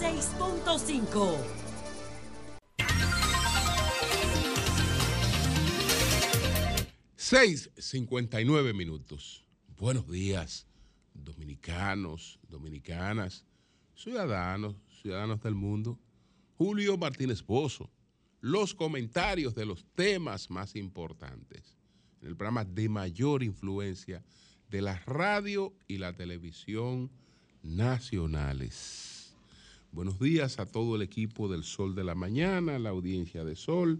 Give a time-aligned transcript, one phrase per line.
[0.00, 1.36] 96.5.
[7.16, 9.44] Seis cincuenta y nueve minutos.
[9.76, 10.66] Buenos días,
[11.12, 13.44] dominicanos, dominicanas,
[13.94, 15.98] ciudadanos, ciudadanos del mundo.
[16.56, 17.90] Julio Martínez Pozo,
[18.40, 21.76] los comentarios de los temas más importantes
[22.22, 24.24] en el programa de mayor influencia
[24.70, 27.10] de la radio y la televisión
[27.62, 29.19] nacionales.
[29.92, 33.98] Buenos días a todo el equipo del Sol de la Mañana, la audiencia de Sol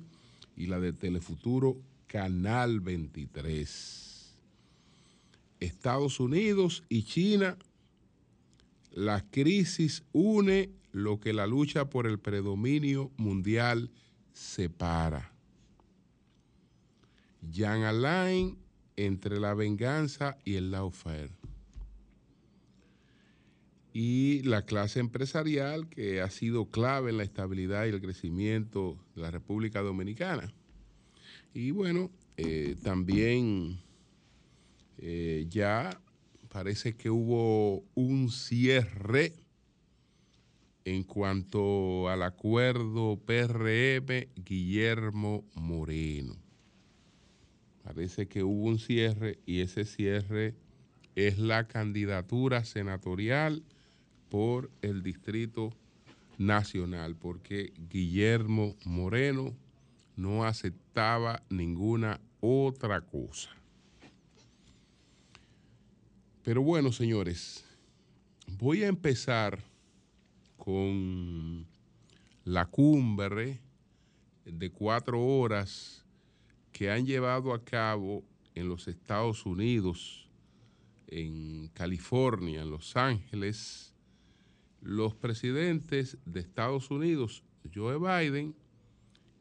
[0.57, 4.37] y la de Telefuturo Canal 23.
[5.59, 7.59] Estados Unidos y China,
[8.93, 13.91] la crisis une lo que la lucha por el predominio mundial
[14.33, 15.33] separa.
[17.51, 18.57] Jean Alain
[18.95, 21.40] entre la venganza y el lawfare.
[23.93, 29.23] Y la clase empresarial que ha sido clave en la estabilidad y el crecimiento de
[29.23, 30.53] la República Dominicana.
[31.53, 33.81] Y bueno, eh, también
[34.99, 36.01] eh, ya
[36.49, 39.35] parece que hubo un cierre
[40.85, 46.37] en cuanto al acuerdo PRM Guillermo Moreno.
[47.83, 50.55] Parece que hubo un cierre y ese cierre
[51.15, 53.65] es la candidatura senatorial
[54.31, 55.75] por el Distrito
[56.39, 59.55] Nacional, porque Guillermo Moreno
[60.17, 63.51] no aceptaba ninguna otra cosa.
[66.43, 67.65] Pero bueno, señores,
[68.47, 69.63] voy a empezar
[70.57, 71.67] con
[72.45, 73.61] la cumbre
[74.45, 76.05] de cuatro horas
[76.73, 80.29] que han llevado a cabo en los Estados Unidos,
[81.07, 83.90] en California, en Los Ángeles,
[84.81, 87.43] los presidentes de Estados Unidos,
[87.75, 88.55] Joe Biden,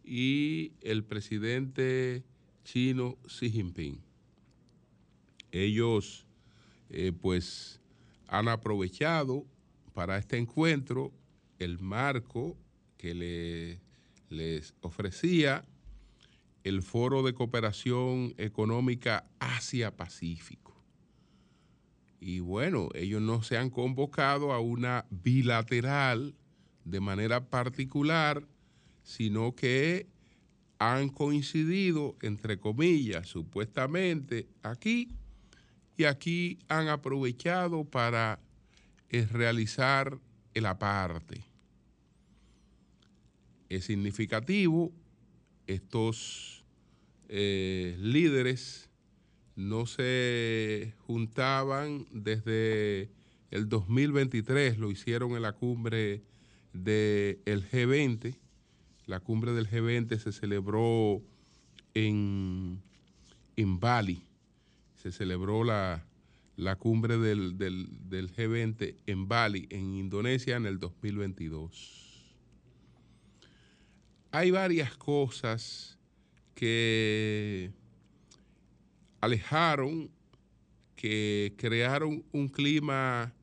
[0.04, 2.24] y el presidente
[2.64, 4.02] chino Xi Jinping.
[5.52, 6.26] Ellos
[6.90, 7.80] eh, pues
[8.28, 9.46] han aprovechado
[9.94, 11.12] para este encuentro
[11.60, 12.58] el marco
[12.98, 13.80] que le,
[14.30, 15.66] les ofrecía
[16.64, 20.69] el Foro de Cooperación Económica Asia-Pacífico.
[22.20, 26.36] Y bueno, ellos no se han convocado a una bilateral
[26.84, 28.46] de manera particular,
[29.04, 30.08] sino que
[30.80, 35.10] han coincidido, entre comillas, supuestamente aquí,
[35.98, 38.40] y aquí han aprovechado para
[39.10, 40.18] eh, realizar
[40.54, 41.44] el aparte.
[43.68, 44.92] Es significativo,
[45.68, 46.64] estos
[47.28, 48.89] eh, líderes
[49.60, 53.10] no se juntaban desde
[53.52, 56.24] el 2023, lo hicieron en la cumbre
[56.74, 58.36] del G20
[59.10, 61.24] la cumbre del G20 se celebró
[61.96, 62.80] en,
[63.56, 64.22] en Bali.
[64.94, 66.06] Se celebró la,
[66.78, 72.36] cumbre del, del, G20 en Bali, en Indonesia, en el 2022.
[74.30, 75.98] Hay varias cosas
[76.54, 77.72] que
[79.22, 80.10] alejaron,
[80.96, 83.34] que crearon un clima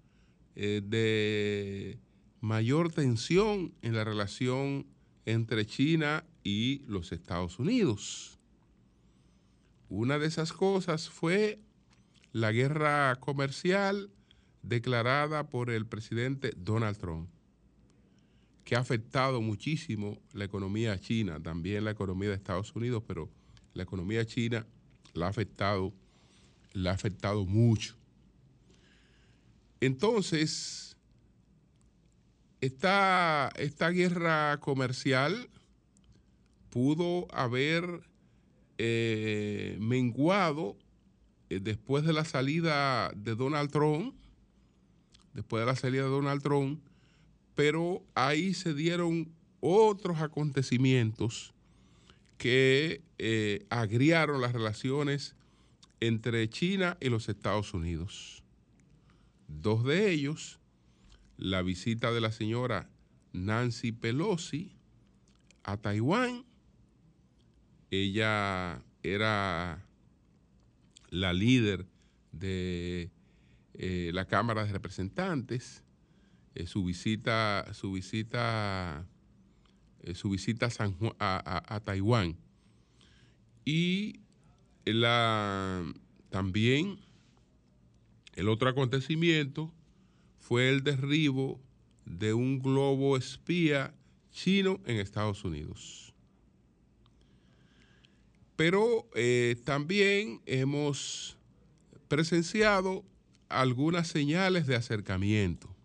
[0.54, 1.98] eh, de
[2.40, 4.86] mayor tensión en la relación
[5.24, 8.38] entre China y los Estados Unidos.
[9.88, 11.60] Una de esas cosas fue
[12.32, 14.10] la guerra comercial
[14.62, 17.28] declarada por el presidente Donald Trump,
[18.64, 23.30] que ha afectado muchísimo la economía china, también la economía de Estados Unidos, pero
[23.74, 24.66] la economía china
[25.16, 25.92] la ha afectado,
[26.72, 27.94] la ha afectado mucho.
[29.80, 30.96] Entonces,
[32.60, 35.48] esta, esta guerra comercial
[36.70, 38.02] pudo haber
[38.78, 40.76] eh, menguado
[41.48, 44.14] eh, después de la salida de Donald Trump,
[45.32, 46.80] después de la salida de Donald Trump,
[47.54, 49.28] pero ahí se dieron
[49.60, 51.54] otros acontecimientos
[52.38, 55.36] que eh, agriaron las relaciones
[56.00, 58.42] entre China y los Estados Unidos.
[59.48, 60.60] Dos de ellos
[61.36, 62.90] la visita de la señora
[63.32, 64.76] Nancy Pelosi
[65.62, 66.44] a Taiwán.
[67.90, 69.84] Ella era
[71.10, 71.86] la líder
[72.32, 73.10] de
[73.74, 75.82] eh, la Cámara de Representantes.
[76.54, 79.06] Eh, su visita, su visita,
[80.06, 80.68] eh, su visita
[81.18, 82.36] a, Taiwán.
[83.64, 84.20] Y
[84.84, 85.84] la,
[86.30, 86.98] también
[88.34, 89.72] el otro acontecimiento
[90.38, 91.60] fue el derribo
[92.04, 93.92] de un globo espía
[94.30, 96.14] chino en Estados Unidos.
[98.54, 101.36] Pero eh, también hemos
[102.08, 103.04] presenciado
[103.48, 105.75] algunas señales de acercamiento.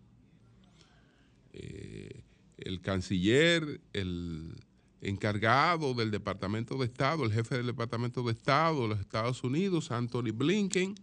[2.64, 4.54] El canciller, el
[5.02, 9.90] encargado del Departamento de Estado, el jefe del Departamento de Estado de los Estados Unidos,
[9.90, 10.94] Anthony Blinken,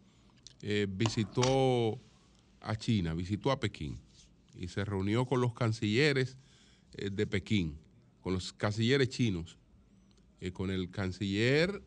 [0.61, 2.00] eh, visitó
[2.61, 4.00] a China, visitó a Pekín
[4.57, 6.38] y se reunió con los cancilleres
[6.94, 7.77] eh, de Pekín,
[8.21, 9.57] con los cancilleres chinos,
[10.39, 11.83] eh, con el canciller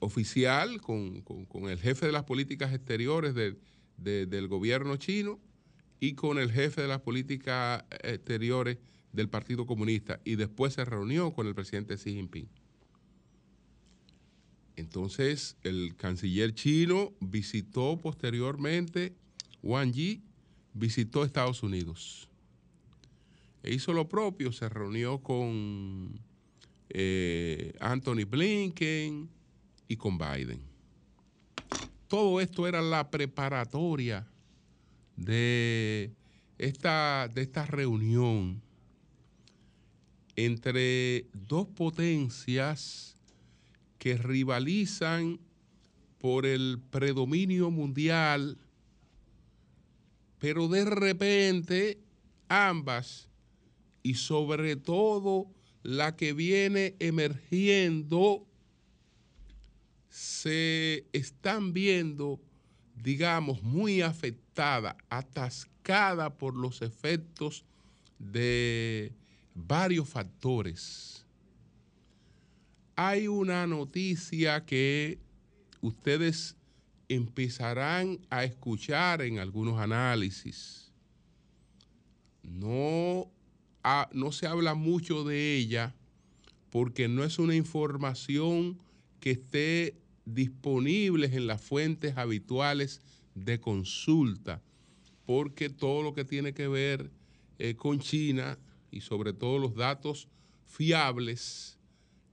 [0.00, 1.24] oficial, con,
[1.68, 5.40] el jefe de las políticas exteriores del gobierno chino
[6.04, 8.76] y con el jefe de las políticas exteriores
[9.12, 12.46] del Partido Comunista y después se reunió con el presidente Xi Jinping.
[14.76, 19.14] Entonces, el canciller chino visitó posteriormente,
[19.62, 20.22] Wang Yi
[20.74, 22.28] visitó Estados Unidos.
[23.62, 26.20] E hizo lo propio, se reunió con
[26.90, 29.30] eh, Anthony Blinken
[29.88, 30.60] y con Biden.
[32.08, 34.26] Todo esto era la preparatoria
[35.16, 36.12] de
[36.58, 38.62] esta, de esta reunión
[40.36, 43.16] entre dos potencias
[43.98, 45.38] que rivalizan
[46.18, 48.58] por el predominio mundial,
[50.38, 51.98] pero de repente
[52.48, 53.28] ambas,
[54.02, 55.46] y sobre todo
[55.82, 58.46] la que viene emergiendo,
[60.08, 62.40] se están viendo,
[63.02, 64.00] digamos, muy
[64.56, 67.64] atascada por los efectos
[68.18, 69.12] de
[69.54, 71.26] varios factores.
[72.96, 75.18] Hay una noticia que
[75.80, 76.56] ustedes
[77.08, 80.92] empezarán a escuchar en algunos análisis.
[82.42, 83.30] No,
[84.12, 85.94] no se habla mucho de ella
[86.70, 88.78] porque no es una información
[89.20, 93.00] que esté disponible en las fuentes habituales
[93.34, 94.62] de consulta,
[95.26, 97.10] porque todo lo que tiene que ver
[97.58, 98.58] eh, con China
[98.90, 100.28] y sobre todo los datos
[100.66, 101.78] fiables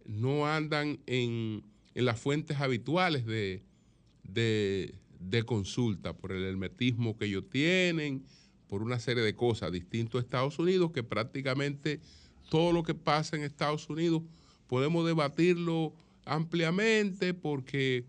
[0.05, 1.63] no andan en,
[1.93, 3.63] las fuentes habituales de,
[4.23, 8.23] de, consulta por el hermetismo que ellos tienen,
[8.67, 9.71] por una serie de cosas.
[9.71, 11.99] Distinto a Estados Unidos, que prácticamente
[12.49, 14.23] todo lo que pasa en Estados Unidos
[14.67, 15.93] podemos debatirlo
[16.25, 18.05] ampliamente porque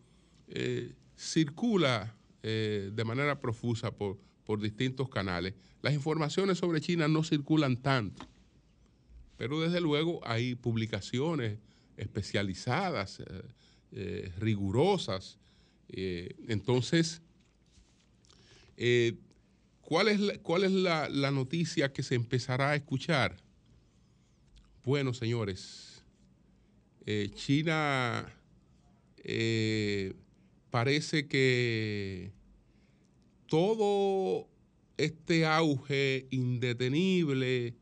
[0.49, 5.55] eh, circula eh, de manera profusa por, por distintos canales.
[5.81, 8.27] Las informaciones sobre China no circulan tanto.
[9.37, 11.59] Pero desde luego hay publicaciones
[11.97, 13.43] especializadas, eh,
[13.93, 15.39] eh, rigurosas.
[15.95, 17.21] Entonces,
[19.83, 23.37] ¿cuál es, cuál es la, la noticia que se empezará a escuchar?
[24.85, 26.03] Bueno, señores,
[27.35, 28.27] China
[30.73, 32.33] parece que
[33.47, 34.49] todo
[34.97, 37.77] este auge indetenible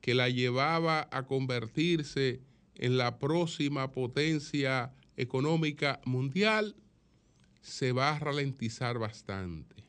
[0.00, 2.40] que la llevaba a convertirse
[2.76, 6.74] en la próxima potencia económica mundial,
[7.60, 9.84] se va a ralentizar bastante.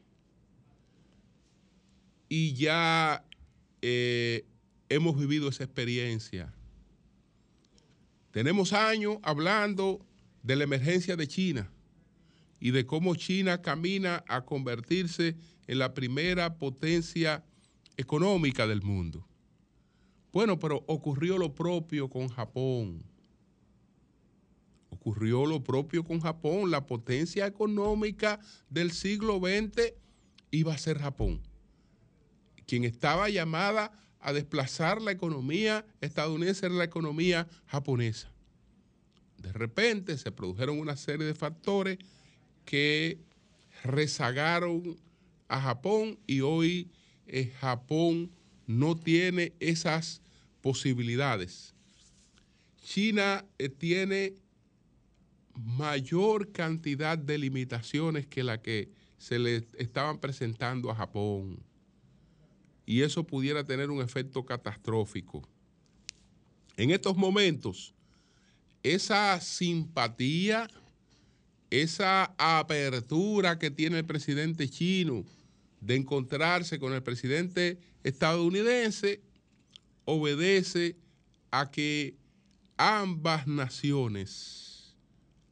[2.27, 3.23] Y ya
[3.81, 4.45] eh,
[4.89, 6.53] hemos vivido esa experiencia.
[8.31, 10.05] Tenemos años hablando
[10.43, 11.71] de la emergencia de China
[12.61, 15.35] y de cómo China camina a convertirse
[15.67, 17.43] en la primera potencia
[17.97, 19.27] económica del mundo.
[20.31, 23.03] Bueno, pero ocurrió lo propio con Japón.
[24.91, 26.69] Ocurrió lo propio con Japón.
[26.69, 28.39] La potencia económica
[28.69, 29.93] del siglo XX
[30.51, 31.41] iba a ser Japón,
[32.67, 38.31] quien estaba llamada a desplazar la economía estadounidense era la economía japonesa.
[39.37, 41.97] De repente se produjeron una serie de factores
[42.65, 43.19] que
[43.83, 44.97] rezagaron
[45.47, 46.89] a Japón y hoy
[47.27, 48.31] eh, Japón
[48.67, 50.21] no tiene esas
[50.61, 51.73] posibilidades.
[52.83, 54.35] China eh, tiene
[55.55, 61.59] mayor cantidad de limitaciones que la que se le estaban presentando a Japón.
[62.85, 65.47] Y eso pudiera tener un efecto catastrófico.
[66.75, 67.93] En estos momentos,
[68.81, 70.67] esa simpatía,
[71.71, 75.25] esa apertura que tiene el presidente chino
[75.79, 79.21] de encontrarse con el presidente estadounidense
[80.05, 80.95] obedece
[81.49, 82.15] a que
[82.77, 84.95] ambas naciones,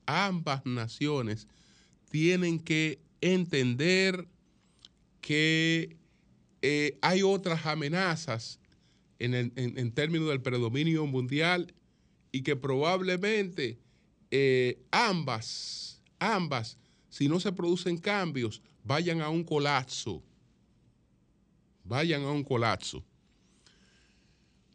[0.05, 1.47] ambas naciones
[2.09, 4.27] tienen que entender
[5.21, 5.95] que
[6.61, 8.59] eh, hay otras amenazas
[9.19, 11.73] en, términos del predominio mundial
[12.31, 13.77] y que probablemente
[14.31, 15.88] eh, ambas,
[16.19, 16.77] ambas,
[17.09, 20.23] si no se producen cambios, vayan a un colapso.
[21.83, 23.03] Vayan a un colapso.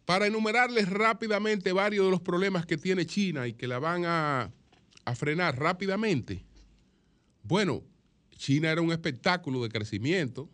[0.05, 4.53] Para enumerarles rápidamente varios de los problemas que tiene China y que la van a,
[5.05, 6.45] a frenar rápidamente.
[7.43, 7.83] Bueno,
[8.37, 10.51] China era un espectáculo de crecimiento.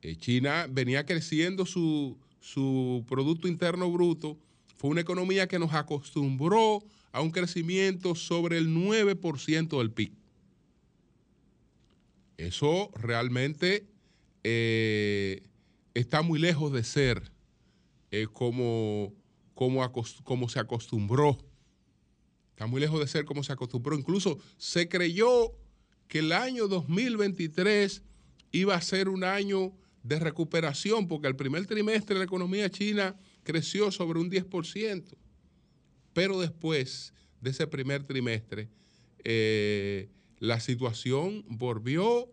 [0.00, 4.38] Eh, China venía creciendo su, su Producto Interno Bruto.
[4.76, 6.82] Fue una economía que nos acostumbró
[7.12, 10.12] a un crecimiento sobre el 9% del PIB.
[12.38, 13.86] Eso realmente
[14.42, 15.42] eh,
[15.94, 17.30] está muy lejos de ser
[18.10, 19.14] eh, como,
[19.54, 19.88] como,
[20.24, 21.38] como se acostumbró.
[22.50, 23.96] Está muy lejos de ser como se acostumbró.
[23.96, 25.52] Incluso se creyó
[26.08, 28.02] que el año 2023
[28.52, 33.90] iba a ser un año de recuperación, porque el primer trimestre la economía china creció
[33.90, 35.14] sobre un 10%,
[36.12, 38.68] pero después de ese primer trimestre,
[39.24, 42.28] eh, la situación volvió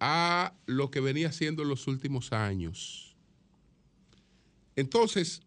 [0.00, 3.16] a lo que venía siendo en los últimos años.
[4.76, 5.42] Entonces,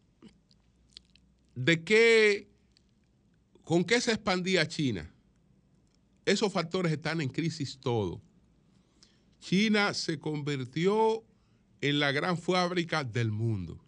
[1.55, 2.47] ¿de qué,
[3.63, 5.11] con qué se expandía China?
[6.25, 8.21] Esos factores están en crisis todo.
[9.39, 11.23] China se convirtió
[11.81, 13.82] en la gran fábrica del mundo.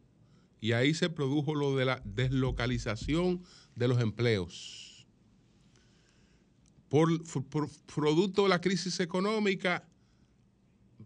[0.65, 3.43] Y ahí se produjo lo de la deslocalización
[3.75, 5.05] de los empleos.
[6.89, 7.21] Por,
[7.93, 9.87] producto de la crisis económica,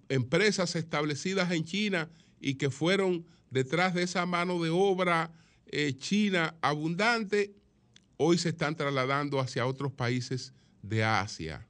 [0.07, 5.33] empresas establecidas en China y que fueron detrás de esa mano de obra
[5.65, 7.53] eh, china abundante,
[8.15, 11.67] hoy se están trasladando hacia otros países de Asia.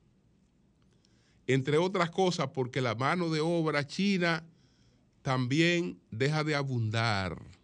[1.47, 4.45] Entre otras cosas, porque la mano de obra china
[5.23, 7.58] también deja de abundar.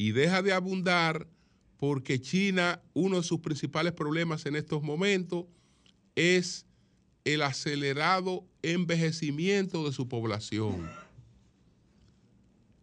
[0.00, 1.26] Y deja de abundar
[1.76, 5.44] porque China, uno de sus principales problemas en estos momentos
[6.14, 6.64] es
[7.26, 10.90] el acelerado envejecimiento de su población.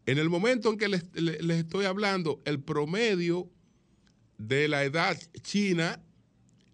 [0.05, 3.49] En el momento en que les, les, estoy hablando, el promedio
[4.37, 5.99] de la edad china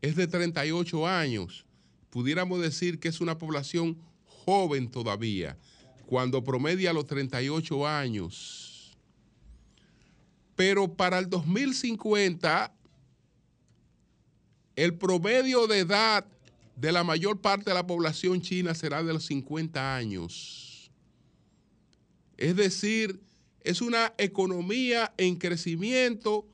[0.02, 1.66] es de 38 años.
[2.10, 5.58] Pudiéramos decir que es una población joven todavía
[6.06, 8.73] cuando promedia los 38 años.
[10.56, 12.74] Pero para el 2050,
[14.76, 16.26] el promedio de edad
[16.76, 20.92] de la mayor parte de la población china será de los 50 años.
[22.38, 23.20] Es decir,
[23.62, 26.46] es una economía en crecimiento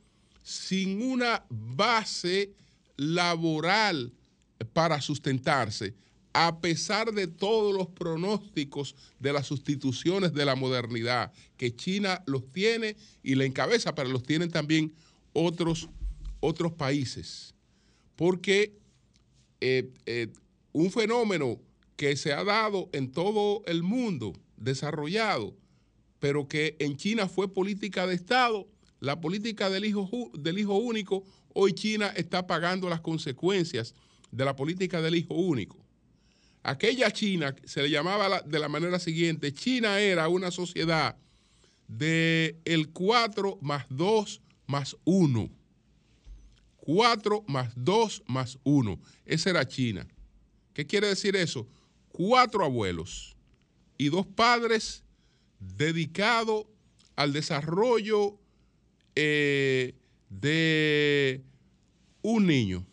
[0.42, 2.52] sin una base
[2.96, 4.12] laboral
[4.72, 5.94] para sustentarse
[6.32, 12.50] a pesar de todos los pronósticos de las sustituciones de la modernidad, que China los
[12.52, 14.92] tiene y la encabeza, pero los tienen también
[15.32, 15.88] otros,
[16.40, 17.54] otros países.
[18.16, 18.78] Porque
[19.60, 20.28] eh, eh,
[20.72, 21.60] un fenómeno
[21.96, 25.56] que se ha dado en todo el mundo desarrollado,
[26.18, 28.68] pero que en China fue política de Estado,
[29.00, 33.94] la política del hijo, del hijo único, hoy China está pagando las consecuencias
[34.30, 35.79] de la política del hijo único.
[36.62, 41.16] Aquella China se le llamaba de la manera siguiente, China era una sociedad
[41.88, 45.50] de el 4 más 2 más 1.
[46.76, 49.00] 4 más 2 más 1.
[49.24, 50.06] Esa era China.
[50.74, 51.66] ¿Qué quiere decir eso?
[52.08, 53.36] Cuatro abuelos
[53.96, 55.02] y dos padres
[55.58, 56.66] dedicados
[57.16, 58.38] al desarrollo
[59.14, 59.94] eh,
[60.28, 61.42] de
[62.22, 62.86] un niño.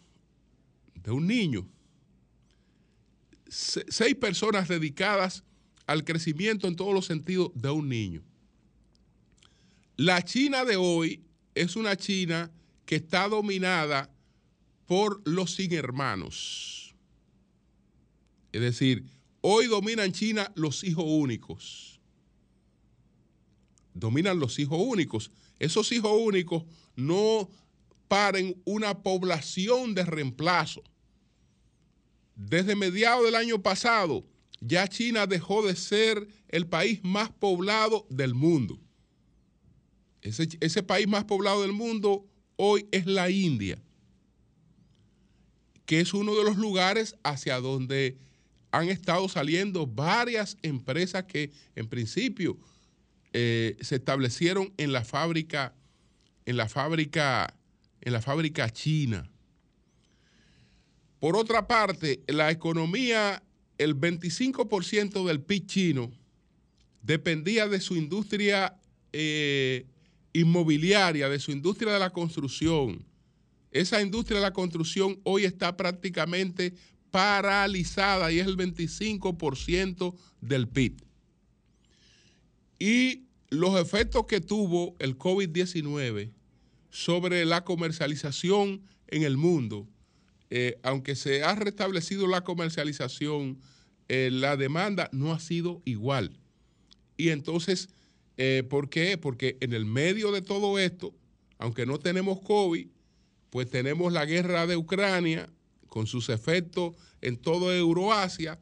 [0.96, 1.68] De un niño
[3.50, 5.44] seis personas dedicadas
[5.86, 8.24] al crecimiento en todos los sentidos de un niño.
[9.96, 11.24] La China de hoy
[11.56, 12.52] es una China
[12.86, 14.10] que está dominada
[14.86, 16.96] por los sin hermanos.
[18.52, 19.06] Es decir,
[19.42, 22.00] hoy dominan China los hijos únicos.
[23.94, 25.32] Dominan los hijos únicos.
[25.60, 26.64] Esos hijos únicos
[26.96, 27.50] no
[28.08, 30.84] paren una población de reemplazo
[32.38, 34.24] desde mediados del año pasado,
[34.62, 38.80] ya China dejó de ser el país más poblado del mundo.
[40.22, 42.26] Ese, país más poblado del mundo
[42.58, 43.82] hoy es la India,
[45.86, 48.18] que es uno de los lugares hacia donde
[48.72, 52.58] han estado saliendo varias empresas que en principio
[53.34, 55.74] eh, se establecieron en la fábrica,
[56.46, 57.56] en la fábrica,
[58.02, 59.32] en la fábrica china.
[61.20, 63.44] Por otra parte, la economía,
[63.78, 66.12] el 25% del PIB chino
[67.02, 68.76] dependía de su industria
[69.14, 69.86] eh,
[70.34, 73.06] inmobiliaria, de su industria de la construcción.
[73.72, 76.74] Esa industria de la construcción hoy está prácticamente
[77.12, 80.98] paralizada y es el 25% del PIB.
[82.80, 86.32] Y los efectos que tuvo el COVID-19
[86.90, 89.88] sobre la comercialización en el mundo,
[90.50, 93.60] eh, aunque se ha restablecido la comercialización,
[94.08, 96.40] eh, la demanda no ha sido igual.
[97.18, 97.90] Y entonces,
[98.38, 99.18] eh, ¿por qué?
[99.18, 101.14] Porque en el medio de todo esto,
[101.58, 102.88] aunque no tenemos COVID,
[103.50, 105.50] pues tenemos la guerra de Ucrania
[105.88, 108.60] con sus efectos en toda Euroasia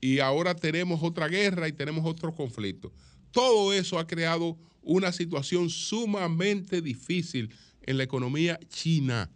[0.00, 2.92] y ahora tenemos otra guerra y tenemos otro conflicto.
[3.30, 9.30] Todo eso ha creado una situación sumamente difícil en la economía china.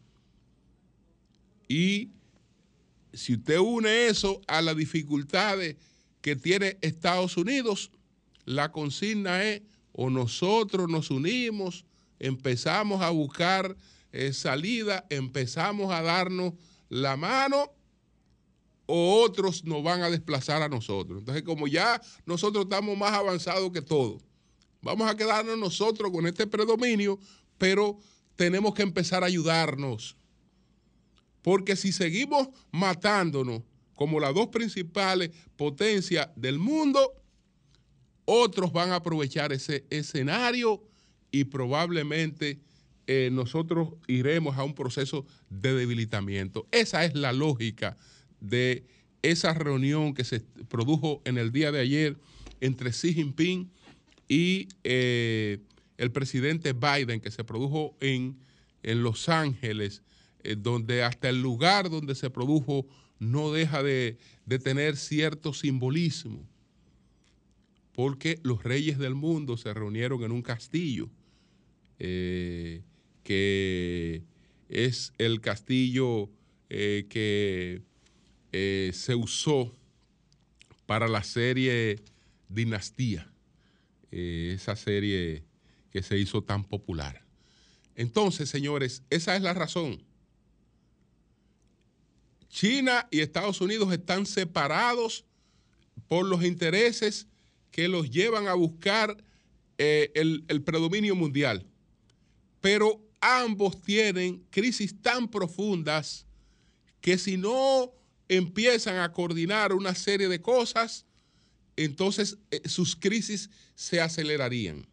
[1.68, 2.10] Y
[3.12, 5.76] si usted une eso a las dificultades
[6.20, 7.90] que tiene Estados Unidos,
[8.44, 11.84] la consigna es o nosotros nos unimos,
[12.18, 13.76] empezamos a buscar
[14.12, 16.54] eh, salida, empezamos a darnos
[16.88, 17.72] la mano
[18.86, 21.20] o otros nos van a desplazar a nosotros.
[21.20, 24.22] Entonces, como ya nosotros estamos más avanzados que todos,
[24.82, 27.18] vamos a quedarnos nosotros con este predominio,
[27.56, 27.98] pero
[28.36, 30.16] tenemos que empezar a ayudarnos.
[31.44, 33.62] Porque si seguimos matándonos
[33.94, 37.12] como las dos principales potencias del mundo,
[38.24, 40.82] otros van a aprovechar ese escenario
[41.30, 42.60] y probablemente
[43.06, 46.66] eh, nosotros iremos a un proceso de debilitamiento.
[46.72, 47.98] Esa es la lógica
[48.40, 48.86] de
[49.20, 52.16] esa reunión que se produjo en el día de ayer
[52.60, 53.70] entre Xi Jinping
[54.28, 55.58] y eh,
[55.98, 58.38] el presidente Biden, que se produjo en,
[58.82, 60.02] Los Ángeles,
[60.44, 62.86] eh, donde hasta el lugar donde se produjo
[63.18, 64.18] no deja de,
[64.62, 66.46] tener cierto simbolismo,
[67.92, 71.08] porque los reyes del mundo se reunieron en un castillo,
[71.98, 72.82] eh,
[73.22, 74.22] que
[74.68, 76.30] es el castillo
[76.68, 77.82] que
[78.50, 79.72] se usó
[80.86, 82.02] para la serie
[82.48, 83.32] Dinastía,
[84.10, 85.44] esa serie
[85.90, 87.24] que se hizo tan popular.
[87.96, 90.03] Entonces, señores, esa es la razón.
[92.54, 95.24] China y Estados Unidos están separados
[96.06, 97.26] por los intereses
[97.72, 99.16] que los llevan a buscar
[99.76, 101.66] eh, el, predominio mundial.
[102.60, 106.26] Pero ambos tienen crisis tan profundas
[107.00, 107.92] que si no
[108.28, 111.06] empiezan a coordinar una serie de cosas,
[111.74, 114.86] entonces eh, sus crisis se acelerarían.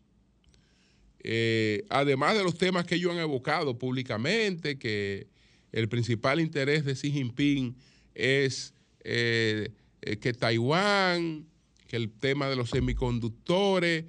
[1.20, 5.28] Eh, además de los temas que ellos han evocado públicamente, que
[5.72, 7.76] el principal interés de Xi Jinping
[8.14, 11.46] es eh, eh, que Taiwán,
[11.88, 14.06] que el tema de los semiconductores,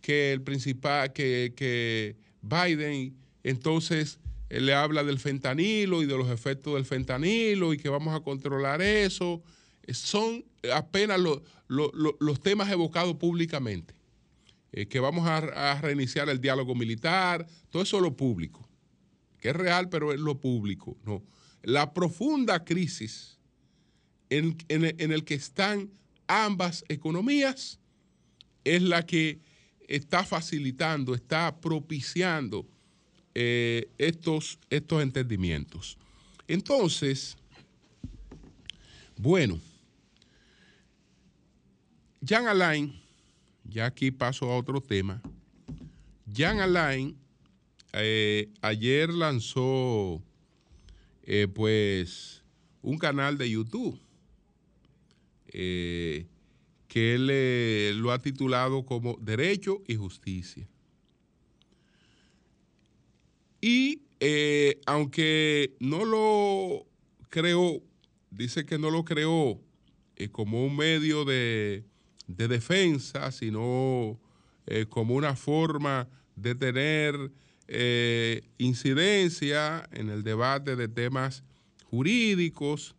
[0.00, 6.74] que el principal, que, que Biden entonces le habla del fentanilo y de los efectos
[6.74, 9.42] del fentanilo y que vamos a controlar eso.
[9.88, 11.20] Son apenas
[11.68, 13.96] los temas evocados públicamente.
[14.76, 18.65] Eh, que vamos a, reiniciar el diálogo militar, todo eso es lo público,
[19.40, 20.96] que es real, pero es lo público.
[21.04, 21.22] No.
[21.62, 23.38] La profunda crisis
[24.30, 25.90] en, el que están
[26.26, 27.78] ambas economías
[28.64, 29.40] es la que
[29.88, 32.66] está facilitando, está propiciando
[33.34, 35.98] eh, estos, estos entendimientos.
[36.48, 37.36] Entonces,
[39.16, 39.60] bueno,
[42.20, 43.06] Jean Alain
[43.68, 45.20] ya aquí paso a otro tema.
[46.32, 47.16] Jan Alain
[47.92, 50.22] eh, ayer lanzó
[51.22, 52.42] eh, pues
[52.82, 53.98] un canal de YouTube
[55.48, 56.26] eh,
[56.88, 60.68] que él lo ha titulado como Derecho y Justicia.
[63.60, 64.02] Y
[64.86, 66.86] aunque no lo
[67.28, 67.82] creó,
[68.30, 69.60] dice que no lo creó
[70.32, 71.84] como un medio de
[72.26, 74.18] de defensa, sino
[74.88, 77.30] como una forma de tener
[77.68, 81.42] eh, incidencia en el debate de temas
[81.84, 82.94] jurídicos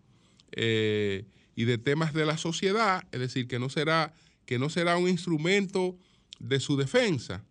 [0.52, 1.26] eh,
[1.56, 4.14] y de temas de la sociedad, es decir, que no será,
[4.46, 5.98] que no será un instrumento
[6.40, 7.44] de su defensa.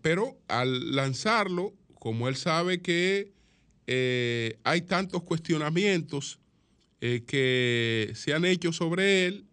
[0.00, 3.32] pero al lanzarlo, como él sabe que
[4.64, 6.38] hay tantos cuestionamientos
[7.00, 9.46] que se han hecho sobre él,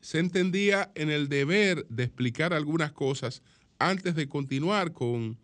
[0.00, 3.42] se entendía en el deber de explicar algunas cosas
[3.78, 5.38] antes de continuar con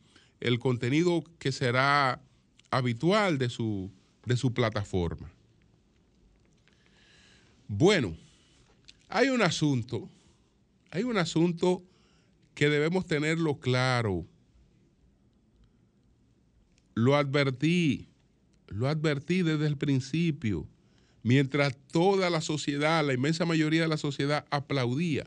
[0.45, 2.21] el contenido que será
[2.71, 3.91] habitual de su,
[4.27, 5.33] de su plataforma.
[7.67, 8.15] Bueno,
[9.09, 10.11] hay un asunto,
[10.91, 11.83] hay un asunto
[12.55, 14.27] que debemos tenerlo claro.
[16.93, 18.07] Lo advertí,
[18.69, 20.69] lo advertí desde el principio,
[21.23, 25.27] mientras toda la sociedad, la inmensa mayoría de la sociedad aplaudía.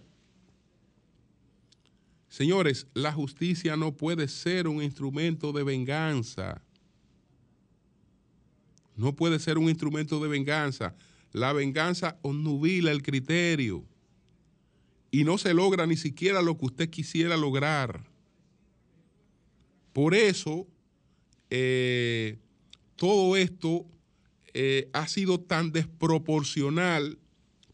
[2.30, 6.62] Señores, la justicia no puede ser un instrumento de venganza.
[8.96, 10.96] No puede ser un instrumento de venganza.
[11.32, 13.86] La venganza obnubila el criterio
[15.12, 18.10] y no se logra ni siquiera lo que usted quisiera lograr.
[19.94, 20.68] Por eso,
[21.50, 22.38] eh,
[22.96, 23.86] todo esto
[24.54, 27.18] eh, ha sido tan desproporcional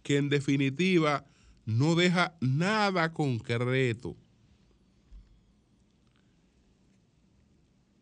[0.04, 1.26] que en definitiva
[1.66, 4.16] no deja nada concreto.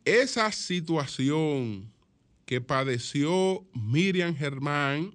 [0.06, 1.92] Esa situación
[2.46, 5.14] que padeció Miriam Germán,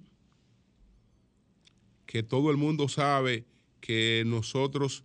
[2.05, 3.45] que todo el mundo sabe
[3.81, 5.03] que nosotros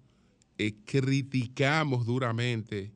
[0.58, 2.92] eh, criticamos duramente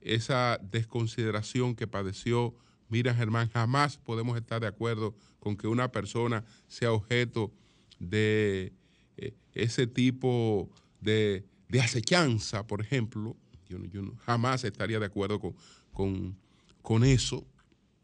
[0.00, 2.54] esa desconsideración que padeció
[2.88, 3.50] Miriam Germán.
[3.50, 7.52] Jamás podemos estar de acuerdo con que una persona sea objeto
[7.98, 8.72] de
[9.18, 11.44] eh, ese tipo de,
[11.80, 13.36] acechanza, por ejemplo.
[13.68, 13.78] Yo,
[14.24, 15.54] jamás estaría de acuerdo con,
[15.92, 16.36] con,
[16.82, 17.46] con eso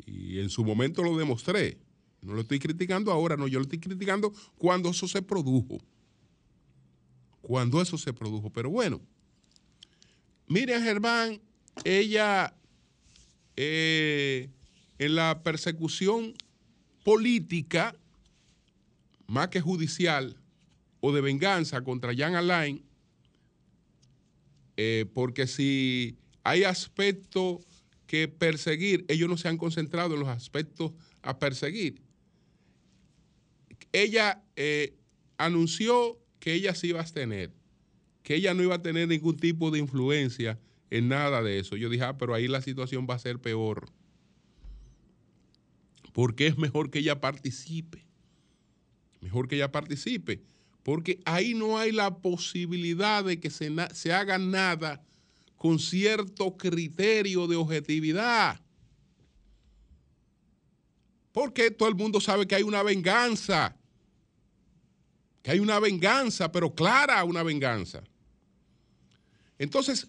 [0.06, 1.78] y en su momento lo demostré.
[2.22, 5.78] No lo estoy criticando ahora, no, yo lo estoy criticando cuando eso se produjo.
[7.40, 8.50] Cuando eso se produjo.
[8.50, 9.00] Pero bueno,
[10.48, 11.40] Miriam Germán,
[11.84, 12.54] ella
[13.56, 14.50] eh,
[14.98, 16.34] en la persecución
[17.04, 17.94] política,
[19.26, 20.36] más que judicial
[21.00, 22.82] o de venganza contra Jan Alain,
[24.76, 27.60] eh, porque si hay aspectos
[28.06, 30.92] que perseguir, ellos no se han concentrado en los aspectos
[31.22, 32.02] a perseguir.
[33.92, 34.94] Ella eh,
[35.38, 37.52] anunció que ella sí iba a tener,
[38.22, 40.58] que ella no iba a tener ningún tipo de influencia
[40.90, 41.76] en nada de eso.
[41.76, 43.88] Yo dije, ah, pero ahí la situación va a ser peor.
[46.12, 48.06] Porque es mejor que ella participe.
[49.20, 50.42] Mejor que ella participe.
[50.82, 55.04] Porque ahí no hay la posibilidad de que se, se haga nada
[55.56, 58.60] con cierto criterio de objetividad.
[61.32, 63.76] Porque todo el mundo sabe que hay una venganza.
[65.42, 68.02] Que hay una venganza, pero clara una venganza.
[69.58, 70.08] Entonces,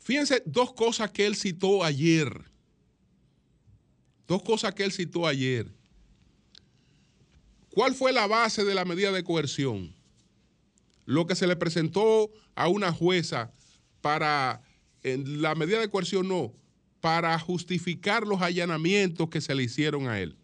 [0.00, 2.44] fíjense dos cosas que él citó ayer.
[4.26, 5.72] Dos cosas que él citó ayer.
[7.70, 9.94] ¿Cuál fue la base de la medida de coerción?
[11.04, 13.52] Lo que se le presentó a una jueza
[14.00, 14.62] para
[15.06, 16.52] en la medida de coerción no,
[17.00, 20.36] para justificar los allanamientos que se le hicieron a él.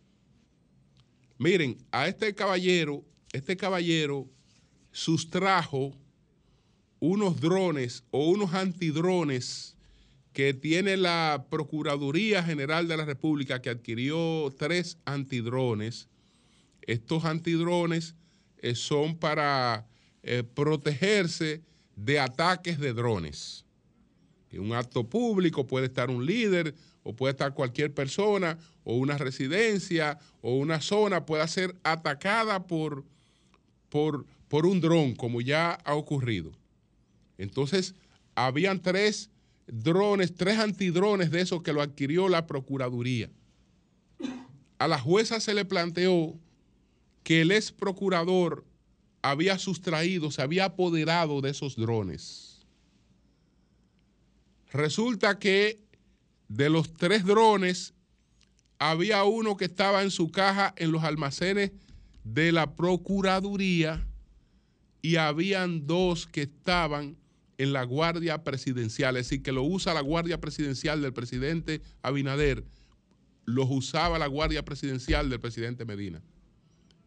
[1.36, 4.28] Miren, a este caballero, este caballero
[4.92, 5.92] sustrajo
[7.00, 9.74] unos drones o unos antidrones
[10.32, 16.08] que tiene la Procuraduría General de la República, que adquirió tres antidrones.
[16.82, 18.14] Estos antidrones
[18.58, 19.88] eh, son para
[20.22, 21.62] eh, protegerse
[21.96, 23.64] de ataques de drones.
[24.52, 29.16] En un acto público puede estar un líder o puede estar cualquier persona o una
[29.16, 33.04] residencia o una zona puede ser atacada por,
[33.88, 36.52] por, por un dron, como ya ha ocurrido.
[37.38, 37.94] Entonces,
[38.34, 39.30] habían tres
[39.66, 43.30] drones, tres antidrones de esos que lo adquirió la Procuraduría.
[44.78, 46.34] A la jueza se le planteó
[47.22, 48.66] que el ex procurador
[49.22, 52.51] había sustraído, se había apoderado de esos drones
[54.72, 55.82] Resulta que
[56.48, 57.94] de los tres drones,
[58.78, 61.70] había uno que estaba en su caja en los almacenes
[62.24, 64.06] de la Procuraduría
[65.00, 67.16] y habían dos que estaban
[67.58, 72.64] en la Guardia Presidencial, es decir, que lo usa la Guardia Presidencial del presidente Abinader,
[73.44, 76.20] los usaba la Guardia Presidencial del presidente Medina.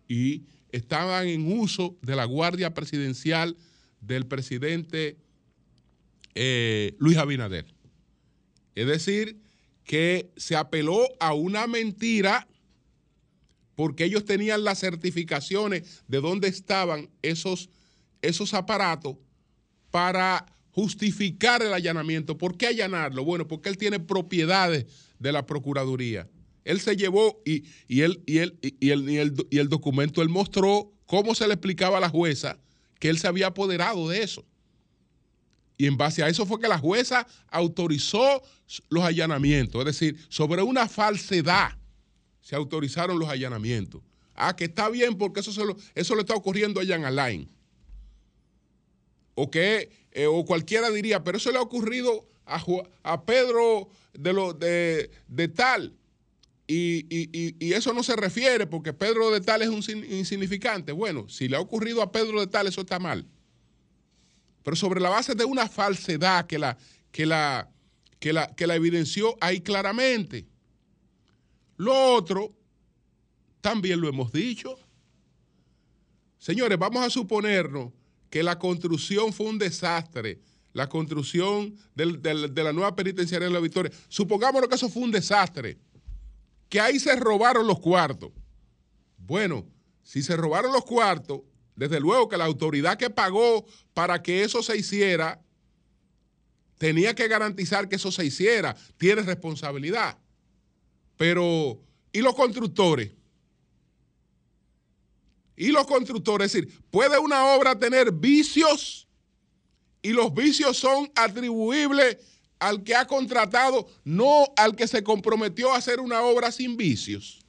[0.07, 3.57] Y estaban en uso de la Guardia Presidencial
[3.99, 5.17] del presidente
[6.35, 7.65] eh, Luis Abinader.
[8.75, 9.39] Es decir,
[9.85, 12.47] que se apeló a una mentira
[13.75, 17.69] porque ellos tenían las certificaciones de dónde estaban esos,
[18.21, 19.17] esos aparatos
[19.91, 22.37] para justificar el allanamiento.
[22.37, 23.23] ¿Por qué allanarlo?
[23.23, 24.85] Bueno, porque él tiene propiedades
[25.19, 26.29] de la Procuraduría.
[26.63, 27.63] Él se llevó y,
[28.01, 32.01] él, y, él, y, el, y el documento, él mostró cómo se le explicaba a
[32.01, 32.59] la jueza
[32.99, 34.45] que él se había apoderado de eso.
[35.77, 38.41] Y en base a eso fue que la jueza autorizó
[38.89, 39.81] los allanamientos.
[39.81, 41.77] Es decir, sobre una falsedad
[42.41, 44.01] se autorizaron los allanamientos.
[44.35, 47.49] Ah, que está bien porque eso, se lo, le está ocurriendo a Jan Alain.
[49.33, 54.53] o que eh, o cualquiera diría, pero eso le ha ocurrido a, Pedro de, lo,
[54.53, 55.09] de,
[55.53, 55.93] tal.
[56.67, 60.93] Y, eso no se refiere porque Pedro de tal es un insignificante.
[60.93, 63.25] Bueno, si le ha ocurrido a Pedro de tal, eso está mal.
[64.65, 66.75] Pero sobre la base de una falsedad que la,
[67.11, 67.69] que la,
[68.19, 70.47] que la, que la evidenció ahí claramente.
[71.77, 72.51] Lo otro,
[73.61, 74.75] también lo hemos dicho.
[76.39, 77.91] Señores, vamos a suponernos
[78.31, 80.41] que la construcción fue un desastre,
[80.73, 83.91] la construcción de la nueva penitenciaria de la Victoria.
[84.09, 85.77] Supongamos que eso fue un desastre,
[86.69, 88.31] que ahí se robaron los cuartos.
[89.15, 89.63] Bueno,
[90.01, 91.41] si se robaron los cuartos,
[91.75, 95.41] desde luego que la autoridad que pagó para que eso se hiciera
[96.77, 100.17] tenía que garantizar que eso se hiciera, tiene responsabilidad.
[101.17, 103.11] Pero, ¿y los constructores?
[105.55, 109.07] Y los constructores, es decir, ¿puede una obra tener vicios?
[110.01, 112.17] Y los vicios son atribuibles
[112.59, 117.41] al que ha contratado, no al que se comprometió a hacer una obra sin vicios.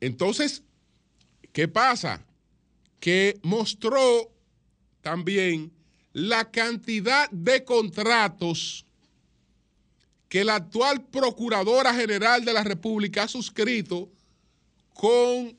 [0.00, 0.62] Entonces,
[1.58, 2.24] ¿qué pasa?
[3.00, 4.30] Que mostró
[5.00, 5.72] también
[6.12, 8.86] la cantidad de contratos
[10.28, 14.08] que la actual Procuradora General de la República ha suscrito
[14.94, 15.58] con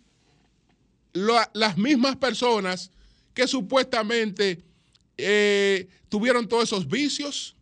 [1.11, 2.91] las mismas personas
[3.33, 4.63] que supuestamente
[5.17, 7.57] eh, tuvieron todos esos vicios.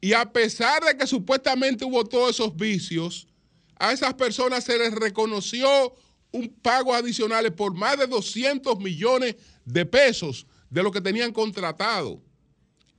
[0.00, 3.26] Y a pesar de que supuestamente hubo todos esos vicios,
[3.74, 5.96] a esas personas se les reconoció
[6.32, 12.22] un pago adicional por más de 200 millones de pesos de lo que tenían contratado.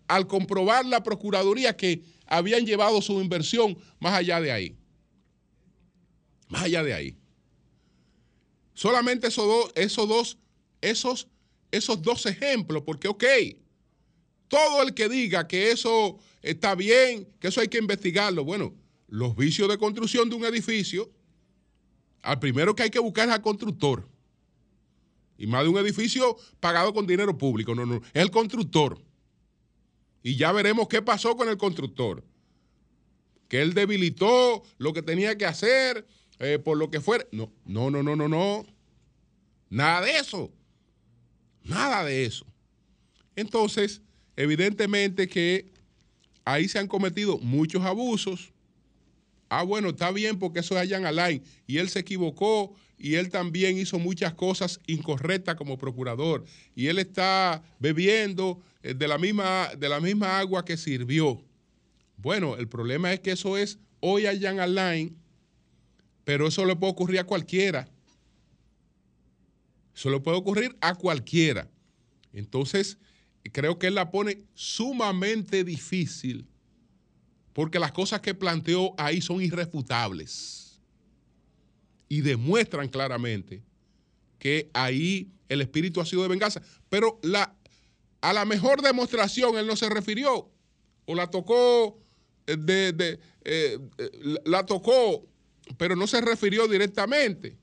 [0.07, 4.77] Al comprobar la Procuraduría que habían llevado su inversión más allá de ahí.
[6.49, 7.17] Más allá de ahí.
[8.73, 10.37] Solamente esos dos, esos dos,
[10.81, 11.27] esos,
[11.71, 13.23] esos dos ejemplos, porque ok,
[14.47, 18.75] todo el que diga que eso está bien, que eso hay que investigarlo, bueno,
[19.07, 21.11] los vicios de construcción de un edificio,
[22.23, 24.07] al primero que hay que buscar es al constructor.
[25.37, 28.99] Y más de un edificio pagado con dinero público, no, no, es el constructor.
[30.23, 32.23] Y ya veremos qué pasó con el constructor.
[33.49, 36.07] Que él debilitó lo que tenía que hacer,
[36.39, 37.25] eh, por lo que fuera.
[37.31, 38.65] No, no, no, no, no, no.
[39.69, 40.49] Nada de eso.
[41.63, 42.45] Nada de eso.
[43.35, 44.01] Entonces,
[44.37, 45.71] evidentemente que
[46.45, 48.52] ahí se han cometido muchos abusos.
[49.59, 51.43] Ah, bueno, está bien porque eso es Jan Alain.
[51.67, 56.45] Y él se equivocó y él también hizo muchas cosas incorrectas como procurador.
[56.75, 61.43] Y él está bebiendo eh, de la misma, de la misma agua que sirvió.
[62.17, 65.17] Bueno, el problema es que eso es hoy a Jan Alain
[66.23, 67.87] pero eso le puede ocurrir a cualquiera.
[69.95, 71.69] Eso le puede ocurrir a cualquiera.
[72.31, 72.97] Entonces,
[73.51, 76.47] creo que él la pone sumamente difícil
[77.53, 80.79] porque las cosas que planteó ahí son irrefutables
[82.09, 83.63] y demuestran claramente
[84.39, 86.61] que ahí el espíritu ha sido de venganza.
[86.89, 87.19] Pero
[88.21, 90.49] a la mejor demostración él no se refirió
[91.05, 91.99] o la tocó
[92.47, 93.79] eh, de, eh,
[94.45, 95.25] la tocó
[95.77, 97.57] pero no se refirió directamente.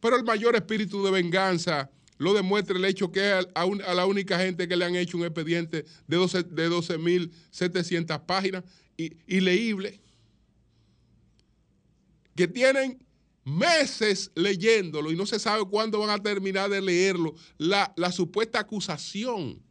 [0.00, 4.38] Pero el mayor espíritu de venganza lo demuestra el hecho que a, a, la única
[4.38, 8.64] gente que le han hecho un expediente de 12.700 de páginas
[8.96, 9.10] y,
[12.34, 13.04] que tienen
[13.44, 18.58] meses leyéndolo y no se sabe cuándo van a terminar de leerlo, la, la supuesta
[18.58, 19.62] acusación.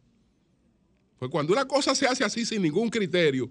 [1.20, 3.50] Pues cuando una cosa se hace así sin ningún criterio,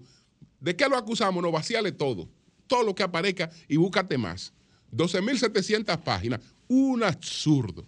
[0.59, 1.41] ¿de qué lo acusamos?
[1.41, 2.29] No, vacíale todo
[2.67, 4.53] todo lo que aparezca y búscate más.
[4.91, 7.87] 12.700 páginas, un absurdo.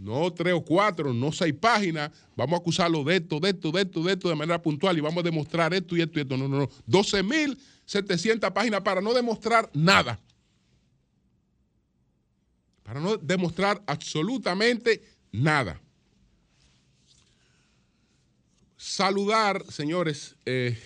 [0.00, 3.82] No tres o cuatro, no seis páginas, vamos a acusarlo de esto, de esto, de
[3.82, 6.38] esto, de esto de manera puntual y vamos a demostrar esto y esto y esto.
[6.38, 6.70] No, no, no.
[6.88, 10.18] 12.700 páginas para no demostrar nada.
[12.82, 15.78] Para no demostrar absolutamente nada.
[18.78, 20.78] Saludar, señores, eh,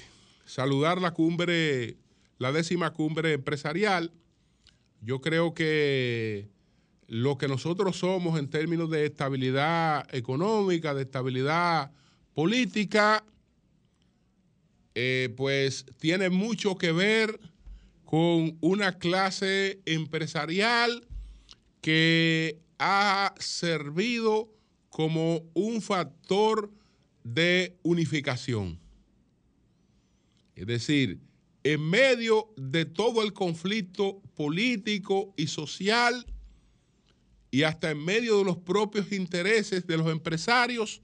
[0.45, 1.99] saludar la cumbre,
[2.39, 4.13] la décima cumbre empresarial.
[5.01, 6.49] Yo creo que
[7.15, 11.93] lo que nosotros somos en términos de estabilidad económica, de estabilidad
[12.35, 13.25] política,
[14.97, 17.39] eh, pues tiene mucho que ver
[18.05, 21.07] con una clase empresarial
[21.81, 24.53] que ha servido
[24.89, 26.73] como un factor
[27.23, 28.81] de unificación.
[30.57, 31.21] Es decir,
[31.63, 36.27] en medio de todo el conflicto político y social
[37.55, 41.01] y hasta en medio de los propios intereses de los empresarios,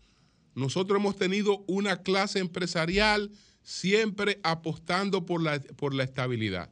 [0.57, 3.31] nosotros hemos tenido una clase empresarial
[3.63, 6.69] siempre apostando por la, por la estabilidad,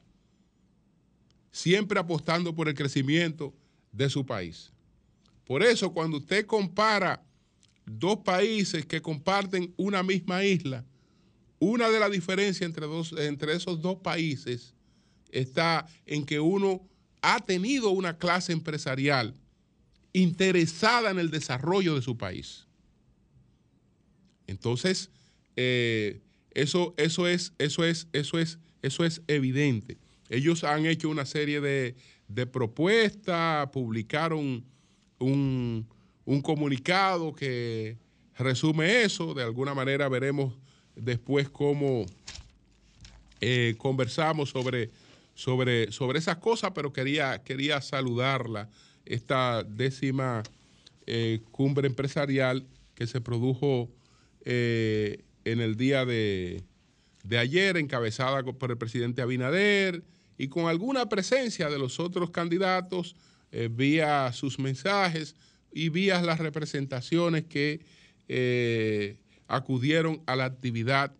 [1.52, 3.54] siempre apostando por el crecimiento
[3.92, 4.72] de su país.
[5.44, 7.24] Por eso, cuando usted compara
[7.86, 10.84] dos países que comparten una misma isla,
[11.60, 14.74] una de las diferencias entre, dos, entre esos dos países
[15.30, 16.84] está en que uno
[17.22, 19.36] ha tenido una clase empresarial
[20.12, 22.66] interesada en el desarrollo de su país.
[24.46, 25.10] Entonces,
[25.56, 26.20] eh,
[26.52, 29.98] eso, eso, es, eso, es, eso, es, eso es evidente.
[30.28, 31.94] Ellos han hecho una serie de,
[32.46, 34.64] propuestas, publicaron
[35.18, 35.86] un,
[36.42, 37.96] comunicado que
[38.38, 39.34] resume eso.
[39.34, 40.54] De alguna manera veremos
[40.94, 42.06] después cómo
[43.40, 44.90] eh, conversamos sobre
[45.38, 48.68] sobre, sobre esas cosas, pero quería, quería saludarla,
[49.08, 50.42] esta décima
[51.06, 53.88] eh, cumbre empresarial que se produjo
[54.44, 56.62] eh, en el día de,
[57.30, 60.04] ayer, encabezada por el presidente Abinader
[60.36, 63.16] y con alguna presencia de los otros candidatos
[63.50, 65.34] eh, vía sus mensajes
[65.72, 67.80] y vía las representaciones que
[69.46, 71.14] acudieron a la actividad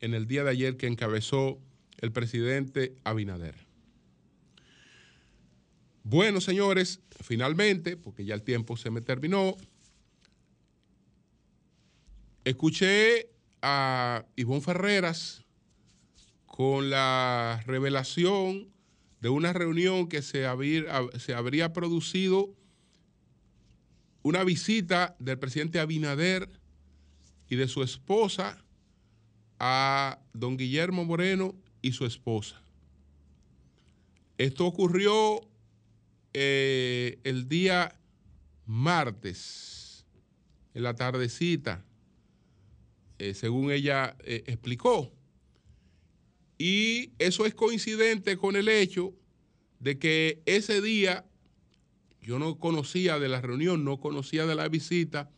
[0.00, 1.58] en el día de ayer que encabezó
[1.98, 3.63] el presidente Abinader.
[6.06, 9.56] Bueno, señores, finalmente, porque ya el tiempo se me terminó,
[12.44, 13.30] escuché
[13.62, 15.46] a Ivonne Ferreras
[16.44, 18.68] con la revelación
[19.22, 20.44] de una reunión que se,
[21.18, 22.54] se habría producido
[24.22, 26.50] una visita del presidente Abinader
[27.48, 28.62] y de su esposa
[29.58, 32.62] a don Guillermo Moreno y su esposa.
[34.36, 35.40] Esto ocurrió
[36.34, 37.98] eh, el día
[38.66, 40.04] martes,
[40.74, 41.84] en la tardecita,
[43.18, 45.12] eh, según ella eh, explicó.
[46.58, 49.14] Y eso es coincidente con el hecho
[49.78, 51.24] de que ese día
[52.20, 55.30] yo no conocía de la reunión, no conocía de la visita,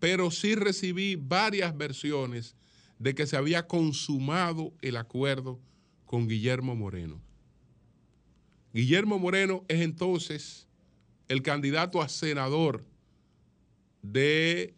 [0.00, 2.56] pero sí recibí varias versiones
[2.98, 5.60] de que se había consumado el acuerdo
[6.04, 7.25] con Guillermo Moreno.
[8.76, 10.66] Guillermo Moreno es entonces
[11.28, 12.84] el candidato a senador
[14.02, 14.74] de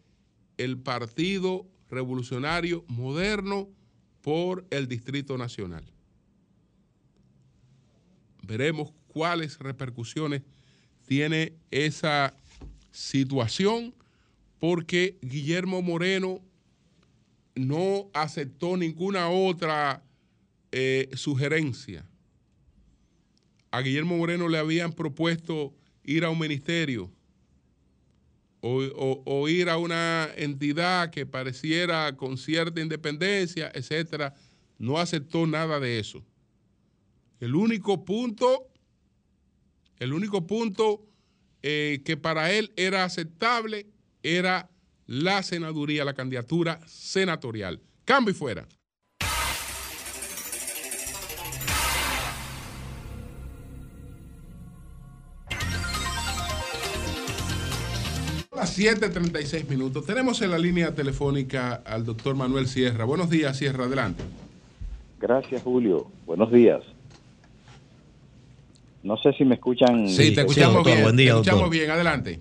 [0.57, 3.67] el Partido Revolucionario Moderno
[4.21, 5.83] por el Distrito Nacional.
[8.41, 10.43] Veremos cuáles repercusiones
[11.05, 12.33] tiene esa
[12.93, 13.93] situación
[14.59, 16.39] porque Guillermo Moreno
[17.53, 20.01] no aceptó ninguna otra
[20.71, 22.08] eh, sugerencia
[23.71, 27.11] a Guillermo Moreno le habían propuesto ir a un ministerio
[28.61, 34.33] o, ir a una entidad que pareciera con cierta independencia, etcétera,
[34.77, 36.25] no aceptó nada de eso.
[37.39, 38.67] El único punto,
[39.97, 41.05] el único punto
[41.61, 43.87] eh, que para él era aceptable
[44.23, 44.69] era
[45.07, 47.81] la senaduría, la candidatura senatorial.
[48.03, 48.67] Cambio y fuera.
[58.69, 60.05] Las 7:36 minutos.
[60.05, 63.05] Tenemos en la línea telefónica al doctor Manuel Sierra.
[63.05, 64.23] Buenos días, Sierra, adelante.
[65.19, 66.07] Gracias, Julio.
[66.25, 66.81] Buenos días.
[69.01, 70.07] No sé si me escuchan.
[70.07, 71.01] Sí, te escuchamos bien.
[71.01, 72.39] Buen día, te escuchamos bien, adelante.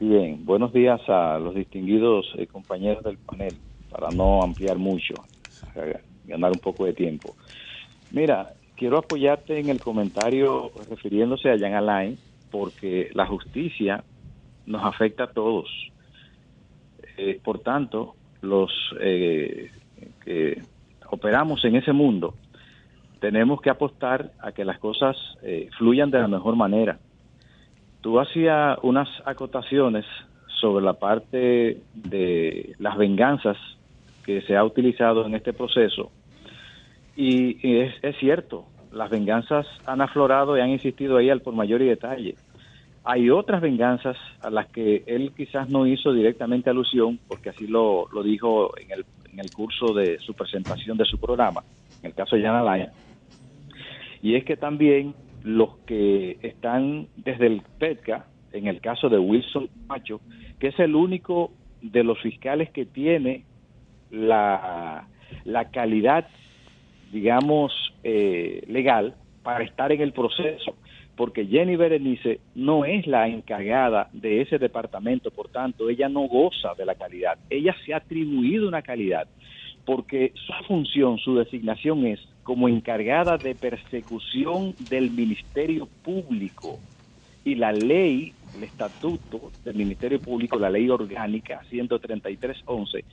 [0.00, 3.54] Bien, buenos días a los distinguidos eh, compañeros del panel,
[3.90, 5.14] para no ampliar mucho,
[6.24, 7.34] ganar un poco de tiempo.
[8.12, 12.16] Mira, quiero apoyarte en el comentario refiriéndose a Jan Alain,
[12.50, 14.04] porque la justicia
[14.68, 15.68] nos afecta a todos.
[17.16, 19.70] Eh, por tanto, los eh,
[20.24, 20.62] que
[21.10, 22.34] operamos en ese mundo
[23.18, 26.98] tenemos que apostar a que las cosas eh, fluyan de la mejor manera.
[28.00, 30.04] Tú hacías unas acotaciones
[30.60, 33.56] sobre la parte de las venganzas
[34.24, 36.12] que se ha utilizado en este proceso
[37.16, 41.82] y, es, es, cierto, las venganzas han aflorado y han existido ahí al por mayor
[41.82, 42.36] y detalle.
[43.10, 48.06] Hay otras venganzas a las que él quizás no hizo directamente alusión, porque así lo,
[48.22, 51.64] dijo en el, en el curso de su presentación de su programa,
[52.02, 52.92] en el caso de Jan Alaya.
[54.20, 59.70] Y es que también los que están desde el PETCA, en el caso de Wilson
[59.86, 60.20] Macho,
[60.60, 61.50] que es el único
[61.80, 63.46] de los fiscales que tiene
[64.10, 65.08] la,
[65.46, 66.28] la calidad,
[67.10, 67.72] digamos,
[68.04, 70.76] eh, legal para estar en el proceso
[71.18, 76.74] porque Jenny Berenice no es la encargada de ese departamento, por tanto, ella no goza
[76.78, 77.36] de la calidad.
[77.50, 79.26] Ella se ha atribuido una calidad,
[79.84, 86.78] porque su función, su designación es como encargada de persecución del Ministerio Público.
[87.44, 93.04] Y la ley, el estatuto del Ministerio Público, la ley orgánica 133.11,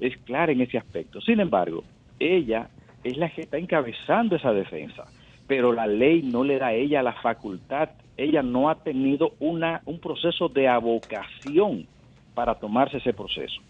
[0.00, 1.20] es clara en ese aspecto.
[1.20, 1.84] Sin embargo,
[2.18, 2.68] ella
[3.04, 5.04] es la que está encabezando esa defensa,
[5.52, 9.82] pero la ley no le da a ella la facultad, ella no ha tenido una,
[9.84, 11.86] un proceso de avocación
[12.32, 13.60] para tomarse ese proceso.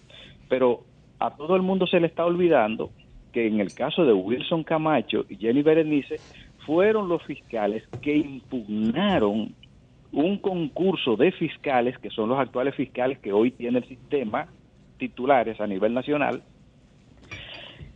[0.49, 0.85] Pero
[1.19, 2.93] a todo el mundo se le está olvidando
[3.33, 6.21] que en el caso de Wilson Camacho y Jenny Berenice
[6.65, 9.53] fueron los fiscales que impugnaron
[10.13, 14.47] un concurso de fiscales, que son los actuales fiscales que hoy tiene el sistema,
[14.99, 16.45] titulares a nivel nacional,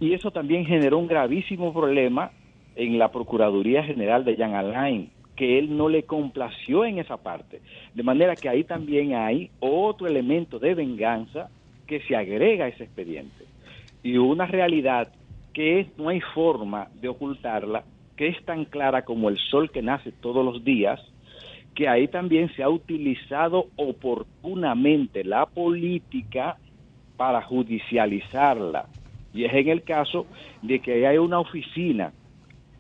[0.00, 2.32] y eso también generó un gravísimo problema
[2.76, 7.60] en la Procuraduría General de Jan Alain, que él no le complació en esa parte.
[7.94, 11.48] De manera que ahí también hay otro elemento de venganza
[11.86, 13.44] que se agrega a ese expediente.
[14.02, 15.12] Y una realidad
[15.52, 17.84] que no hay forma de ocultarla,
[18.16, 21.00] que es tan clara como el sol que nace todos los días,
[21.74, 26.56] que ahí también se ha utilizado oportunamente la política
[27.16, 28.86] para judicializarla
[29.36, 30.26] y es en el caso
[30.62, 32.12] de que hay una oficina,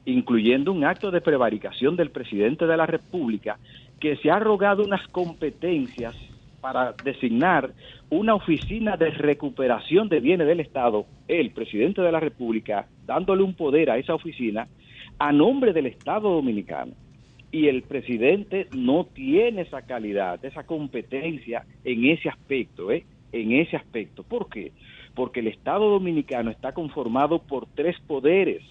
[0.06, 3.58] incluyendo un acto de prevaricación del presidente de la República,
[4.00, 6.14] que se ha rogado unas competencias
[6.60, 7.72] para designar
[8.08, 13.54] una oficina de recuperación de bienes del Estado, el presidente de la República, dándole un
[13.54, 14.66] poder a esa oficina
[15.18, 16.92] a nombre del Estado dominicano.
[17.52, 23.04] Y el presidente no tiene esa calidad, esa competencia en ese aspecto, ¿eh?
[23.32, 24.22] En ese aspecto.
[24.24, 24.72] ¿Por qué?
[25.16, 28.62] porque el Estado dominicano está conformado por tres poderes,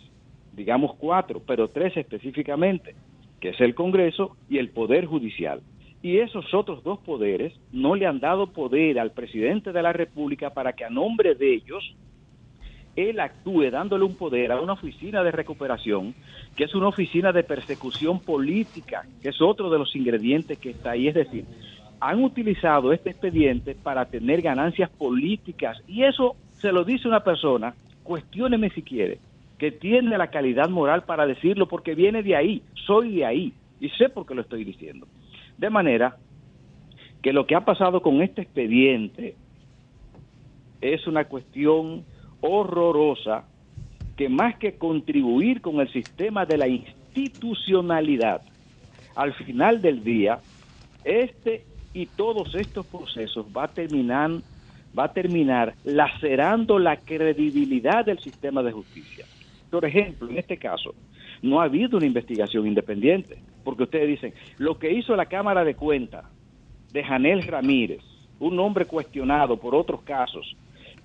[0.55, 2.95] digamos cuatro, pero tres específicamente,
[3.39, 5.61] que es el Congreso y el Poder Judicial.
[6.01, 10.51] Y esos otros dos poderes no le han dado poder al presidente de la República
[10.51, 11.95] para que a nombre de ellos
[12.95, 16.13] él actúe dándole un poder a una oficina de recuperación,
[16.55, 20.91] que es una oficina de persecución política, que es otro de los ingredientes que está
[20.91, 21.07] ahí.
[21.07, 21.45] Es decir,
[21.99, 27.73] han utilizado este expediente para tener ganancias políticas y eso se lo dice una persona,
[28.03, 29.19] cuestióneme si quiere,
[29.57, 33.89] que tiene la calidad moral para decirlo porque viene de ahí, soy de ahí y
[33.89, 35.07] sé por qué lo estoy diciendo.
[35.57, 36.17] De manera
[37.21, 39.35] que lo que ha pasado con este expediente
[40.81, 42.03] es una cuestión
[42.41, 43.45] horrorosa
[44.15, 48.41] que más que contribuir con el sistema de la institucionalidad,
[49.15, 50.39] al final del día,
[51.03, 54.31] este y todos estos procesos va a terminar
[54.97, 59.25] va a terminar lacerando la credibilidad del sistema de justicia.
[59.69, 60.93] Por ejemplo, en este caso,
[61.41, 65.75] no ha habido una investigación independiente, porque ustedes dicen, lo que hizo la Cámara de
[65.75, 66.25] Cuentas
[66.91, 68.01] de Janel Ramírez,
[68.39, 70.55] un hombre cuestionado por otros casos,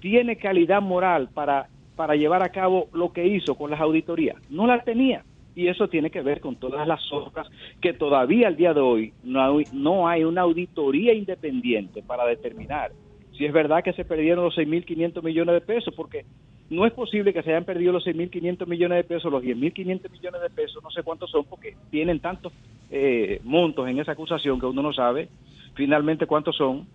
[0.01, 4.37] tiene calidad moral para, para llevar a cabo lo que hizo con las auditorías.
[4.49, 7.49] No la tenía y eso tiene que ver con todas las obras
[7.81, 12.93] que todavía al día de hoy no hay, no hay una auditoría independiente para determinar
[13.41, 16.27] si es verdad que se perdieron los 6.500 millones de pesos, porque
[16.71, 20.41] no es posible que se hayan perdido los 6.500 millones de pesos, los 10.500 millones
[20.41, 22.53] de pesos, no sé cuántos son, porque tienen tantos
[22.91, 25.29] eh, montos en esa acusación que uno no sabe
[25.75, 26.87] finalmente cuántos son.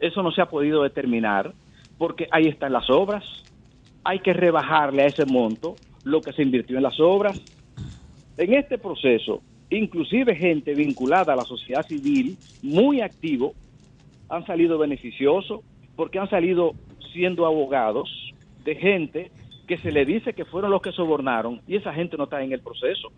[0.00, 1.52] Eso no se ha podido determinar,
[1.96, 3.24] porque ahí están las obras,
[4.02, 7.40] hay que rebajarle a ese monto lo que se invirtió en las obras.
[8.36, 13.54] En este proceso, inclusive gente vinculada a la sociedad civil, muy activo,
[14.28, 15.60] han salido beneficiosos,
[15.94, 16.72] porque han salido
[17.12, 18.21] siendo abogados
[18.64, 19.30] de gente
[19.66, 22.52] que se le dice que fueron los que sobornaron y esa gente no está en
[22.52, 23.12] el proceso.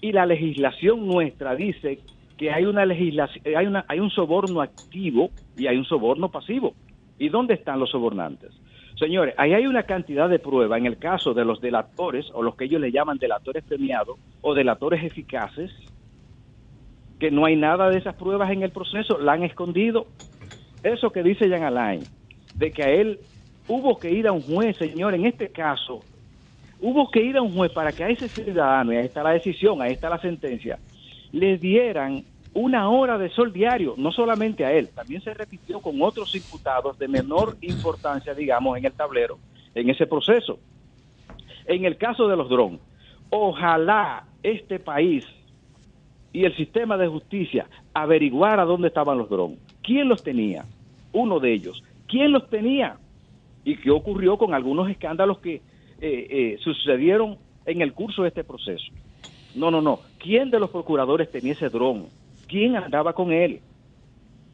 [0.00, 2.00] Y la legislación nuestra dice
[2.36, 6.74] que hay una legislación, hay una, hay un soborno activo y hay un soborno pasivo.
[7.18, 8.50] ¿Y dónde están los sobornantes?
[8.98, 12.54] Señores, ahí hay una cantidad de pruebas en el caso de los delatores o los
[12.56, 15.70] que ellos le llaman delatores premiados o delatores eficaces,
[17.18, 20.06] que no hay nada de esas pruebas en el proceso, la han escondido.
[20.82, 22.02] Eso que dice Jean Alain,
[22.54, 23.20] de que a él
[23.70, 26.00] hubo que ir a un juez, señor, en este caso,
[26.80, 29.30] hubo que ir a un juez para que a ese ciudadano, y ahí está la
[29.30, 30.78] decisión, ahí está la sentencia,
[31.30, 36.02] le dieran una hora de sol diario, no solamente a él, también se repitió con
[36.02, 39.38] otros imputados de menor importancia, digamos, en el tablero,
[39.76, 40.58] en ese proceso.
[41.66, 42.80] En el caso de los drones,
[43.30, 45.24] ojalá este país
[46.32, 49.60] y el sistema de justicia averiguara dónde estaban los drones.
[49.80, 50.64] ¿Quién los tenía?
[51.12, 51.84] Uno de ellos.
[52.08, 52.96] ¿Quién los tenía?
[53.64, 55.60] ¿Y qué ocurrió con algunos escándalos que eh,
[56.00, 58.92] eh, sucedieron en el curso de este proceso?
[59.54, 60.00] No, no, no.
[60.18, 62.06] ¿Quién de los procuradores tenía ese dron?
[62.46, 63.60] ¿Quién andaba con él?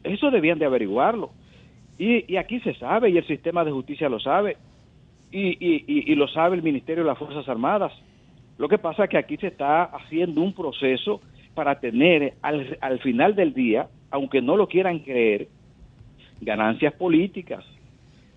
[0.03, 1.31] Eso debían de averiguarlo.
[1.97, 4.57] Y, aquí se sabe, y el sistema de justicia lo sabe,
[5.31, 7.91] y, y, y, lo sabe el Ministerio de las Fuerzas Armadas.
[8.57, 11.21] Lo que pasa es que aquí se está haciendo un proceso
[11.55, 15.47] para tener al, al final del día, aunque no lo quieran creer,
[16.39, 17.65] ganancias políticas.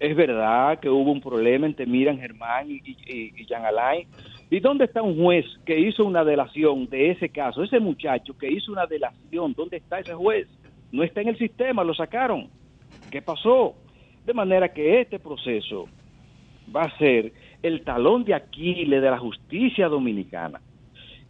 [0.01, 4.09] Es verdad que hubo un problema entre Miran Germán y, Jean Alain.
[4.49, 7.63] ¿Y dónde está un juez que hizo una delación de ese caso?
[7.63, 10.49] Ese muchacho que hizo una delación, ¿dónde está ese juez?
[10.91, 12.49] No está en el sistema, lo sacaron.
[13.11, 13.75] ¿Qué pasó?
[14.25, 15.85] De manera que este proceso
[16.75, 20.63] va a ser el talón de Aquiles de la justicia dominicana.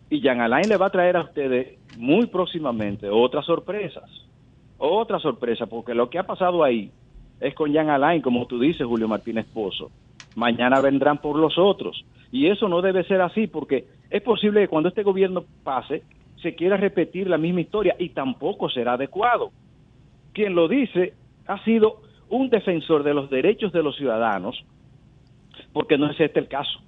[0.09, 4.09] Y Jean Alain le va a traer a ustedes muy próximamente otras sorpresas.
[4.79, 6.93] Otra sorpresa, porque lo que ha pasado ahí
[7.41, 9.91] es con Jean Alain, como tú dices, Julio Martínez Pozo.
[10.37, 12.05] Mañana vendrán por los otros.
[12.31, 16.03] Y eso no debe ser así, porque es posible que cuando este gobierno pase,
[16.43, 19.51] se quiera repetir la misma historia y tampoco será adecuado.
[20.33, 21.15] Quien lo dice
[21.47, 24.65] ha sido un defensor de los derechos de los ciudadanos,
[25.73, 26.81] porque no es este el caso.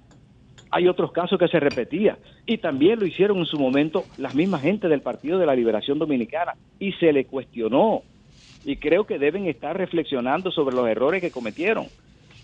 [0.71, 4.61] Hay otros casos que se repetía y también lo hicieron en su momento las mismas
[4.61, 8.01] gente del Partido de la Liberación Dominicana y se le cuestionó
[8.65, 11.87] y creo que deben estar reflexionando sobre los errores que cometieron.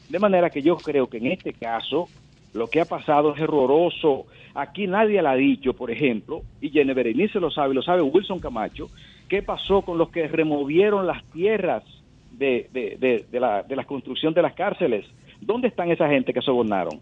[0.10, 2.08] De manera que yo creo que en este caso
[2.54, 4.26] lo que ha pasado es horroroso.
[4.56, 8.40] Aquí nadie lo ha dicho, por ejemplo, y Jenny Berenice lo sabe, lo sabe Wilson
[8.40, 8.90] Camacho,
[9.28, 11.84] qué pasó con los que removieron las tierras
[12.32, 15.06] de, de, de, la, de la construcción de las cárceles.
[15.40, 17.00] ¿Dónde están esa gente que sobornaron?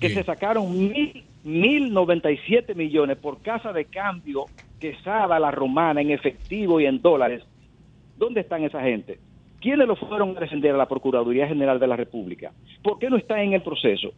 [0.00, 4.46] Que se sacaron mil, mil noventa y siete millones por casa de cambio
[4.80, 7.44] Quesada, la romana, en efectivo y en dólares.
[8.20, 9.18] ¿Dónde están esa gente?
[9.62, 12.52] ¿Quiénes lo fueron a defender a la Procuraduría General de la República?
[12.82, 14.12] ¿Por qué no está en el proceso?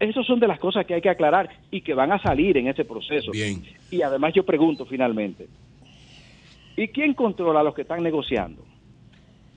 [0.00, 2.66] Esas son de las cosas que hay que aclarar y que van a salir en
[2.66, 3.30] ese proceso.
[3.30, 3.62] Bien.
[3.88, 5.46] Y además yo pregunto finalmente,
[6.76, 8.62] ¿y quién controla a los que están negociando?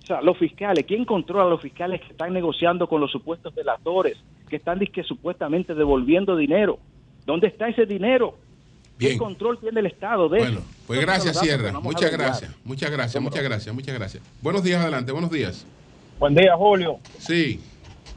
[0.04, 3.56] O sea, los fiscales, ¿quién controla a los fiscales que están negociando con los supuestos
[3.56, 6.78] delatores, que están que supuestamente devolviendo dinero?
[7.26, 8.36] ¿Dónde está ese dinero?
[9.12, 11.72] ¿Qué control tiene el Estado de Bueno, pues gracias, Sierra.
[11.80, 14.24] Muchas gracias, muchas gracias, muchas gracias, muchas gracias.
[14.42, 15.66] Buenos días, adelante, buenos días.
[16.20, 17.00] Buen día, Julio.
[17.20, 17.60] Sí.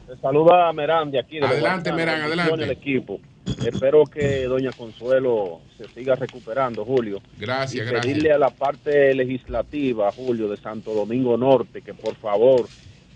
[0.07, 1.39] Te saluda Merán de aquí.
[1.39, 2.63] De adelante, Merán, adelante.
[2.63, 3.19] El equipo.
[3.65, 7.21] Espero que doña Consuelo se siga recuperando, Julio.
[7.37, 8.05] Gracias, y gracias.
[8.05, 12.67] Pedirle a la parte legislativa, Julio, de Santo Domingo Norte, que por favor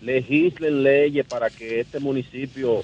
[0.02, 2.82] legislen leyes para que este municipio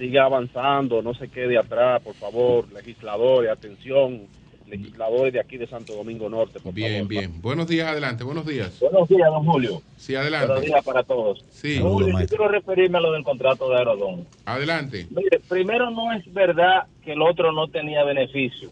[0.00, 4.22] siga avanzando, no se quede atrás, por favor, legisladores, atención,
[4.66, 7.08] legisladores de aquí de Santo Domingo Norte, por bien, favor.
[7.08, 7.42] bien.
[7.42, 8.80] Buenos días, adelante, buenos días.
[8.80, 9.82] Buenos días, don Julio.
[9.98, 10.46] Sí, adelante.
[10.46, 11.44] Buenos días para todos.
[11.50, 11.78] Sí.
[11.80, 14.26] Don Julio, yo quiero referirme a lo del contrato de Aerodón.
[14.46, 15.06] Adelante.
[15.10, 18.70] Mire, primero no es verdad que el otro no tenía beneficio.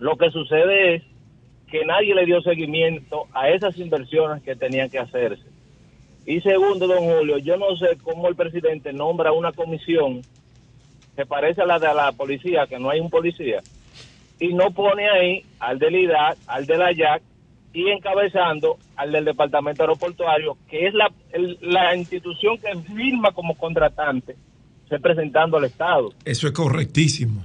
[0.00, 1.02] Lo que sucede es
[1.70, 5.44] que nadie le dio seguimiento a esas inversiones que tenían que hacerse.
[6.26, 10.20] Y segundo, don Julio, yo no sé cómo el presidente nombra una comisión
[11.16, 13.60] que parece a la de la policía, que no hay un policía,
[14.40, 17.22] y no pone ahí al del IDAC, al de la YAC
[17.74, 23.54] y encabezando al del Departamento Aeroportuario, que es la, el- la institución que firma como
[23.56, 24.36] contratante,
[24.90, 26.12] representando al Estado.
[26.24, 27.44] Eso es correctísimo.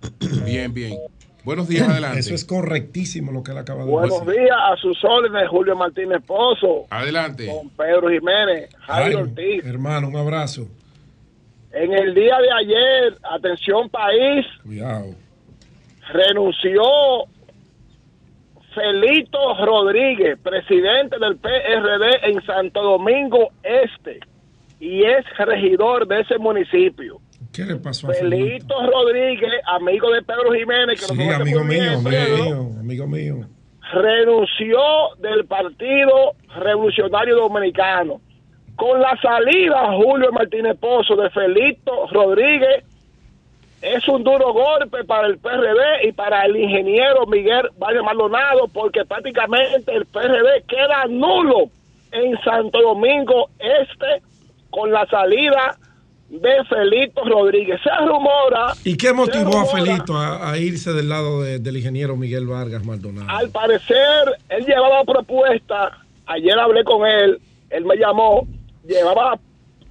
[0.44, 0.96] Bien, bien.
[1.44, 2.18] Buenos días, adelante.
[2.20, 4.42] Eso es correctísimo lo que él acaba de Buenos decir.
[4.42, 7.46] días, a sus órdenes, Julio Martínez Pozo, Adelante.
[7.46, 9.64] con Pedro Jiménez, Jairo Jairo, Ortiz.
[9.64, 10.68] hermano, un abrazo.
[11.72, 15.14] En el día de ayer, atención país, Cuidado.
[16.12, 16.82] renunció
[18.74, 24.20] Felito Rodríguez, presidente del PRD en Santo Domingo Este,
[24.78, 27.20] y es regidor de ese municipio.
[27.52, 28.36] ¿Qué le pasó a Felito?
[28.36, 33.06] Felito Rodríguez, amigo de Pedro Jiménez, que Sí, amigo bien, mío, amigo Pedro, mío, amigo
[33.06, 33.46] mío.
[33.92, 34.80] renunció
[35.18, 38.20] del Partido Revolucionario Dominicano.
[38.80, 42.82] Con la salida Julio Martínez Pozo de Felito Rodríguez,
[43.82, 49.04] es un duro golpe para el PRD y para el ingeniero Miguel Valle Maldonado, porque
[49.04, 51.64] prácticamente el PRD queda nulo
[52.12, 54.22] en Santo Domingo Este
[54.70, 55.76] con la salida
[56.30, 57.80] de Felito Rodríguez.
[57.82, 58.72] Se rumora.
[58.84, 62.82] ¿Y qué motivó a Felito a, a irse del lado de- del ingeniero Miguel Vargas
[62.84, 63.28] Maldonado?
[63.28, 67.38] Al parecer, él llevaba propuesta, ayer hablé con él,
[67.70, 68.46] él me llamó,
[68.86, 69.38] llevaba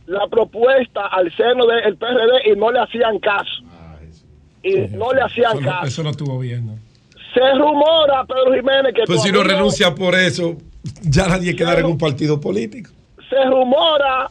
[0.08, 3.64] la propuesta al seno del PRD y no le hacían caso.
[4.64, 5.86] Y no le hacían Eso no, caso.
[5.88, 6.80] eso no estuvo bien, ¿no?
[7.34, 10.58] Se rumora, Pedro Jiménez, que Pues si no renuncia por eso,
[11.04, 12.90] ya nadie quedará en un partido político.
[13.30, 14.30] se rumora,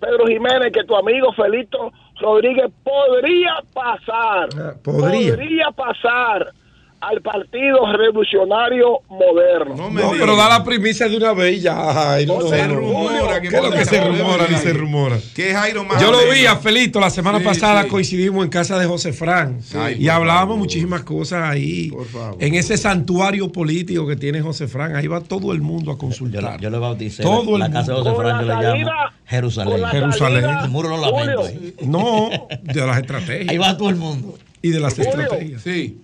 [0.00, 5.70] Pedro Jiménez, que tu amigo Felito Rodríguez podría pasar, Ah, podría.
[5.72, 6.52] pasar
[7.00, 9.76] al Partido Revolucionario Moderno.
[9.76, 10.20] No me No, digas.
[10.20, 12.12] pero da la primicia de una vez y ya.
[12.14, 12.74] Ay, no, Se no.
[12.74, 14.36] rumora que ¿Qué es lo que se rumora?
[14.44, 14.74] ver Ni se ahí.
[14.74, 15.16] rumora.
[15.34, 17.88] Que Jairo más Yo lo vi a Felito la semana Sí, pasada, sí.
[17.88, 19.58] coincidimos en casa de José Fran
[19.98, 20.58] y hablábamos favor.
[20.58, 21.90] muchísimas cosas ahí.
[21.90, 22.36] Por favor.
[22.42, 25.98] En ese santuario político que tiene José Fran, ahí va todo el mundo a Yo,
[25.98, 26.42] consultar.
[26.42, 28.10] la- yo le bauticé Todo la el casa de mundo.
[28.14, 28.90] José Fran, yo la le llamo
[29.26, 29.72] Jerusalén.
[29.72, 30.42] con la Jerusalén.
[30.42, 31.74] salida- El muro no lo lamento ahí.
[31.86, 32.30] No,
[32.62, 34.38] de las Ahí estrategias va todo el mundo.
[34.62, 35.10] y de las Julio.
[35.10, 35.62] estrategias.
[35.62, 35.98] Sí.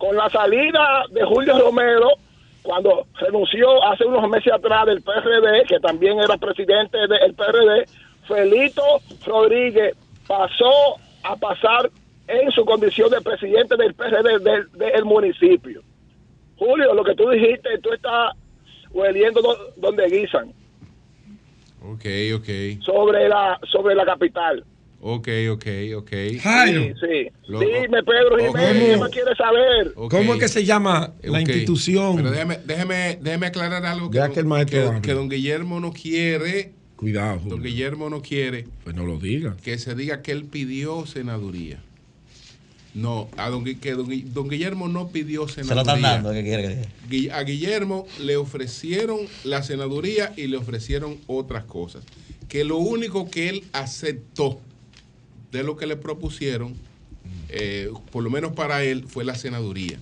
[0.00, 2.08] Con la salida de Julio Romero,
[2.62, 7.86] cuando renunció hace unos meses atrás del PRD, que también era presidente del PRD,
[8.26, 8.82] Felito
[9.26, 9.94] Rodríguez
[10.26, 11.90] pasó a pasar
[12.28, 15.82] en su condición de presidente del PRD del, del municipio.
[16.56, 18.34] Julio, lo que tú dijiste, tú estás
[18.90, 20.52] hueliendo do- donde guisan,
[21.82, 22.04] Ok,
[22.36, 22.82] ok.
[22.84, 24.64] sobre la, sobre la capital.
[25.02, 26.10] Ok, ok, ok.
[26.42, 27.28] Jairo, Sí, sí.
[27.48, 29.92] Lo- Dime, Pedro Jiménez, ¿qué saber?
[29.96, 30.10] ok.
[30.10, 32.16] ¿cómo es que se llama la institución?
[32.16, 35.80] Pero déjeme, déjeme, déjeme aclarar algo que, Ya don- que el maestro que- don Guillermo
[35.80, 37.62] no quiere, Cuidado, don.
[37.62, 39.56] Guillermo no quiere Pues no lo diga.
[39.64, 41.80] que se diga que él pidió senaduría.
[42.92, 45.94] No, a don, que don, Gui- don Guillermo no pidió Se lo senaduría.
[45.94, 51.64] están dando, ¿qué quiere que A Guillermo le ofrecieron la senaduría y le ofrecieron otras
[51.64, 52.04] cosas.
[52.48, 54.60] Que lo único que él aceptó
[55.52, 56.74] de lo que le propusieron,
[57.48, 59.98] eh, por lo menos para él, fue la senaduría.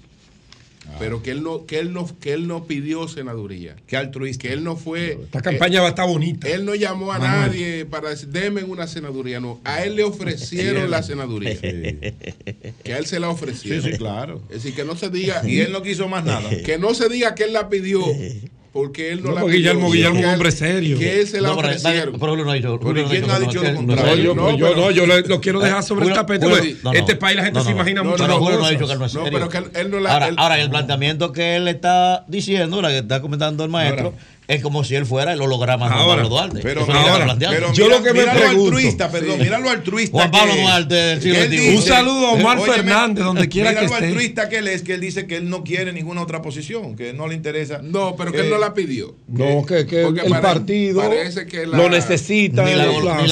[0.99, 3.77] Pero que él no, que él no, que él no pidió senaduría.
[3.87, 4.41] Qué altruista.
[4.49, 5.19] Que él no fue.
[5.23, 6.49] Esta campaña va a estar bonita.
[6.49, 7.51] Él no llamó a Manuel.
[7.51, 9.61] nadie para decir, deme una senaduría, no.
[9.65, 11.61] A él le ofrecieron la senaduría.
[11.61, 13.83] Que a él se la Sí, ofrecieron.
[13.85, 14.41] sí, claro.
[14.49, 15.43] Es decir, que no se diga.
[15.47, 16.49] Y él no quiso más nada.
[16.65, 18.03] Que no se diga que él la pidió,
[18.79, 19.73] porque él no, No, la porque pidió.
[19.73, 20.99] Guillermo- Guillermo es un hombre serio.
[20.99, 22.17] Que se la No, pero, ofrecieron.
[22.21, 22.79] pero no ha dicho.
[22.79, 24.15] Julio no ¿quién dicho ha dicho lo no contrario?
[24.17, 26.47] No, yo, No, yo no, yo lo, lo quiero dejar sobre el tapete.
[26.47, 26.93] No, no.
[26.93, 27.77] este país la gente No, se no.
[27.77, 28.71] imagina No, Julio no ha cosas.
[28.71, 29.39] dicho que él no es No, serio.
[29.39, 30.13] pero que él, él no la.
[30.37, 34.15] Ahora, el planteamiento que él está diciendo, la que está comentando el maestro.
[34.49, 36.23] Es como si él fuera el holograma de Juan Ahora.
[36.23, 36.61] Pablo Duarte.
[36.63, 37.37] Pero ahora.
[37.39, 39.43] Pero Yo lo que me mira lo pregunto- altruista, perdón, Sí.
[39.45, 40.17] mira lo altruista.
[40.19, 40.61] Juan Pablo que.
[40.63, 41.57] Duarte del siglo él XXI.
[41.61, 44.07] dice- Un saludo a Omar Óyeme, Fernández, donde quiera mira que lo esté.
[44.07, 47.13] altruista que él es, que él dice que él no quiere ninguna otra posición, que
[47.13, 47.81] no le interesa.
[47.83, 49.15] No, pero que él Eh, no la pidió.
[49.29, 52.65] No, que, que Porque el pare- partido parece que la- lo necesita.
[52.65, 53.23] Ni la, plazo.
[53.23, 53.29] ni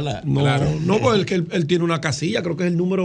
[0.00, 0.22] la.
[0.24, 0.66] No, Claro.
[0.80, 3.04] no, porque él, que él, él tiene una casilla, creo que es el número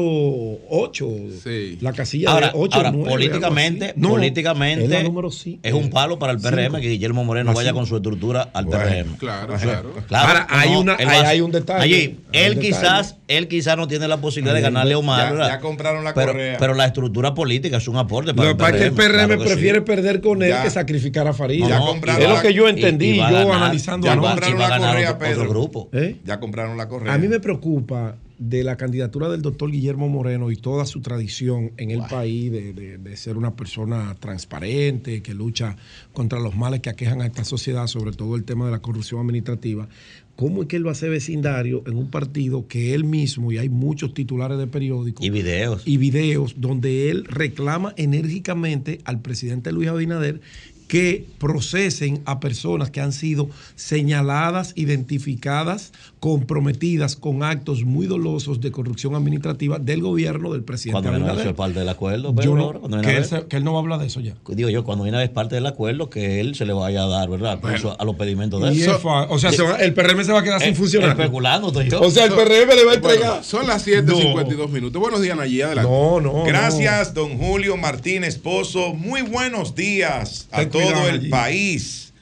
[0.69, 1.07] 8.
[1.43, 1.77] Sí.
[1.81, 5.59] La casilla Ahora, de 8 ahora políticamente, políticamente es la número sí.
[5.61, 7.79] es un palo para el PRM que Guillermo Moreno La vaya cinco.
[7.79, 8.83] con su estructura al Bueno.
[8.83, 9.17] PRM.
[9.17, 9.93] Claro, claro.
[10.07, 11.83] Claro, Ahora, hay una- hay- hay un detalle.
[11.83, 15.37] Allí, Hay él un quizás, él quizás no tiene la posibilidad de ganarle a Omar,
[15.37, 16.57] ya- compraron la pero, correa.
[16.59, 19.27] pero la estructura política es un aporte Lo para que pasa es que el PRM
[19.27, 19.47] claro sí.
[19.49, 20.63] prefiere perder con él Ya.
[20.63, 21.65] que sacrificar a Farid.
[21.67, 25.17] Ya No, es lo que yo entendí, y yo ganar- analizando ya compraron la correa,
[25.17, 25.49] Pedro.
[25.49, 25.89] grupo.
[25.93, 26.17] ¿Eh?
[26.25, 27.13] Ya compraron la correa.
[27.13, 31.71] A mí me preocupa de la candidatura del doctor Guillermo Moreno y toda su tradición
[31.77, 35.75] en el país de, de- de ser una persona transparente, que lucha
[36.13, 39.21] contra los males que aquejan a esta sociedad, sobre todo el tema de la corrupción
[39.21, 39.87] administrativa.
[40.35, 43.59] ¿Cómo es que él va a ser vecindario en un partido que él mismo, y
[43.59, 45.83] hay muchos titulares de periódicos Y videos.
[45.85, 50.41] y videos donde él reclama enérgicamente al presidente Luis Abinader
[50.87, 55.91] que procesen a personas que han sido señaladas, identificadas,
[56.23, 61.27] comprometidas con actos muy dolosos de corrupción administrativa del gobierno del presidente Cuando viene a
[61.31, 61.47] Abinader.
[61.49, 63.81] ser parte del acuerdo, Yo no- cuando que, él se- que él no va a
[63.81, 64.33] hablar de eso ya.
[64.47, 67.07] digo yo, cuando viene a ver parte del acuerdo, que él se le vaya a
[67.07, 67.59] dar, ¿verdad?
[67.99, 68.89] A los pedimentos de él.
[69.03, 71.09] o sea, se va- el PRM se va a quedar sin funcionar.
[71.09, 71.99] Especulando, estoy yo.
[72.01, 73.27] O sea, el PRM le va a entregar.
[73.29, 75.01] Bueno, son las 7.52 minutos.
[75.01, 75.61] Buenos días, Nayí.
[75.61, 75.91] Adelante.
[75.91, 76.43] no, no.
[76.45, 78.93] Gracias, don Julio Martínez Pozo.
[78.93, 81.29] Muy buenos días a todo cuidado el allí.
[81.29, 82.13] país.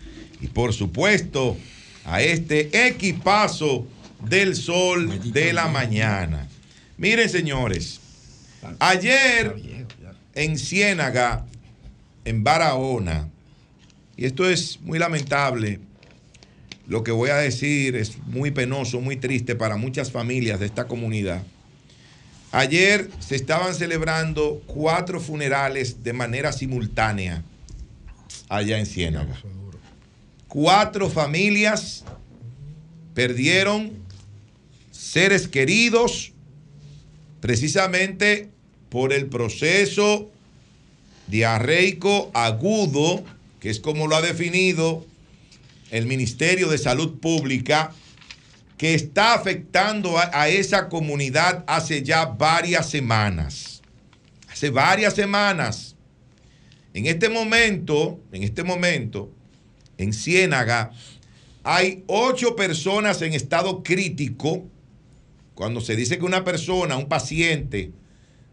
[0.42, 1.56] Y por supuesto,
[2.12, 3.88] a este equipazo
[4.28, 6.46] del sol de la mañana.
[6.98, 8.02] Miren, señores,
[8.80, 9.56] ayer
[10.36, 11.46] en Ciénaga,
[12.26, 13.30] en Barahona,
[14.18, 15.80] y esto es muy lamentable,
[16.86, 20.88] lo que voy a decir es muy penoso, muy triste para muchas familias de esta
[20.90, 21.42] comunidad.
[22.52, 27.42] Ayer se estaban celebrando cuatro funerales de manera simultánea
[28.50, 29.42] allá en Ciénaga.
[30.52, 32.04] Cuatro familias
[33.14, 33.94] perdieron
[34.92, 36.34] seres queridos
[37.40, 38.50] precisamente
[38.90, 40.30] por el proceso
[41.28, 43.24] diarreico agudo,
[43.62, 45.06] que es como lo ha definido
[45.90, 47.94] el Ministerio de Salud Pública,
[48.78, 53.82] que está afectando a, a esa comunidad hace ya varias semanas.
[54.52, 55.96] Hace varias semanas.
[56.94, 59.32] En este momento, en este momento,
[60.02, 60.92] en Ciénaga,
[61.64, 64.66] hay ocho personas en estado crítico
[65.62, 67.92] cuando se dice que una persona, un paciente,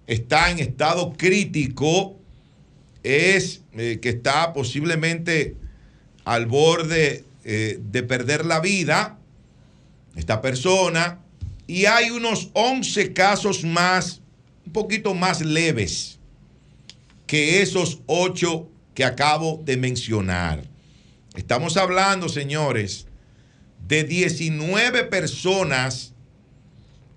[0.06, 2.18] está en estado crítico,
[3.02, 5.56] es eh, que está posiblemente
[6.26, 9.18] al borde eh, de perder la vida,
[10.16, 11.20] esta persona,
[11.66, 14.20] y hay unos 11 casos más,
[14.66, 16.18] un poquito más leves
[17.26, 20.67] que esos 8 que acabo de mencionar.
[21.38, 23.06] Estamos hablando, señores,
[23.86, 26.12] de 19 personas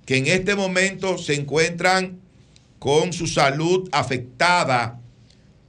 [0.05, 2.19] que en este momento se encuentran
[2.77, 5.01] con su salud afectada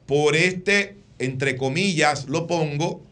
[0.04, 3.02] por este, entre comillas, lo pongo,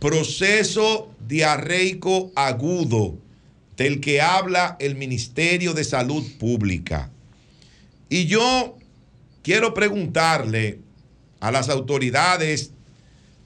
[0.00, 3.16] proceso diarreico agudo
[3.76, 7.12] del que habla el Ministerio de Salud Pública.
[8.08, 8.76] Y yo
[9.42, 10.80] quiero preguntarle
[11.38, 12.72] a las autoridades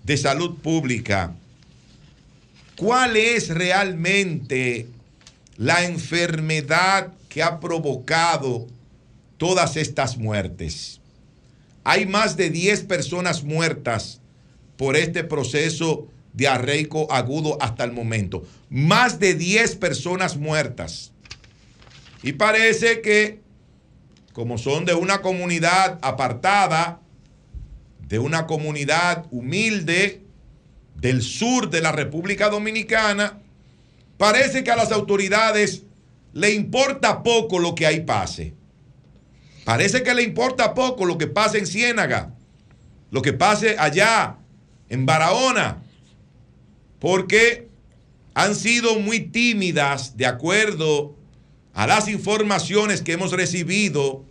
[0.05, 1.34] de salud pública,
[2.76, 4.86] ¿cuál es realmente
[5.57, 8.66] la enfermedad que ha provocado
[9.38, 11.00] todas estas muertes?
[11.82, 14.20] Hay más de 10 personas muertas
[14.76, 18.44] por este proceso diarreico agudo hasta el momento.
[18.68, 21.12] Más de 10 personas muertas.
[22.22, 23.40] Y parece que,
[24.32, 27.00] como son de una comunidad apartada,
[28.09, 30.22] de una comunidad humilde
[30.96, 33.40] del sur de la República Dominicana,
[34.16, 35.82] parece que a las autoridades
[36.32, 38.55] le importa poco lo que ahí pase.
[39.64, 42.34] Parece que le importa poco lo que pase en Ciénaga,
[43.11, 44.36] lo que pase allá
[44.88, 45.82] en Barahona,
[46.98, 47.68] porque
[48.34, 51.16] han sido muy tímidas de acuerdo
[51.72, 54.24] a las informaciones que hemos recibido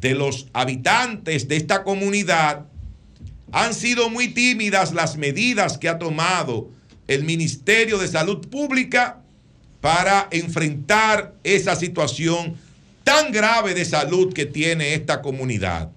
[0.00, 2.66] de los habitantes de esta comunidad
[3.52, 6.70] han sido muy tímidas las medidas que ha tomado
[7.06, 9.22] el Ministerio de Salud Pública
[9.80, 12.56] para enfrentar esa situación
[13.04, 15.90] tan grave de salud que tiene esta comunidad.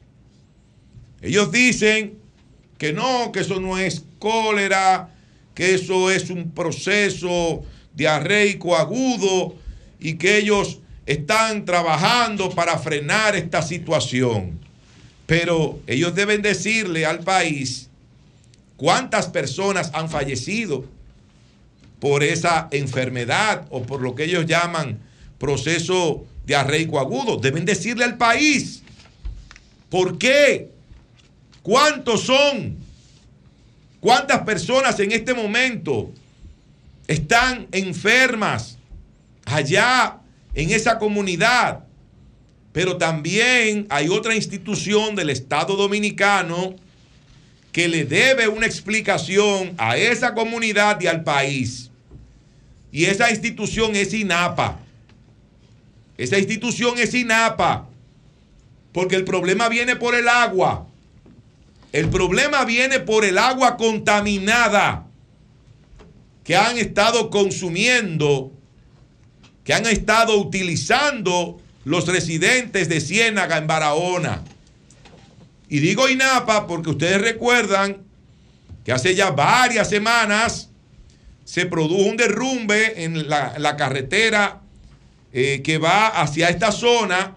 [1.22, 2.18] Ellos dicen
[2.78, 5.10] que no, que eso no es cólera,
[5.54, 9.56] que eso es un proceso diarreico agudo
[10.00, 14.60] y que ellos están trabajando para frenar esta situación.
[15.32, 17.88] Pero ellos deben decirle al país
[18.76, 20.84] cuántas personas han fallecido
[22.02, 25.00] por esa enfermedad o por lo que ellos llaman
[25.38, 27.38] proceso diarreico agudo.
[27.38, 28.84] Deben decirle al país
[29.90, 30.70] por qué,
[31.62, 32.76] cuántos son,
[34.02, 36.12] cuántas personas en este momento
[37.08, 38.78] están enfermas
[39.46, 40.18] allá
[40.54, 41.86] en esa comunidad
[42.74, 46.76] pero también hay otra institución del Estado Dominicano
[47.72, 51.90] que le debe una explicación a esa comunidad y al país.
[52.92, 54.80] Y esa institución es INAPA.
[56.18, 57.88] Esa institución es INAPA.
[58.92, 60.88] Porque el problema viene por el agua.
[61.94, 65.08] El problema viene por el agua contaminada
[66.44, 68.52] que han estado consumiendo,
[69.64, 74.44] que han estado utilizando los residentes de Ciénaga en Barahona.
[75.70, 77.98] Y digo INAPA porque ustedes recuerdan
[78.84, 80.70] que hace ya varias semanas
[81.44, 84.62] se produjo un derrumbe en la, carretera
[85.34, 87.36] eh, que va hacia esta zona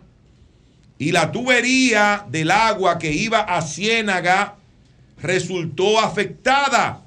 [0.99, 4.57] y la tubería del agua que iba a Ciénaga
[5.20, 7.03] resultó afectada.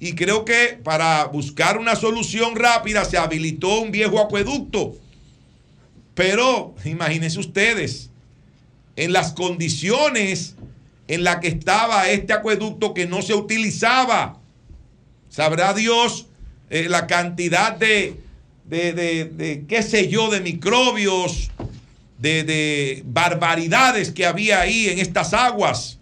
[0.00, 4.96] Y creo que para buscar una solución rápida se habilitó un viejo acueducto
[6.14, 8.10] pero imagínense ustedes,
[8.96, 10.54] en las condiciones
[11.08, 14.40] en las que estaba este acueducto que no se utilizaba,
[15.28, 16.26] sabrá Dios
[16.70, 18.16] eh, la cantidad de,
[18.64, 21.50] de, qué sé yo, de microbios,
[22.18, 25.98] de, de barbaridades que había ahí en estas aguas.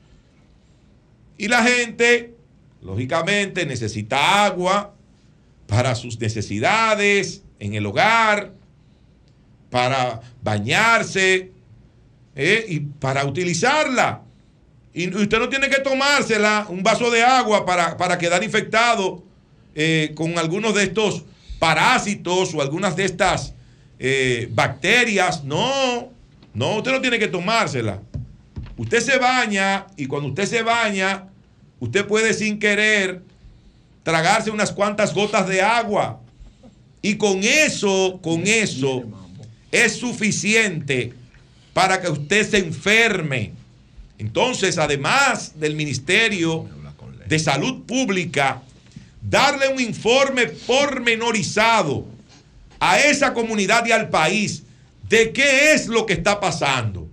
[1.36, 2.34] Y la gente,
[2.80, 4.94] lógicamente, necesita agua
[5.66, 8.52] para sus necesidades en el hogar,
[9.72, 11.50] para bañarse
[12.36, 14.20] eh, y para utilizarla.
[14.92, 19.24] Y usted no tiene que tomársela, un vaso de agua para, quedar infectado
[19.74, 21.24] eh, con algunos de estos
[21.58, 23.54] parásitos o algunas de estas
[23.98, 25.42] eh, bacterias.
[25.42, 26.12] No,
[26.52, 28.02] no, usted no tiene que tomársela.
[28.76, 31.28] Usted se baña y cuando usted se baña,
[31.80, 33.22] usted puede sin querer
[34.02, 36.20] tragarse unas cuantas gotas de agua.
[37.00, 39.04] Y con eso, con eso,
[39.72, 41.14] es suficiente
[41.72, 43.52] para que usted se enferme.
[44.18, 46.68] Entonces, además del Ministerio
[47.26, 48.62] de Salud Pública,
[49.20, 52.06] darle un informe pormenorizado
[52.78, 54.64] a esa comunidad y al país
[55.08, 57.08] de qué es lo que está pasando.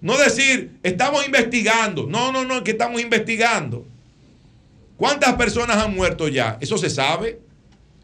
[0.00, 2.06] No decir, estamos investigando.
[2.06, 3.86] No, no, no, que estamos investigando.
[4.96, 6.58] ¿Cuántas personas han muerto ya?
[6.60, 7.40] Eso se sabe.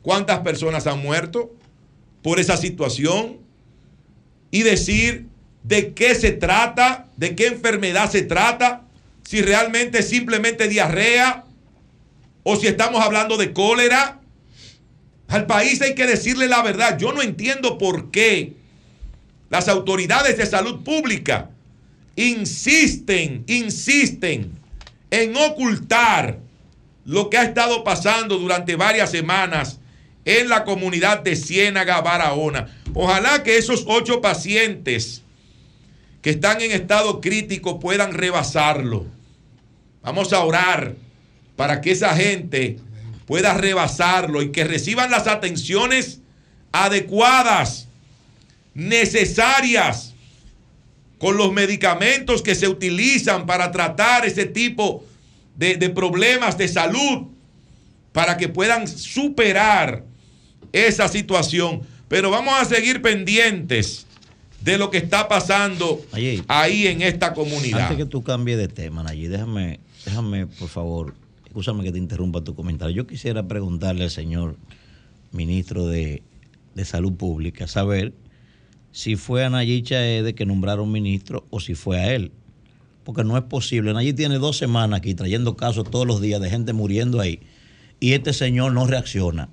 [0.02, 1.54] ¿Cuántas personas han muerto
[2.22, 3.41] por esa situación?
[4.53, 5.26] Y decir
[5.64, 8.82] de qué se trata, de qué enfermedad se trata,
[9.24, 11.44] si realmente es simplemente diarrea
[12.44, 14.20] o si estamos hablando de cólera.
[15.28, 16.98] Al país hay que decirle la verdad.
[16.98, 18.53] Yo no entiendo por qué
[19.48, 21.50] las autoridades de salud pública
[22.16, 24.53] insisten, insisten
[25.11, 26.38] en ocultar
[27.05, 29.78] lo que ha estado pasando durante varias semanas
[30.25, 32.68] en la comunidad de Ciénaga, Barahona.
[32.95, 35.23] Ojalá que esos ocho pacientes
[36.20, 39.07] que están en estado crítico puedan rebasarlo.
[40.03, 40.95] Vamos a orar
[41.57, 42.79] para que esa gente
[43.27, 46.20] pueda rebasarlo y que reciban las atenciones
[46.70, 47.89] adecuadas,
[48.75, 50.14] necesarias,
[51.18, 55.05] con los medicamentos que se utilizan para tratar ese tipo
[55.57, 57.29] de, de problemas de salud,
[58.12, 60.05] para que puedan superar
[60.73, 61.83] esa situación.
[62.09, 64.07] Pero vamos a seguir pendientes
[64.61, 67.83] de lo que está pasando ahí en esta comunidad.
[67.83, 71.14] Antes que tú cambies de tema, allí déjame, déjame, por favor,
[71.47, 72.95] escúchame que te interrumpa tu comentario.
[72.95, 74.57] Yo quisiera preguntarle al señor
[75.33, 76.23] ministro de,
[76.75, 78.12] de Salud Pública, saber
[78.93, 82.31] si fue a Nayib Chaede que nombraron ministro o si fue a él.
[83.05, 83.93] Porque no es posible.
[83.93, 87.41] Nayib tiene dos semanas aquí trayendo casos todos los días de gente muriendo ahí.
[87.99, 89.49] Y este señor no reacciona.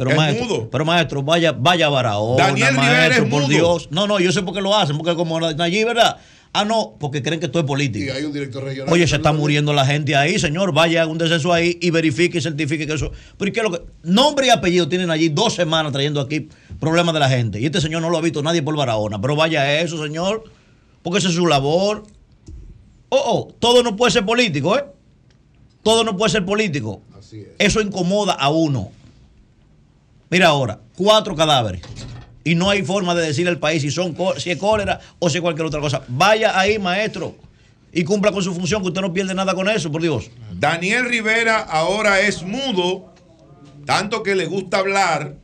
[0.00, 0.70] Pero Es maestro, mudo.
[0.70, 3.48] pero maestro, vaya, vaya a Barahona, Daniel maestro, es por mudo.
[3.48, 3.88] Dios.
[3.90, 6.16] No, no, yo sé por qué lo hacen, porque como Nayib, ¿verdad?
[6.54, 8.06] Ah, no, porque creen que esto es político.
[8.06, 8.90] Y hay un director regional.
[8.90, 10.72] Oye, se está muriendo la gente ahí, señor.
[10.72, 13.12] Vaya a un deceso ahí y verifique y certifique que eso.
[13.36, 13.82] Pero ¿y qué es lo que.?
[14.04, 16.48] Nombre y apellido tienen allí dos semanas trayendo aquí
[16.80, 17.60] problemas de la gente.
[17.60, 19.20] Y este señor no lo ha visto nadie por Barahona.
[19.20, 20.44] Pero vaya a eso, señor.
[21.02, 22.04] Porque esa es su labor.
[23.10, 24.84] Oh, oh, todo no puede ser político, ¿eh?
[25.82, 27.02] Todo no puede ser político.
[27.18, 27.48] Así es.
[27.58, 28.92] Eso incomoda a uno.
[30.30, 31.82] Mira ahora, cuatro cadáveres.
[32.44, 35.38] Y no hay forma de decirle al país si, son, si es cólera o si
[35.38, 36.02] es cualquier otra cosa.
[36.08, 37.36] Vaya ahí, maestro,
[37.92, 40.30] y cumpla con su función, que usted no pierde nada con eso, por Dios.
[40.52, 43.12] Daniel Rivera ahora es mudo,
[43.84, 45.34] tanto que le gusta hablar,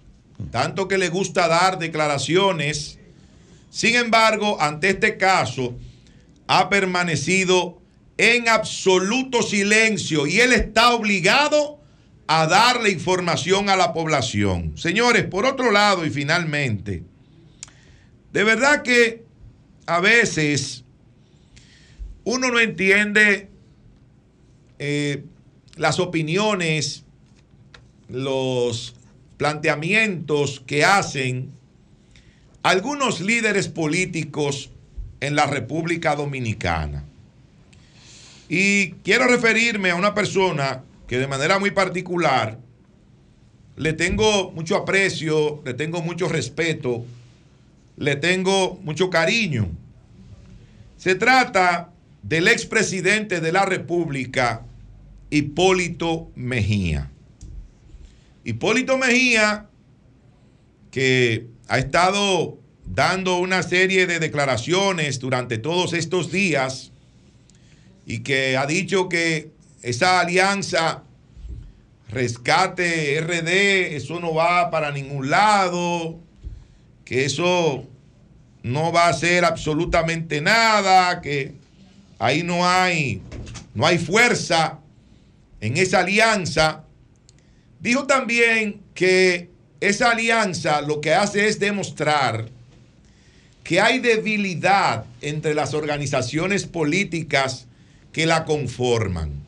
[0.53, 2.99] tanto que le gusta dar declaraciones.
[3.71, 5.75] Sin embargo, ante este caso,
[6.47, 7.83] ha permanecido
[8.19, 11.76] en absoluto silencio y él está obligado
[12.27, 14.77] a darle información a la población.
[14.77, 17.03] Señores, por otro lado y finalmente,
[18.33, 19.25] de verdad que
[19.87, 20.85] a veces
[22.25, 23.49] uno no entiende
[24.79, 25.25] eh,
[25.77, 27.05] las opiniones,
[28.09, 28.97] los
[29.37, 31.53] planteamientos que hacen
[32.63, 34.71] algunos líderes políticos
[35.21, 37.05] en la República Dominicana.
[38.49, 42.59] Y quiero referirme a una persona que de manera muy particular
[43.77, 47.05] le tengo mucho aprecio, le tengo mucho respeto,
[47.97, 49.69] le tengo mucho cariño.
[50.97, 51.93] Se trata
[52.23, 54.65] del expresidente de la República,
[55.31, 57.11] Hipólito Mejía.
[58.45, 59.69] Hipólito Mejía,
[60.91, 66.93] que ha estado dando una serie de declaraciones durante todos estos días
[68.07, 69.51] y que ha dicho que
[69.87, 71.05] esa alianza
[72.09, 76.19] rescate RD, eso no va para ningún lado,
[77.05, 77.87] que eso
[78.65, 81.55] no va a hacer absolutamente nada, que
[82.19, 83.23] ahí no hay,
[83.75, 84.81] no hay fuerza
[85.61, 86.83] en esa alianza.
[87.79, 92.49] Dijo también que esa alianza lo que hace es demostrar
[93.63, 97.69] que hay debilidad entre las organizaciones políticas
[98.11, 99.46] que la conforman.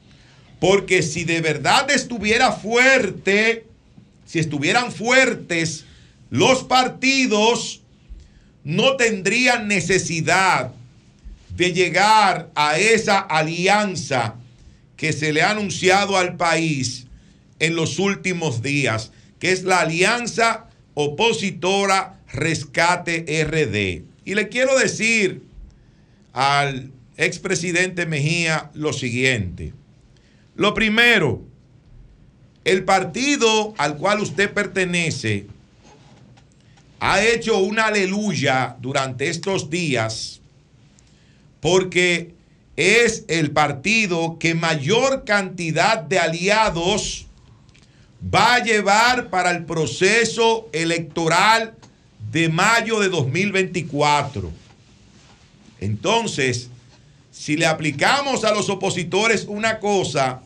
[0.60, 3.66] Porque si de verdad estuviera fuerte,
[4.26, 5.84] si estuvieran fuertes
[6.30, 7.82] los partidos,
[8.64, 10.72] no tendrían necesidad
[11.56, 14.34] de llegar a esa alianza
[14.96, 17.06] que se le ha anunciado al país
[17.60, 24.04] en los últimos días, que es la alianza opositora Rescate RD.
[24.24, 25.42] Y le quiero decir
[26.32, 29.72] al expresidente Mejía lo siguiente.
[30.58, 31.40] Lo primero,
[32.64, 35.46] el partido al cual usted pertenece
[36.98, 40.40] ha hecho una aleluya durante estos días
[41.60, 42.34] porque
[42.74, 47.28] es el partido que mayor cantidad de aliados
[48.22, 51.76] va a llevar para el proceso electoral
[52.32, 54.50] de mayo de 2024.
[55.78, 56.68] Entonces,
[57.30, 60.42] si le aplicamos a los opositores una cosa,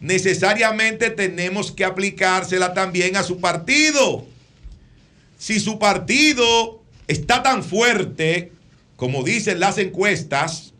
[0.00, 4.26] necesariamente tenemos que aplicársela también a su partido.
[5.38, 8.52] Si su partido está tan fuerte,
[8.96, 10.72] como dicen las encuestas,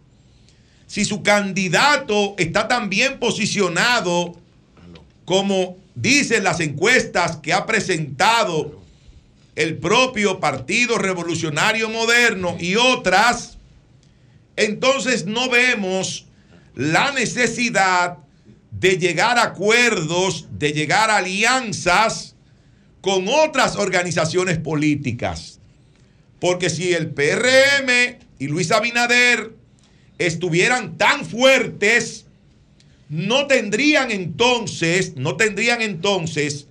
[0.87, 4.37] si su candidato está tan bien posicionado
[5.25, 8.81] como dicen las encuestas que ha presentado
[9.55, 13.59] el propio Partido Revolucionario Moderno y otras,
[14.57, 16.27] entonces no vemos
[16.75, 18.19] la necesidad
[18.79, 22.37] de llegar a acuerdos, de llegar a alianzas
[23.01, 25.59] con otras organizaciones políticas.
[26.41, 29.53] Porque si el PRM y Luis Abinader
[30.19, 32.27] estuvieran tan fuertes,
[33.09, 36.67] no tendrían entonces, no tendrían entonces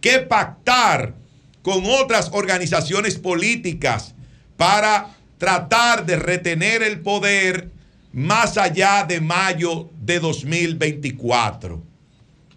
[0.00, 1.14] que pactar
[1.62, 4.14] con otras organizaciones políticas
[4.56, 7.71] para tratar de retener el poder
[8.12, 11.82] más allá de mayo de 2024.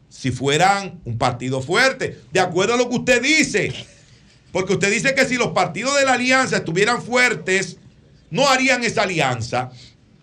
[0.09, 3.73] Si fueran un partido fuerte, de acuerdo a lo que usted dice,
[4.51, 7.77] porque usted dice que si los partidos de la alianza estuvieran fuertes,
[8.29, 9.71] no harían esa alianza,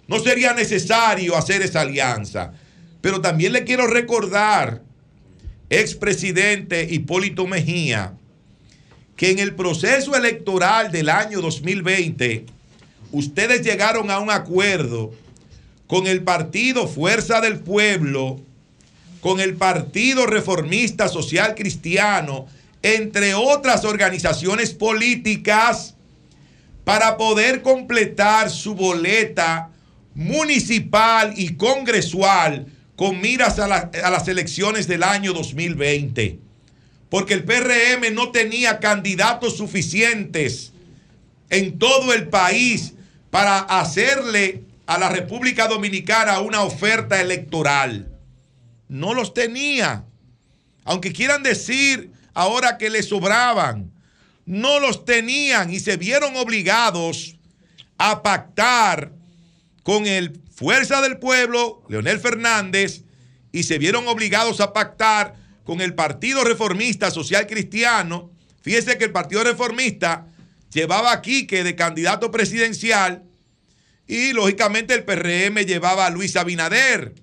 [0.09, 2.53] no sería necesario hacer esa alianza.
[3.01, 4.83] Pero también le quiero recordar,
[5.71, 8.15] expresidente Hipólito Mejía,
[9.17, 12.47] que en el proceso electoral del año 2020,
[13.13, 15.13] ustedes llegaron a un acuerdo
[15.93, 18.41] con el partido Fuerza del Pueblo,
[19.21, 22.47] con el Partido Reformista Social Cristiano,
[22.81, 25.95] entre otras organizaciones políticas,
[26.85, 29.69] para poder completar su boleta
[30.15, 36.39] municipal y congresual con miras a, a, las elecciones del año 2020.
[37.11, 40.73] Porque el PRM no tenía candidatos suficientes
[41.51, 42.95] en todo el país
[43.31, 48.09] para hacerle a la República Dominicana una oferta electoral.
[48.89, 50.05] No los tenía.
[50.85, 53.93] Aunque quieran decir ahora que le sobraban,
[54.45, 57.37] no los tenían y se vieron obligados
[57.99, 59.13] a pactar
[59.83, 63.03] con el Fuerza del Pueblo, Leonel Fernández,
[63.53, 68.31] y se vieron obligados a pactar con el Partido Reformista Social Cristiano.
[68.61, 70.27] Fíjese que el Partido Reformista
[70.73, 73.25] llevaba aquí que de candidato presidencial
[74.13, 77.15] y lógicamente el PRM llevaba a Luis Abinader.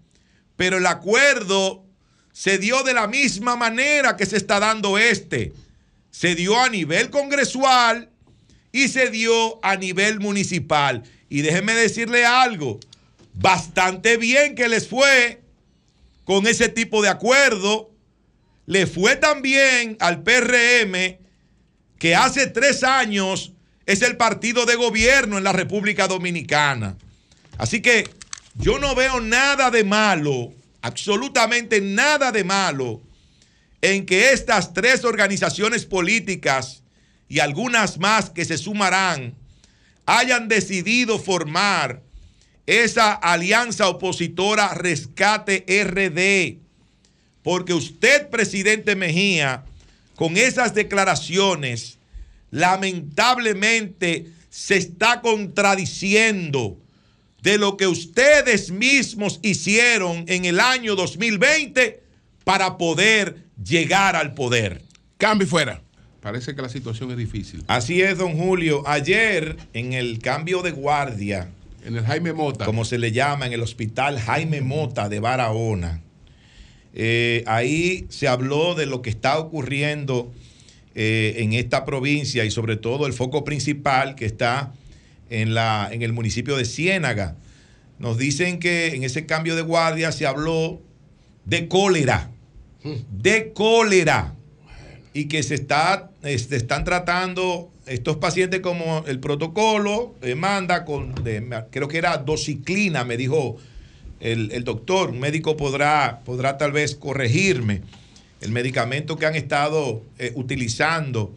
[0.56, 1.86] Pero el acuerdo
[2.34, 5.54] se dio de la misma manera que se está dando este.
[6.10, 8.10] Se dio a nivel congresual
[8.72, 11.04] y se dio a nivel municipal.
[11.30, 12.80] Y déjenme decirle algo,
[13.36, 15.44] bastante bien que les fue
[16.24, 17.92] con ese tipo de acuerdo.
[18.66, 21.20] Le fue también al PRM
[22.00, 23.54] que hace tres años
[23.90, 26.96] es el partido de gobierno en la República Dominicana.
[27.58, 28.08] Así que
[28.54, 33.02] yo no veo nada de malo, absolutamente nada de malo,
[33.82, 36.84] en que estas tres organizaciones políticas
[37.28, 39.34] y algunas más que se sumarán
[40.06, 42.04] hayan decidido formar
[42.68, 46.60] esa alianza opositora Rescate RD.
[47.42, 49.64] Porque usted, presidente Mejía,
[50.16, 51.99] con esas declaraciones,
[52.52, 56.78] lamentablemente se está contradiciendo
[57.42, 62.04] de lo que ustedes mismos hicieron en el año 2020
[62.44, 64.82] para poder llegar al poder.
[65.18, 65.82] Cambio fuera.
[66.22, 67.64] Parece que la situación es difícil.
[67.68, 68.84] Así es, don Julio.
[68.86, 71.50] Ayer, en el cambio de guardia,
[71.86, 76.02] en el Jaime Mota, como se le llama, en el hospital Jaime Mota de Barahona,
[76.94, 80.34] eh, ahí se habló de lo que está ocurriendo
[81.02, 84.74] eh, en esta provincia y sobre todo el foco principal que está
[85.30, 87.38] en, la, en el municipio de Ciénaga.
[88.00, 90.82] Nos dicen que en ese cambio de guardia se habló
[91.46, 92.32] de cólera,
[92.84, 94.36] de cólera,
[95.14, 101.14] y que se está, este, están tratando estos pacientes como el protocolo eh, manda con,
[101.72, 103.56] creo que era dosiclina, me dijo
[104.20, 107.84] el, el, doctor, un médico podrá, podrá tal vez corregirme
[108.42, 111.36] el medicamento que han estado eh, utilizando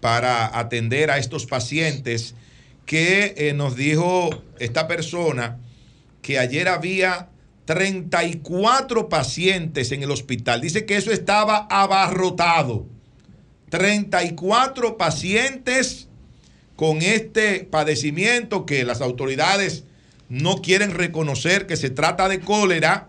[0.00, 2.34] para atender a estos pacientes,
[2.86, 5.58] que eh, nos dijo esta persona
[6.22, 7.28] que ayer había
[7.66, 10.62] 34 pacientes en el hospital.
[10.62, 12.86] Dice que eso estaba abarrotado.
[13.68, 16.08] 34 pacientes
[16.76, 19.84] con este padecimiento que las autoridades
[20.30, 23.08] no quieren reconocer que se trata de cólera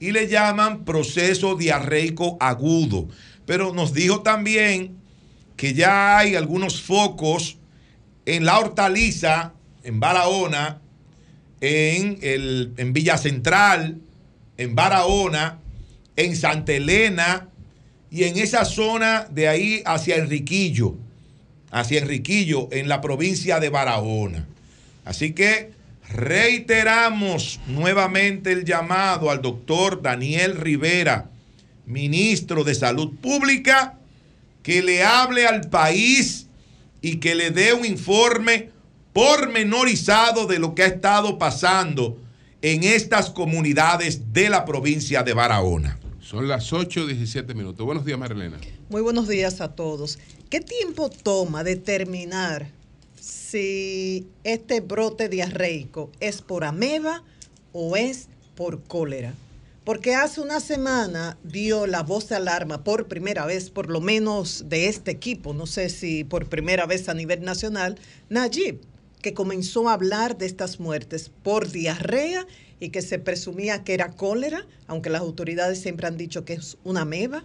[0.00, 3.08] y le llaman proceso diarreico agudo.
[3.46, 4.96] Pero nos dijo también
[5.56, 7.58] que ya hay algunos focos
[8.26, 10.80] en la hortaliza, en Barahona,
[11.60, 14.00] en, el, en Villa Central,
[14.56, 15.58] en Barahona,
[16.16, 17.48] en Santa Elena
[18.10, 20.96] y en esa zona de ahí hacia Enriquillo,
[21.70, 24.46] hacia Enriquillo, en la provincia de Barahona.
[25.04, 25.73] Así que
[26.10, 31.30] reiteramos nuevamente el llamado al doctor Daniel Rivera,
[31.86, 33.98] ministro de Salud Pública,
[34.62, 36.46] que le hable al país
[37.00, 38.70] y que le dé un informe
[39.12, 42.18] pormenorizado de lo que ha estado pasando
[42.62, 45.98] en estas comunidades de la provincia de Barahona.
[46.20, 47.84] Son las 8.17 minutos.
[47.84, 48.58] Buenos días, Marilena.
[48.88, 50.18] Muy buenos días a todos.
[50.48, 52.68] ¿Qué tiempo toma determinar
[53.24, 57.22] si este brote diarreico es por ameba
[57.72, 59.34] o es por cólera?
[59.84, 64.64] Porque hace una semana dio la voz de alarma por primera vez, por lo menos
[64.68, 67.98] de este equipo, no sé si por primera vez a nivel nacional,
[68.28, 68.80] Najib,
[69.20, 72.46] que comenzó a hablar de estas muertes por diarrea
[72.80, 76.76] y que se presumía que era cólera, aunque las autoridades siempre han dicho que es
[76.84, 77.44] una ameba,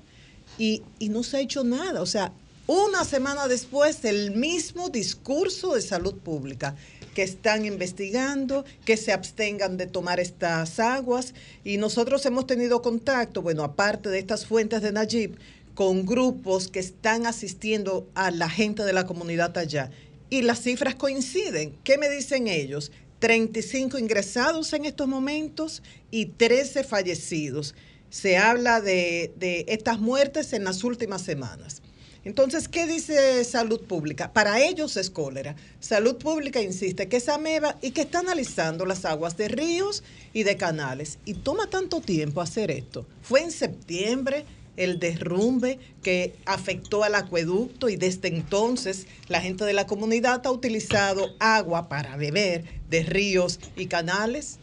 [0.57, 2.01] y, y no se ha hecho nada.
[2.01, 2.33] O sea,
[2.69, 6.75] una semana después, el mismo discurso de salud pública
[7.15, 11.33] que están investigando, que se abstengan de tomar estas aguas.
[11.63, 15.39] Y nosotros hemos tenido contacto, bueno, aparte de estas fuentes de Najib,
[15.73, 19.89] con grupos que están asistiendo a la gente de la comunidad allá.
[20.29, 21.75] Y las cifras coinciden.
[21.83, 22.91] ¿Qué me dicen ellos?
[23.17, 27.73] 35 ingresados en estos momentos y 13 fallecidos.
[28.11, 31.81] Se habla de, de estas muertes en las últimas semanas.
[32.25, 34.33] Entonces, ¿qué dice Salud Pública?
[34.33, 35.55] Para ellos es cólera.
[35.79, 40.03] Salud Pública insiste que es ameba y que está analizando las aguas de ríos
[40.33, 41.17] y de canales.
[41.23, 43.05] Y toma tanto tiempo hacer esto.
[43.21, 44.45] Fue en septiembre
[44.75, 50.51] el derrumbe que afectó al acueducto y desde entonces la gente de la comunidad ha
[50.51, 54.59] utilizado agua para beber de ríos y canales.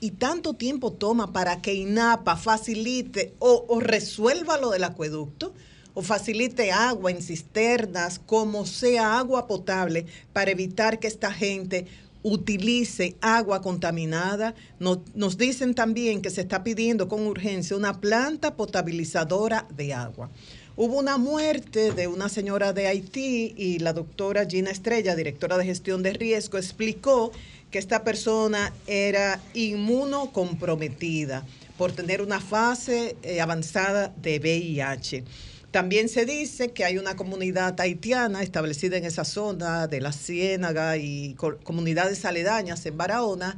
[0.00, 5.54] Y tanto tiempo toma para que INAPA facilite o, o resuelva lo del acueducto
[5.94, 11.86] o facilite agua en cisternas, como sea agua potable, para evitar que esta gente
[12.22, 14.54] utilice agua contaminada.
[14.78, 20.30] Nos, nos, dicen también que se está pidiendo con urgencia una planta potabilizadora de agua.
[20.76, 25.66] Hubo una muerte de una señora de Haití y la doctora Gina Estrella, directora de
[25.66, 27.32] gestión de riesgo, explicó
[27.70, 31.44] que esta persona era inmunocomprometida
[31.76, 35.24] por tener una fase eh, avanzada de VIH.
[35.70, 40.96] También se dice que hay una comunidad haitiana establecida en esa zona de la Ciénaga
[40.96, 43.56] y comunidades aledañas en Barahona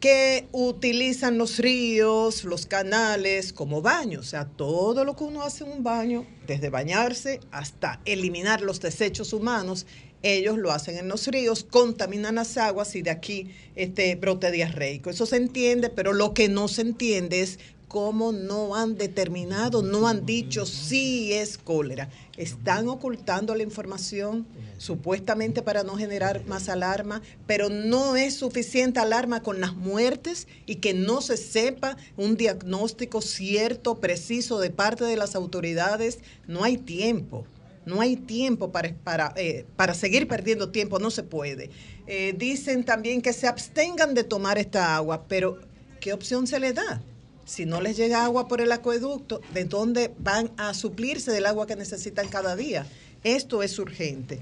[0.00, 4.20] que utilizan los ríos, los canales como baño.
[4.20, 8.80] O sea, todo lo que uno hace en un baño, desde bañarse hasta eliminar los
[8.80, 9.86] desechos humanos,
[10.22, 15.10] ellos lo hacen en los ríos, contaminan las aguas y de aquí este brote diarreico.
[15.10, 17.58] Eso se entiende, pero lo que no se entiende es
[17.94, 22.08] cómo no han determinado, no han dicho si es cólera.
[22.36, 29.44] Están ocultando la información supuestamente para no generar más alarma, pero no es suficiente alarma
[29.44, 35.16] con las muertes y que no se sepa un diagnóstico cierto, preciso de parte de
[35.16, 36.18] las autoridades.
[36.48, 37.46] No hay tiempo.
[37.86, 41.70] No hay tiempo para, para, eh, seguir perdiendo tiempo, no se puede.
[42.08, 45.60] Eh, dicen también que se abstengan de tomar esta agua, pero
[46.00, 47.00] ¿qué opción se le da?
[47.44, 51.66] Si no les llega agua por el acueducto, ¿de dónde van a suplirse del agua
[51.66, 52.86] que necesitan cada día?
[53.22, 54.40] Esto es urgente.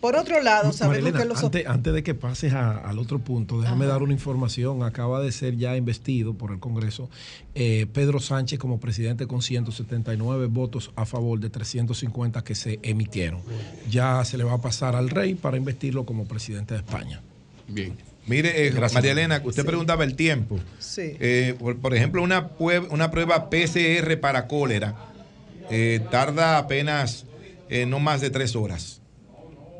[0.00, 1.42] Por otro lado, sabemos Marilena, que los...
[1.42, 3.94] Antes, antes, de que pases a, al otro punto, déjame Ajá.
[3.94, 4.82] dar una información.
[4.82, 7.08] Acaba de ser ya investido por el Congreso
[7.54, 13.40] eh, Pedro Sánchez como presidente con 179 votos a favor de 350 que se emitieron.
[13.90, 17.22] Ya se le va a pasar al rey para investirlo como presidente de España.
[17.66, 17.96] Bien.
[18.26, 19.66] Mire, eh, María Elena, usted sí.
[19.66, 20.58] preguntaba el tiempo.
[20.78, 21.16] Sí.
[21.20, 22.50] Eh, por, por, ejemplo, una,
[22.90, 24.96] una, prueba PCR para cólera
[25.70, 27.24] eh, tarda apenas
[27.68, 29.00] eh, no más de tres horas.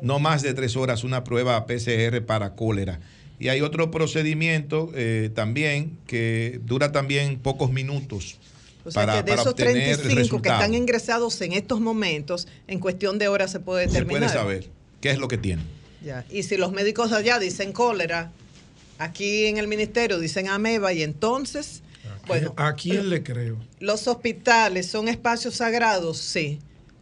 [0.01, 2.99] No más de tres horas una prueba PCR para cólera.
[3.39, 8.37] Y hay otro procedimiento eh, también que dura también pocos minutos.
[8.83, 13.19] O sea para, que de esos 35 que están ingresados en estos momentos, en cuestión
[13.19, 14.29] de horas se puede determinar.
[14.29, 14.69] Se puede saber
[15.01, 15.65] qué es lo que tienen.
[16.03, 16.25] Ya.
[16.29, 18.31] Y si los médicos allá dicen cólera,
[18.97, 23.57] aquí en el ministerio dicen ameba y entonces, ¿A bueno, ¿a quién le creo?
[23.79, 26.59] Los hospitales son espacios sagrados, sí,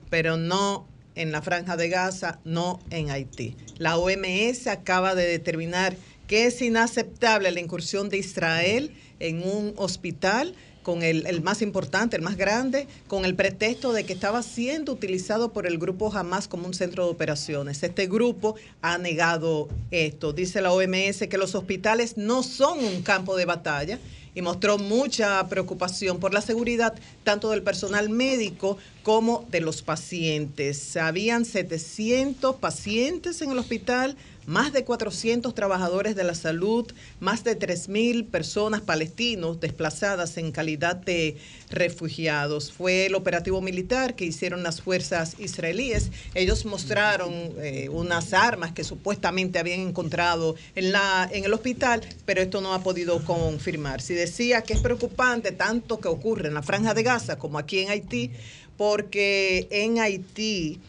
[0.10, 3.56] pero no en la franja de Gaza, no en Haití.
[3.78, 5.96] La OMS acaba de determinar
[6.28, 10.56] que es inaceptable la incursión de Israel en un hospital
[10.86, 14.92] con el, el, más importante, el más grande, con el pretexto de que estaba siendo
[14.92, 17.82] utilizado por el grupo Hamas como un centro de operaciones.
[17.82, 20.32] Este grupo ha negado esto.
[20.32, 24.00] Dice la OMS que los hospitales no son un campo de batalla
[24.36, 26.94] y mostró mucha preocupación por la seguridad
[27.24, 30.98] tanto del personal médico como de los pacientes.
[30.98, 36.86] Habían 700 pacientes en el hospital, más de 400 trabajadores de la salud,
[37.20, 41.38] más de 3.000 personas palestinos desplazadas en calidad de
[41.70, 42.72] refugiados.
[42.72, 46.12] Fue el operativo militar que hicieron las fuerzas israelíes.
[46.34, 52.42] Ellos mostraron eh, unas armas que supuestamente habían encontrado en, la, en el hospital, pero
[52.42, 54.02] esto no ha podido confirmar.
[54.02, 57.80] Si decía que es preocupante tanto que ocurre en la franja de Gaza como aquí
[57.80, 58.32] en Haití,
[58.78, 60.80] porque en Haití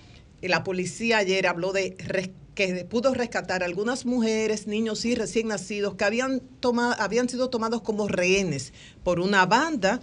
[0.42, 1.96] la policía ayer habló de
[2.54, 7.82] que pudo rescatar algunas mujeres, niños y recién nacidos que habían, tomado, habían sido tomados
[7.82, 8.72] como rehenes
[9.04, 10.00] por una banda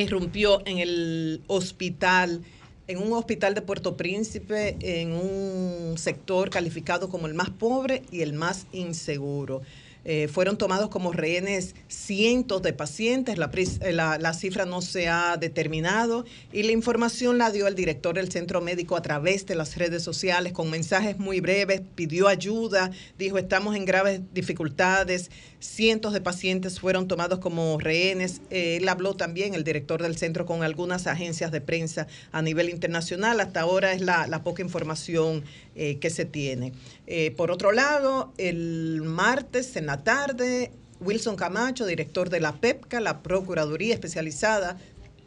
[0.00, 2.42] irrumpió en el hospital,
[2.86, 8.22] en un hospital de Puerto Príncipe, en un sector calificado como el más pobre y
[8.22, 9.62] el más inseguro.
[10.06, 15.38] Eh, fueron tomados como rehenes cientos de pacientes, eh, la, la, cifra no se ha
[15.38, 19.78] determinado y la información la dio el director del centro médico a través de las
[19.78, 25.30] redes sociales con mensajes muy breves, pidió ayuda, dijo estamos en graves dificultades,
[25.64, 28.42] cientos de pacientes fueron tomados como rehenes.
[28.50, 32.68] Eh, él habló también, el director del centro, con algunas agencias de prensa a nivel
[32.68, 33.40] internacional.
[33.40, 35.42] Hasta ahora es la, poca información
[35.74, 36.72] eh, que se tiene.
[37.06, 40.70] Eh, por otro lado, el martes en la tarde,
[41.00, 44.76] Wilson Camacho, director de la PEPCA, la Procuraduría Especializada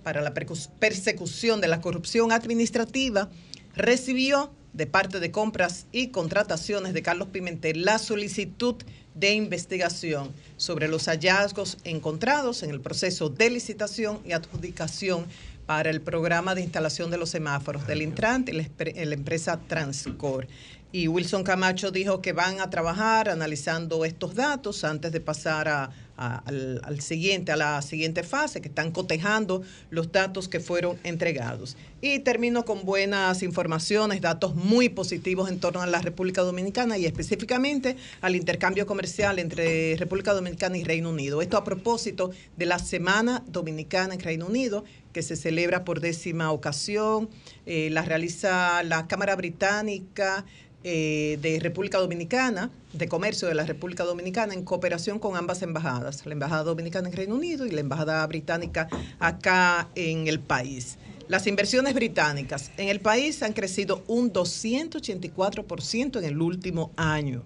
[0.03, 3.29] para la Persecución de la Corrupción Administrativa,
[3.75, 8.75] recibió de parte de compras y contrataciones de Carlos Pimentel la solicitud
[9.19, 15.25] de investigación sobre los hallazgos encontrados en el proceso de licitación y adjudicación
[15.65, 20.47] para el programa de instalación de los semáforos del Intran y la empresa Transcor.
[20.91, 25.91] Y Wilson Camacho dijo que van a trabajar analizando estos datos antes de pasar a,
[26.17, 31.77] al, siguiente, a la siguiente fase, que están cotejando los datos que fueron entregados.
[32.01, 37.05] Y termino con buenas informaciones, datos muy positivos en torno a la República Dominicana y
[37.05, 41.41] específicamente al intercambio comercial entre República Dominicana y Reino Unido.
[41.41, 44.83] Esto a propósito de la Semana Dominicana en Reino Unido,
[45.13, 47.29] que se celebra por décima ocasión.
[47.65, 50.45] Eh, la realiza la Cámara Británica
[50.89, 56.25] eh, de República Dominicana, de Comercio de la República Dominicana, en cooperación con ambas embajadas,
[56.25, 58.87] la Embajada Dominicana en Reino Unido y la Embajada Británica
[59.19, 60.97] acá en el país.
[61.27, 67.43] Las inversiones británicas en el país han crecido un 284% en el último año.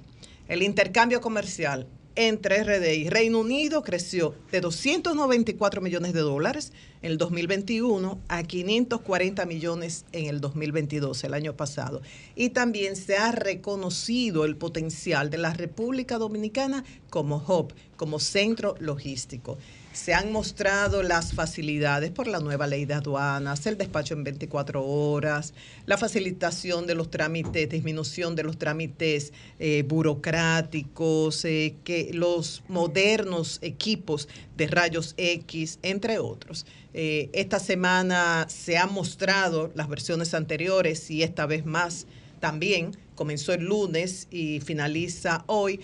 [0.47, 7.11] El intercambio comercial entre RD y Reino Unido creció de 294 millones de dólares en
[7.11, 12.01] el 2021 a 540 millones en el 2022, el año pasado.
[12.35, 18.75] Y también se ha reconocido el potencial de la República Dominicana como hub, como centro
[18.79, 19.57] logístico
[19.93, 24.85] se han mostrado las facilidades por la nueva ley de aduanas, el despacho en 24
[24.85, 25.53] horas,
[25.85, 33.59] la facilitación de los trámites, disminución de los trámites eh, burocráticos, eh, que los modernos
[33.61, 36.65] equipos de rayos X, entre otros.
[36.93, 42.07] Eh, esta semana se han mostrado las versiones anteriores y esta vez más
[42.39, 42.91] también.
[43.15, 45.79] Comenzó el lunes y finaliza hoy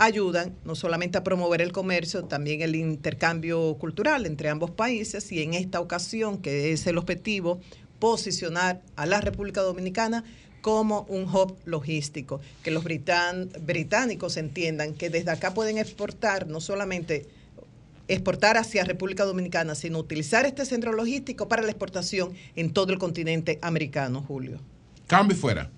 [0.00, 5.42] ayudan no solamente a promover el comercio, también el intercambio cultural entre ambos países y
[5.42, 7.60] en esta ocasión, que es el objetivo,
[7.98, 10.24] posicionar a la República Dominicana
[10.62, 17.26] como un hub logístico, que los británicos entiendan que desde acá pueden exportar no solamente
[18.08, 22.98] exportar hacia República Dominicana, sino utilizar este centro logístico para la exportación en todo el
[22.98, 24.60] continente americano, Julio.
[25.06, 25.70] Cambio fuera.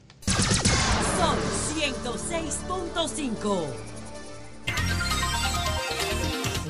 [1.18, 1.36] Son
[1.76, 3.91] 106.5.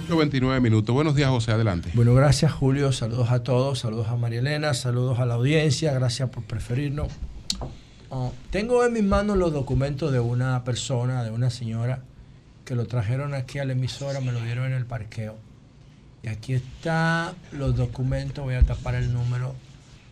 [0.09, 0.95] 29 minutos.
[0.95, 1.53] Buenos días, José.
[1.53, 1.91] Adelante.
[1.95, 2.93] Bueno, gracias, Julio.
[2.93, 3.79] Saludos a todos.
[3.79, 4.75] Saludos a María Elena.
[4.75, 5.93] Saludos a la audiencia.
[5.93, 7.09] Gracias por preferirnos.
[8.11, 12.03] Oh, tengo en mis manos los documentos de una persona, de una señora,
[12.67, 15.37] que lo trajeron aquí a la emisora, me lo dieron en el parqueo.
[16.23, 19.55] Y aquí están los documentos, voy a tapar el número,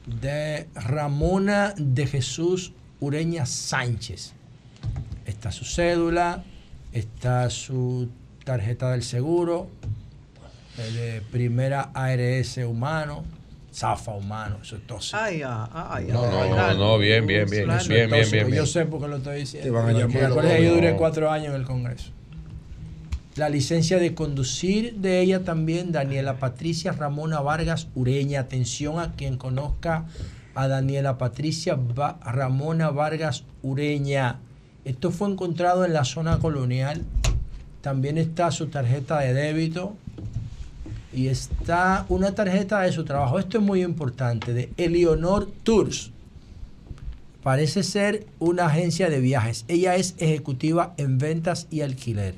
[0.06, 4.32] de Ramona de Jesús Ureña Sánchez.
[5.26, 6.42] Está su cédula,
[6.92, 8.08] está su
[8.44, 9.68] tarjeta del seguro,
[10.82, 13.24] de primera ARS humano,
[13.73, 14.98] Zafa humano, eso es todo.
[15.12, 19.09] Ay, ay, no, no, no, bien, bien, bien, bien, bien, bien, Yo sé por qué
[19.09, 19.65] lo estoy diciendo.
[19.65, 20.61] Te van a llamar.
[20.61, 22.11] yo duré cuatro años en el Congreso.
[23.36, 28.40] La licencia de conducir de ella también, Daniela Patricia Ramona Vargas Ureña.
[28.40, 30.07] Atención a quien conozca
[30.57, 31.78] a Daniela Patricia
[32.24, 34.40] Ramona Vargas Ureña.
[34.85, 37.02] Esto fue encontrado en la zona colonial.
[37.82, 39.94] También está su tarjeta de débito
[41.12, 43.39] y está una tarjeta de su trabajo.
[43.39, 46.11] Esto es muy importante, de Eleonor Tours.
[47.43, 49.65] Parece ser una agencia de viajes.
[49.69, 52.35] Ella es ejecutiva en ventas y alquiler.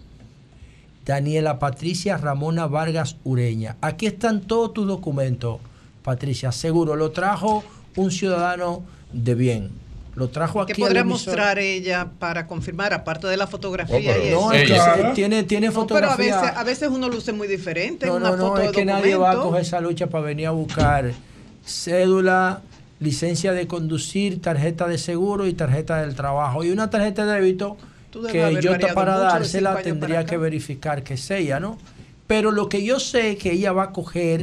[1.04, 3.76] Daniela Patricia Ramona Vargas Ureña.
[3.80, 5.58] Aquí están todos tus documentos,
[6.04, 6.52] Patricia.
[6.52, 7.64] Seguro, lo trajo
[7.96, 9.81] un ciudadano de bien.
[10.14, 10.82] Lo trajo ¿Qué aquí.
[10.82, 14.18] la podrá mostrar ella para confirmar, aparte de la fotografía?
[14.18, 16.40] y No, es que se- tiene, tiene No, pero a fotografía.
[16.40, 18.72] veces, a veces uno luce muy diferente en No, una no, no, foto es de
[18.72, 21.12] que nadie va a coger esa lucha para venir a buscar
[21.64, 22.60] cédula,
[23.00, 26.62] licencia de conducir, tarjeta de seguro y tarjeta del trabajo.
[26.62, 27.76] Y una tarjeta de débito
[28.30, 31.78] que yo para dársela tendría para que verificar que es ella, ¿no?
[32.26, 34.42] Pero lo que yo sé que ella va a coger,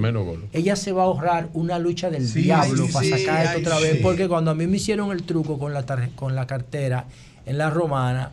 [0.53, 3.57] ella se va a ahorrar una lucha del Sí, diablo sí, para sí, sacar esto
[3.57, 3.93] ay, otra vez.
[3.93, 3.99] sí.
[4.03, 7.05] Porque cuando a mí me hicieron el truco con la, tarje- con la cartera
[7.45, 8.31] en la romana,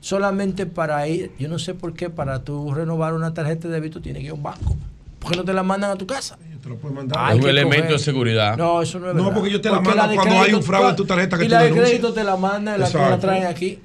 [0.00, 4.00] solamente para ir, yo no sé por qué, para tú renovar una tarjeta de débito
[4.00, 4.76] tienes que ir a un banco.
[5.18, 6.38] ¿Por qué no te la mandan a tu casa?
[6.62, 7.18] Te lo pueden mandar.
[7.20, 7.98] Hay un elemento coger.
[7.98, 8.56] de seguridad.
[8.56, 9.34] No, eso no es No, verdad.
[9.34, 11.48] porque ellos te la Porque de cuando hay un fraude en tu tarjeta que y
[11.48, 11.88] tú la de denuncias.
[11.90, 13.78] crédito te la mandan y la, traen aquí.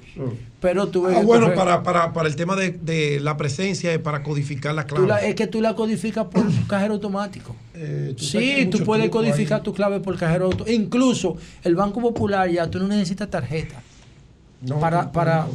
[0.62, 3.98] Pero tuve Ah, que bueno, para, para, para el tema de, de la presencia y
[3.98, 5.08] para codificar la tú clave.
[5.08, 7.54] la- es que tú la codificas por cajero automático.
[7.74, 9.64] Eh, tú Sí, tú puedes codificar ahí.
[9.64, 10.70] tu clave por cajero automático.
[10.80, 13.82] Incluso el Banco Popular ya tú no necesitas tarjeta.
[14.60, 15.48] No, para, para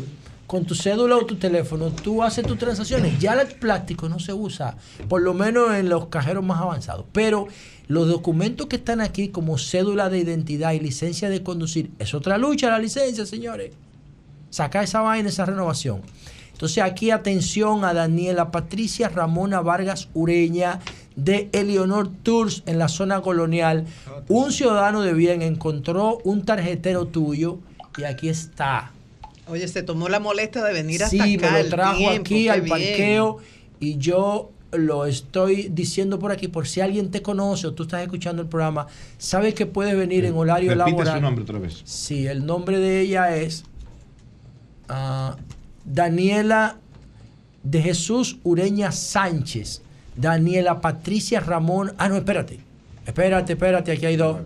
[0.45, 3.17] con tu cédula o tu teléfono, tú haces tus transacciones.
[3.19, 4.75] Ya el plástico no se usa,
[5.07, 7.05] por lo menos en los cajeros más avanzados.
[7.13, 7.47] Pero
[7.87, 12.37] los documentos que están aquí, como cédula de identidad y licencia de conducir, es otra
[12.37, 13.71] lucha la licencia, señores.
[14.57, 16.01] Saca esa vaina, esa renovación.
[16.51, 20.79] Entonces aquí atención a Daniela Patricia Ramona Vargas Ureña
[21.15, 23.85] de Eleonor Tours en la zona colonial.
[24.29, 27.59] Un ciudadano de bien encontró un tarjetero tuyo
[27.99, 28.91] y aquí está.
[29.47, 31.51] Oye, se tomó la molestia de venir hasta Sí, acá.
[31.51, 32.69] me lo trajo tiempo, aquí al bien.
[32.71, 33.37] parqueo
[33.79, 38.01] y yo lo estoy diciendo por aquí, por si alguien te conoce o tú estás
[38.01, 38.87] escuchando el programa,
[39.19, 41.15] sabes que puedes venir en horario Repite laboral.
[41.17, 41.81] su nombre otra vez.
[41.85, 43.63] Sí, el nombre de ella es
[44.89, 45.35] ah,
[45.85, 46.77] Daniela
[47.63, 49.81] de Jesús Ureña Sánchez.
[50.15, 51.93] Daniela Patricia Ramón.
[51.97, 52.59] Ah, no, espérate.
[53.05, 54.39] Espérate, espérate, aquí hay dos.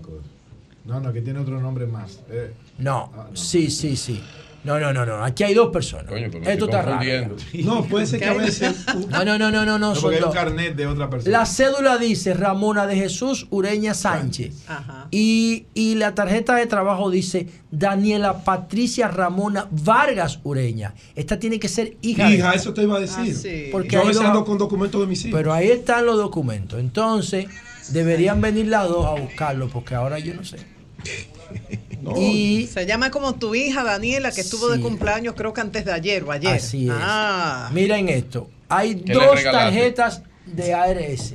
[0.85, 2.19] No, no, que tiene otro nombre más.
[2.29, 4.21] Eh, No, sí, sí, sí.
[4.63, 5.23] No, no, no, no.
[5.23, 6.05] Aquí hay dos personas.
[6.05, 7.35] Coño, pero me Esto está raro.
[7.63, 8.85] No, puede ser que a veces.
[9.09, 9.93] No, no, no, no, no, no.
[9.93, 10.33] porque hay un dos.
[10.35, 11.39] carnet de otra persona.
[11.39, 14.53] La cédula dice Ramona de Jesús Ureña Sánchez.
[14.67, 15.07] Ajá.
[15.11, 20.93] Y, y la tarjeta de trabajo dice Daniela Patricia Ramona Vargas Ureña.
[21.15, 22.27] Esta tiene que ser hija.
[22.27, 23.35] de- Hija, eso te iba a Ah, decir.
[23.35, 23.69] sí.
[23.71, 25.37] Porque Yo a veces ando con documentos de mis hijos.
[25.37, 26.79] Pero ahí están los documentos.
[26.79, 27.47] Entonces,
[27.89, 30.57] deberían venir las dos a buscarlo, porque ahora yo no sé.
[32.01, 35.85] No, Y Se llama como tu hija Daniela, que estuvo de cumpleaños creo que antes
[35.85, 36.53] de ayer o ayer.
[36.55, 36.93] así es.
[36.97, 37.69] Ah.
[37.73, 38.49] Miren esto.
[38.69, 41.33] Hay ¿Qué le dos tarjetas de ARS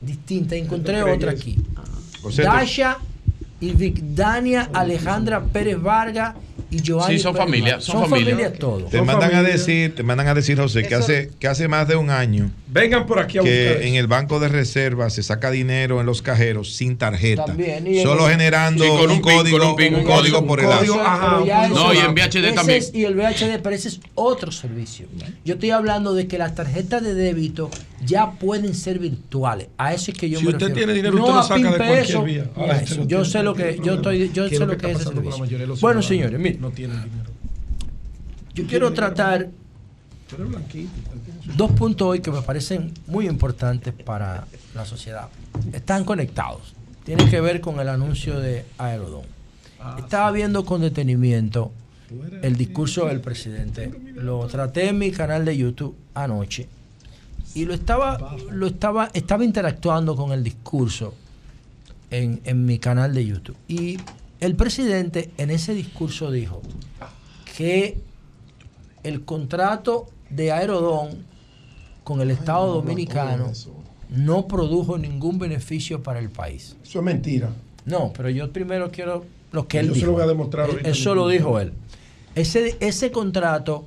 [0.00, 0.58] distintas.
[0.58, 1.56] Encontré otra aquí.
[2.34, 2.98] Te- Dasha
[3.60, 6.34] y Vicdania Alejandra Pérez Vargas
[6.70, 7.84] y Joanny Sí, son Pérez familia, Vargas.
[7.84, 8.52] son familia.
[8.52, 8.90] todos.
[8.90, 11.68] te Son mandan a decir, te mandan a decir, José, que Eso- hace, que hace
[11.68, 13.56] más de un año Vengan por aquí a buscar.
[13.56, 13.80] que eso.
[13.80, 17.46] en el banco de reserva se saca dinero en los cajeros sin tarjeta.
[17.46, 20.00] También, y Solo el- generando Sí, con un, un pin, código, con un pin, un
[20.00, 22.78] un código por el código, ajá, eso- No, y en VHD ese también.
[22.78, 25.06] es- y el VHD, pero ese es otro servicio.
[25.46, 27.70] Yo estoy hablando de que las tarjetas de débito
[28.04, 29.68] ya pueden ser virtuales.
[29.78, 30.76] A eso es que yo Si me usted refiero.
[30.76, 32.50] tiene dinero, no usted lo a saca de cualquier peso, vía.
[32.54, 32.96] Ahora, eso.
[32.96, 35.00] no Yo sé lo que, yo estoy, yo ¿Qué sé es lo que que es
[35.00, 35.76] ese servicio.
[35.80, 37.30] Bueno, señores, miren, No tienen dinero.
[38.54, 39.48] yo quiero tratar.
[41.56, 45.28] Dos puntos hoy que me parecen muy importantes para la sociedad.
[45.72, 46.74] Están conectados.
[47.04, 49.22] Tiene que ver con el anuncio de Aerodón.
[49.98, 51.72] Estaba viendo con detenimiento
[52.42, 53.92] el discurso del presidente.
[54.14, 56.68] Lo traté en mi canal de YouTube anoche
[57.54, 61.14] y lo estaba, lo estaba, estaba interactuando con el discurso
[62.10, 63.56] en, en mi canal de YouTube.
[63.68, 63.98] Y
[64.40, 66.62] el presidente en ese discurso dijo
[67.56, 67.98] que
[69.02, 71.24] el contrato de Aerodón
[72.04, 73.52] con el Estado Dominicano
[74.10, 76.76] no produjo ningún beneficio para el país.
[76.82, 77.50] Eso es mentira.
[77.84, 80.06] No, pero yo primero quiero lo que él Yo se dijo.
[80.08, 81.72] lo voy a demostrar ahorita Eso lo dijo él.
[82.34, 83.84] Ese, ese contrato,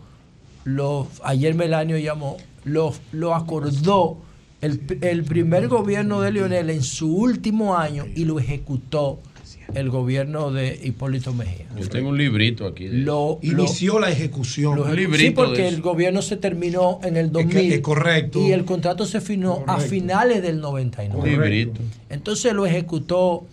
[0.63, 4.17] lo, ayer Melanio llamó, lo, lo acordó
[4.61, 9.19] el, el primer gobierno de Lionel en su último año y lo ejecutó
[9.75, 11.65] el gobierno de Hipólito Mejía.
[11.79, 12.87] Yo tengo un librito aquí.
[12.87, 14.75] de- Lo, Inició la ejecución.
[14.75, 17.73] lo- Un sí, porque el gobierno se terminó en el Es que- 2000.
[17.73, 18.39] es correcto.
[18.39, 19.89] Y el contrato se firmó a Correcto.
[19.89, 21.29] finales del Un 99.
[21.49, 21.79] librito.
[22.09, 23.45] Entonces lo ejecutó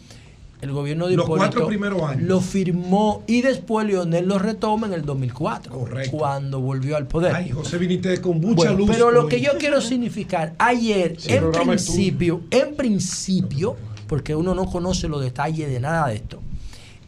[0.60, 1.44] el gobierno de Los Hipólito.
[1.46, 2.22] cuatro primeros años.
[2.24, 5.72] Lo firmó y después Leonel lo retoma en el 2004.
[5.72, 6.16] Correcto.
[6.18, 7.32] Cuando volvió al poder.
[7.32, 8.90] Ay, José viniste con mucha Bueno, luz.
[8.90, 9.28] pero lo hoy.
[9.28, 13.76] que yo quiero significar, ayer, Sí, en principio, en principio,
[14.08, 16.40] porque uno no conoce los detalles de nada de esto,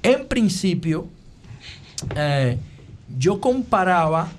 [0.02, 1.08] en principio,
[2.14, 2.56] eh,
[3.18, 4.30] yo comparaba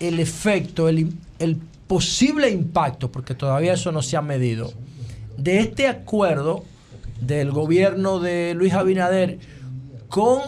[0.00, 1.56] el efecto, el, el
[1.86, 4.72] posible impacto, porque todavía eso no se ha medido,
[5.36, 6.64] de este acuerdo
[7.20, 9.38] del gobierno de Luis Abinader
[10.08, 10.40] con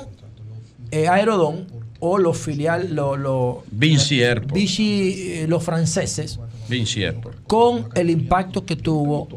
[0.91, 1.67] eh, Aerodón
[2.01, 4.53] o los filiales, los, Vinci Airport.
[4.53, 6.39] Vichy, eh, los franceses,
[6.69, 7.39] Vinci Airport.
[7.47, 9.29] con el impacto que tuvo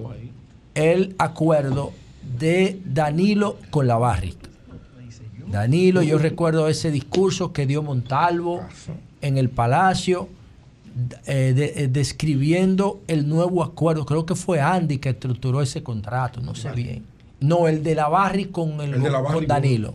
[0.77, 1.91] el acuerdo
[2.39, 4.37] de Danilo con la Barrick.
[5.47, 8.61] Danilo, yo recuerdo ese discurso que dio Montalvo
[9.21, 10.27] en el Palacio,
[11.25, 14.05] eh, de- eh, describiendo el nuevo acuerdo.
[14.05, 17.03] Creo que fue Andy que estructuró ese contrato, no sé bien.
[17.39, 19.93] No, el de la Barrick con, el, El de la con Danilo.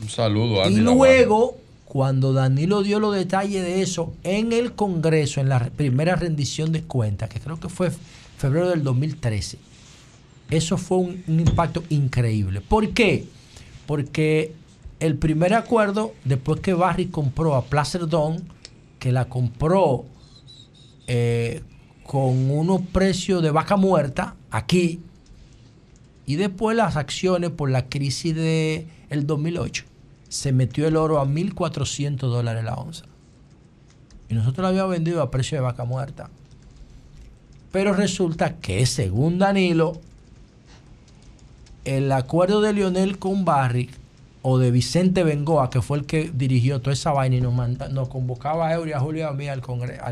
[0.00, 0.94] Un saludo a Y Andy Lavarra.
[0.96, 1.56] luego,
[1.86, 6.82] cuando Danilo dio los detalles de eso en el Congreso, en la primera rendición de
[6.82, 7.90] cuentas, que creo que fue
[8.38, 9.58] febrero del 2013,
[10.50, 12.60] eso fue un, impacto increíble.
[12.60, 13.26] ¿Por qué?
[13.86, 14.54] Porque
[15.00, 18.42] el primer acuerdo, después que Barry compró a Placer Don,
[18.98, 20.04] que la compró
[21.06, 21.62] eh,
[22.04, 25.00] con unos precios de vaca muerta aquí,
[26.26, 29.84] y después las acciones por la crisis del el 2008,
[30.28, 33.04] se metió el oro a 1.400 dólares la onza.
[34.28, 36.30] Y nosotros lo habíamos vendido a precio de vaca muerta.
[37.70, 40.00] Pero resulta que según Danilo,
[41.84, 43.90] el acuerdo de Lionel con Barrick
[44.42, 47.88] o de Vicente Bengoa, que fue el que dirigió toda esa vaina y nos, manda-
[47.88, 49.60] nos convocaba a Eury, a Julio y a mí al,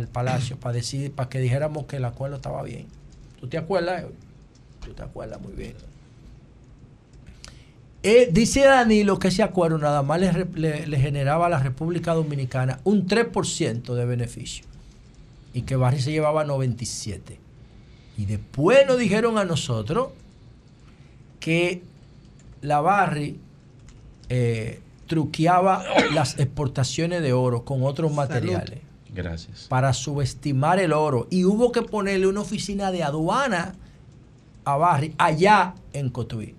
[0.09, 2.87] palacio para decir, para que dijéramos que el acuerdo estaba bien.
[3.41, 4.15] ¿Tú te acuerdas, Eury?
[4.85, 5.75] Tú te acuerdas muy bien.
[8.03, 13.07] Eh, dice Danilo que ese acuerdo nada más le generaba a la República Dominicana un
[13.07, 14.65] 3% de beneficio
[15.55, 17.39] y que Barry se llevaba 97.
[18.19, 20.09] Y después nos dijeron a nosotros
[21.43, 21.83] que
[22.61, 23.41] la Barry
[24.29, 28.79] eh, truqueaba las exportaciones de oro con otros materiales
[29.13, 29.67] Gracias.
[29.69, 33.75] para subestimar el oro y hubo que ponerle una oficina de aduana
[34.65, 36.55] a Barry allá en Cotuí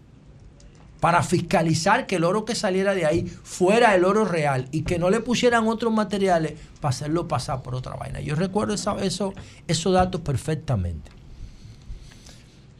[0.99, 4.99] para fiscalizar que el oro que saliera de ahí fuera el oro real y que
[4.99, 8.19] no le pusieran otros materiales para hacerlo pasar por otra vaina.
[8.19, 9.34] Yo recuerdo esa- eso,
[9.68, 11.11] esos datos perfectamente.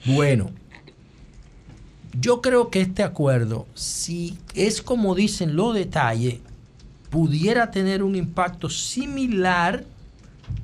[0.05, 0.51] Bueno,
[2.19, 6.40] yo creo que este acuerdo, si es como dicen los detalles,
[7.10, 9.84] pudiera tener un impacto similar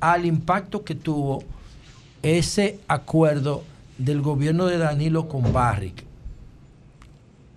[0.00, 1.42] al impacto que tuvo
[2.22, 3.64] ese acuerdo
[3.98, 6.04] del gobierno de Danilo con Barrick.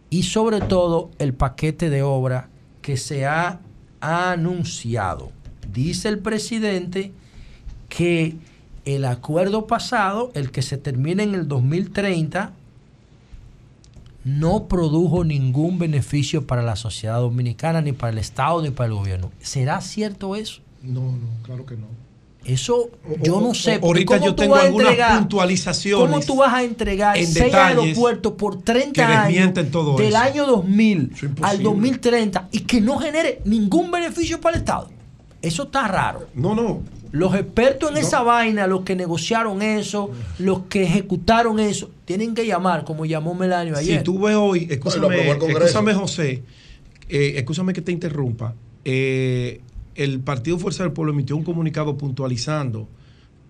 [0.09, 2.49] Y sobre todo el paquete de obra
[2.81, 3.59] que se ha
[3.99, 5.31] anunciado.
[5.71, 7.11] Dice el presidente
[7.89, 8.35] que
[8.85, 12.53] el acuerdo pasado, el que se termina en el 2030,
[14.23, 18.93] no produjo ningún beneficio para la sociedad dominicana, ni para el Estado, ni para el
[18.93, 19.31] gobierno.
[19.41, 20.61] ¿Será cierto eso?
[20.81, 21.87] No, no, claro que no.
[22.45, 22.89] Eso
[23.21, 23.79] yo no sé.
[23.79, 26.09] porque Ahorita ¿cómo yo tengo algunas entregar- puntualizaciones.
[26.09, 30.17] ¿Cómo tú vas a entregar en seis aeropuertos por 30 que años todo del eso.
[30.17, 31.49] año 2000 Eso es imposible.
[31.49, 34.89] al 2030 y que no genere ningún beneficio para el Estado?
[35.41, 36.27] Eso está raro.
[36.35, 36.81] No, no.
[37.13, 38.01] Los expertos en No.
[38.01, 40.09] esa vaina, los que negociaron eso,
[40.39, 43.99] los que ejecutaron eso, tienen que llamar, como llamó Melanio ayer.
[43.99, 46.43] Si tú ves hoy, lo escúchame, José,
[47.09, 48.55] eh, escúchame que te interrumpa.
[48.83, 49.61] Eh,
[49.93, 52.87] el Partido Fuerza del Pueblo emitió un comunicado puntualizando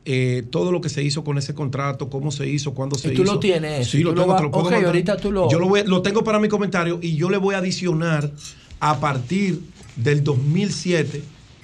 [0.05, 3.15] eh, todo lo que se hizo con ese contrato, cómo se hizo, cuándo se Y
[3.15, 3.35] tú hizo.
[3.35, 4.87] lo tienes, Sí, lo lo tengo, vas- te lo puedo ok, mandar.
[4.87, 7.55] ahorita tú lo- Yo lo, voy- lo tengo para mi comentario y yo le voy
[7.55, 8.29] a adicionar
[8.81, 9.61] a partir
[9.95, 11.23] del 2007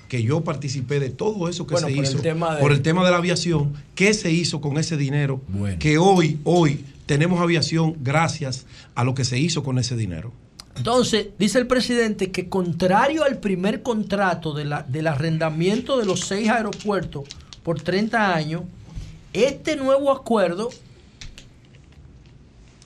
[0.10, 2.72] que yo participé de todo eso que Bueno, se por el hizo tema de- por
[2.74, 5.78] el tema de la aviación, qué se hizo con ese dinero, Bueno.
[5.80, 8.66] que hoy, hoy tenemos aviación gracias
[8.96, 10.34] a lo que se hizo con ese dinero.
[10.76, 16.22] Entonces, dice el presidente que contrario al primer contrato de la- del arrendamiento de los
[16.22, 17.24] seis aeropuertos
[17.64, 18.64] por 30 años,
[19.34, 20.70] este nuevo acuerdo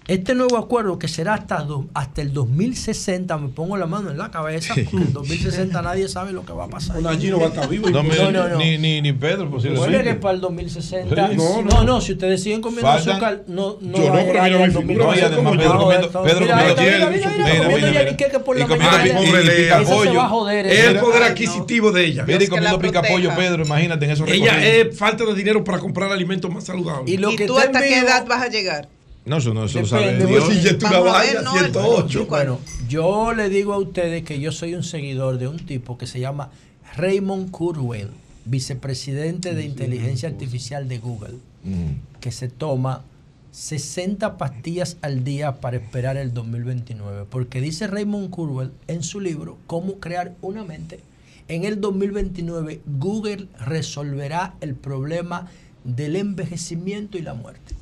[0.08, 4.18] este nuevo acuerdo que será hasta, do- hasta el 2060, me pongo la mano en
[4.18, 6.98] la cabeza, porque en 2060 nadie sabe lo que va a pasar.
[6.98, 7.90] Un allí no va a estar vivo.
[7.90, 8.58] No, me- No, no, no.
[8.58, 10.14] Ni, ni, ni Pedro, Recuerde que posiblemente.
[10.16, 11.28] para el 2060.
[11.30, 11.36] Sí.
[11.38, 14.28] No, No, no, si ustedes siguen comiendo Faltan- azúcar, no, no Yo va a no,
[14.32, 15.20] pero figura, 2020.
[15.20, 17.88] y además Pedro No, comiendo- Pedro mira, comiendo mira, hielo, mira, mira, mira, comiendo mira,
[17.90, 18.04] mira.
[18.04, 20.24] yaniqueque por la mañana.
[20.24, 22.24] a joder, Es el poder adquisitivo de ella.
[22.26, 26.12] Mira, y comiendo picapollo, Pedro, imagínate en esos Ella es falta de dinero para comprar
[26.12, 27.12] alimentos más saludables.
[27.14, 28.90] Y lo ¿Y que tú hasta qué edad vas a llegar?
[29.26, 30.20] No, eso no, eso lo Depende.
[30.22, 30.80] sabe Dios.
[30.80, 32.26] Si vayas, no, 108.
[32.28, 32.60] Bueno,
[32.90, 36.20] yo le digo a ustedes que yo soy un seguidor de un tipo que se
[36.20, 36.50] llama
[36.98, 38.10] Raymond Kurzweil,
[38.46, 42.20] vicepresidente de inteligencia artificial de Google, Mm.
[42.20, 43.04] que se toma
[43.52, 47.26] 60 pastillas al día para esperar el 2029.
[47.30, 51.00] Porque dice Raymond Kurzweil en su libro Cómo crear una mente,
[51.48, 55.48] en el 2029 Google resolverá el problema
[55.86, 57.76] del envejecimiento y la muerte,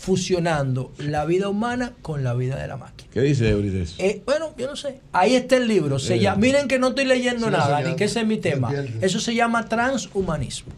[0.00, 3.10] fusionando la vida humana con la vida de la máquina.
[3.12, 3.96] ¿Qué dice Eurides?
[3.98, 5.00] Eh, bueno, yo no sé.
[5.12, 5.98] Ahí está el libro.
[5.98, 6.20] Se Eh.
[6.20, 8.72] llama- miren que no estoy leyendo Sí, nada, ni que ese es mi tema.
[9.02, 10.72] Eso se llama transhumanismo.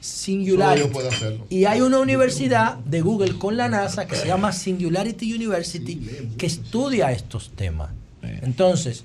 [0.00, 0.86] Singularity.
[0.86, 1.44] yo puedo hacerlo.
[1.48, 6.00] Y hay una universidad de Google con la NASA que se llama Singularity University
[6.38, 7.90] que estudia estos temas.
[8.22, 9.02] Entonces,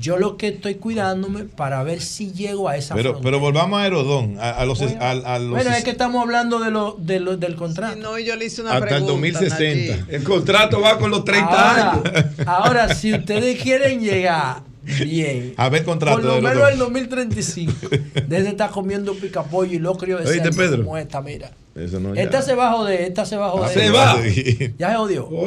[0.00, 3.30] yo lo que estoy cuidándome para ver si llego a esa Pero, frontera.
[3.30, 6.58] pero volvamos a Aerodón, a, a los, a, a los Bueno, es que estamos hablando
[6.58, 7.96] de lo, de lo- del contrato.
[7.96, 9.12] No, yo le hice una hasta el pregunta.
[9.12, 9.96] 2060.
[9.96, 10.04] Nachi.
[10.14, 12.34] El contrato va con los 30 Ahora, años.
[12.46, 17.72] ahora, si ustedes quieren llegar bien, A ver, contrato por lo de menos el 2035,
[18.26, 20.78] desde estar comiendo picapollo y locrio de ¿Oíste, Pedro?
[20.84, 21.52] como esta, mira.
[21.74, 22.22] Eso no, ya.
[22.22, 23.70] Esta se va a joder, esta se va a joder.
[23.72, 24.16] Se va.
[24.78, 25.28] Ya se jodió.
[25.28, 25.46] Solo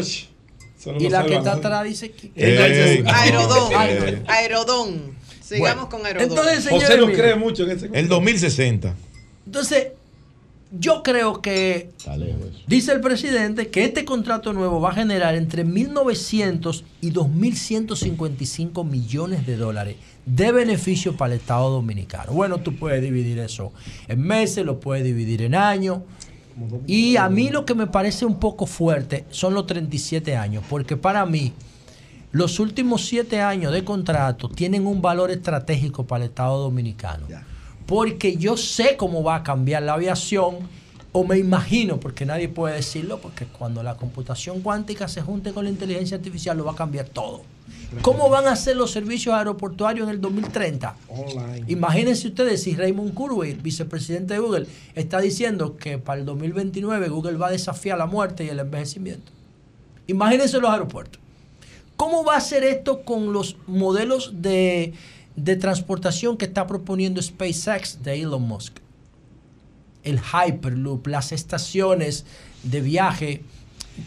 [1.00, 2.32] Y la que está atrás dice que...
[2.36, 3.12] Ey, no.
[3.12, 3.72] Aerodón.
[3.74, 4.24] Eh.
[4.28, 5.16] Aerodón.
[5.42, 6.30] Sigamos con Aerodón.
[6.30, 8.96] Entonces, señores José no cree mucho en ese El 2060.
[9.46, 9.88] Entonces,
[10.72, 12.64] yo creo que Está lejos.
[12.68, 19.46] Dice el presidente que este contrato nuevo va a generar entre 1.900 y 2.155 millones
[19.46, 22.34] de dólares de beneficio para el Estado Dominicano.
[22.34, 23.72] Bueno, tú puedes dividir eso
[24.08, 26.00] en meses, lo puedes dividir en años.
[26.88, 30.96] Y a mí lo que me parece un poco fuerte son los 37 años, porque
[30.96, 31.54] para mí
[32.32, 37.28] los últimos 7 años de contrato tienen un valor estratégico para el Estado Dominicano.
[37.86, 40.58] Porque yo sé cómo va a cambiar la aviación,
[41.12, 45.64] o me imagino, porque nadie puede decirlo, porque cuando la computación cuántica se junte con
[45.64, 47.44] la inteligencia artificial lo va a cambiar todo.
[48.02, 50.96] ¿Cómo van a ser los servicios aeroportuarios en el 2030?
[51.10, 51.64] Online.
[51.68, 57.38] Imagínense ustedes si Raymond Kurzweil, vicepresidente de Google, está diciendo que para el 2029 Google
[57.38, 59.32] va a desafiar la muerte y el envejecimiento.
[60.08, 61.20] Imagínense los aeropuertos.
[61.96, 64.94] ¿Cómo va a ser esto con los modelos de,
[65.36, 68.78] de transportación que está proponiendo SpaceX de Elon Musk?
[70.04, 72.26] El Hyperloop, las estaciones
[72.64, 73.44] de viaje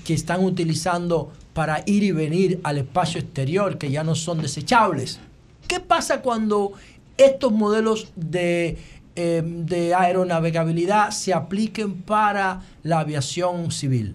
[0.05, 5.19] que están utilizando para ir y venir al espacio exterior, que ya no son desechables.
[5.67, 6.75] ¿Qué pasa cuando
[7.17, 8.79] estos modelos de,
[9.17, 14.15] eh, de aeronavegabilidad se apliquen para la aviación civil?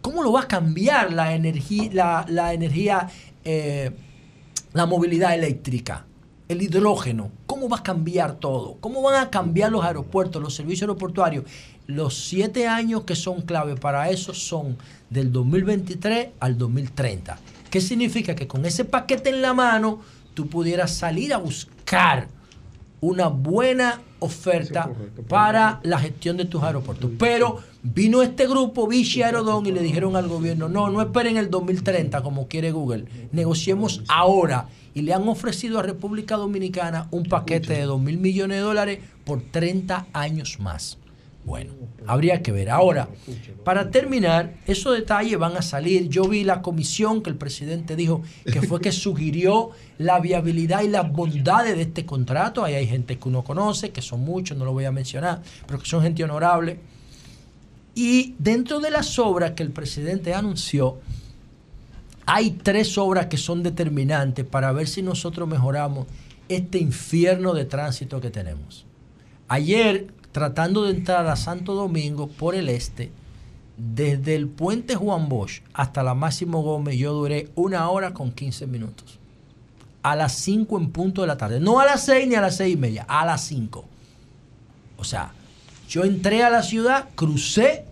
[0.00, 3.08] ¿Cómo lo va a cambiar la energía, la energía,
[3.44, 3.92] eh,
[4.72, 6.04] la movilidad eléctrica?
[6.52, 8.76] El hidrógeno, ¿cómo va a cambiar todo?
[8.80, 11.46] ¿Cómo van a cambiar los aeropuertos, los servicios aeroportuarios?
[11.86, 14.76] Los siete años que son clave para eso son
[15.08, 17.38] del 2023 al 2030.
[17.70, 18.34] ¿Qué significa?
[18.34, 20.00] Que con ese paquete en la mano
[20.34, 22.28] tú pudieras salir a buscar
[23.00, 24.90] una buena oferta
[25.28, 27.10] para la gestión de tus aeropuertos.
[27.18, 31.48] Pero vino este grupo, Vichy Aerodón, y le dijeron al gobierno, no, no esperen el
[31.48, 34.68] 2030 como quiere Google, negociemos ahora.
[34.94, 38.98] Y le han ofrecido a República Dominicana un paquete de 2 mil millones de dólares
[39.24, 40.98] por 30 años más.
[41.44, 41.72] Bueno,
[42.06, 42.70] habría que ver.
[42.70, 43.08] Ahora,
[43.64, 46.08] para terminar, esos detalles van a salir.
[46.08, 50.88] Yo vi la comisión que el presidente dijo que fue que sugirió la viabilidad y
[50.88, 52.62] las bondades de este contrato.
[52.64, 55.80] Ahí hay gente que uno conoce, que son muchos, no lo voy a mencionar, pero
[55.80, 56.78] que son gente honorable.
[57.94, 61.00] Y dentro de las obras que el presidente anunció,
[62.26, 66.06] hay tres obras que son determinantes para ver si nosotros mejoramos
[66.48, 68.84] este infierno de tránsito que tenemos.
[69.48, 73.10] Ayer, tratando de entrar a Santo Domingo por el este,
[73.76, 78.66] desde el puente Juan Bosch hasta la Máximo Gómez, yo duré una hora con 15
[78.66, 79.18] minutos.
[80.02, 81.60] A las 5 en punto de la tarde.
[81.60, 83.84] No a las 6 ni a las 6 y media, a las 5.
[84.96, 85.32] O sea,
[85.88, 87.84] yo entré a la ciudad, crucé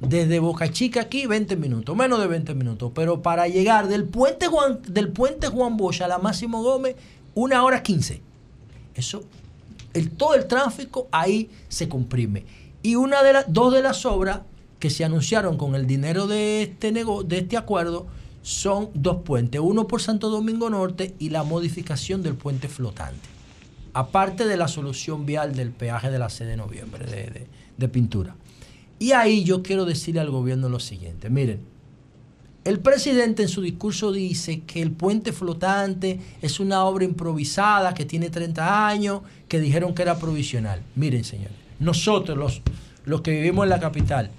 [0.00, 4.46] desde Boca Chica aquí 20 minutos, menos de 20 minutos, pero para llegar del puente
[4.46, 6.96] Juan, del puente Juan Bosch a la Máximo Gómez,
[7.34, 8.20] una hora 15.
[8.94, 9.22] Eso,
[9.94, 12.44] el, todo el tráfico ahí se comprime.
[12.82, 14.40] Y una de las, dos de las obras
[14.78, 18.06] que se anunciaron con el dinero de este, nego- de este acuerdo
[18.42, 23.26] son dos puentes, uno por Santo Domingo Norte y la modificación del puente flotante,
[23.92, 27.46] aparte de la solución vial del peaje de la sede de noviembre de-
[27.76, 28.36] de pintura.
[28.98, 31.60] Y ahí yo quiero decirle al gobierno lo siguiente, miren,
[32.64, 38.04] el presidente en su discurso dice que el puente flotante es una obra improvisada que
[38.04, 40.82] tiene 30 años, que dijeron que era provisional.
[40.96, 42.62] Miren, señores, nosotros los,
[43.04, 44.30] los que vivimos en la capital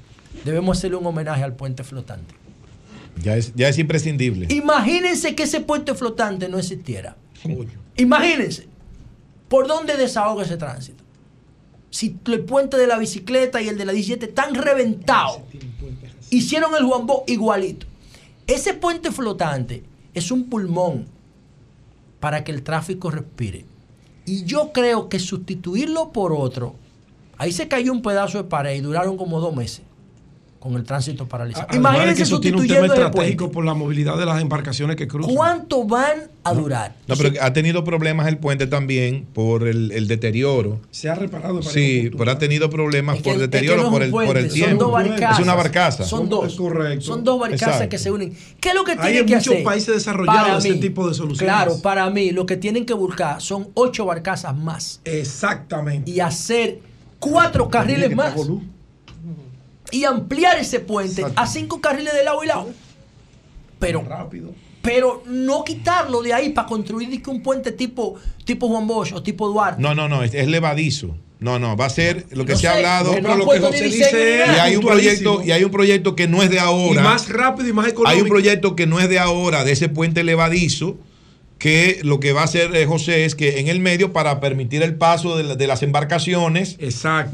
[0.43, 2.35] debemos hacerle un homenaje al puente flotante.
[3.23, 4.53] Ya es, ya es imprescindible.
[4.53, 7.15] Imagínense que ese puente flotante no existiera.
[7.95, 8.67] Imagínense
[9.47, 11.01] por dónde desahoga ese tránsito.
[11.89, 15.39] Si el puente de la bicicleta y el de la 17 están reventados,
[16.30, 17.88] hicieron el Juan Bo igualito.
[18.45, 19.84] Ese puente flotante
[20.14, 21.07] es un pulmón
[22.19, 23.65] para que el tráfico respire.
[24.26, 26.76] Y yo creo que sustituirlo por otro,
[27.38, 29.86] ahí se cayó un pedazo de pared y duraron como dos meses
[30.59, 31.67] con el tránsito paralizado.
[31.75, 35.34] Imagínense eso tiene un tema el estratégico por la movilidad de las embarcaciones que cruzan.
[35.35, 36.95] ¿Cuánto van a durar?
[37.07, 40.79] No, pero ha tenido problemas el puente también por el, el deterioro.
[40.91, 41.61] Se ha reparado.
[41.61, 44.38] Sí, pero ha tenido problemas Es que- por es que deterioro no por el, por
[44.38, 44.84] el son tiempo.
[44.85, 45.39] dos barcazas.
[45.39, 46.03] Es una barcaza.
[46.03, 46.55] Son dos.
[46.55, 47.05] correcto.
[47.05, 47.89] Son dos barcazas Exacto.
[47.89, 48.35] que se unen.
[48.59, 49.63] ¿Qué es lo que Hay tienen en que muchos hacer?
[49.63, 51.53] países desarrollados ese tipo de soluciones.
[51.55, 55.01] Claro, para mí lo que tienen que buscar son ocho barcazas más.
[55.05, 56.09] Exactamente.
[56.09, 56.79] Y hacer
[57.19, 58.34] cuatro carriles más.
[59.91, 62.69] Y ampliar ese puente a cinco carriles de lado y lado.
[63.80, 64.53] Pero rápido.
[64.81, 68.15] Pero no quitarlo de ahí para construir un puente tipo,
[68.45, 69.81] tipo Juan Bosch o tipo Duarte.
[69.81, 71.15] No, no, no, es, es levadizo.
[71.39, 73.22] No, no, va a ser lo que No se ha hablado.
[73.22, 76.41] no lo que ni dice, y hay un proyecto y hay un proyecto que no
[76.41, 77.01] es de ahora.
[77.01, 78.09] Y más rápido y más económico.
[78.09, 80.97] Hay un proyecto que no es de ahora, de ese puente levadizo,
[81.57, 84.84] que lo que va a hacer eh, José es que en el medio, para permitir
[84.84, 86.77] el paso de, la- de las embarcaciones,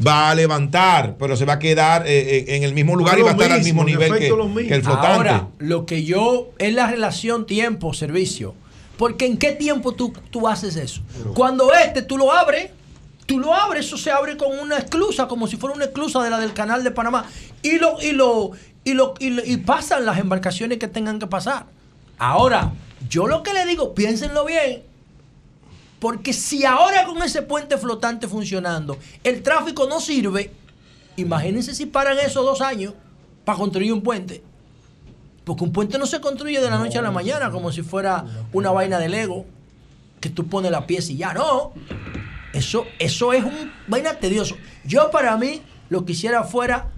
[0.06, 3.22] va a levantar, pero se va a quedar eh, eh, en el mismo lugar y
[3.24, 4.30] va a estar al mismo nivel que,
[4.70, 5.08] que el flotante.
[5.30, 8.56] Ahora, lo que yo es la relación tiempo-servicio.
[8.98, 11.02] Porque ¿en qué tiempo tú, tú haces eso?
[11.34, 12.70] Cuando este tú lo abres,
[13.26, 16.30] tú lo abres, eso se abre con una esclusa, como si fuera una esclusa de
[16.30, 17.26] la del canal de Panamá.
[17.64, 18.52] Y lo, y lo,
[18.86, 21.66] y lo, y, lo- y pasan las embarcaciones que tengan que pasar.
[22.20, 22.72] Ahora,
[23.10, 24.84] yo lo que le digo, piénsenlo bien.
[26.00, 30.52] Porque si ahora con ese puente flotante funcionando, el tráfico no sirve,
[31.16, 32.94] imagínense si paran esos dos años
[33.46, 34.44] para construir un puente.
[35.46, 38.26] Porque un puente no se construye de la noche a la mañana como si fuera
[38.52, 39.46] una vaina de Lego,
[40.20, 41.74] que tú pones la pieza y ya no.
[42.54, 44.58] Eso, eso es un vaina tedioso.
[44.86, 46.90] Yo para mí lo que quisiera fuera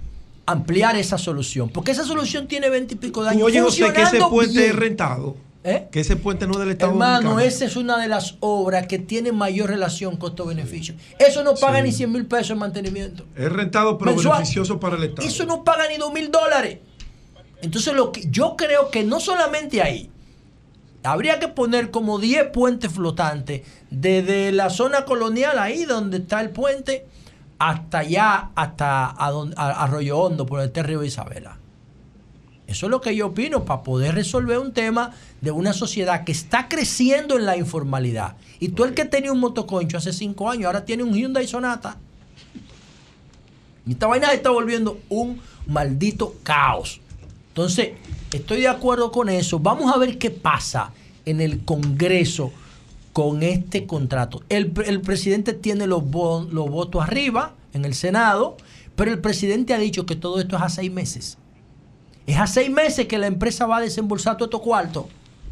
[0.46, 1.70] ampliar esa solución.
[1.70, 3.44] Porque esa solución tiene 20 y pico de años.
[3.44, 4.70] Oye, José, que ese puente bien.
[4.72, 5.36] es rentado.
[5.68, 5.88] ¿Eh?
[5.92, 7.40] Que ese puente no es del Estado Hermano, Dominicano.
[7.40, 10.94] esa es una de las obras que tiene mayor relación costo-beneficio.
[11.18, 13.26] Eso no paga ni 100 mil pesos en mantenimiento.
[13.36, 14.38] Es rentado, pero Mensual.
[14.38, 15.28] beneficioso para el Estado.
[15.28, 16.78] Eso no paga ni dos mil dólares.
[17.64, 20.12] Entonces, lo que yo creo que no solamente ahí,
[21.04, 26.52] habría que poner como 10 puentes flotantes desde la zona colonial, ahí donde está el
[26.52, 27.08] puente,
[27.58, 31.58] hasta allá, hasta a- Arroyo Hondo, por el Río Isabela.
[32.68, 35.12] Eso es lo que yo opino para poder resolver un tema
[35.42, 38.38] de una sociedad que está creciendo en la informalidad.
[38.60, 41.98] Y tú el que tenía un motoconcho hace cinco años, ahora tiene un Hyundai Sonata.
[43.86, 47.02] Y esta vaina se está volviendo un maldito caos.
[47.50, 47.92] Entonces,
[48.32, 49.60] estoy de acuerdo con eso.
[49.60, 50.92] Vamos a ver qué pasa
[51.26, 52.52] en el Congreso
[53.14, 54.42] con este contrato.
[54.50, 58.58] El, el presidente tiene los, los votos arriba en el Senado,
[58.96, 61.38] pero el presidente ha dicho que todo esto es a seis meses.
[62.28, 65.06] Es a seis meses que la empresa va a desembolsar todo estos cuartos,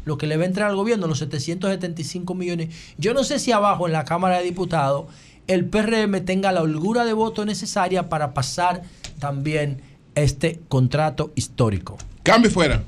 [0.04, 2.74] lo que le va a entrar al gobierno, los 775 millones.
[2.98, 5.06] Yo no sé si abajo en la Cámara de Diputados
[5.46, 8.82] el PRM tenga la holgura de voto necesaria para pasar
[9.18, 9.82] también
[10.14, 11.98] este contrato histórico.
[12.22, 12.82] Cambio fuera.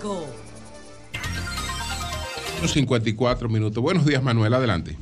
[0.00, 0.26] 5.
[2.66, 3.82] 54 minutos.
[3.82, 4.54] Buenos días, Manuel.
[4.54, 4.96] Adelante.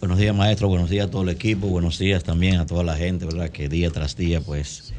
[0.00, 0.66] Buenos días, maestro.
[0.66, 1.68] Buenos días a todo el equipo.
[1.68, 3.50] Buenos días también a toda la gente, ¿verdad?
[3.50, 4.92] Que día tras día, pues,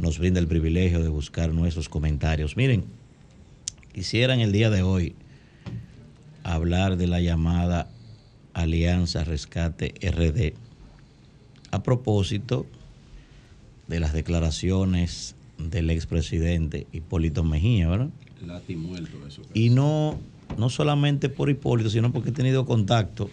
[0.00, 2.56] nos brinda el privilegio de buscar nuestros comentarios.
[2.56, 2.84] Miren,
[3.92, 5.14] quisiera en el día de hoy
[6.42, 7.88] hablar de la llamada
[8.54, 10.54] Alianza Rescate RD.
[11.70, 12.66] A propósito
[13.86, 18.10] de las declaraciones del expresidente Hipólito Mejía, ¿verdad?
[19.54, 20.18] Y no,
[20.58, 23.30] no solamente por Hipólito, sino porque he tenido contacto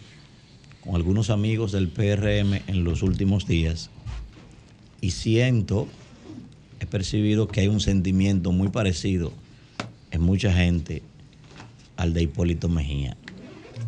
[0.81, 3.89] con algunos amigos del PRM en los últimos días
[5.01, 5.87] y siento,
[6.79, 9.31] he percibido que hay un sentimiento muy parecido
[10.11, 11.03] en mucha gente
[11.97, 13.17] al de Hipólito Mejía.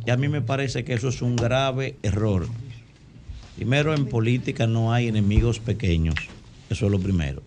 [0.06, 2.48] Y a mí me parece que eso es un grave error.
[3.56, 6.16] Primero, en política no hay enemigos pequeños.
[6.70, 7.44] Eso es lo primero.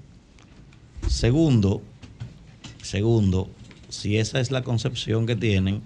[1.08, 1.82] Segundo,
[2.82, 3.48] segundo,
[3.94, 5.82] si esa es la concepción que tienen,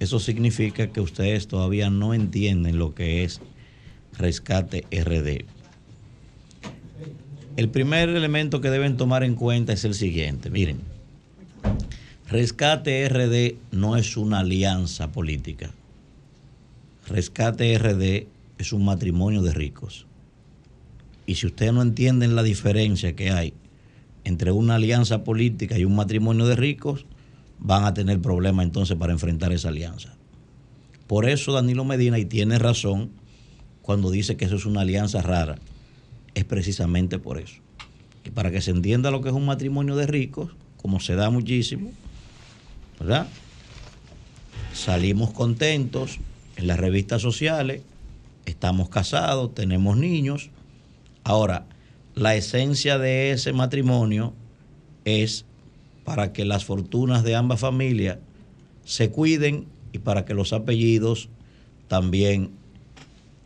[0.00, 3.40] eso significa que ustedes todavía no entienden lo que es
[4.18, 5.44] rescate RD.
[7.56, 10.50] El primer elemento que deben tomar en cuenta es el siguiente.
[10.50, 10.80] Miren,
[12.28, 15.70] Rescate RD no es una alianza política.
[17.06, 18.26] Rescate RD
[18.58, 20.06] es un matrimonio de ricos.
[21.24, 23.54] Y si ustedes no entienden la diferencia que hay
[24.24, 27.06] entre una alianza política y un matrimonio de ricos,
[27.58, 30.14] van a tener problemas entonces para enfrentar esa alianza.
[31.06, 33.10] Por eso Danilo Medina, y tiene razón,
[33.82, 35.56] cuando dice que eso es una alianza rara,
[36.34, 37.60] es precisamente por eso.
[38.24, 41.30] Y para que se entienda lo que es un matrimonio de ricos, como se da
[41.30, 41.92] muchísimo,
[42.98, 43.28] ¿verdad?
[44.74, 46.18] Salimos contentos
[46.56, 47.82] en las revistas sociales,
[48.44, 50.50] estamos casados, tenemos niños.
[51.24, 51.66] Ahora,
[52.14, 54.34] la esencia de ese matrimonio
[55.04, 55.45] es
[56.06, 58.18] para que las fortunas de ambas familias
[58.84, 61.28] se cuiden y para que los apellidos
[61.88, 62.50] también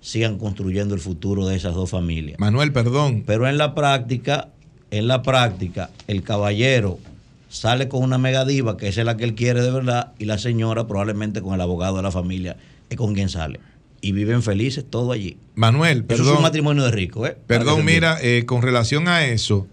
[0.03, 2.39] sigan construyendo el futuro de esas dos familias.
[2.39, 3.25] Manuel, perdón.
[3.27, 4.51] Pero en la práctica,
[4.91, 6.99] en la práctica, el caballero
[7.49, 10.37] sale con una megadiva, que esa es la que él quiere de verdad, y la
[10.37, 12.57] señora probablemente con el abogado de la familia,
[12.91, 13.59] es con quien sale.
[14.03, 15.39] Y viven felices todo allí.
[15.55, 16.27] Manuel, Eso perdón.
[16.29, 17.37] es un matrimonio de ricos, ¿eh?
[17.47, 19.67] Perdón, mira, eh, con relación a eso,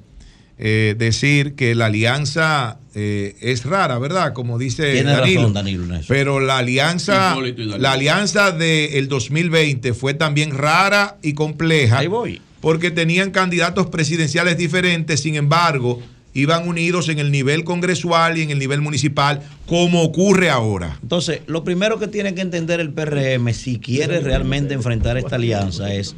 [0.60, 4.34] eh, decir que la alianza eh, es rara, ¿verdad?
[4.34, 5.42] Como dice Tiene Danilo.
[5.42, 6.06] razón, Danilo, en eso.
[6.08, 7.36] Pero la alianza,
[7.78, 12.02] la alianza del 2020 fue también rara y compleja.
[12.60, 16.02] Porque tenían candidatos presidenciales diferentes, sin embargo,
[16.34, 20.98] iban unidos en el nivel congresual y en el nivel municipal, como ocurre ahora.
[21.04, 25.94] Entonces, lo primero que tiene que entender el PRM, si quiere realmente enfrentar esta alianza,
[25.94, 26.16] es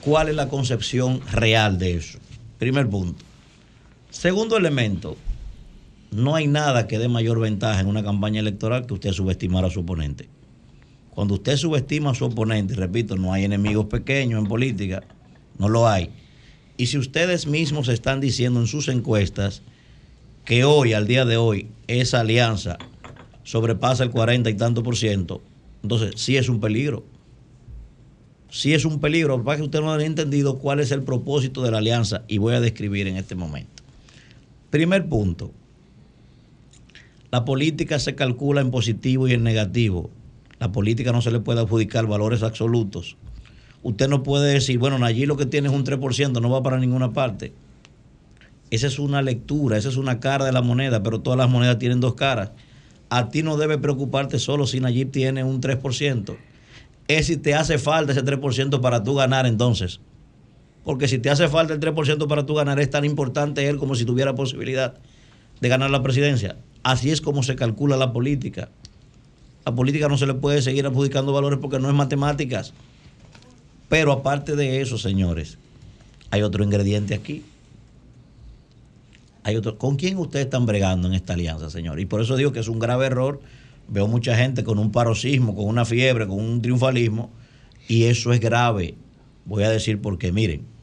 [0.00, 2.18] cuál es la concepción real de eso.
[2.58, 3.24] Primer punto.
[4.14, 5.16] Segundo elemento,
[6.12, 9.70] no hay nada que dé mayor ventaja en una campaña electoral que usted subestimar a
[9.70, 10.28] su oponente.
[11.10, 15.02] Cuando usted subestima a su oponente, repito, no hay enemigos pequeños en política,
[15.58, 16.10] no lo hay.
[16.76, 19.62] Y si ustedes mismos están diciendo en sus encuestas
[20.44, 22.78] que hoy, al día de hoy, esa alianza
[23.42, 25.42] sobrepasa el 40 y tanto por ciento,
[25.82, 27.04] entonces sí es un peligro.
[28.48, 31.72] Sí es un peligro, para que usted no haya entendido cuál es el propósito de
[31.72, 33.73] la alianza y voy a describir en este momento.
[34.74, 35.52] Primer punto,
[37.30, 40.10] la política se calcula en positivo y en negativo.
[40.58, 43.16] La política no se le puede adjudicar valores absolutos.
[43.84, 46.80] Usted no puede decir, bueno, allí lo que tiene es un 3%, no va para
[46.80, 47.52] ninguna parte.
[48.72, 51.78] Esa es una lectura, esa es una cara de la moneda, pero todas las monedas
[51.78, 52.50] tienen dos caras.
[53.10, 56.36] A ti no debe preocuparte solo si Nayib tiene un 3%.
[57.06, 60.00] Es si te hace falta ese 3% para tú ganar entonces.
[60.84, 63.94] Porque si te hace falta el 3% para tú ganar, es tan importante él como
[63.94, 64.94] si tuviera posibilidad
[65.60, 66.56] de ganar la presidencia.
[66.82, 68.68] Así es como se calcula la política.
[69.64, 72.74] La política no se le puede seguir adjudicando valores porque no es matemáticas.
[73.88, 75.56] Pero aparte de eso, señores,
[76.30, 77.42] hay otro ingrediente aquí.
[79.42, 79.78] Hay otro.
[79.78, 82.00] ¿Con quién ustedes están bregando en esta alianza, señor?
[82.00, 83.40] Y por eso digo que es un grave error.
[83.88, 87.30] Veo mucha gente con un paroxismo, con una fiebre, con un triunfalismo.
[87.88, 88.96] Y eso es grave.
[89.46, 90.32] Voy a decir por qué.
[90.32, 90.73] Miren,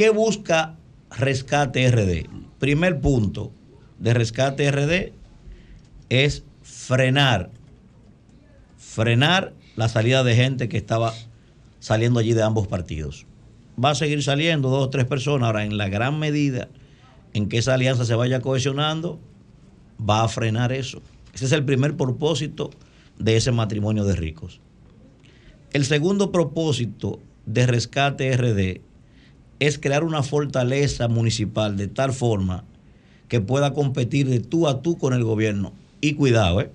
[0.00, 0.78] ¿qué busca
[1.10, 2.26] Rescate RD?
[2.58, 3.52] Primer punto
[3.98, 5.12] de Rescate RD
[6.08, 7.50] es frenar,
[8.78, 11.12] frenar la salida de gente que estaba
[11.80, 13.26] saliendo allí de ambos partidos.
[13.78, 15.48] Va a seguir saliendo dos o tres personas.
[15.48, 16.70] Ahora, en la gran medida
[17.34, 19.20] en que esa alianza se vaya cohesionando,
[20.00, 21.02] va a frenar eso.
[21.34, 22.70] Ese es el primer propósito
[23.18, 24.62] de ese matrimonio de ricos.
[25.74, 28.89] El segundo propósito de Rescate RD
[29.60, 32.64] es crear una fortaleza municipal de tal forma
[33.28, 35.72] que pueda competir de tú a tú con el gobierno.
[36.00, 36.70] Y cuidado, ¿eh?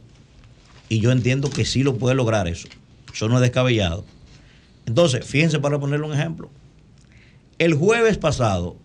[0.88, 2.68] Y yo entiendo que sí lo puede lograr eso.
[3.14, 4.06] Eso no es descabellado.
[4.86, 6.50] Entonces, fíjense para ponerle un ejemplo.
[7.58, 8.78] El jueves pasado,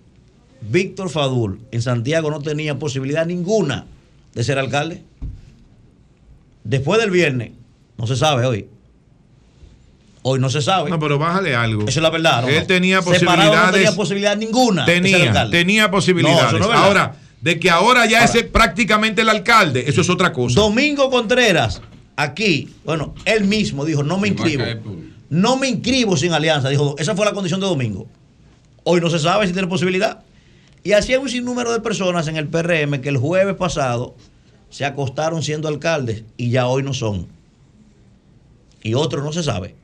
[0.63, 3.87] Víctor Fadul en Santiago no tenía posibilidad ninguna
[4.35, 5.03] de ser alcalde.
[6.65, 7.53] Después del viernes,
[7.99, 8.69] no se sabe hoy.
[10.23, 10.91] Hoy no se sabe.
[10.91, 11.83] No, pero bájale algo.
[11.83, 12.43] Eso es la verdad.
[12.43, 12.49] ¿no?
[12.49, 13.67] Él tenía Separado posibilidades.
[13.67, 14.85] no tenía posibilidad ninguna.
[14.85, 15.59] Tenía, alcalde.
[15.59, 16.43] tenía posibilidades.
[16.43, 16.85] No, eso no es verdad.
[16.85, 20.61] ahora, de que ahora ya es prácticamente el alcalde, eso es otra cosa.
[20.61, 21.81] Domingo Contreras,
[22.17, 24.65] aquí, bueno, él mismo dijo, no me inscribo.
[25.31, 26.69] No me inscribo sin alianza.
[26.69, 28.07] Dijo, esa fue la condición de Domingo.
[28.85, 30.21] Hoy no se sabe si tiene posibilidad.
[30.83, 34.17] Y así hay un sinnúmero de personas en el PRM que el jueves pasado
[34.71, 37.29] se acostaron siendo alcaldes y ya hoy no son.
[38.83, 39.75] Y otros no se sabe.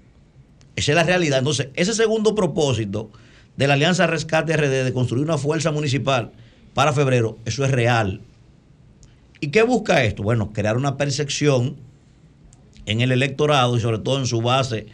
[0.77, 1.39] Esa es la realidad.
[1.39, 3.11] Entonces, ese segundo propósito
[3.57, 6.33] de la Alianza Rescate RD de construir una fuerza municipal
[6.75, 8.21] para febrero, eso es real.
[9.41, 10.23] ¿Y qué busca esto?
[10.23, 11.77] Bueno, crear una percepción
[12.85, 14.87] en el electorado y sobre todo en su base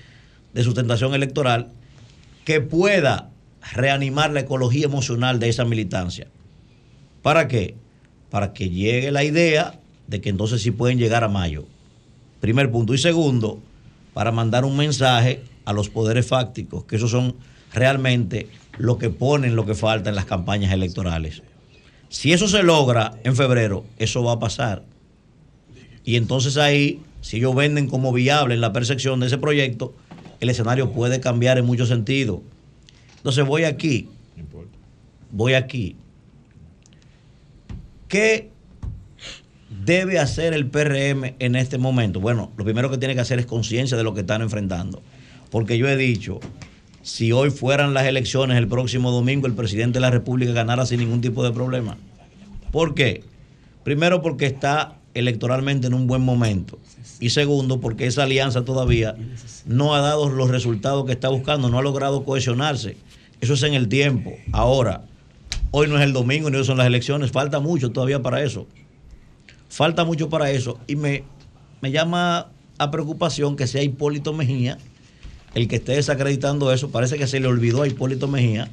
[0.54, 1.68] de sustentación electoral
[2.44, 3.30] que pueda
[3.72, 6.28] reanimar la ecología emocional de esa militancia.
[7.22, 7.76] ¿Para qué?
[8.30, 11.66] Para que llegue la idea de que entonces sí pueden llegar a mayo.
[12.40, 12.94] Primer punto.
[12.94, 13.60] Y segundo,
[14.14, 17.36] para mandar un mensaje a los poderes fácticos, que esos son
[17.72, 18.48] realmente
[18.78, 21.43] lo que ponen lo que falta en las campañas electorales.
[22.09, 24.84] Si eso se logra en febrero, eso va a pasar.
[26.05, 29.94] Y entonces ahí, si ellos venden como viable en la percepción de ese proyecto,
[30.40, 32.40] el escenario puede cambiar en muchos sentidos.
[33.16, 34.09] Entonces voy aquí,
[35.30, 35.97] voy aquí.
[38.09, 38.51] ¿Qué
[39.84, 42.20] debe hacer el PRM en este momento?
[42.20, 45.01] Bueno, lo primero que tiene que hacer es conciencia de lo que están enfrentando.
[45.52, 46.40] Porque yo he dicho,
[47.02, 51.00] si hoy fueran las elecciones el próximo domingo, el presidente de la República ganara sin
[51.00, 51.98] ningún tipo de problema.
[52.70, 53.22] ¿Por qué?
[53.84, 56.78] Primero porque está electoralmente en un buen momento.
[57.20, 59.14] Y segundo, porque esa alianza todavía
[59.66, 62.96] no ha dado los resultados que está buscando, no ha logrado cohesionarse.
[63.42, 64.32] Eso es en el tiempo.
[64.52, 65.04] Ahora,
[65.70, 68.66] hoy no es el domingo ni hoy son las elecciones, falta mucho todavía para eso.
[69.68, 70.78] Falta mucho para eso.
[70.86, 71.24] Y me,
[71.82, 72.48] me llama
[72.78, 74.78] a preocupación que sea Hipólito Mejía
[75.54, 76.90] el que esté desacreditando eso.
[76.90, 78.70] Parece que se le olvidó a Hipólito Mejía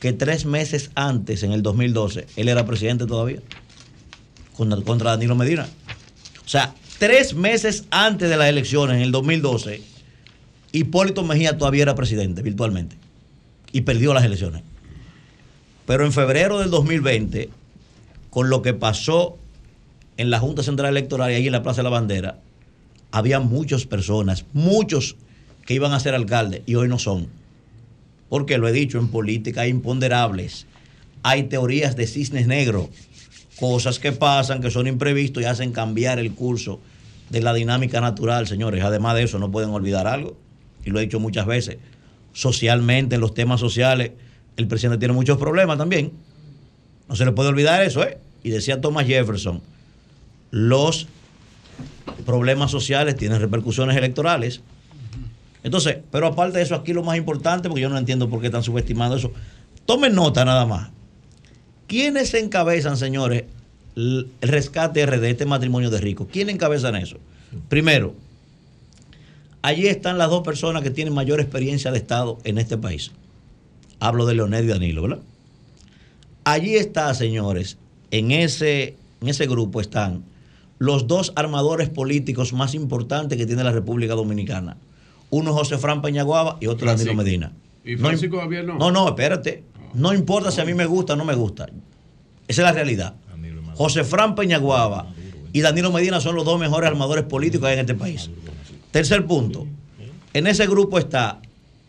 [0.00, 3.40] que tres meses antes, en el 2012, él era presidente todavía
[4.56, 5.68] contra, Danilo Medina.
[6.44, 9.82] O sea, tres meses antes de las elecciones, en el 2012,
[10.72, 12.96] Hipólito Mejía todavía era presidente virtualmente
[13.72, 14.62] y perdió las elecciones.
[15.86, 17.50] Pero en febrero del 2020,
[18.30, 19.38] con lo que pasó
[20.16, 22.38] en la Junta Central Electoral y ahí en la Plaza de la Bandera,
[23.10, 25.16] había muchas personas, muchos
[25.66, 27.28] que iban a ser alcaldes y hoy no son.
[28.28, 30.66] Porque lo he dicho, en política hay imponderables,
[31.22, 32.88] hay teorías de cisnes negros,
[33.58, 36.80] cosas que pasan, que son imprevistos y hacen cambiar el curso
[37.30, 38.82] de la dinámica natural, señores.
[38.82, 40.36] Además de eso, no pueden olvidar algo,
[40.84, 41.78] y lo he dicho muchas veces,
[42.32, 44.12] socialmente, en los temas sociales,
[44.56, 46.12] el presidente tiene muchos problemas también.
[47.08, 48.18] No se le puede olvidar eso, ¿eh?
[48.42, 49.60] Y decía Thomas Jefferson,
[50.50, 51.06] los
[52.26, 54.60] problemas sociales tienen repercusiones electorales.
[55.62, 58.46] Entonces, pero aparte de eso, aquí lo más importante, porque yo no entiendo por qué
[58.46, 59.32] están subestimando eso,
[59.86, 60.90] tomen nota nada más.
[61.86, 63.44] ¿Quiénes encabezan, señores,
[63.96, 66.26] el rescate RD, este matrimonio de ricos?
[66.32, 67.18] ¿Quiénes encabezan eso?
[67.68, 68.14] Primero,
[69.60, 73.12] allí están las dos personas que tienen mayor experiencia de Estado en este país.
[74.00, 75.20] Hablo de Leonel y Danilo, ¿verdad?
[76.44, 77.78] Allí está, señores,
[78.10, 80.24] en ese, en ese grupo están
[80.78, 84.76] los dos armadores políticos más importantes que tiene la República Dominicana.
[85.32, 87.14] Uno José Fran Peñaguaba y otro Danilo Francisco.
[87.14, 87.52] Medina.
[87.84, 88.76] ¿Y Francisco Javier no?
[88.76, 89.64] No, no, espérate.
[89.94, 91.64] No importa si a mí me gusta o no me gusta.
[92.46, 93.14] Esa es la realidad.
[93.74, 95.06] José Fran Peñaguaba
[95.54, 98.28] y Danilo Medina son los dos mejores armadores políticos que hay en este país.
[98.90, 99.66] Tercer punto.
[100.34, 101.40] En ese grupo está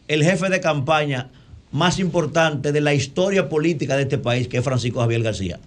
[0.07, 1.29] el jefe de campaña
[1.71, 5.59] más importante de la historia política de este país, que es Francisco Javier García.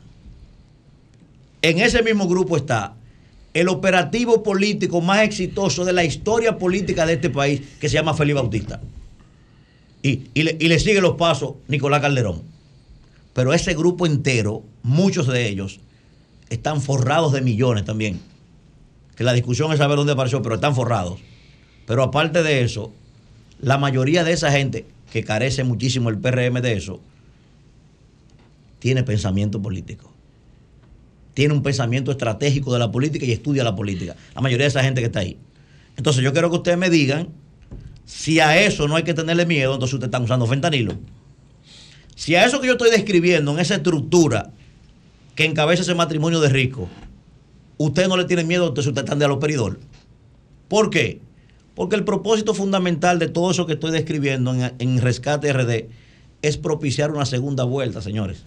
[1.61, 2.95] En ese mismo grupo está
[3.61, 8.13] el operativo político más exitoso de la historia política de este país, que se llama
[8.13, 8.83] Félix Bautista.
[10.03, 12.43] Y, y le, y le sigue los pasos Nicolás Calderón.
[13.33, 15.81] Pero ese grupo entero, muchos de ellos,
[16.51, 18.21] están forrados de millones también.
[19.17, 21.19] Que la discusión es saber dónde apareció, pero están forrados.
[21.87, 22.93] Pero aparte de eso,
[23.59, 27.01] la mayoría de esa gente, que carece muchísimo el PRM de eso,
[28.81, 30.13] tiene pensamiento político.
[31.37, 34.17] Tiene un pensamiento estratégico de la política y estudia la política.
[34.35, 35.37] La mayoría de esa gente que está ahí.
[35.99, 37.29] Entonces yo quiero que ustedes me digan
[38.07, 40.95] si a eso no hay que tenerle miedo, entonces ustedes están usando fentanilo.
[42.15, 44.51] Si a eso que yo estoy describiendo, en esa estructura
[45.35, 46.89] que encabeza ese matrimonio de ricos,
[47.77, 49.79] usted no le tiene miedo, entonces ustedes están de aloperidol.
[50.69, 51.21] ¿Por qué?
[51.75, 55.91] Porque el propósito fundamental de todo eso que estoy describiendo en, en Rescate RD
[56.41, 58.43] es propiciar una segunda vuelta, señores.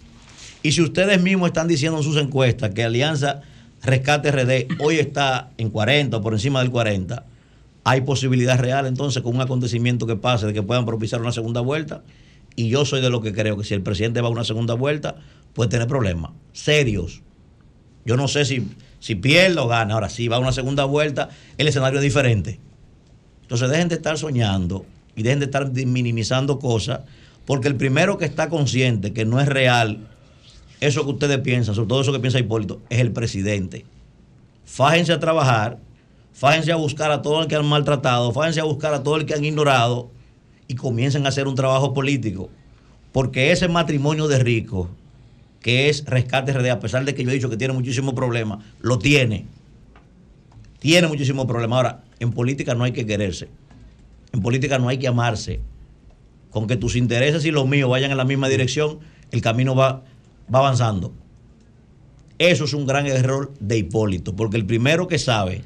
[0.61, 3.41] Y si ustedes mismos están diciendo en sus encuestas que Alianza
[3.81, 7.25] Rescate RD hoy está en 40 o por encima del 40,
[7.85, 11.61] hay posibilidad real entonces con un acontecimiento que pase de que puedan propiciar una segunda
[11.61, 12.03] vuelta.
[12.55, 14.73] Y yo soy de lo que creo que si el presidente va a una segunda
[14.73, 15.15] vuelta,
[15.53, 17.21] puede tener problemas serios.
[18.03, 18.67] Yo no sé si,
[18.99, 19.93] si pierde o gana.
[19.93, 22.59] Ahora, si va a una segunda vuelta, el escenario es diferente.
[23.43, 27.01] Entonces dejen de estar soñando y dejen de estar minimizando cosas,
[27.45, 30.09] Porque el primero que está consciente que no es real
[30.79, 33.85] eso que ustedes piensan, sobre todo eso que piensa Hipólito, es el presidente.
[34.65, 35.79] Fájense a trabajar,
[36.33, 39.25] fájense a buscar a todo el que han maltratado, fájense a buscar a todo el
[39.25, 40.11] que han ignorado
[40.67, 42.49] y comiencen a hacer un trabajo político.
[43.11, 44.87] Porque ese matrimonio de ricos,
[45.59, 48.63] que es Rescate RD, a pesar de que yo he dicho que tiene muchísimos problemas,
[48.79, 49.47] lo tiene.
[50.79, 51.77] Tiene muchísimos problemas.
[51.77, 53.49] Ahora, en política no hay que quererse.
[54.31, 55.59] En política no hay que amarse.
[56.51, 58.99] Con que tus intereses y los míos vayan en la misma dirección,
[59.31, 60.03] el camino va,
[60.53, 61.13] va avanzando.
[62.37, 65.63] Eso es un gran error de Hipólito, porque el primero que sabe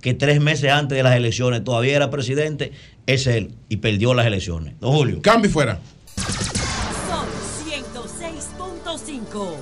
[0.00, 2.72] que tres meses antes de las elecciones todavía era presidente
[3.06, 4.74] es él y perdió las elecciones.
[4.80, 5.22] Don Julio.
[5.22, 5.78] Cambio fuera.
[6.16, 7.26] Sol
[7.66, 9.56] 106.5.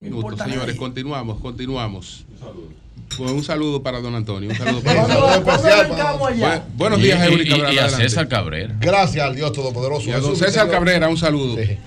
[0.00, 2.26] Minutos, señores, continuamos, continuamos.
[3.16, 4.50] Pues un saludo para don Antonio.
[4.50, 5.04] Un saludo para
[6.76, 7.74] buenos días, Y- y- Eury y- Cabral.
[7.74, 7.88] y a.
[7.88, 8.76] César Cabrera.
[8.80, 10.08] Gracias al Dios Todopoderoso.
[10.08, 10.70] Y a don César.
[10.70, 11.56] Cabrera, un saludo.
[11.62, 11.78] Sí.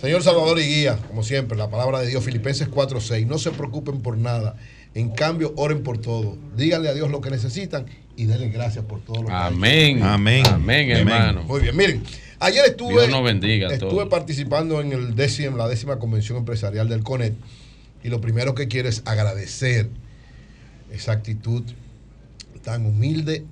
[0.00, 3.26] Señor Salvador y Guía, como siempre, la palabra de Dios, Filipenses 4:6.
[3.26, 4.56] No se preocupen por nada.
[4.94, 6.36] En cambio, oren por todo.
[6.56, 7.86] Díganle a Dios lo que necesitan
[8.16, 9.32] y denle gracias por todo lo que.
[9.34, 10.02] Amén.
[10.02, 10.46] Amén.
[10.46, 11.42] Amén, hermano.
[11.44, 12.02] Muy bien, miren.
[12.40, 14.08] Ayer estuve, Dios nos bendiga estuve todos.
[14.08, 17.32] participando en el décimo, la décima convención empresarial del CONET
[18.02, 19.88] y lo primero que quiero es agradecer
[20.94, 21.62] esa actitud
[22.62, 23.44] tan humilde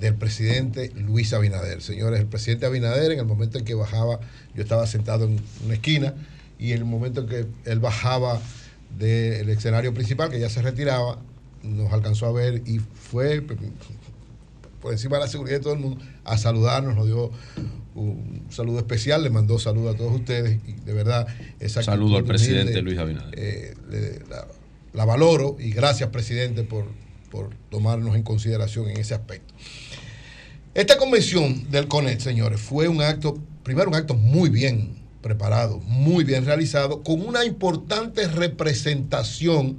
[0.00, 1.82] del presidente Luis Abinader.
[1.82, 4.20] Señores, el presidente Abinader en el momento en que bajaba,
[4.54, 6.14] yo estaba sentado en una esquina
[6.58, 8.40] y en el momento en que él bajaba
[8.98, 11.18] del escenario principal, que ya se retiraba,
[11.62, 13.42] nos alcanzó a ver y fue
[14.80, 17.30] por encima de la seguridad de todo el mundo a saludarnos, nos dio
[17.94, 21.26] un saludo especial, le mandó saludo a todos ustedes y de verdad
[21.58, 23.34] esa Saludo al presidente humilde, Luis Abinader.
[23.38, 24.46] eh, le- la,
[24.92, 26.86] la valoro y gracias presidente por,
[27.30, 29.54] por tomarnos en consideración en ese aspecto.
[30.74, 36.24] Esta convención del CONET, señores, fue un acto, primero un acto muy bien preparado, muy
[36.24, 39.78] bien realizado, con una importante representación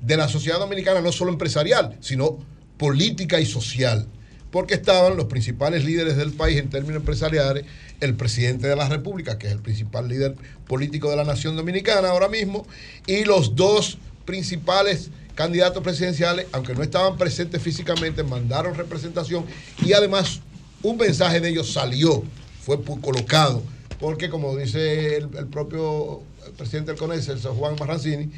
[0.00, 2.38] de la sociedad dominicana, no solo empresarial, sino
[2.76, 4.06] política y social,
[4.50, 7.64] porque estaban los principales líderes del país en términos empresariales,
[8.00, 10.34] el presidente de la República, que es el principal líder
[10.66, 12.66] político de la nación dominicana ahora mismo,
[13.06, 19.44] y los dos principales candidatos presidenciales, aunque no estaban presentes físicamente, mandaron representación
[19.84, 20.40] y además
[20.82, 22.22] un mensaje de ellos salió,
[22.60, 23.62] fue colocado,
[23.98, 26.22] porque como dice el, propio
[26.56, 28.30] presidente del CONES, el Juan Marrancini,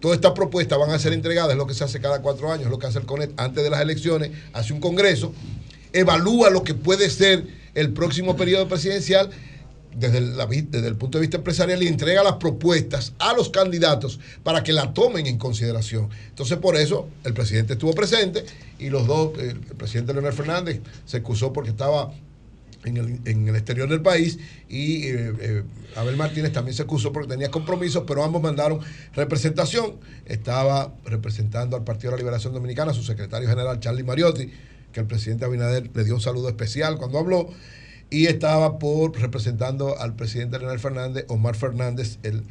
[0.00, 2.64] todas estas propuestas van a ser entregadas, es lo que se hace cada cuatro años,
[2.64, 5.32] es lo que hace el CONET antes de las elecciones, hace un congreso,
[5.92, 9.30] evalúa lo que puede ser el próximo periodo presidencial
[9.94, 10.36] desde el,
[10.70, 14.72] desde el punto de vista empresarial y entrega las propuestas a los candidatos para que
[14.72, 16.08] la tomen en consideración.
[16.28, 18.44] Entonces, por eso el presidente estuvo presente
[18.78, 22.12] y los dos, el, el presidente Leonel Fernández se excusó porque estaba
[22.84, 24.38] en el, en el exterior del país
[24.68, 25.62] y eh, eh,
[25.96, 28.80] Abel Martínez también se excusó porque tenía compromisos, pero ambos mandaron
[29.14, 29.96] representación.
[30.26, 34.50] Estaba representando al Partido de la Liberación Dominicana, su secretario general Charlie Mariotti,
[34.92, 37.50] que el presidente Abinader le dio un saludo especial cuando habló
[38.10, 42.42] y estaba por representando al presidente Leonel Fernández, Omar Fernández, el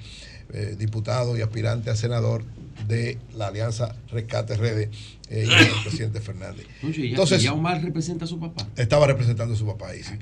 [0.54, 2.44] eh, diputado y aspirante a senador
[2.88, 4.90] de la Alianza Rescate RD,
[5.30, 6.66] eh, y el presidente Fernández.
[6.82, 8.68] Oye, ya, Entonces, ya Omar representa a su papá.
[8.78, 10.02] estaba representando a su papá ahí.
[10.02, 10.14] sí.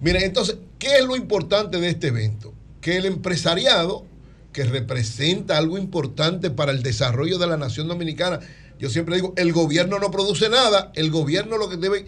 [0.00, 2.54] Miren, entonces, ¿qué es lo importante de este evento?
[2.80, 4.06] Que el empresariado,
[4.52, 8.40] que representa algo importante para el desarrollo de la nación dominicana,
[8.78, 12.06] yo siempre digo, el gobierno no produce nada, el gobierno lo que debe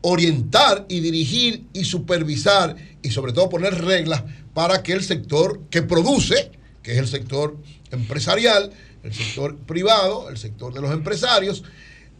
[0.00, 5.82] orientar y dirigir y supervisar y sobre todo poner reglas para que el sector que
[5.82, 6.50] produce,
[6.82, 7.56] que es el sector
[7.90, 8.72] empresarial,
[9.02, 11.64] el sector privado, el sector de los empresarios,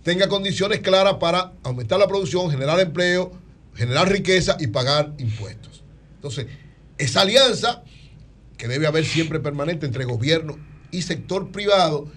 [0.02, 3.32] tenga condiciones claras para aumentar la producción, generar empleo,
[3.74, 5.82] generar riqueza y pagar impuestos.
[6.14, 6.46] Entonces,
[6.96, 7.82] esa alianza
[8.56, 10.58] que debe haber siempre permanente entre gobierno
[10.90, 12.10] y sector privado,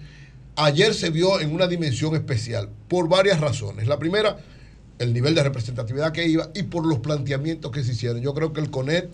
[0.56, 3.86] ayer se vio en una dimensión especial por varias razones.
[3.86, 4.38] La primera,
[5.02, 8.20] el nivel de representatividad que iba y por los planteamientos que se hicieron.
[8.22, 9.10] Yo creo que el CONET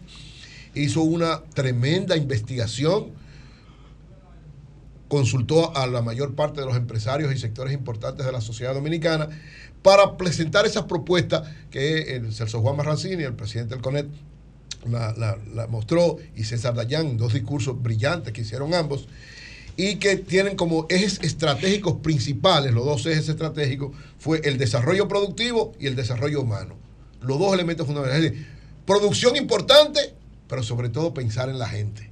[0.75, 3.13] hizo una tremenda investigación,
[5.09, 9.29] consultó a la mayor parte de los empresarios y sectores importantes de la sociedad dominicana
[9.83, 14.07] para presentar esas propuestas que el Celso Juan Marrancini, el presidente del CONET,
[14.87, 15.15] la,
[15.55, 19.09] la- mostró y César Dayan, dos discursos brillantes que hicieron ambos
[19.79, 25.73] y que tienen como ejes estratégicos principales, los dos ejes estratégicos, fue el desarrollo productivo
[25.79, 26.75] y el desarrollo humano.
[27.23, 28.25] Los dos elementos fundamentales.
[28.25, 28.47] Es decir,
[28.85, 30.15] producción importante,
[30.49, 32.11] pero sobre todo pensar en la gente.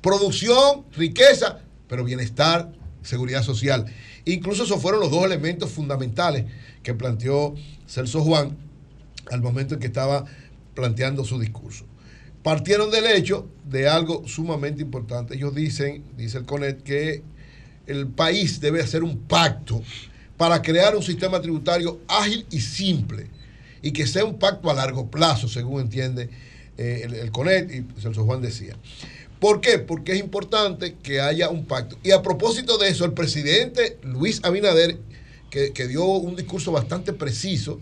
[0.00, 1.58] Producción, riqueza,
[1.88, 2.72] pero bienestar
[3.02, 3.86] seguridad social.
[4.24, 6.44] Incluso esos fueron los dos elementos fundamentales
[6.84, 7.56] que planteó
[7.88, 8.56] Celso Juan
[9.32, 10.24] al momento en que estaba
[10.74, 11.84] planteando su discurso.
[12.42, 15.34] Partieron del hecho de algo sumamente importante.
[15.34, 17.22] Ellos dicen, dice el CONET, que
[17.86, 19.82] el país debe hacer un pacto
[20.36, 23.28] para crear un sistema tributario ágil y simple
[23.80, 26.30] y que sea un pacto a largo plazo, según entiende
[26.78, 28.76] eh, el, el CONET y Celso Juan decía.
[29.38, 29.78] ¿Por qué?
[29.78, 31.98] Porque es importante que haya un pacto.
[32.04, 34.98] Y a propósito de eso, el presidente Luis Abinader,
[35.50, 37.80] que, que dio un discurso bastante preciso,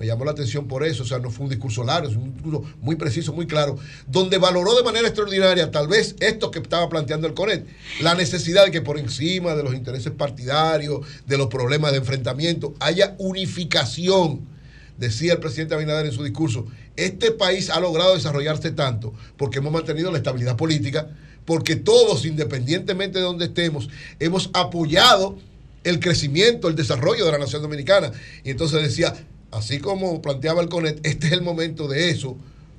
[0.00, 2.32] me llamó la atención por eso, o sea, no fue un discurso largo, es un
[2.32, 6.88] discurso muy preciso, muy claro, donde valoró de manera extraordinaria, tal vez esto que estaba
[6.88, 7.66] planteando el CONET,
[8.00, 12.72] la necesidad de que por encima de los intereses partidarios, de los problemas de enfrentamiento,
[12.80, 14.48] haya unificación
[14.96, 16.66] decía el presidente Abinader en su discurso,
[16.96, 21.10] este país ha logrado desarrollarse tanto porque hemos mantenido la estabilidad política,
[21.44, 25.36] porque todos, independientemente de donde estemos, hemos apoyado
[25.84, 28.12] el crecimiento, el desarrollo de la nación dominicana.
[28.44, 29.14] Y entonces decía,
[29.50, 32.36] así como planteaba el CONET, este es el momento de eso,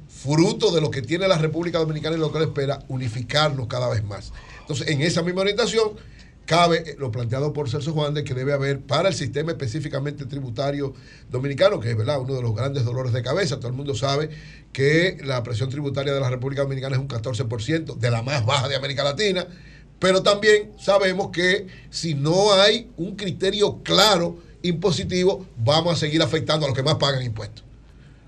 [0.07, 3.89] fruto de lo que tiene la República Dominicana y lo que le espera, unificarnos cada
[3.89, 4.31] vez más.
[4.61, 5.91] Entonces, en esa misma orientación,
[6.45, 10.93] cabe lo planteado por Celso Juan de que debe haber para el sistema específicamente tributario
[11.30, 12.19] dominicano, que es ¿verdad?
[12.19, 13.57] uno de los grandes dolores de cabeza.
[13.57, 14.30] Todo el mundo sabe
[14.73, 18.68] que la presión tributaria de la República Dominicana es un 14%, de la más baja
[18.68, 19.48] de América Latina,
[19.99, 26.65] pero también sabemos que si no hay un criterio claro impositivo, vamos a seguir afectando
[26.65, 27.63] a los que más pagan impuestos.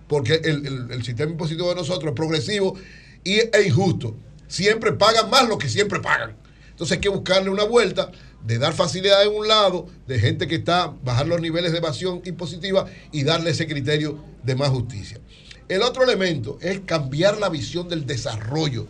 [0.07, 2.75] Porque el, el- sistema impositivo de nosotros es progresivo
[3.23, 4.15] y, e injusto.
[4.47, 6.35] Siempre pagan más los que siempre pagan.
[6.69, 8.11] Entonces hay que buscarle una vuelta
[8.45, 12.21] de dar facilidad en un lado, de gente que está, bajar los niveles de evasión
[12.25, 15.19] impositiva y darle ese criterio de más justicia.
[15.69, 18.85] El otro elemento es cambiar la visión del desarrollo,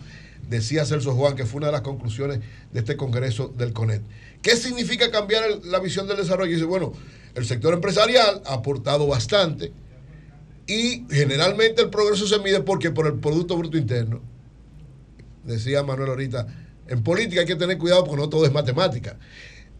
[0.49, 2.39] decía Celso Juan, que fue una de las conclusiones
[2.71, 4.01] de este Congreso del CONET.
[4.41, 6.51] ¿Qué significa cambiar la visión del desarrollo?
[6.51, 6.91] Y dice, bueno,
[7.35, 9.71] el sector empresarial ha aportado bastante
[10.67, 14.21] y generalmente el progreso se mide porque por el Producto Bruto Interno
[15.43, 16.47] decía Manuel ahorita,
[16.87, 19.17] en política hay que tener cuidado porque no todo es matemática.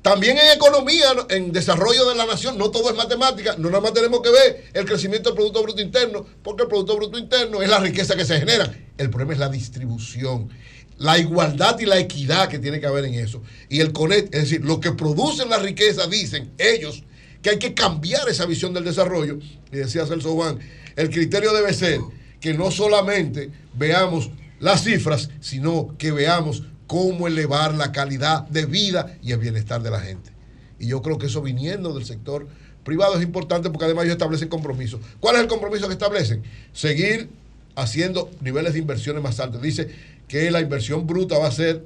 [0.02, 1.26] También en economía, ¿no?
[1.30, 3.56] en desarrollo de la nación, no todo es matemática.
[3.58, 6.98] No nada más tenemos que ver el crecimiento del Producto Bruto Interno, porque el Producto
[6.98, 8.70] Bruto Interno es la riqueza que se genera.
[8.98, 10.50] El problema es la distribución,
[10.98, 13.42] la igualdad y la equidad que tiene que haber en eso.
[13.70, 17.04] Y el CONET, es decir, lo que producen la riqueza, dicen ellos,
[17.44, 19.38] que hay que cambiar esa visión del desarrollo.
[19.72, 20.58] Y decía Celso Juan,
[20.96, 22.00] el criterio debe ser
[22.40, 29.18] que no solamente veamos las cifras, sino que veamos cómo elevar la calidad de vida
[29.22, 30.32] y el bienestar de la gente.
[30.80, 32.48] Y yo creo que eso viniendo del sector
[32.84, 35.02] privado es importante porque además ellos establecen compromisos.
[35.20, 36.44] ¿Cuál es el compromiso que establecen?
[36.72, 37.30] Seguir
[37.76, 39.62] haciendo niveles de inversiones más altos.
[39.62, 39.90] Dice
[40.28, 41.84] que la inversión bruta va a ser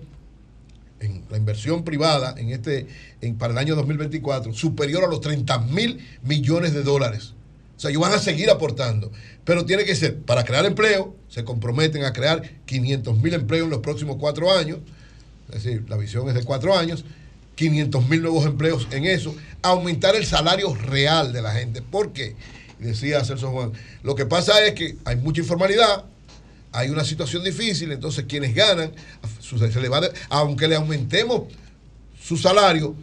[1.00, 2.88] en la inversión privada en este
[3.22, 7.34] en, para el año 2024 superior a los 30 mil millones de dólares.
[7.78, 9.12] O sea, ellos van a seguir aportando.
[9.46, 13.70] Pero tiene que ser, para crear empleo, se comprometen a crear 500 mil empleos en
[13.70, 14.80] los próximos cuatro años.
[15.50, 17.06] Es decir, la visión es de cuatro años.
[17.56, 19.36] 500 mil nuevos empleos en eso.
[19.62, 21.84] Aumentar el salario real de la gente.
[21.84, 22.36] ¿Por qué?
[22.80, 23.72] Decía Celso Juan,
[24.04, 26.06] lo que pasa es que hay mucha informalidad,
[26.72, 28.92] hay una situación difícil, entonces quienes ganan,
[29.42, 31.44] se le va aunque le aumentemos
[32.22, 32.96] su salario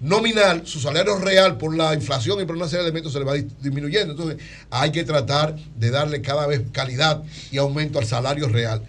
[0.00, 3.24] nominal, su salario real por la inflación y por una serie de elementos se le
[3.24, 4.12] va dis- disminuyendo.
[4.12, 4.38] Entonces
[4.70, 8.82] hay que tratar de darle cada vez calidad y aumento al salario real.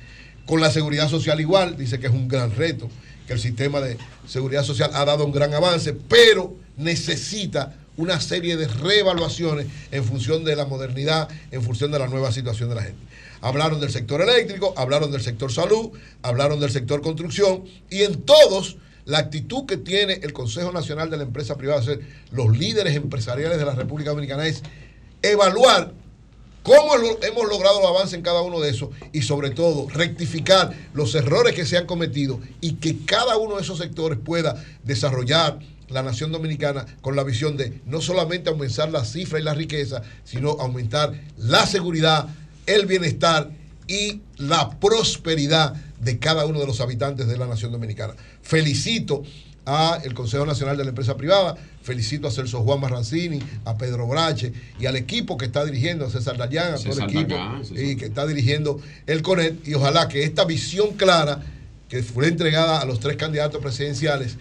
[0.46, 2.90] Con la seguridad social igual, dice que es un gran reto,
[3.28, 3.98] que el sistema de
[4.28, 10.46] seguridad social ha dado un gran avance, pero necesita una serie de reevaluaciones en función
[10.46, 13.02] de la modernidad, en función de la nueva situación de la gente.
[13.42, 18.78] Hablaron del sector eléctrico, hablaron del sector salud, hablaron del sector construcción y en todos
[19.04, 21.84] la actitud que tiene el Consejo Nacional de la Empresa Privada,
[22.32, 24.64] los líderes empresariales de la República Dominicana, es
[25.22, 25.92] evaluar
[26.64, 31.16] cómo hemos logrado el avance en cada uno de esos y sobre todo rectificar los
[31.16, 35.60] errores que se han cometido y que cada uno de esos sectores pueda desarrollar
[35.90, 40.02] la nación dominicana con la visión de no solamente aumentar la cifra y la riqueza,
[40.24, 42.28] sino aumentar la seguridad,
[42.66, 43.50] el bienestar
[43.88, 48.14] y la prosperidad de cada uno de los habitantes de la nación dominicana.
[48.42, 49.24] Felicito
[49.66, 54.08] a el Consejo Nacional de la Empresa Privada, felicito a Celso Juan Marrancini, a Pedro
[54.08, 57.36] Brache y al equipo que está dirigiendo, a César Dayan, a todo el equipo
[57.76, 61.42] y que está dirigiendo el CONET y ojalá que esta visión clara
[61.88, 64.38] que fue entregada a los tres candidatos presidenciales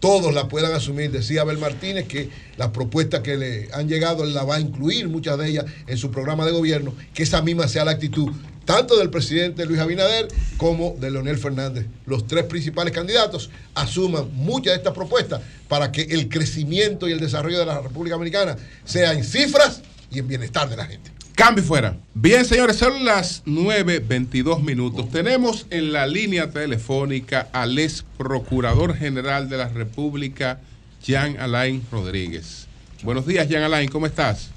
[0.00, 1.10] todos la puedan asumir.
[1.10, 5.08] Decía Abel Martínez que las propuestas que le han llegado él la va a incluir,
[5.08, 8.30] muchas de ellas, en su programa de gobierno, que esa misma sea la actitud
[8.68, 11.86] tanto del presidente Luis Abinader como de Leonel Fernández.
[12.04, 17.18] Los tres principales candidatos asuman muchas de estas propuestas para que el crecimiento y el
[17.18, 19.80] desarrollo de la República Dominicana sea en cifras
[20.10, 21.17] y en bienestar de la gente.
[21.38, 21.94] Cambio fuera.
[22.14, 25.08] Bien, señores, son las 9.22 minutos.
[25.08, 30.58] Tenemos en la línea telefónica al ex procurador general de la República,
[31.00, 32.66] Jean Alain Rodríguez.
[33.04, 34.50] Buenos días, Jean Alain, ¿cómo estás?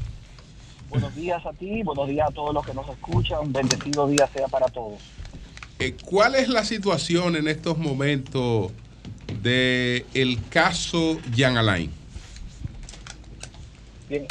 [0.90, 3.54] Buenos días a ti, buenos días a todos los que nos escuchan.
[3.54, 5.00] Bendecido día sea para todos.
[5.78, 8.72] Eh, ¿Cuál es la situación en estos momentos
[9.44, 11.92] de el caso Jean Alain?
[14.10, 14.26] Bien,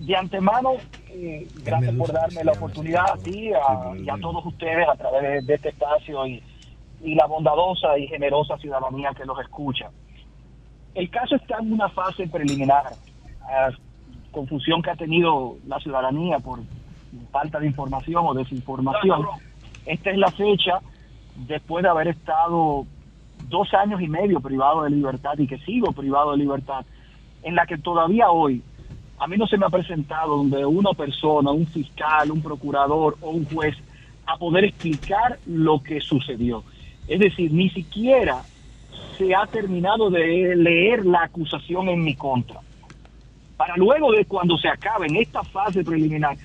[0.00, 0.76] de antemano,
[1.64, 5.54] gracias por darme la oportunidad a ti a- y a todos ustedes a través de,
[5.54, 6.42] este espacio y,
[7.02, 9.90] y la bondadosa y generosa ciudadanía que los escucha.
[10.94, 12.84] El caso está en una fase preliminar.
[14.32, 16.60] Confusión que ha tenido la ciudadanía por
[17.32, 19.26] falta de información o desinformación.
[19.86, 20.80] Esta es la fecha
[21.36, 22.86] después de haber estado
[23.48, 26.84] dos años y medio privado de libertad y que sigo privado de libertad,
[27.42, 28.62] en la que todavía hoy
[29.20, 33.30] a mí no se me ha presentado donde una persona, un fiscal, un procurador o
[33.30, 33.76] un juez
[34.26, 36.64] a poder explicar lo que sucedió.
[37.06, 38.42] Es decir, ni siquiera
[39.18, 42.60] se ha terminado de leer la acusación en mi contra.
[43.58, 46.38] Para luego de cuando se acabe en esta fase preliminar,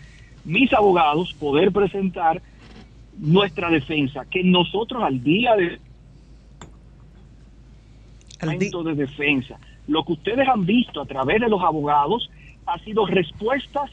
[0.43, 2.41] mis abogados poder presentar
[3.17, 5.79] nuestra defensa, que nosotros al día de
[8.43, 9.57] momento de defensa,
[9.87, 12.29] lo que ustedes han visto a través de los abogados
[12.65, 13.91] ha sido respuestas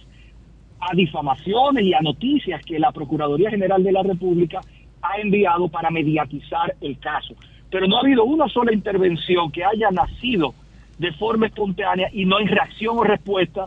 [0.80, 4.60] a difamaciones y a noticias que la Procuraduría General de la República
[5.00, 7.34] ha enviado para mediatizar el caso.
[7.70, 10.54] Pero no ha habido una sola intervención que haya nacido
[10.98, 13.66] de forma espontánea y no en reacción o respuesta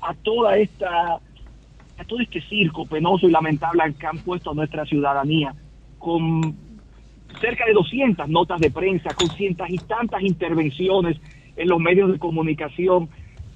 [0.00, 1.20] a toda esta
[1.96, 5.54] a todo este circo penoso y lamentable que han puesto a nuestra ciudadanía
[5.98, 6.56] con
[7.40, 11.16] cerca de 200 notas de prensa, con cientos y tantas intervenciones
[11.56, 13.08] en los medios de comunicación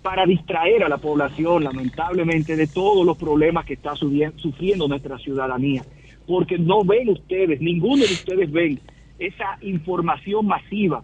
[0.02, 5.82] para distraer a la población, lamentablemente, de todos los problemas que está sufriendo nuestra ciudadanía.
[6.26, 8.78] Porque no ven ustedes, ninguno de ustedes ven
[9.18, 11.02] esa información masiva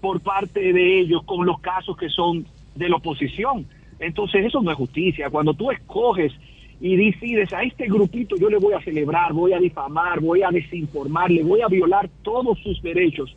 [0.00, 3.66] por parte de ellos con los casos que son de la oposición.
[3.98, 5.30] Entonces eso no es justicia.
[5.30, 6.32] Cuando tú escoges
[6.80, 10.50] y decides a este grupito yo le voy a celebrar, voy a difamar, voy a
[10.50, 13.34] desinformar, le voy a violar todos sus derechos,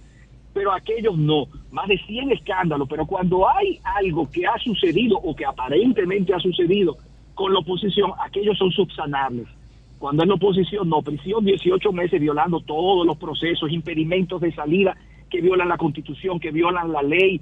[0.58, 1.46] pero aquellos no.
[1.70, 6.40] Más de 100 escándalos, pero cuando hay algo que ha sucedido o que aparentemente ha
[6.40, 6.98] sucedido
[7.36, 9.46] con la oposición, aquellos son subsanables.
[10.00, 14.98] Cuando es la oposición, no, prisión 18 meses violando todos los procesos, impedimentos de salida
[15.30, 17.40] que violan la constitución, que violan la ley,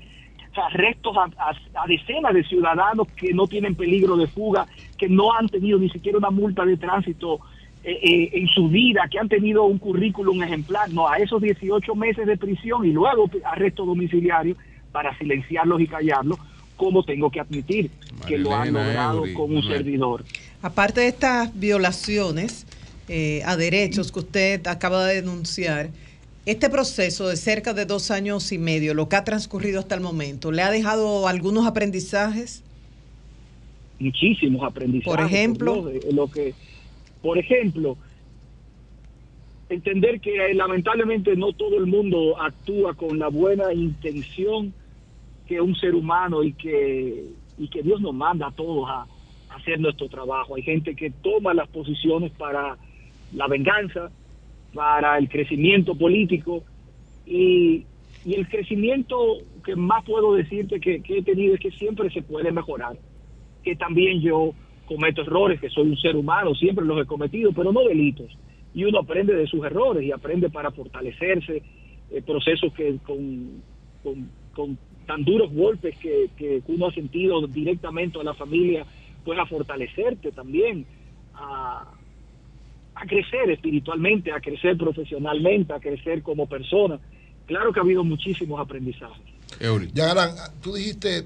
[0.58, 4.66] arrestos a, a- a decenas de ciudadanos que no tienen peligro de fuga,
[4.98, 7.40] que no han tenido ni siquiera una multa de tránsito
[7.88, 11.94] eh, eh, en su vida, que han tenido un currículum ejemplar, no, a esos 18
[11.94, 14.56] meses de prisión y luego arresto domiciliario
[14.92, 16.40] para silenciarlos y callarlos,
[16.78, 17.92] como tengo que admitir
[18.28, 20.26] que lo han logrado Eury, con un servidor.
[20.64, 22.66] Aparte de estas violaciones
[23.08, 25.92] eh, a derechos que usted acaba de denunciar,
[26.48, 30.02] este proceso de cerca de dos años y medio, lo que ha transcurrido hasta el
[30.02, 32.64] momento, ¿le ha dejado algunos aprendizajes?
[34.00, 35.16] muchísimos aprendizajes.
[35.16, 35.90] Por ejemplo.
[35.90, 36.54] Dios, eh, lo que,
[37.26, 37.98] por ejemplo,
[39.68, 44.72] entender que eh, lamentablemente no todo el mundo actúa con la buena intención
[45.48, 49.08] que un ser humano y que y que Dios nos manda a todos a,
[49.56, 50.54] hacer nuestro trabajo.
[50.54, 52.78] Hay gente que toma las posiciones para
[53.34, 54.12] la venganza,
[54.76, 56.64] para el crecimiento político
[57.26, 57.86] y,
[58.24, 59.18] y el crecimiento
[59.64, 62.98] que más puedo decirte que, que he tenido es que siempre se puede mejorar
[63.64, 64.54] que también yo
[64.86, 68.32] cometo errores, que soy un ser humano, siempre los he cometido, pero no delitos.
[68.74, 71.64] Y uno aprende de sus errores y aprende para fortalecerse,
[72.12, 73.62] eh, procesos que con,
[74.04, 78.86] con, con tan duros golpes que, que uno ha sentido directamente a la familia,
[79.24, 80.86] pues a fortalecerte también,
[81.34, 81.92] a,
[82.96, 87.00] a crecer espiritualmente, a crecer profesionalmente, a crecer como persona.
[87.46, 89.24] Claro que ha habido muchísimos aprendizajes.
[89.94, 90.32] Ya, Galán,
[90.62, 91.24] tú dijiste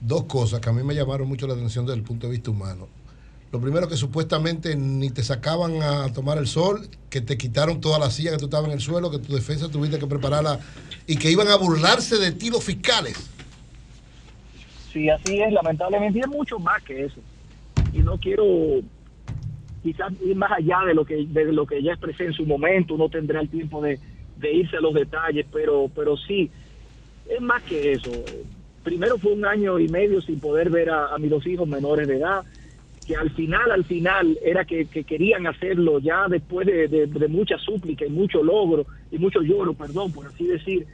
[0.00, 2.50] dos cosas que a mí me llamaron mucho la atención desde el punto de vista
[2.50, 2.88] humano.
[3.50, 7.98] Lo primero que supuestamente ni te sacaban a tomar el sol, que te quitaron toda
[7.98, 10.60] la silla que tú estabas en el suelo, que tu defensa tuviste que prepararla
[11.06, 13.30] y que iban a burlarse de ti los fiscales.
[14.92, 17.20] Sí, así es, lamentablemente, es mucho más que eso.
[17.94, 18.44] Y no quiero
[19.82, 22.98] quizás ir más allá de lo que de lo que ya expresé en su momento,
[22.98, 23.98] no tendrá el tiempo de,
[24.36, 26.50] de irse a los detalles, pero, pero sí,
[27.28, 28.10] es más que eso.
[28.88, 32.16] Primero fue un año y medio sin poder ver a, mis dos hijos menores de
[32.16, 32.42] edad,
[33.04, 37.28] que al final, al final, era que, que querían hacerlo ya después de, de- de
[37.28, 40.86] mucha súplica y mucho logro y mucho lloro, perdón, por así decir.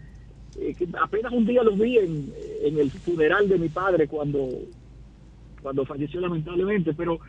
[0.61, 2.33] Eh, que apenas un día los vi en,
[2.65, 4.49] en el funeral de mi padre cuando,
[5.63, 7.21] cuando falleció lamentablemente, pero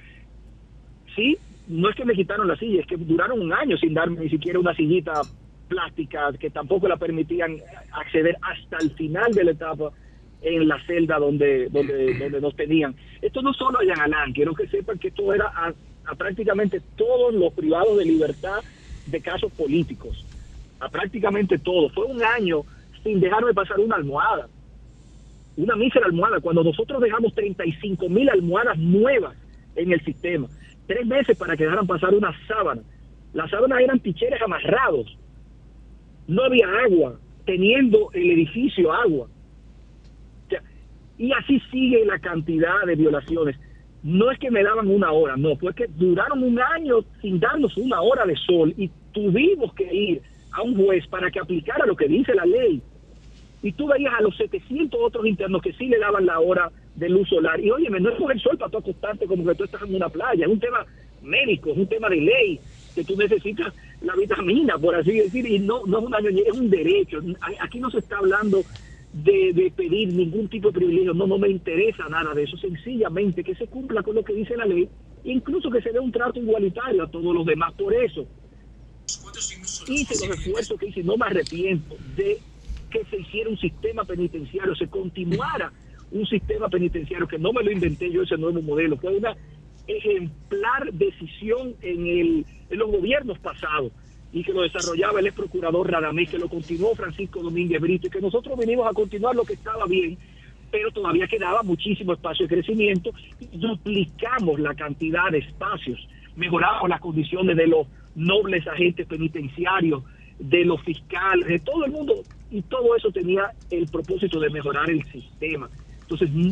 [1.15, 1.37] sí,
[1.67, 4.29] no es que me quitaron la silla, es que duraron un año sin darme ni
[4.31, 5.21] siquiera una sillita
[5.67, 7.55] plástica que tampoco la permitían
[7.91, 9.91] acceder hasta el final de la etapa
[10.41, 12.95] en la celda donde donde, donde nos tenían.
[13.21, 15.73] Esto no solo a Jean Alain, quiero que sepan que esto era a,
[16.05, 18.61] a prácticamente todos los privados de libertad
[19.07, 20.25] de casos políticos,
[20.79, 21.91] a prácticamente todos.
[21.93, 22.63] Fue un año
[23.03, 24.47] sin dejarme pasar una almohada,
[25.57, 29.35] una mísera almohada, cuando nosotros dejamos 35 mil almohadas nuevas
[29.75, 30.47] en el sistema,
[30.87, 32.81] tres meses para que dejaran pasar una sábana.
[33.33, 35.17] Las sábanas eran picheres amarrados,
[36.27, 39.27] no había agua, teniendo el edificio agua.
[41.17, 43.55] Y así sigue la cantidad de violaciones.
[44.03, 47.75] No es que me daban una hora, no, fue que duraron un año sin darnos
[47.77, 50.21] una hora de sol y tuvimos que ir
[50.51, 52.81] a un juez para que aplicara lo que dice la ley.
[53.63, 57.09] Y tú veías a los 700 otros internos que sí le daban la hora de
[57.09, 57.59] luz solar.
[57.59, 59.95] Y óyeme, no es por el sol para tú acostarte como que tú estás en
[59.95, 60.85] una playa, es un tema
[61.23, 62.59] médico, es un tema de ley,
[62.93, 66.57] que tú necesitas la vitamina, por así decir, y no, no es una ñoñería, es
[66.57, 67.19] un derecho.
[67.59, 68.61] Aquí no se está hablando
[69.23, 73.55] de, pedir ningún tipo de privilegio, no, no me interesa nada de eso, sencillamente que
[73.55, 74.89] se cumpla con lo que dice la ley,
[75.23, 78.27] incluso que se dé un trato igualitario a todos los demás, por eso
[79.87, 82.39] hice los esfuerzos que hice, no me arrepiento de
[82.89, 85.71] que se hiciera un sistema penitenciario, se continuara
[86.11, 89.35] un sistema penitenciario, que no me lo inventé yo ese nuevo modelo, fue una
[89.87, 93.93] ejemplar decisión en, el, en los gobiernos pasados
[94.31, 98.09] y que lo desarrollaba el ex procurador Radamés, que lo continuó Francisco Domínguez Brito y
[98.09, 100.17] que nosotros venimos a continuar lo que estaba bien,
[100.71, 106.99] pero todavía quedaba muchísimo espacio de crecimiento y duplicamos la cantidad de espacios, mejoramos las
[106.99, 110.03] condiciones de los nobles agentes penitenciarios,
[110.39, 112.15] de los fiscales, de todo el mundo,
[112.51, 115.69] y todo eso tenía el propósito de mejorar el sistema.
[116.01, 116.51] Entonces, mm,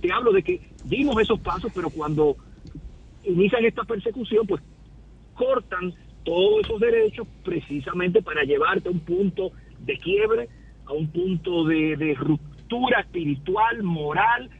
[0.00, 2.36] te hablo de que dimos esos pasos, pero cuando
[3.24, 4.62] inician esta persecución, pues
[5.34, 5.94] cortan
[6.24, 10.48] todos esos derechos precisamente para llevarte a un punto de quiebre,
[10.86, 14.50] a un punto de, de ruptura espiritual, moral,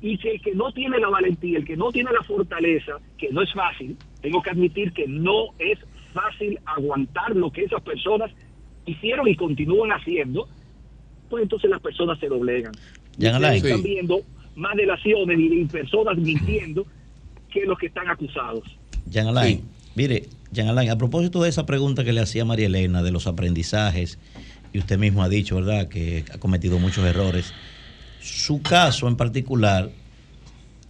[0.00, 3.30] y que el que no tiene la valentía, el que no tiene la fortaleza, que
[3.30, 5.78] no es fácil, tengo que admitir que no es
[6.12, 8.30] fácil aguantar lo que esas personas
[8.86, 10.46] hicieron y continúan haciendo,
[11.30, 12.72] pues entonces las personas se doblegan.
[13.68, 14.20] Están viendo
[14.56, 16.86] más delaciones y personas mintiendo
[17.50, 18.64] que los que están acusados.
[19.28, 19.62] Alain,
[19.94, 20.24] mire,
[20.54, 24.18] Jean Alain, a propósito de esa pregunta que le hacía María Elena de los aprendizajes,
[24.72, 27.52] y usted mismo ha dicho, ¿verdad?, que ha cometido muchos errores.
[28.20, 29.90] Su caso en particular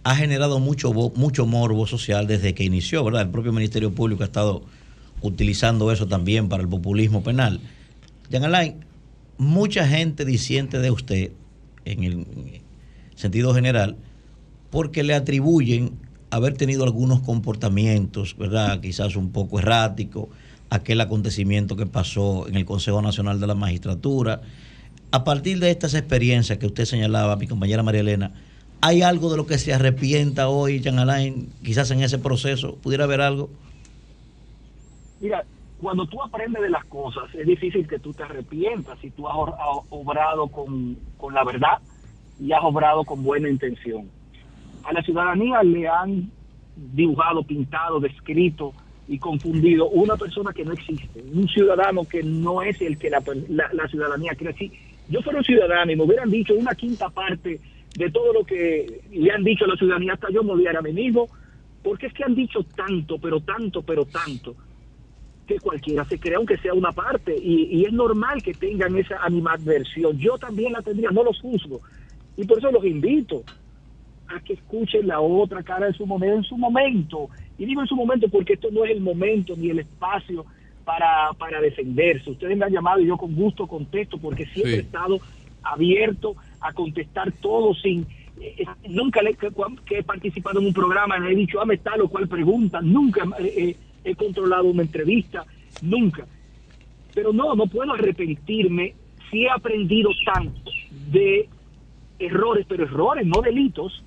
[0.03, 3.23] ha generado mucho, mucho morbo social desde que inició, ¿verdad?
[3.23, 4.63] El propio Ministerio Público ha estado
[5.21, 7.59] utilizando eso también para el populismo penal.
[8.29, 8.85] Jean Alain,
[9.37, 11.31] mucha gente disiente de usted,
[11.85, 12.25] en el
[13.15, 13.97] sentido general,
[14.69, 16.04] porque le atribuyen
[16.35, 18.81] haber tenido algunos comportamientos, ¿verdad?
[18.81, 20.27] Quizás un poco erráticos,
[20.69, 24.41] aquel acontecimiento que pasó en el Consejo Nacional de la Magistratura.
[25.11, 28.31] A partir de estas experiencias que usted señalaba, mi compañera María Elena,
[28.81, 31.47] ¿hay algo de lo que se arrepienta hoy, Jean Alain?
[31.63, 33.49] Quizás en ese proceso, ¿pudiera haber algo?
[35.21, 35.45] Mira,
[35.79, 39.35] cuando tú aprendes de las cosas, es difícil que tú te arrepientas si tú has
[39.89, 41.77] obrado con, con la verdad
[42.41, 44.09] y has obrado con buena intención.
[44.85, 46.31] A la ciudadanía le han
[46.75, 48.73] dibujado, pintado, descrito
[49.07, 53.21] y confundido una persona que no existe, un ciudadano que no es el que la,
[53.89, 54.53] ciudadanía cree.
[54.53, 54.71] Si
[55.09, 57.59] yo fuera un ciudadano y me hubieran dicho una quinta parte
[57.95, 60.81] de todo lo que le han dicho a la ciudadanía, hasta yo me odiara a
[60.81, 61.27] mí mismo,
[61.83, 64.55] porque es que han dicho tanto, pero tanto, pero tanto
[65.47, 70.17] que cualquiera se crea aunque sea una parte y es normal que tengan esa animadversión.
[70.17, 71.81] Yo también la tendría, no los juzgo
[72.35, 73.43] y por eso los invito
[74.27, 77.29] a que escuchen la otra cara de su moneda en su momento.
[77.57, 80.45] Y digo en su momento porque esto no es el momento ni el espacio
[80.83, 82.31] para, para defenderse.
[82.31, 84.77] Ustedes me han llamado y yo con gusto contesto porque siempre Sí.
[84.77, 85.19] he estado
[85.63, 88.01] abierto a contestar todo sin...
[88.39, 89.49] eh, eh, nunca le, que,
[89.85, 92.81] que he participado en un programa he dicho, ah, me tal o cual pregunta.
[92.81, 95.45] Nunca eh, he controlado una entrevista.
[95.81, 96.25] Nunca.
[97.13, 98.93] Pero no, no puedo arrepentirme
[99.31, 100.71] si he aprendido tanto
[101.11, 101.47] de
[102.19, 104.03] errores, pero errores, no delitos,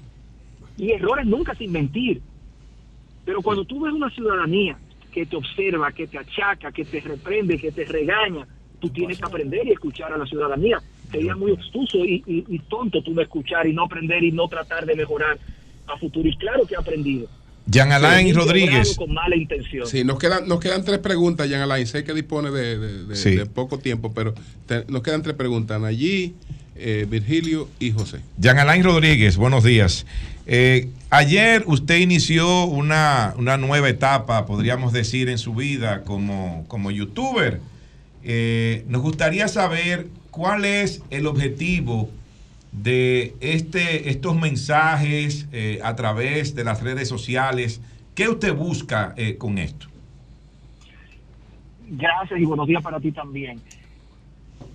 [0.79, 2.21] y errores nunca sin mentir.
[3.25, 4.79] Pero cuando tú ves una ciudadanía
[5.13, 8.47] que te observa, que te achaca, que te reprende, que te regaña,
[8.81, 10.81] tú tienes que aprender y escuchar a la ciudadanía.
[11.11, 14.47] Sería muy obstuso y, y- y tonto tú no escuchar y no aprender y no
[14.49, 15.39] tratar de mejorar
[15.87, 16.29] a futuro.
[16.29, 17.27] Y claro que he aprendido.
[17.67, 18.97] Jean Alain Sí, Rodríguez.
[18.97, 19.87] Con mala intención.
[19.87, 21.87] Sí, nos quedan, nos quedan tres preguntas, Jean Alain.
[21.87, 23.37] Sé que dispone de, de- de- Sí.
[23.37, 24.33] de poco tiempo, pero
[24.67, 25.83] te- nos quedan tres preguntas.
[25.83, 26.35] Allí,
[27.09, 28.21] Virgilio y José.
[28.39, 30.07] Jean Alain Rodríguez, buenos días.
[30.51, 36.91] Eh, ayer usted inició una, una nueva etapa, podríamos decir, en su vida como, como
[36.91, 37.61] youtuber.
[38.25, 42.09] Eh, nos gustaría saber cuál es el objetivo
[42.73, 47.83] de este, estos mensajes eh, a través de las redes sociales.
[48.15, 49.87] ¿Qué usted busca con esto?
[51.89, 53.61] Gracias y buenos días para ti también.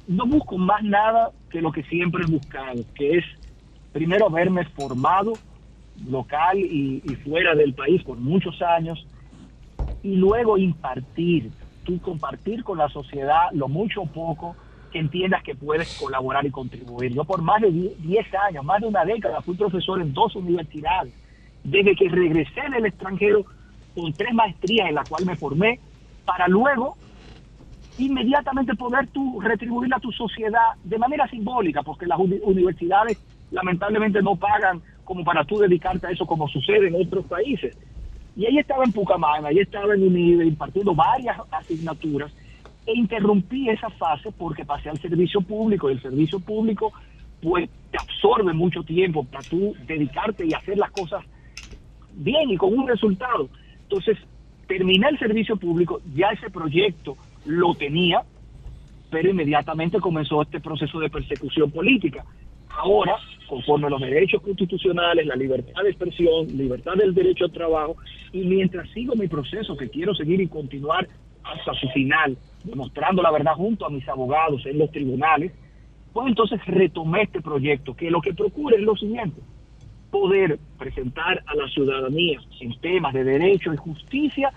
[0.08, 3.26] No busco más nada que lo que siempre he buscado, que es
[3.92, 5.34] primero haberme formado
[5.96, 9.06] local y, fuera del país por muchos años
[10.02, 11.52] y luego impartir,
[11.84, 14.56] tú compartir con la sociedad lo mucho o poco
[14.92, 17.14] que entiendas que puedes colaborar y contribuir.
[17.14, 21.14] Yo por más de 10 años, más de una década, fui profesor en dos universidades.
[21.64, 23.46] Desde que regresé del extranjero
[23.96, 25.80] con tres maestrías en las cuales me formé,
[26.26, 26.98] para luego
[27.98, 33.18] inmediatamente poder tú retribuir a tu sociedad de manera simbólica, porque las uni- universidades
[33.52, 37.76] lamentablemente no pagan como para tú dedicarte a eso como sucede en otros países.
[38.36, 42.32] Y ahí estaba en Pucamana, ahí estaba en UNIDE impartiendo varias asignaturas
[42.86, 46.92] e interrumpí esa fase porque pasé al servicio público y el servicio público
[47.42, 51.24] pues te absorbe mucho tiempo para tú dedicarte y hacer las cosas
[52.14, 53.50] bien y con un resultado.
[53.84, 54.18] Entonces,
[54.68, 58.24] terminé el servicio público, ya ese proyecto lo tenía,
[59.12, 62.26] pero inmediatamente comenzó este proceso de persecución política.
[62.78, 63.18] Ahora,
[63.48, 67.96] conforme a los derechos constitucionales, la libertad de expresión, libertad del derecho al trabajo,
[68.32, 71.08] y mientras sigo mi proceso, que quiero seguir y continuar
[71.44, 75.52] hasta su final, demostrando la verdad junto a mis abogados en los tribunales,
[76.14, 79.42] pues entonces retomé este proyecto, que lo que procura es lo siguiente,
[80.10, 84.52] poder presentar a la ciudadanía en temas de derecho y justicia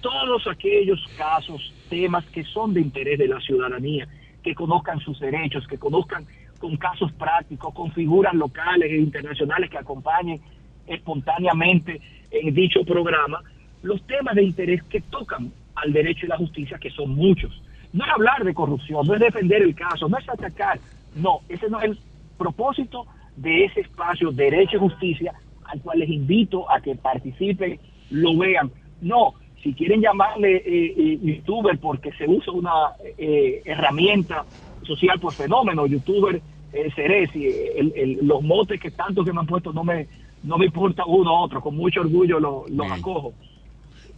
[0.00, 4.06] todos aquellos casos, temas que son de interés de la ciudadanía,
[4.42, 6.26] que conozcan sus derechos, que conozcan
[6.58, 10.40] con casos prácticos, con figuras locales e internacionales que acompañen
[10.86, 13.42] espontáneamente en dicho programa,
[13.82, 17.62] los temas de interés que tocan al derecho y la justicia, que son muchos.
[17.92, 20.78] No es hablar de corrupción, no es defender el caso, no es atacar,
[21.14, 21.98] no, ese no es el
[22.36, 23.06] propósito
[23.36, 25.32] de ese espacio Derecho y Justicia,
[25.64, 27.78] al cual les invito a que participen,
[28.10, 28.70] lo vean.
[29.00, 34.44] No, si quieren llamarle eh, eh, youtuber porque se usa una eh, herramienta
[34.88, 36.40] social por fenómeno, youtuber
[36.72, 40.06] eh, seré, si el- el- los motes que tanto que me han puesto no me
[40.42, 43.32] no me importa uno u otro, con mucho orgullo lo- los acojo.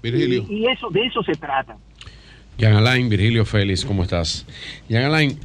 [0.03, 0.45] Virgilio.
[0.49, 1.77] Y, y eso de eso se trata.
[2.59, 4.47] Jean Alain, Virgilio Félix, ¿cómo estás?
[4.89, 5.39] Jean Alain,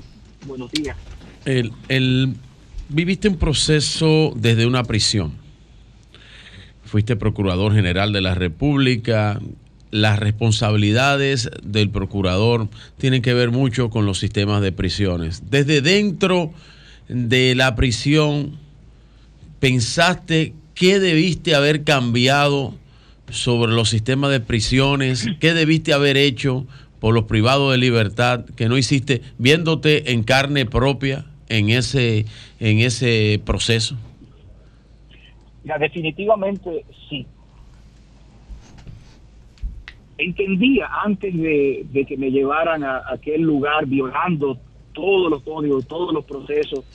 [0.45, 0.97] Buenos días.
[1.45, 2.33] el, el-
[2.89, 5.33] viviste un proceso desde una prisión.
[6.83, 9.39] Fuiste procurador general de la República.
[9.95, 12.67] Las responsabilidades del procurador
[12.97, 15.49] tienen que ver mucho con los sistemas de prisiones.
[15.49, 16.51] Desde dentro
[17.07, 18.57] de la prisión,
[19.61, 22.73] ¿pensaste qué debiste haber cambiado
[23.29, 25.27] sobre los sistemas de prisiones?
[25.39, 26.67] ¿Qué debiste haber hecho
[26.99, 32.25] por los privados de libertad que no hiciste viéndote en carne propia en ese,
[32.59, 33.95] en ese proceso?
[35.63, 37.25] Definitivamente sí.
[40.17, 44.57] Entendía antes de, de que me llevaran a, a aquel lugar violando
[44.93, 46.85] todos los códigos, todos los procesos,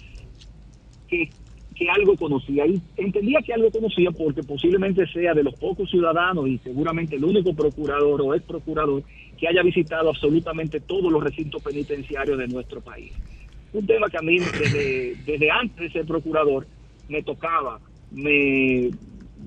[1.06, 1.28] que,
[1.76, 2.66] que algo conocía.
[2.66, 7.24] Y entendía que algo conocía porque posiblemente sea de los pocos ciudadanos y seguramente el
[7.24, 9.02] único procurador o ex procurador
[9.38, 13.12] que haya visitado absolutamente todos los recintos penitenciarios de nuestro país.
[13.72, 16.66] Un tema que a mí desde, desde antes de ser procurador
[17.08, 17.80] me tocaba,
[18.10, 18.90] me,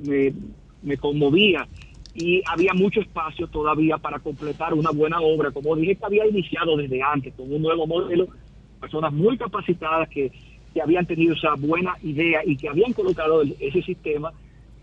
[0.06, 0.34] me,
[0.82, 1.68] me conmovía
[2.15, 5.52] y había mucho espacio todavía para completar una buena obra.
[5.52, 8.27] Como dije, que había iniciado desde antes con un nuevo modelo,
[8.80, 10.31] personas muy capacitadas que,
[10.73, 14.31] que habían tenido esa buena idea y que habían colocado ese sistema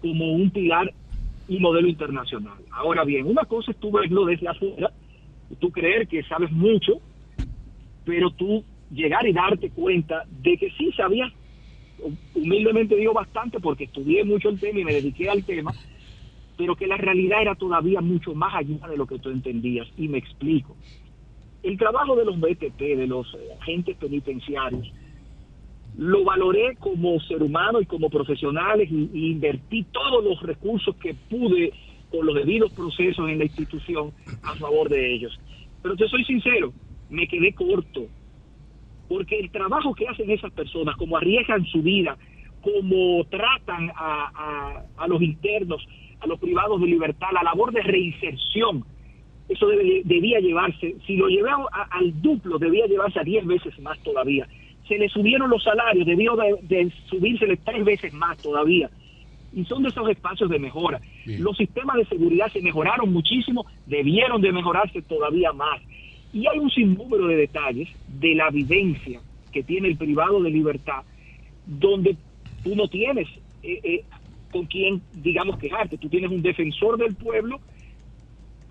[0.01, 0.93] como un pilar
[1.49, 2.59] y modelo internacional.
[2.73, 4.91] Ahora bien, una cosa es tú verlo desde afuera,
[5.59, 7.01] tú creer que sabes mucho,
[8.05, 11.33] pero tú llegar y darte cuenta de que sí sabías,
[12.35, 15.73] humildemente digo bastante porque estudié mucho el tema y me dediqué al tema,
[16.61, 19.89] pero que la realidad era todavía mucho más allá de lo que tú entendías.
[19.97, 20.77] Y me explico.
[21.63, 24.93] El trabajo de los BTP, de los eh, agentes penitenciarios,
[25.97, 31.15] lo valoré como ser humano y como profesionales y, y invertí todos los recursos que
[31.31, 31.73] pude
[32.11, 34.13] con los debidos procesos en la institución
[34.43, 35.33] a favor de ellos.
[35.81, 36.75] Pero te soy sincero,
[37.09, 38.11] me quedé corto,
[39.09, 42.19] porque el trabajo que hacen esas personas, como arriesgan su vida,
[42.61, 45.83] como tratan a, a- a los internos,
[46.21, 48.85] a los privados de libertad, la labor de reinserción,
[49.49, 53.79] eso debe- debía llevarse, si lo llevamos a- al duplo, debía llevarse a 10 veces
[53.81, 54.47] más todavía.
[54.87, 58.91] Se le subieron los salarios, debió de, de tres veces más todavía.
[59.53, 61.01] Y son de esos espacios de mejora.
[61.41, 65.81] Los sistemas de seguridad se mejoraron muchísimo, debieron de mejorarse todavía más.
[66.33, 67.89] Y hay un sinnúmero de detalles
[68.21, 69.21] de la vivencia
[69.53, 71.03] que tiene el privado de libertad,
[71.67, 72.17] donde
[72.63, 73.27] tú no tienes
[73.63, 74.05] eh, eh,
[74.51, 75.99] con quien, digamos, quejarte.
[75.99, 77.61] Tú tienes un defensor del pueblo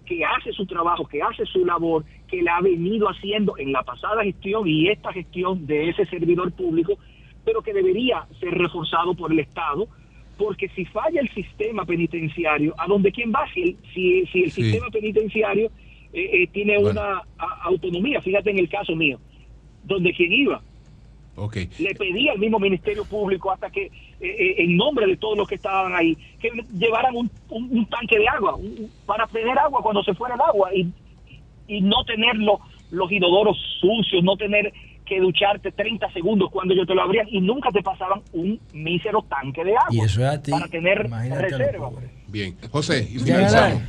[0.06, 3.84] que hace su trabajo, que hace su labor, que la ha venido haciendo en la
[3.84, 6.98] pasada gestión y esta gestión de ese servidor público,
[7.46, 9.88] pero que debería ser reforzado por el Estado,
[10.36, 13.46] porque si falla el sistema penitenciario, ¿a dónde quién va?
[13.54, 14.64] Si el, si, si el Sí.
[14.64, 15.72] sistema penitenciario
[16.12, 17.00] eh, eh, tiene Bueno.
[17.02, 19.20] una a- autonomía, fíjate en el caso mío,
[19.84, 20.62] donde quien iba,
[21.36, 21.56] Ok.
[21.78, 25.56] le pedí al mismo Ministerio Público hasta que, eh, en nombre de todos los que
[25.56, 30.04] estaban ahí, que llevaran un, un- un tanque de agua un- para tener agua cuando
[30.04, 30.92] se fuera el agua y,
[31.68, 32.60] y no tener lo-
[32.92, 34.74] los inodoros sucios, no tener
[35.06, 39.24] que ducharte 30 segundos cuando ellos te lo abrían y nunca te pasaban un mísero
[39.28, 40.52] tanque de agua Y eso es a ti.
[40.52, 41.90] para tener los reserva.
[42.28, 42.56] Bien.
[42.72, 43.82] José, y finalizamos.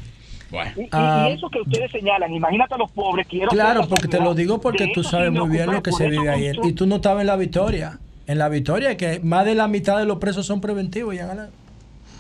[0.93, 1.29] Ah.
[1.29, 4.61] y eso que ustedes señalan, imagínate a los pobres, quiero Claro, porque te lo digo
[4.61, 6.51] porque tú sabes muy bien lo que se vive ahí.
[6.63, 7.99] Y tú no estabas en la victoria.
[8.31, 11.51] En la victoria, que más de la mitad de los presos son preventivos, ya Galán.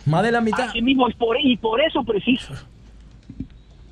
[0.07, 0.69] Más de la mitad.
[0.69, 2.53] Así mismo, es por, y por eso preciso.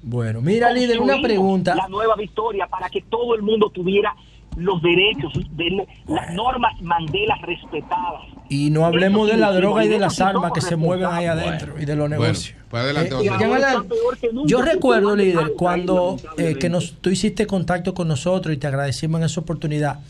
[0.02, 1.76] Bueno, mira, líder, una pregunta.
[1.76, 4.16] La nueva victoria para que todo el mundo tuviera
[4.56, 8.22] los derechos, de las normas Mandela respetadas.
[8.48, 11.26] Y no hablemos Eso de la droga y de las armas que se mueven ahí
[11.26, 12.56] adentro y de los Bueno, negocios.
[12.72, 18.58] adelante, Eh, yo recuerdo, líder, cuando eh, que nos, tú hiciste contacto con nosotros y
[18.58, 20.00] te agradecimos en esa oportunidad.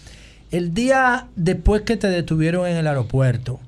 [0.51, 3.61] El día después que te detuvieron en el aeropuerto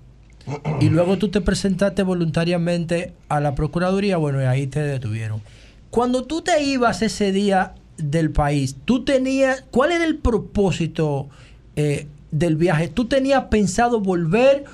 [0.81, 5.43] y luego tú te presentaste voluntariamente a la Procuraduría, bueno, y ahí te detuvieron.
[5.91, 11.29] Cuando tú te ibas ese día del país, tú tenías, ¿cuál era el propósito
[11.77, 12.89] eh, del viaje?
[12.89, 14.65] ¿Tú tenías pensado volver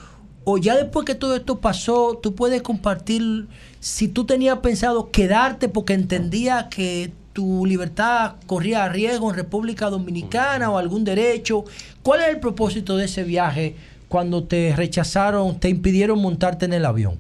[0.45, 3.49] o ya después que todo esto pasó, tú puedes compartir
[3.81, 10.71] si tú tenías pensado quedarte porque entendía que tu libertad corría riesgo en República Dominicana
[10.71, 11.65] o algún derecho?
[12.03, 13.77] ¿Cuál es el propósito de ese viaje
[14.09, 17.19] cuando te rechazaron, te impidieron montarte en el avión?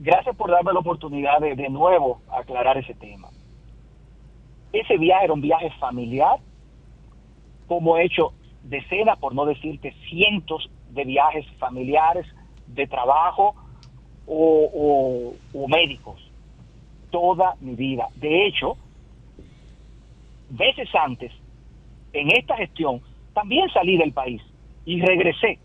[0.00, 3.28] Gracias por darme la oportunidad de de nuevo aclarar ese tema.
[4.70, 6.38] Ese viaje era un viaje familiar,
[7.68, 8.34] como he hecho
[8.64, 12.26] decenas, por no decirte cientos de viajes familiares,
[12.66, 13.54] de trabajo
[14.26, 15.32] o,
[15.68, 16.27] médicos,
[17.10, 18.06] toda mi vida.
[18.16, 18.76] De hecho,
[20.50, 21.32] veces antes,
[22.12, 23.00] en esta gestión,
[23.34, 24.42] también salí del país
[24.84, 25.58] y regresé.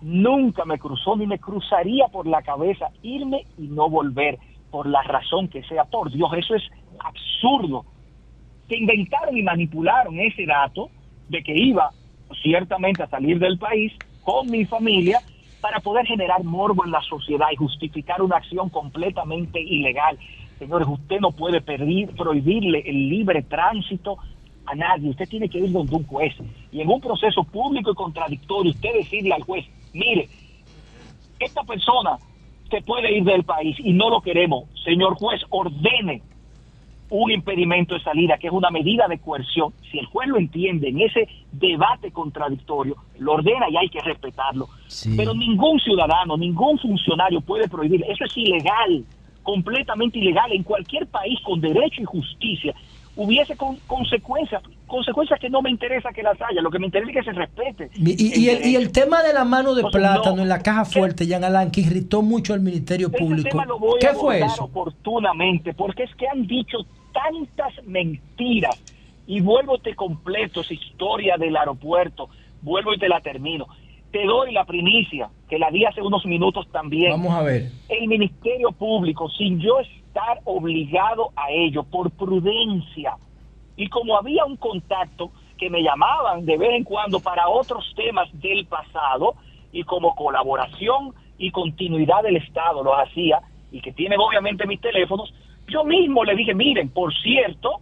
[0.00, 4.38] Nunca me cruzó ni me cruzaría por la cabeza irme y no volver
[4.70, 5.84] por la razón que sea.
[5.84, 6.62] Por Dios, eso es
[6.98, 7.84] absurdo.
[8.68, 10.90] Se inventaron y manipularon ese dato
[11.28, 11.90] de que iba
[12.42, 13.92] ciertamente a salir del país
[14.22, 15.20] con mi familia
[15.60, 20.18] para poder generar morbo en la sociedad y justificar una acción completamente ilegal.
[20.62, 24.18] Señores, usted no puede pedir, prohibirle el libre tránsito
[24.64, 25.10] a nadie.
[25.10, 26.36] Usted tiene que ir donde un juez.
[26.70, 30.28] Y en un proceso público y contradictorio, usted decirle al juez, mire,
[31.40, 32.16] esta persona
[32.70, 34.66] se puede ir del país y no lo queremos.
[34.84, 36.22] Señor juez, ordene
[37.10, 39.72] un impedimento de salida, que es una medida de coerción.
[39.90, 44.68] Si el juez lo entiende en ese debate contradictorio, lo ordena y hay que respetarlo.
[45.16, 48.04] Pero ningún ciudadano, ningún funcionario puede prohibir.
[48.08, 49.04] Eso es ilegal,
[49.42, 50.52] completamente ilegal.
[50.52, 52.74] En cualquier país con derecho y justicia
[53.14, 56.62] hubiese con- consecuencias, consecuencias que no me interesa que las haya.
[56.62, 57.90] Lo que me interesa es que se respete.
[57.94, 60.42] Y, y el, y el tema de la mano de plátano no.
[60.42, 63.50] en la caja fuerte, Jan Alain, que irritó mucho al Ministerio Público.
[63.50, 64.64] tema lo voy a ¿Qué fue eso?
[64.64, 66.78] oportunamente, porque es que han dicho
[67.12, 68.80] tantas mentiras.
[69.26, 72.28] Y vuelvo te completo esa historia del aeropuerto,
[72.60, 73.66] vuelvo y te la termino.
[74.12, 77.12] Te doy la primicia, que la di hace unos minutos también.
[77.12, 77.70] Vamos a ver.
[77.88, 83.14] El Ministerio Público, sin yo estar obligado a ello, por prudencia,
[83.76, 88.28] y como había un contacto que me llamaban de vez en cuando para otros temas
[88.34, 89.34] del pasado,
[89.72, 93.40] y como colaboración y continuidad del Estado lo hacía,
[93.70, 95.32] y que tienen obviamente mis teléfonos,
[95.68, 97.80] yo mismo le dije, miren, por cierto,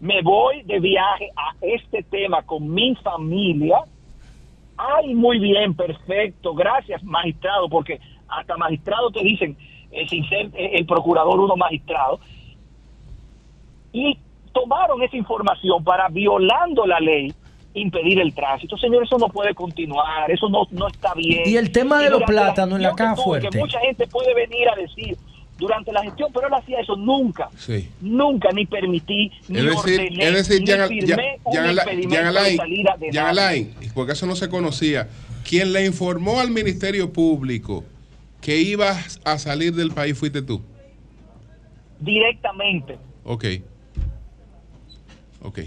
[0.00, 3.84] me voy de viaje a este tema con mi familia.
[4.82, 9.56] Ay, muy bien, perfecto, gracias, magistrado, porque hasta magistrado te dicen,
[9.90, 12.18] eh, sin ser eh, el procurador uno magistrado.
[13.92, 14.18] Y
[14.52, 17.32] tomaron esa información para, violando la ley,
[17.74, 18.76] impedir el tránsito.
[18.76, 21.42] Señor, eso no puede continuar, eso no, no está bien.
[21.46, 23.50] Y el tema de los plátanos en la caja fuerte.
[23.50, 25.16] Que mucha gente puede venir a decir
[25.62, 27.48] durante la gestión, pero él hacía eso nunca.
[27.56, 27.88] Sí.
[28.00, 32.56] Nunca ni permití, ni Es decir, ordené, es decir, ni firmé un impedimento Alain, de
[32.56, 33.20] salida de.
[33.20, 35.08] Alain, porque eso no se conocía,
[35.48, 37.84] quien le informó al Ministerio Público
[38.40, 40.60] que ibas a salir del país fuiste tú.
[42.00, 42.98] directamente.
[43.24, 43.44] Ok.
[45.42, 45.60] Ok.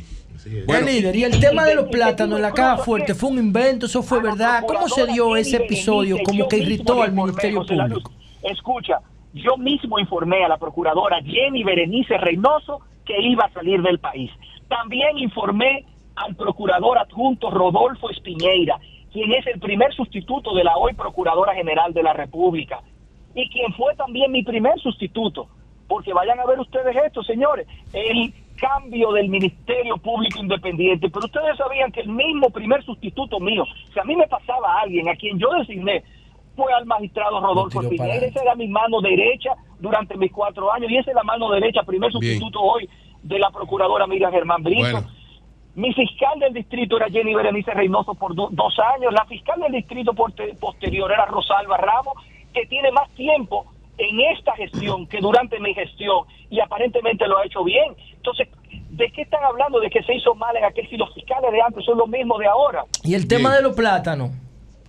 [0.68, 3.88] Bueno, líder, y el tema de los plátanos en la caja fuerte fue un invento,
[3.88, 4.64] eso fue verdad.
[4.68, 8.12] ¿Cómo se dio ese episodio como que irritó al Ministerio Público?
[8.44, 9.00] Escucha,
[9.36, 14.32] yo mismo informé a la procuradora Jenny Berenice Reynoso que iba a salir del país.
[14.70, 15.86] También informé
[16.16, 18.80] al procurador adjunto Rodolfo Espiñeira,
[19.12, 22.80] quien es el primer sustituto de la hoy Procuradora General de la República
[23.36, 25.48] y quien fue también mi primer sustituto.
[25.88, 31.10] Porque vayan a ver ustedes esto, señores, el cambio del Ministerio Público Independiente.
[31.10, 35.10] Pero ustedes sabían que el mismo primer sustituto mío, si a mí me pasaba alguien
[35.10, 36.04] a quien yo designé,
[36.56, 38.26] fue al magistrado Rodolfo Espiñeira.
[38.26, 41.84] Esa era mi mano derecha durante mis cuatro años y esa es la mano derecha,
[41.84, 42.22] primer Bien.
[42.40, 42.90] sustituto hoy
[43.24, 44.82] de la procuradora Miriam Germán Brito.
[44.92, 45.08] Bueno.
[45.76, 49.12] Mi fiscal del distrito era Jenny Berenice Reynoso por do- dos años.
[49.14, 52.14] La fiscal del distrito posterior era Rosalba Ramos,
[52.54, 53.66] que tiene más tiempo
[53.98, 57.94] en esta gestión que durante mi gestión y aparentemente lo ha hecho bien.
[58.16, 58.48] Entonces,
[58.92, 59.80] ¿de qué están hablando?
[59.82, 62.40] ¿De que se hizo mal en aquel si los fiscales de antes son los mismos
[62.40, 62.86] de ahora?
[63.04, 64.32] Y el tema de los plátanos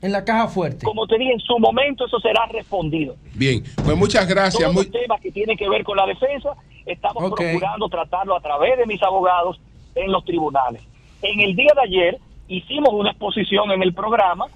[0.06, 0.84] en la caja fuerte.
[0.84, 3.16] Como te dije, en su momento eso será respondido.
[3.34, 4.62] Bien, pues muchas gracias.
[4.62, 6.54] Todos Muy, los temas que tienen que ver con la defensa,
[6.86, 9.60] estamos procurando tratarlo a través de mis abogados
[9.94, 10.82] en los tribunales.
[11.22, 12.18] En el día de ayer
[12.48, 14.46] hicimos una exposición en el programa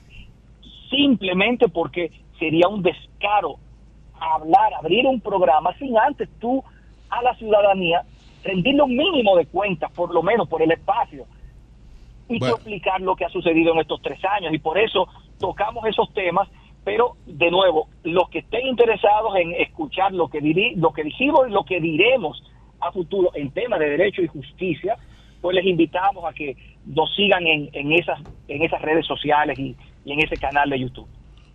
[0.89, 3.57] simplemente porque sería un descaro
[4.19, 6.63] hablar, abrir un programa sin antes tú
[7.09, 8.03] a la ciudadanía
[8.45, 11.27] rendirle un mínimo de cuentas, por lo menos por el espacio,
[12.29, 12.55] y Bueno.
[12.55, 14.55] explicar lo que ha sucedido en estos tres años.
[14.55, 15.09] Y por eso
[15.41, 16.49] tocamos esos temas,
[16.85, 21.49] pero de nuevo, los que estén interesados en escuchar lo que, diri- lo que dijimos
[21.49, 22.41] y lo que diremos
[22.81, 24.97] a futuro en temas de derecho y justicia,
[25.41, 26.57] pues les invitamos a que
[26.87, 30.79] nos sigan en, en, esas, en esas redes sociales y, y en ese canal de
[30.81, 31.09] YouTube.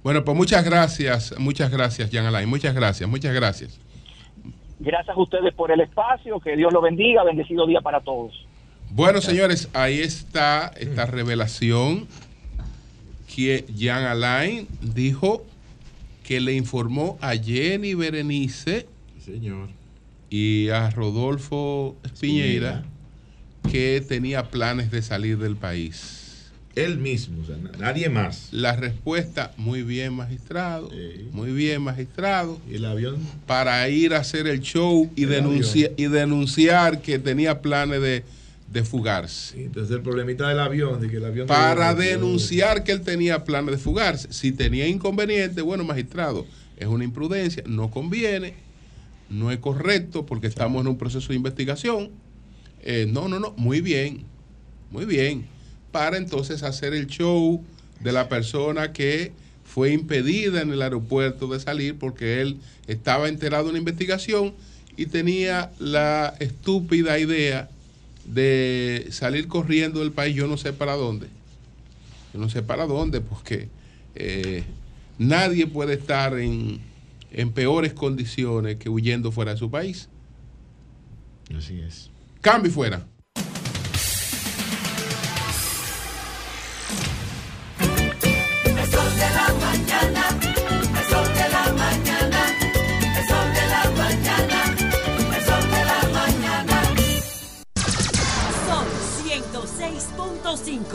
[0.03, 2.47] bueno, pues muchas gracias, muchas gracias, Jan Alain.
[2.49, 3.79] Muchas gracias, muchas gracias.
[4.79, 8.45] Gracias a ustedes por el espacio, que Dios los bendiga, bendecido día para todos.
[8.91, 12.07] Bueno, señores, ahí está esta revelación
[13.33, 15.45] que Jan Alain dijo
[16.23, 18.87] que le informó a Jenny Berenice
[19.23, 19.69] Señor.
[20.29, 22.83] y a Rodolfo Piñeira
[23.71, 26.21] que tenía planes de salir del país.
[26.75, 28.49] Él mismo, o sea, na- nadie más.
[28.51, 30.91] La respuesta, muy bien, magistrado.
[31.31, 32.59] Muy bien, magistrado.
[32.69, 33.17] Y el avión.
[33.47, 38.23] Para ir a hacer el show y, El denuncia- y denunciar que tenía planes de,
[38.71, 39.63] de fugarse.
[39.63, 41.47] Entonces el problemita del avión, de que el avión.
[41.47, 44.31] Para denunciar que él tenía planes de fugarse.
[44.31, 46.45] Si tenía inconveniente, bueno, magistrado,
[46.77, 48.55] es una imprudencia, no conviene,
[49.29, 52.11] no es correcto porque estamos en un proceso de investigación.
[52.81, 54.23] Eh, no, no, no, muy bien,
[54.91, 55.45] muy bien.
[55.91, 57.63] Para entonces hacer el show
[58.01, 59.31] de la persona que
[59.63, 64.53] fue impedida en el aeropuerto de salir porque él estaba enterado de una investigación
[64.97, 67.69] y tenía la estúpida idea
[68.25, 71.27] de salir corriendo del país, yo no sé para dónde.
[72.33, 73.69] Yo no sé para dónde, porque
[74.15, 74.63] eh,
[75.17, 76.79] nadie puede estar en,
[77.31, 80.09] en peores condiciones que huyendo fuera de su país.
[81.55, 82.09] Así es.
[82.41, 83.07] Cambio y fuera.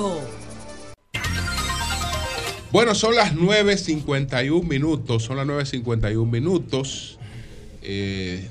[0.01, 0.21] Sol 106.5.
[2.73, 7.19] Bueno, son las 9.51 minutos, son las 9.51 minutos.
[7.83, 8.49] Eh,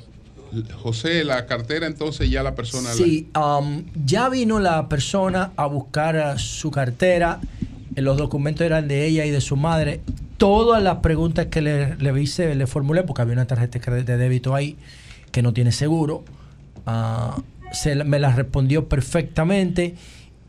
[0.81, 2.89] José, la cartera entonces ya la persona...
[2.89, 7.39] la- Sí, um, ya vino la persona a buscar su cartera.
[7.95, 10.01] Eh, Los documentos eran de ella y de su madre.
[10.37, 14.53] Todas las preguntas que le, le hice, le formulé, porque había una tarjeta de débito
[14.55, 14.75] ahí
[15.31, 16.23] que no tiene seguro.
[16.85, 19.93] ah, se me las respondió perfectamente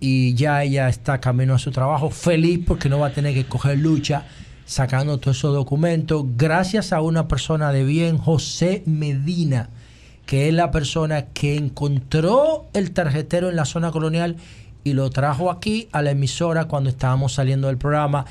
[0.01, 3.45] y ya ella está camino a su trabajo, feliz porque no va a tener que
[3.45, 4.25] coger lucha
[4.65, 9.69] sacando todos esos documentos, gracias a una persona de bien, José Medina,
[10.27, 14.37] que es la persona que encontró el tarjetero en la zona colonial
[14.85, 18.27] y lo trajo aquí a la emisora cuando estábamos saliendo del programa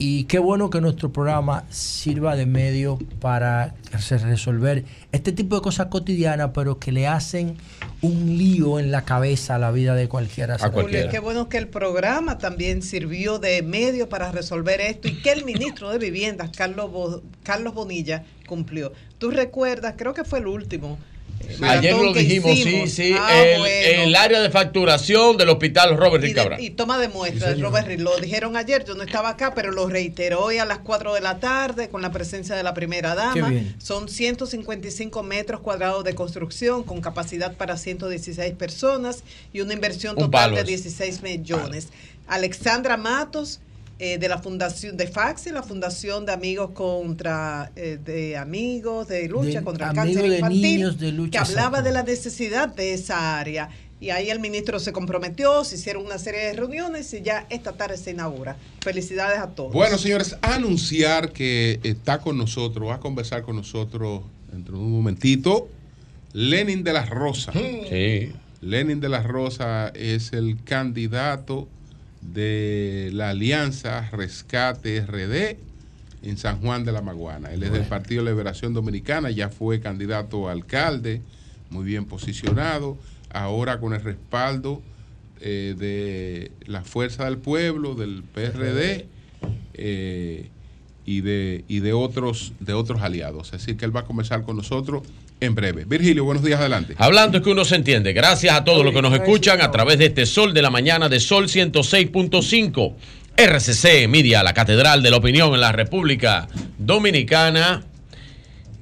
[0.00, 3.74] Y qué bueno que nuestro programa sirva de medio para
[4.22, 7.56] resolver este tipo de cosas cotidianas, pero que le hacen
[8.00, 10.56] un lío en la cabeza a la vida de cualquiera.
[10.70, 15.32] Julio, qué bueno que el programa también sirvió de medio para resolver esto y que
[15.32, 18.92] el ministro de Vivienda, Carlos, Bo- Carlos Bonilla, cumplió.
[19.18, 19.94] ¿Tú recuerdas?
[19.96, 20.96] Creo que fue el último.
[21.60, 23.14] Ayer lo dijimos, sí, sí.
[23.18, 24.02] Ah, el, bueno.
[24.04, 26.60] el área de facturación del hospital Robert Y, Rick de- Cabral.
[26.60, 28.00] y toma de muestra, Robert Reed.
[28.00, 31.20] Lo dijeron ayer, yo no estaba acá, pero lo reiteró hoy a las 4 de
[31.20, 33.52] la tarde con la presencia de la primera dama.
[33.78, 40.54] Son 155 metros cuadrados de construcción con capacidad para 116 personas y una inversión total
[40.54, 40.66] de es.
[40.66, 41.88] 16 millones.
[42.26, 43.60] Alexandra Matos.
[44.00, 49.28] Eh, de la fundación de Faxi, la fundación de amigos contra eh, de amigos de
[49.28, 52.68] lucha De contra el cáncer de infantil niños de lucha, que hablaba de la necesidad
[52.68, 53.68] de esa área
[54.00, 57.72] y ahí el ministro se comprometió, se hicieron una serie de reuniones y ya esta
[57.72, 58.56] tarde se inaugura.
[58.80, 59.72] Felicidades a todos.
[59.72, 64.92] Bueno, señores, anunciar que está con nosotros, va a conversar con nosotros dentro de un
[64.92, 65.68] momentito,
[66.32, 67.52] Lenin de las Rosas.
[67.54, 68.32] Sí.
[68.60, 71.66] Lenin de las Rosas es el candidato
[72.32, 75.56] de la Alianza Rescate RD
[76.22, 77.52] en San Juan de la Maguana.
[77.52, 81.22] Él es del Partido de Liberación Dominicana, ya fue candidato a alcalde,
[81.70, 82.98] muy bien posicionado,
[83.30, 84.82] ahora con el respaldo
[85.40, 89.06] eh, de la Fuerza del Pueblo, del PRD
[89.74, 90.48] eh,
[91.04, 93.54] y, de, y de, otros, de otros aliados.
[93.54, 95.02] Así que él va a conversar con nosotros
[95.40, 95.84] en breve.
[95.84, 96.94] Virgilio, buenos días, adelante.
[96.98, 98.12] Hablando es que uno se entiende.
[98.12, 101.08] Gracias a todos los que nos escuchan a través de este Sol de la Mañana
[101.08, 102.94] de Sol 106.5.
[103.36, 107.84] RCC Media, la Catedral de la Opinión en la República Dominicana.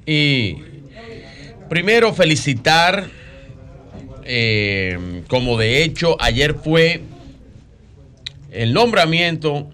[0.05, 0.55] Y
[1.69, 3.07] primero felicitar,
[4.23, 7.03] eh, como de hecho ayer fue
[8.51, 9.69] el nombramiento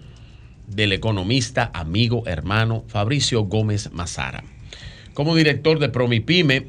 [0.66, 4.44] del economista, amigo, hermano Fabricio Gómez Mazara.
[5.14, 6.66] Como director de Promipyme,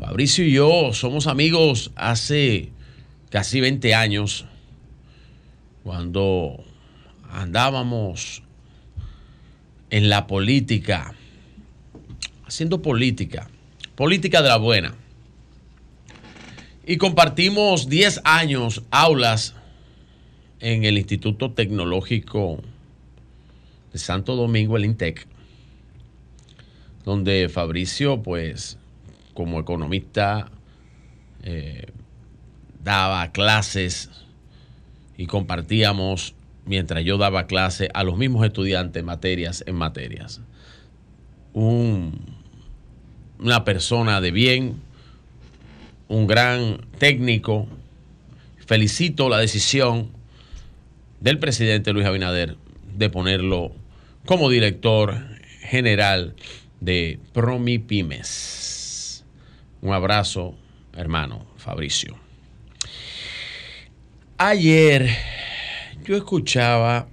[0.00, 2.70] Fabricio y yo somos amigos hace
[3.30, 4.46] casi 20 años,
[5.84, 6.64] cuando
[7.30, 8.42] andábamos
[9.90, 11.14] en la política,
[12.46, 13.48] haciendo política,
[13.94, 14.96] política de la buena.
[16.84, 19.54] Y compartimos 10 años aulas
[20.58, 22.60] en el Instituto Tecnológico
[23.92, 25.28] de Santo Domingo, el INTEC,
[27.04, 28.78] donde Fabricio, pues,
[29.34, 30.50] como economista,
[31.42, 31.86] eh,
[32.82, 34.10] daba clases
[35.16, 36.34] y compartíamos,
[36.64, 40.40] mientras yo daba clase, a los mismos estudiantes materias en materias.
[41.52, 42.20] Un-
[43.38, 44.80] una persona de bien,
[46.08, 47.66] un gran técnico.
[48.66, 50.10] Felicito la decisión
[51.20, 52.56] del presidente Luis Abinader
[52.96, 53.72] de ponerlo
[54.24, 55.18] como director
[55.60, 56.34] general
[56.84, 59.24] de Promipymes.
[59.80, 60.54] Un abrazo,
[60.94, 62.16] hermano Fabricio.
[64.36, 65.08] Ayer
[66.04, 67.08] yo escuchaba,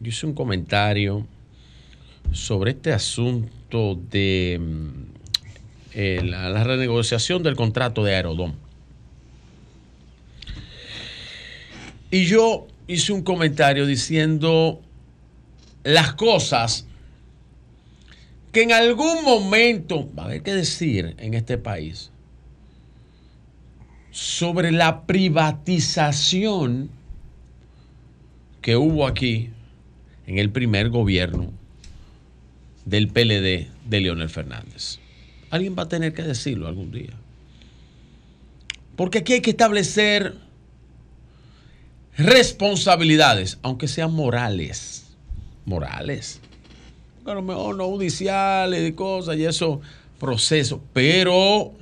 [0.00, 1.26] yo hice un comentario
[2.32, 4.88] sobre este asunto de mm,
[5.92, 8.54] eh, la, la renegociación del contrato de Aerodón.
[12.10, 14.80] Y yo hice un comentario diciendo
[15.84, 16.86] las cosas
[18.54, 22.10] que en algún momento va a haber que decir en este país
[24.12, 26.88] sobre la privatización
[28.62, 29.50] que hubo aquí
[30.26, 31.52] en el primer gobierno
[32.84, 35.00] del PLD de Leonel Fernández.
[35.50, 37.12] Alguien va a tener que decirlo algún día.
[38.94, 40.36] Porque aquí hay que establecer
[42.16, 45.06] responsabilidades, aunque sean morales.
[45.64, 46.40] Morales.
[47.26, 49.80] A lo mejor no judiciales y cosas y eso,
[50.20, 50.82] proceso.
[50.92, 51.72] Pero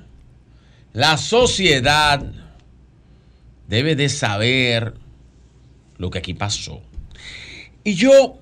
[0.93, 2.25] la sociedad
[3.69, 4.95] debe de saber
[5.99, 6.81] lo que aquí pasó.
[7.83, 8.39] Y yo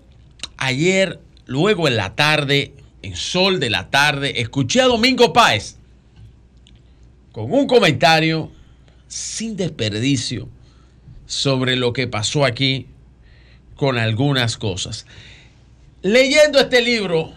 [0.58, 5.76] ayer, luego en la tarde, en sol de la tarde, escuché a Domingo Páez
[7.32, 8.50] con un comentario
[9.08, 10.48] sin desperdicio
[11.26, 12.86] sobre lo que pasó aquí
[13.76, 15.06] con algunas cosas.
[16.02, 17.30] Leyendo este libro,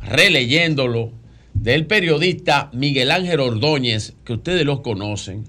[0.00, 1.10] releyéndolo,
[1.54, 5.44] del periodista Miguel Ángel Ordóñez, que ustedes los conocen,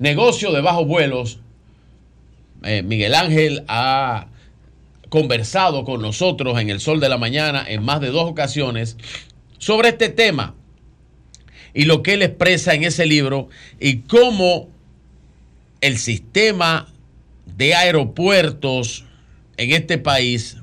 [0.00, 1.38] negocio de bajos vuelos,
[2.64, 4.26] eh, Miguel Ángel ha
[5.08, 8.96] conversado con nosotros en el Sol de la Mañana en más de dos ocasiones
[9.58, 10.56] sobre este tema
[11.74, 14.68] y lo que él expresa en ese libro y cómo
[15.80, 16.88] el sistema
[17.56, 19.04] de aeropuertos
[19.56, 20.56] en este país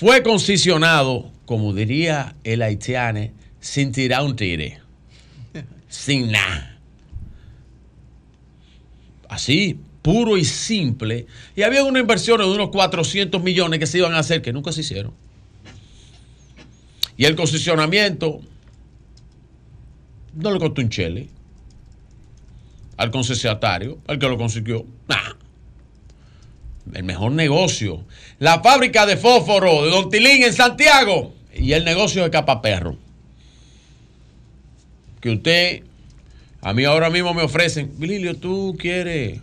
[0.00, 3.28] fue concesionado, como diría el haitiano,
[3.60, 4.80] sin tirar un tire.
[5.90, 6.80] sin nada.
[9.28, 11.26] Así, puro y simple.
[11.54, 14.72] Y había una inversión de unos 400 millones que se iban a hacer que nunca
[14.72, 15.12] se hicieron.
[17.18, 18.40] Y el concesionamiento
[20.32, 21.28] no le costó un chele
[22.96, 24.86] al concesionario, al que lo consiguió.
[26.94, 28.04] El mejor negocio.
[28.38, 32.96] La fábrica de fósforo de Don Tilín en Santiago y el negocio de Capaperro.
[35.20, 35.82] Que usted,
[36.62, 39.40] a mí ahora mismo me ofrecen, Lilio, tú quieres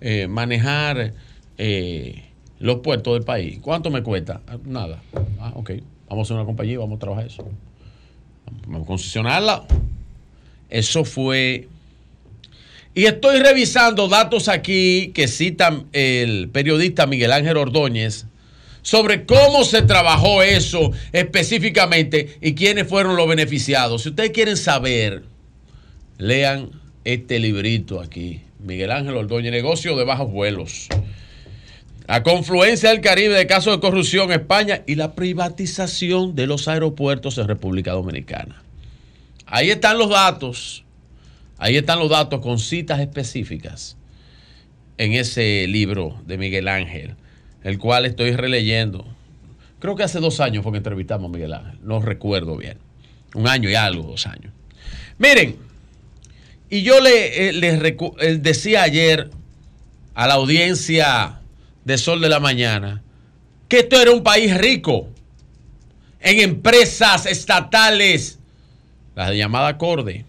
[0.00, 1.12] eh, manejar
[1.58, 2.24] eh,
[2.58, 3.58] los puertos del país.
[3.60, 4.40] ¿Cuánto me cuesta?
[4.64, 5.02] Nada.
[5.38, 5.72] Ah, ok.
[6.08, 7.46] Vamos a hacer una compañía vamos a trabajar eso.
[8.66, 9.64] Vamos a concesionarla.
[10.70, 11.68] Eso fue.
[12.96, 18.24] Y estoy revisando datos aquí que cita el periodista Miguel Ángel Ordóñez
[18.80, 24.02] sobre cómo se trabajó eso específicamente y quiénes fueron los beneficiados.
[24.02, 25.24] Si ustedes quieren saber,
[26.16, 26.70] lean
[27.04, 28.40] este librito aquí.
[28.60, 30.88] Miguel Ángel Ordóñez, negocio de bajos vuelos.
[32.06, 36.66] La confluencia del Caribe de casos de corrupción en España y la privatización de los
[36.66, 38.62] aeropuertos en República Dominicana.
[39.44, 40.85] Ahí están los datos.
[41.58, 43.96] Ahí están los datos con citas específicas
[44.98, 47.14] en ese libro de Miguel Ángel,
[47.62, 49.06] el cual estoy releyendo.
[49.78, 51.78] Creo que hace dos años fue que entrevistamos a Miguel Ángel.
[51.82, 52.78] No recuerdo bien.
[53.34, 54.52] Un año y algo, dos años.
[55.18, 55.56] Miren,
[56.68, 59.30] y yo le, eh, les eh, decía ayer
[60.14, 61.40] a la audiencia
[61.84, 63.02] de Sol de la Mañana
[63.68, 65.08] que esto era un país rico
[66.20, 68.38] en empresas estatales,
[69.14, 70.24] la llamada Corde.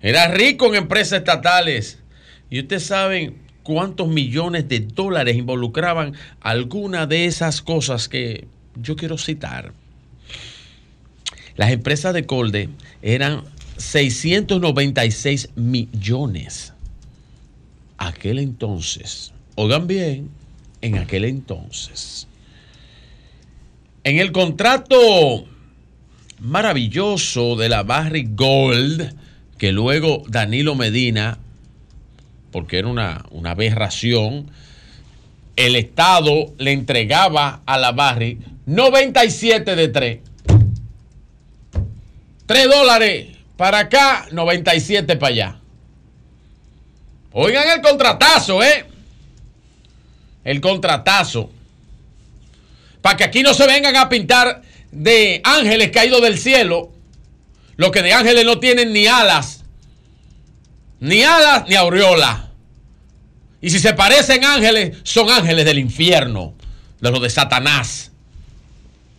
[0.00, 1.98] Era rico en empresas estatales.
[2.50, 8.46] Y ustedes saben cuántos millones de dólares involucraban alguna de esas cosas que
[8.76, 9.72] yo quiero citar.
[11.56, 12.68] Las empresas de Colde
[13.02, 13.42] eran
[13.76, 16.72] 696 millones.
[17.98, 20.30] Aquel entonces, oigan bien,
[20.80, 22.28] en aquel entonces.
[24.04, 25.46] En el contrato
[26.38, 29.14] maravilloso de la Barry Gold,
[29.58, 31.38] que luego Danilo Medina,
[32.52, 34.50] porque era una, una aberración,
[35.56, 40.18] el Estado le entregaba a la Barry 97 de 3.
[42.46, 45.56] 3 dólares para acá, 97 para allá.
[47.32, 48.84] Oigan el contratazo, ¿eh?
[50.44, 51.50] El contratazo.
[53.02, 54.62] Para que aquí no se vengan a pintar
[54.92, 56.92] de ángeles caídos del cielo.
[57.78, 59.64] Los que de ángeles no tienen ni alas.
[60.98, 62.50] Ni alas ni aureola.
[63.60, 66.54] Y si se parecen ángeles, son ángeles del infierno.
[67.00, 68.10] De los de Satanás.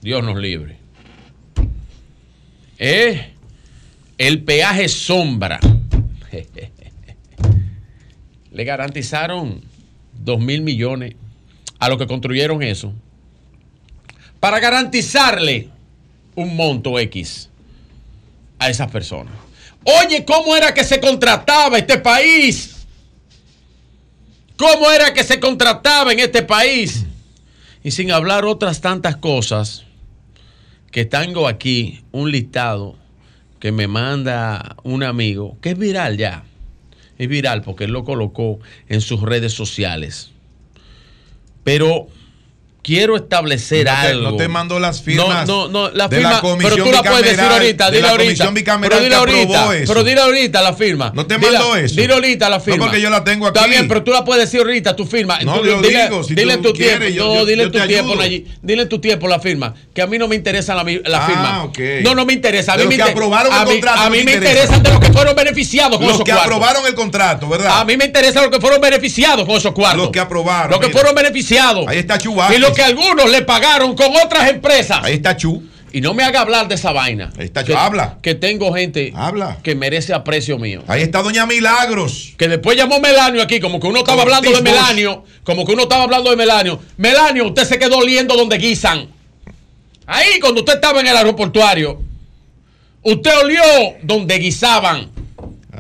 [0.02, 0.78] Dios nos libre.
[2.78, 3.34] ¿Eh?
[4.18, 5.62] El peaje sombra.
[8.52, 9.64] Le garantizaron
[10.16, 11.16] 2 mil millones
[11.80, 12.94] a los que construyeron eso
[14.42, 15.70] para garantizarle
[16.36, 17.49] un monto X
[18.60, 19.34] a esas personas.
[19.84, 22.76] Oye, ¿cómo era que se contrataba este país?
[24.58, 27.06] ¿Cómo era que se contrataba en este país?
[27.82, 29.86] Y sin hablar otras tantas cosas,
[30.92, 32.96] que tengo aquí un listado
[33.60, 36.44] que me manda un amigo, que es viral ya.
[37.18, 40.32] Es viral porque él lo colocó en sus redes sociales.
[41.64, 42.08] Pero
[42.90, 44.32] quiero establecer No te- algo.
[44.32, 46.92] no te mandó las firmas No, no, no, la de firma, la comisión pero tú
[46.92, 48.52] la puedes decir ahorita, de dile la ahorita.
[48.82, 49.94] pero dile que ahorita, eso.
[49.94, 51.12] pero dile ahorita la firma.
[51.14, 51.96] No te Dile- mandó eso.
[52.02, 52.78] Dile ahorita la firma.
[52.78, 53.70] No, porque yo la tengo Está aquí.
[53.70, 55.38] bien, pero tú la puedes decir ahorita, tu firma.
[55.42, 57.46] No, Tú- yo dile, digo, si dile tú en tu quieres, tiempo, yo- no, yo-
[57.46, 58.16] dile en tu tiempo.
[58.16, 61.24] Nayi, dile en tu tiempo la firma, que a mí no me interesa la, la
[61.24, 61.64] Ah, firma.
[61.66, 61.80] ok.
[62.02, 62.74] No, no me interesa.
[62.74, 64.24] A De mí los me que aprobaron el a mí- contrato, A no mí te
[64.26, 64.52] me interesa.
[64.64, 66.52] interesan de los que fueron beneficiados con Los esos que cuartos.
[66.56, 67.80] aprobaron el contrato, ¿verdad?
[67.80, 69.98] A mí me interesa los que fueron beneficiados con esos cuartos.
[70.06, 70.72] Los que aprobaron.
[70.72, 71.88] Los que fueron beneficiados.
[71.88, 72.34] Ahí está Chu
[72.82, 75.00] Algunos le pagaron con otras empresas.
[75.04, 75.64] Ahí está Chu.
[75.92, 77.32] Y no me haga hablar de esa vaina.
[77.38, 77.78] Ahí está que, Chu.
[77.78, 78.18] Habla.
[78.22, 79.58] Que tengo gente Habla.
[79.64, 80.84] que merece aprecio mío.
[80.88, 82.34] Ahí está Doña Milagros.
[82.38, 84.62] Que después llamó Melanio aquí, como que uno estaba hablando de.
[84.62, 85.24] Melanio.
[85.44, 86.80] Como que uno estaba hablando de Melanio.
[86.98, 89.08] Melanio, usted se quedó oliendo donde guisan.
[90.06, 92.02] Ahí, cuando usted estaba en el aeroportuario,
[93.04, 93.62] usted olió
[94.04, 95.10] donde guisaban.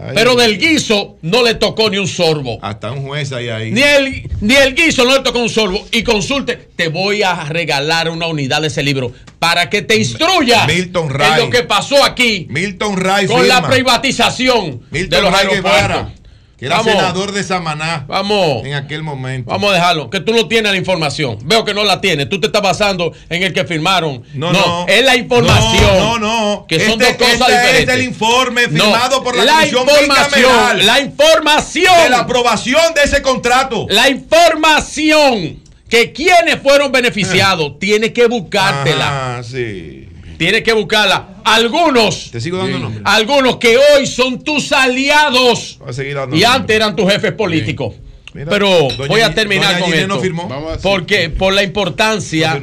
[0.02, 0.14] Ay.
[0.16, 2.60] Pero del guiso no le tocó ni un sorbo.
[2.62, 3.72] Hasta un juez ahí ahí.
[3.72, 5.86] Ni el, ni el guiso no le tocó un sorbo.
[5.92, 10.66] Y consulte, te voy a regalar una unidad de ese libro para que te instruya
[10.66, 11.44] Milton en Ray.
[11.44, 13.62] lo que pasó aquí Milton Ray con firma.
[13.62, 15.88] la privatización Milton de los Ray aeropuertos.
[15.88, 16.14] Guevara.
[16.60, 16.92] Que era Vamos.
[16.92, 18.66] senador de Samaná Vamos.
[18.66, 19.50] en aquel momento.
[19.50, 21.38] Vamos a dejarlo, que tú no tienes la información.
[21.44, 22.28] Veo que no la tienes.
[22.28, 24.24] Tú te estás basando en el que firmaron.
[24.34, 24.86] No, no.
[24.88, 25.98] es la información.
[25.98, 26.66] No, no, no.
[26.68, 27.96] Que son Este- dos cosas este es diferentes.
[27.96, 30.86] el informe No, firmado por la Comisión información.
[30.86, 32.04] La información.
[32.04, 33.86] De la aprobación de ese contrato.
[33.90, 39.38] La información que quienes fueron beneficiados, tiene que buscártela.
[39.38, 40.09] Ah, sí.
[40.40, 41.42] Tiene que buscarla.
[41.44, 42.32] Algunos.
[42.32, 43.02] Te sigo dando nombres.
[43.04, 45.76] Algunos que hoy son tus aliados.
[45.80, 47.96] Voy a seguir dando Y antes eran tus jefes políticos.
[48.34, 50.08] Mira, Pero voy a terminar doña con esto.
[50.08, 50.50] no firmó.
[50.82, 52.62] Porque por la importancia,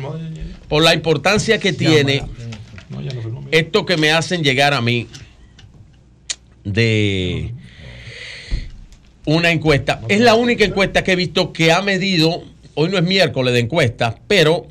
[0.69, 2.23] por la importancia que tiene
[3.51, 5.07] esto que me hacen llegar a mí
[6.65, 7.53] de
[9.27, 10.01] una encuesta.
[10.09, 12.43] Es la única encuesta que he visto que ha medido,
[12.75, 14.67] hoy no es miércoles de encuesta, pero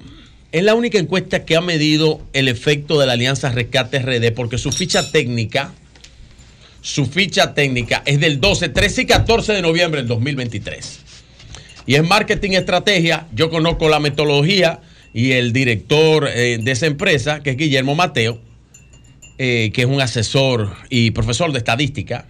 [0.56, 4.58] es la única encuesta que ha medido el efecto de la Alianza Rescate RD, porque
[4.58, 5.74] su ficha técnica,
[6.80, 11.00] su ficha técnica es del 12, 13 y 14 de noviembre del 2023.
[11.88, 13.27] Y es marketing estrategia.
[13.34, 14.80] Yo conozco la metodología
[15.14, 18.40] y el director eh, de esa empresa, que es Guillermo Mateo,
[19.38, 22.27] eh, que es un asesor y profesor de estadística.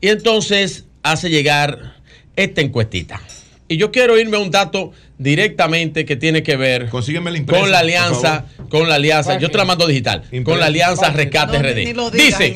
[0.00, 1.96] Y entonces hace llegar
[2.36, 3.20] esta encuestita.
[3.72, 7.78] Y yo quiero irme a un dato directamente que tiene que ver impresa, con la
[7.78, 11.58] alianza, con la alianza, yo te la mando digital, con la alianza Rescate
[11.94, 12.12] No, RD.
[12.12, 12.54] Dice,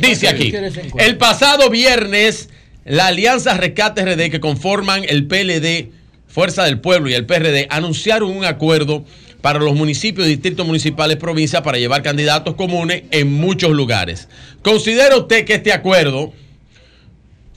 [0.00, 0.52] dice aquí,
[0.98, 2.48] el pasado viernes,
[2.84, 5.90] la alianza Rescate RD que conforman el PLD,
[6.28, 9.04] Fuerza del Pueblo y el PRD anunciaron un acuerdo
[9.42, 14.28] para los municipios distritos municipales provincia para llevar candidatos comunes en muchos lugares.
[14.62, 16.32] ¿Considera usted que este acuerdo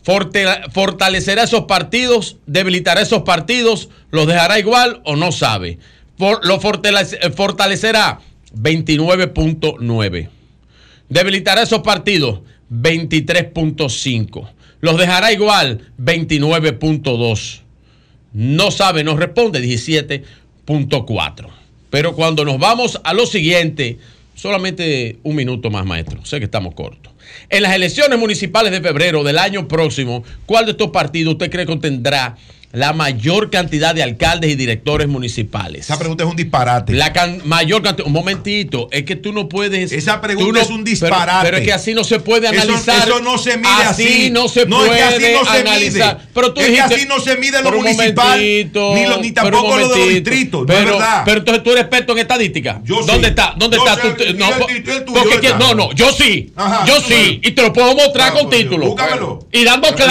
[0.06, 5.80] fortalecerá esos partidos, debilitará esos partidos, los dejará igual o no sabe?
[6.18, 8.20] For- lo eh, fortalecerá
[8.56, 10.30] 29.9.
[11.10, 14.50] Debilitará esos partidos 23.5.
[14.82, 17.62] Los dejará igual 29.2.
[18.34, 21.48] No sabe, nos responde 17.4.
[21.90, 23.98] Pero cuando nos vamos a lo siguiente,
[24.36, 26.24] solamente un minuto más, maestro.
[26.26, 27.14] Sé que estamos cortos.
[27.50, 31.66] En las elecciones municipales de febrero del año próximo, ¿cuál de estos partidos usted cree
[31.66, 32.38] que obtendrá
[32.76, 35.82] la mayor cantidad de alcaldes y directores municipales?
[35.86, 36.94] Esa pregunta es un disparate.
[36.94, 38.06] La can- mayor cantidad.
[38.08, 39.92] Un momentito, es que tú no puedes.
[39.92, 41.46] Esa pregunta no- es un disparate.
[41.46, 43.08] Pero, es que así no se puede analizar.
[43.08, 44.30] eso no se mide así.
[44.32, 46.16] no se No, es puede que así no se analizar.
[46.18, 46.28] mide.
[46.34, 49.88] Pero tú Es que así no se mide lo municipal, ni lo- ni tampoco lo
[49.90, 51.22] de los distritos, no es Pero, verdad.
[51.26, 52.82] pero entonces tú eres experto en estadística.
[52.84, 53.08] Yo sí.
[53.08, 53.54] ¿Dónde está?
[53.58, 54.02] ¿Dónde Yo está?
[54.02, 55.60] sé, Tú- y no, el- po- y el tuyo, porque ¿dónde que- está?
[55.60, 56.52] no, no, yo sí.
[56.56, 57.40] Ajá, yo sí.
[57.44, 58.88] Y te lo puedo mostrar Ah, con pues, título.
[58.88, 59.48] búscamelo.
[59.52, 60.08] Y dando Tranquilo.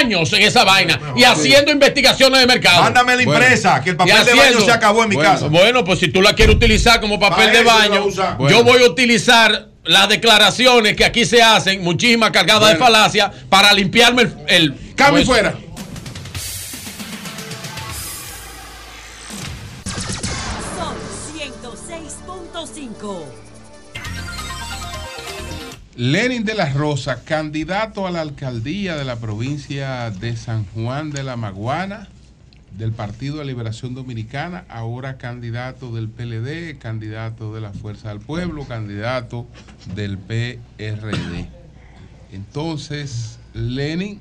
[0.00, 0.98] Años en esa vaina.
[1.16, 1.24] Y sí.
[1.24, 2.82] haciendo investigaciones de mercado.
[2.82, 5.46] Mándame la impresa, que el papel de baño se acabó en mi bueno, casa.
[5.48, 8.64] Bueno, pues si tú la quieres utilizar como papel Para de baño, yo Bueno.
[8.64, 14.22] voy a utilizar las declaraciones que aquí se hacen, muchísimas cargadas de falacia, para limpiarme
[14.46, 14.74] el.
[14.96, 15.54] el fuera.
[26.02, 31.22] Lenin de la Rosa, candidato a la alcaldía de la provincia de San Juan de
[31.22, 32.08] la Maguana,
[32.76, 38.66] del Partido de Liberación Dominicana, ahora candidato del PLD, candidato de la Fuerza del Pueblo,
[38.66, 39.46] candidato
[39.94, 41.48] del PRD.
[42.32, 44.18] Entonces, Lenin,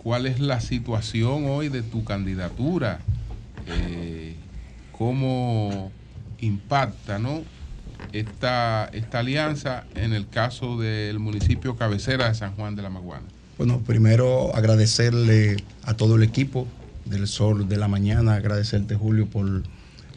[0.00, 3.00] ¿cuál es la situación hoy de tu candidatura?
[3.66, 4.36] Eh,
[4.92, 5.90] ¿Cómo
[6.38, 7.42] impacta, no?
[8.12, 13.26] Esta, esta alianza en el caso del municipio cabecera de San Juan de la Maguana?
[13.58, 16.66] Bueno, primero agradecerle a todo el equipo
[17.04, 19.62] del Sol de la Mañana, agradecerte Julio por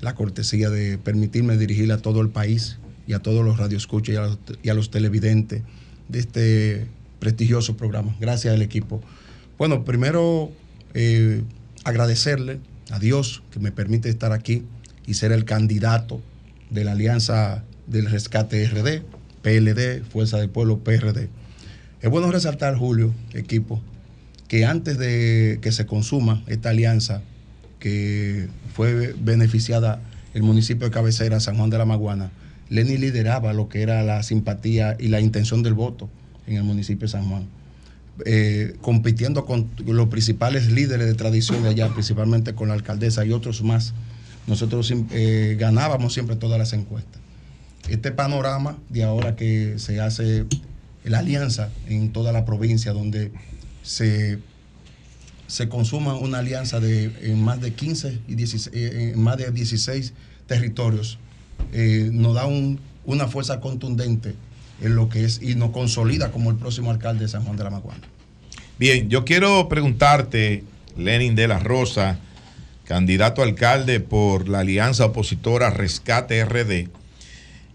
[0.01, 4.17] la cortesía de permitirme dirigir a todo el país y a todos los radioescuchas y
[4.17, 5.63] a los, y a los televidentes
[6.07, 6.87] de este
[7.19, 8.15] prestigioso programa.
[8.19, 9.01] Gracias al equipo.
[9.57, 10.51] Bueno, primero
[10.93, 11.43] eh,
[11.83, 12.59] agradecerle
[12.91, 14.63] a Dios que me permite estar aquí
[15.05, 16.21] y ser el candidato
[16.69, 19.01] de la Alianza del Rescate RD,
[19.41, 21.29] PLD, Fuerza del Pueblo, PRD.
[22.01, 23.81] Es bueno resaltar, Julio, equipo,
[24.47, 27.21] que antes de que se consuma esta alianza,
[27.79, 30.01] que fue beneficiada
[30.33, 32.31] el municipio de cabecera, San Juan de la Maguana,
[32.69, 36.09] Lenny lideraba lo que era la simpatía y la intención del voto
[36.47, 37.47] en el municipio de San Juan.
[38.25, 43.31] Eh, compitiendo con los principales líderes de tradición de allá, principalmente con la alcaldesa y
[43.31, 43.93] otros más.
[44.47, 47.16] Nosotros eh, ganábamos siempre todas las encuestas.
[47.89, 50.45] Este panorama de ahora que se hace
[51.03, 53.31] la alianza en toda la provincia, donde
[53.81, 54.39] se,
[55.47, 59.51] se consuma una alianza de en más de 15 y 16, eh, en más de
[59.51, 60.13] 16
[60.47, 61.17] territorios,
[61.71, 64.35] eh, nos da un- una fuerza contundente
[64.81, 67.63] en lo que es y nos consolida como el próximo alcalde de San Juan de
[67.63, 68.01] la Maguana.
[68.77, 70.63] Bien, yo quiero preguntarte,
[70.97, 72.19] Lenin de la Rosa,
[72.83, 76.89] candidato a alcalde por la alianza opositora Rescate RD.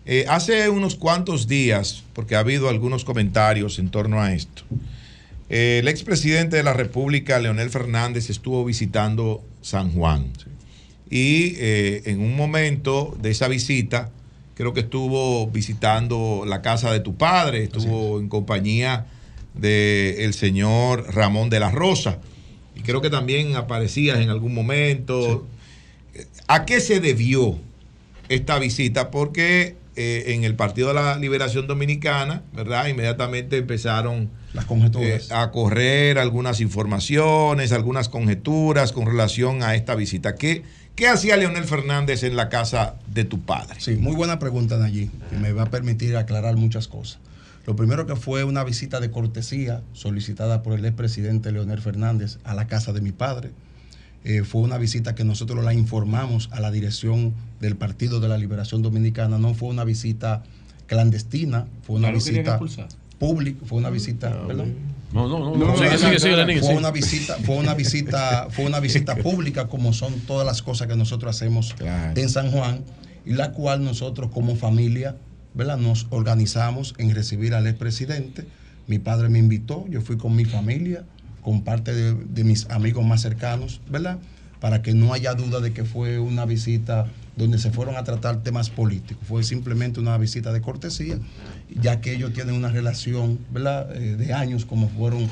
[0.05, 4.65] Eh, hace unos cuantos días, porque ha habido algunos comentarios en torno a esto,
[5.49, 10.27] eh, el expresidente de la República, Leonel Fernández, estuvo visitando San Juan.
[11.09, 14.11] Y eh, en un momento de esa visita,
[14.55, 19.07] creo que estuvo visitando la casa de tu padre, estuvo en compañía
[19.55, 22.19] del señor Ramón de la Rosa.
[22.75, 25.47] Y creo que también aparecías en algún momento.
[26.49, 27.59] ¿A qué se debió
[28.31, 29.11] esta visita?
[29.11, 32.87] Porque eh, en el Partido de la Liberación Dominicana, ¿verdad?
[32.87, 35.31] Inmediatamente empezaron Las conjeturas.
[35.31, 40.35] eh, a correr algunas informaciones, algunas conjeturas con relación a esta visita.
[40.35, 40.63] ¿Qué,
[40.95, 43.75] qué hacía Leonel Fernández en la casa de tu padre?
[43.81, 47.19] Sí, muy buena pregunta, allí, que me va a permitir aclarar muchas cosas.
[47.67, 52.55] Lo primero que fue una visita de cortesía solicitada por el expresidente Leonel Fernández a
[52.55, 53.51] la casa de mi padre.
[54.25, 58.39] Eh, fue una visita que nosotros la informamos a la dirección del Partido de la
[58.39, 59.39] Liberación Dominicana.
[59.39, 60.43] No fue una visita
[60.87, 62.59] clandestina, fue una ¿Ya lo querían visita
[63.19, 64.75] pública, fue una visita, ¿perdón?
[65.13, 65.55] No, no, no.
[65.55, 65.73] Fue no.
[65.75, 65.99] Una-
[66.67, 70.89] Fue una visita, fue una visita, fue una visita pública, como son todas las cosas
[70.89, 71.75] que nosotros hacemos
[72.17, 72.81] en San Juan,
[73.25, 75.17] y la cual nosotros como familia,
[75.55, 75.79] ¿verdad?
[75.79, 78.47] Nos organizamos en recibir al expresidente.
[78.89, 81.05] Mi padre me invitó, yo fui con mi familia,
[81.43, 84.19] con parte de, de mis amigos más cercanos, ¿verdad?
[84.61, 87.07] Para que no haya duda de que fue una visita
[87.37, 89.25] donde se fueron a tratar temas políticos.
[89.27, 91.19] Fue simplemente una visita de cortesía,
[91.81, 93.95] ya que ellos tienen una relación, ¿verdad?
[93.97, 95.29] Eh, de años, como fueron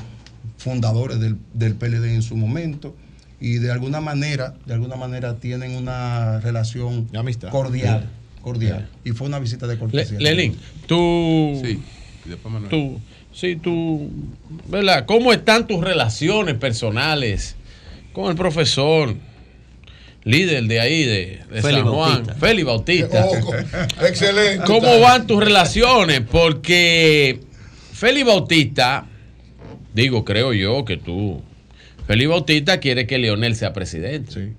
[0.57, 2.95] fundadores del, del PLD en su momento
[3.39, 7.07] y de alguna manera, de alguna manera tienen una relación
[7.51, 8.09] cordial,
[8.41, 8.89] cordial.
[9.03, 10.19] Y fue una visita de Le- cortesía.
[10.19, 10.55] Lenín,
[10.87, 11.59] tú.
[11.63, 11.79] Sí.
[12.25, 12.69] Y después Manuel.
[12.69, 12.99] Tú,
[13.33, 14.09] sí, tú.
[14.67, 15.05] ¿Verdad?
[15.05, 17.55] ¿Cómo están tus relaciones personales
[18.13, 19.15] con el profesor?
[20.23, 22.35] Líder de ahí, de, de San Juan, Bautista.
[22.35, 23.25] Félix Bautista.
[23.25, 24.63] Oh, excelente.
[24.67, 26.21] ¿Cómo van tus relaciones?
[26.21, 27.39] Porque
[27.91, 29.07] Félix Bautista,
[29.95, 31.41] digo, creo yo que tú,
[32.05, 34.53] Félix Bautista quiere que Leonel sea presidente.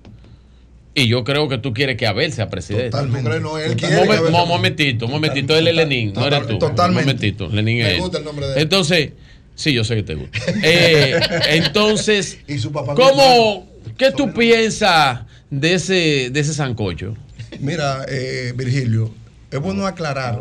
[0.94, 2.90] Y yo creo que tú quieres que Abel sea presidente.
[2.90, 3.40] Totalmente.
[3.40, 5.56] No, él Un quiere momen- que Abel sea un momentito, un momentito.
[5.56, 6.58] Él es Lenín, no eres tú.
[6.58, 7.00] Totalmente.
[7.00, 8.00] Un momentito, Lenín es Me él.
[8.00, 8.62] gusta el nombre de él.
[8.62, 9.10] Entonces,
[9.54, 10.38] sí, yo sé que te gusta.
[10.62, 11.18] Eh,
[11.50, 17.16] entonces, Y su papá ¿cómo, qué tú piensas de ese, de ese sancocho?
[17.60, 19.12] Mira, eh, Virgilio,
[19.50, 20.38] es bueno aclarar,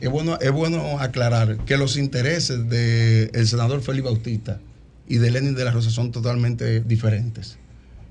[0.00, 4.60] es bueno, es bueno aclarar que los intereses del senador Félix Bautista
[5.08, 7.58] y de Lenin de la Rosa son totalmente diferentes.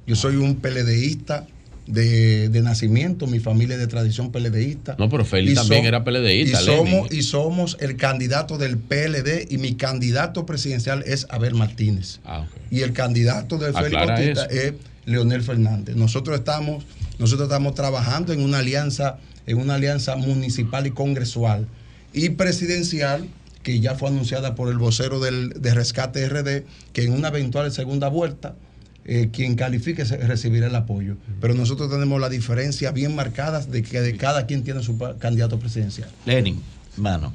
[0.07, 1.47] Yo soy un PLDista
[1.91, 4.95] de, de nacimiento, mi familia es de tradición PLDista.
[4.97, 6.91] No, pero Félix también era PLDista, Y Lenin.
[6.91, 12.19] somos, y somos el candidato del PLD y mi candidato presidencial es Abel Martínez.
[12.25, 14.73] Ah, Y el candidato de Félix Bautista es
[15.05, 15.95] Leonel Fernández.
[15.95, 16.85] Nosotros estamos,
[17.19, 21.67] nosotros estamos trabajando en una alianza, en una alianza municipal y congresual
[22.13, 23.27] y presidencial
[23.63, 26.63] que ya fue anunciada por el vocero del, de Rescate RD,
[26.93, 28.55] que en una eventual segunda vuelta,
[29.03, 31.17] eh, quien califique recibirá el apoyo.
[31.39, 35.59] Pero nosotros tenemos la diferencia bien marcada de que de cada quien tiene su candidato
[35.59, 36.09] presidencial.
[36.25, 36.61] Lenin,
[36.97, 37.33] mano,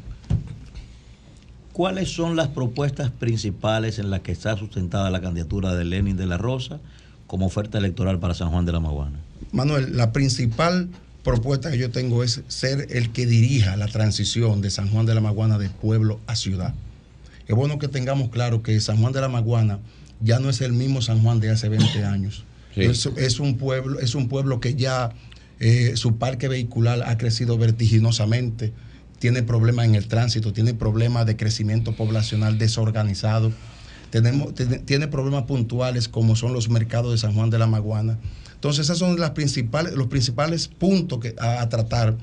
[1.72, 6.26] ¿cuáles son las propuestas principales en las que está sustentada la candidatura de Lenin de
[6.26, 6.78] la Rosa
[7.26, 9.18] como oferta electoral para San Juan de la Maguana?
[9.50, 10.88] Manuel, la principal
[11.24, 15.14] propuesta que yo tengo es ser el que dirija la transición de San Juan de
[15.16, 16.74] la Maguana de pueblo a ciudad.
[17.48, 19.80] Es bueno que tengamos claro que San Juan de la Maguana
[20.20, 22.44] ya no es el mismo San Juan de hace 20 años.
[22.74, 22.82] Sí.
[22.82, 25.12] Es, es un pueblo, es un pueblo que ya
[25.58, 28.74] eh, su parque vehicular ha crecido vertiginosamente,
[29.18, 33.52] tiene problemas en el tránsito, tiene problemas de crecimiento poblacional desorganizado,
[34.10, 34.54] tenemos,
[34.84, 38.18] tiene, problemas puntuales como son los mercados de San Juan de la Maguana.
[38.54, 42.16] Entonces, esos son las principales, los principales puntos que, a, a tratar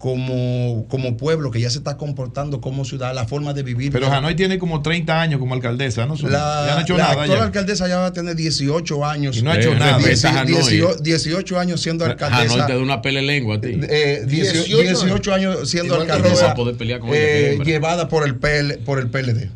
[0.00, 3.92] como, como pueblo que ya se está comportando como ciudad, la forma de vivir.
[3.92, 6.14] Pero Hanoi tiene como 30 años como alcaldesa, ¿no?
[6.22, 7.20] La, ya no ha hecho la nada.
[7.20, 7.44] actual ya.
[7.44, 9.36] alcaldesa ya va a tener 18 años.
[9.36, 9.98] Y no ha hecho nada.
[9.98, 10.54] respeta a Hanoi.
[10.54, 12.54] 18, 18 años siendo alcaldesa.
[12.54, 13.78] Hanoi te da una pele lengua a ti.
[13.90, 18.78] Eh, 18, 18 años siendo alcaldesa poder pelear con ella, eh, llevada por el, PL,
[18.78, 19.50] por el PLD.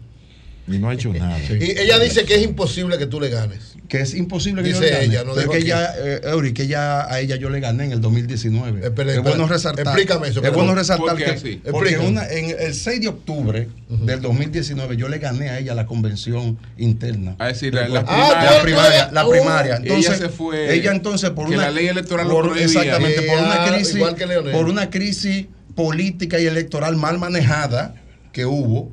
[0.69, 1.39] Y no ha hecho nada.
[1.49, 3.74] Y ella dice que es imposible que tú le ganes.
[3.89, 5.05] Que es imposible que yo Dice le gane.
[5.05, 5.67] ella, no Pero dijo que aquí.
[5.67, 8.87] ella, eh, Eury, que ella, a ella yo le gané en el 2019.
[8.87, 9.87] Espera, es bueno resaltar.
[9.87, 11.61] Explícame eso, Es bueno resaltar ¿Por qué que así?
[11.71, 15.85] porque una, en el 6 de octubre del 2019 yo le gané a ella la
[15.87, 17.37] convención interna.
[17.39, 18.63] A decir, la- la La primaria.
[18.63, 19.11] primaria.
[19.13, 19.31] La Oh.
[19.31, 19.75] primaria.
[19.77, 22.65] Ella Entonces, se fue- ella entonces por que una la ley electoral lo por- prohibía.
[22.65, 27.97] exactamente por una Ella, crisis igual que por una crisis política y electoral mal manejada
[28.33, 28.91] que hubo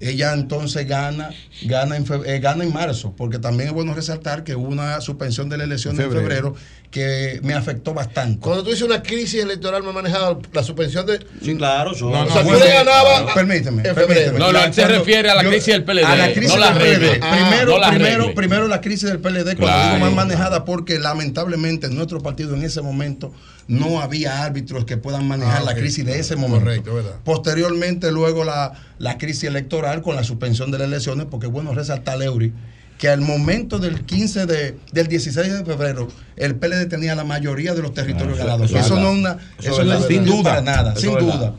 [0.00, 1.30] ella entonces gana,
[1.62, 5.00] gana en, fe- eh, gana en marzo, porque también es bueno resaltar que hubo una
[5.02, 6.20] suspensión de la elección en Febrero.
[6.22, 6.54] febrero
[6.90, 8.40] que me afectó bastante.
[8.40, 11.20] Cuando tú dices una crisis electoral, me manejado la suspensión de.
[11.40, 11.94] Sí, claro.
[11.94, 13.32] son- No, o sea, tú le ganabas.
[13.32, 13.82] Permíteme.
[13.82, 14.38] permíteme.
[14.40, 16.56] No, no, él se refiere a la yo- crisis del PLD, A la crisis no
[16.58, 17.20] la del PLD.
[17.22, 18.34] Ah, primero, no la primero, arregle.
[18.34, 19.94] primero la crisis del PLD, cuando Claro.
[19.94, 23.32] digo mal manejada, porque lamentablemente en nuestro partido en ese momento
[23.68, 26.64] no había árbitros que puedan manejar Ah, la crisis de ese momento.
[26.64, 27.14] Correcto, verdad.
[27.24, 32.20] Posteriormente, luego la, la crisis electoral con la suspensión de las elecciones, porque bueno resaltar,
[32.20, 32.52] Eury,
[33.00, 37.72] que al momento del 15 de, del 16 de febrero, el PLD tenía la mayoría
[37.74, 38.66] de los territorios ganados.
[38.70, 41.00] eso es Eso, no es una, Eso eso es no es sin duda, nada, Eso
[41.00, 41.34] sin verdad.
[41.34, 41.54] duda.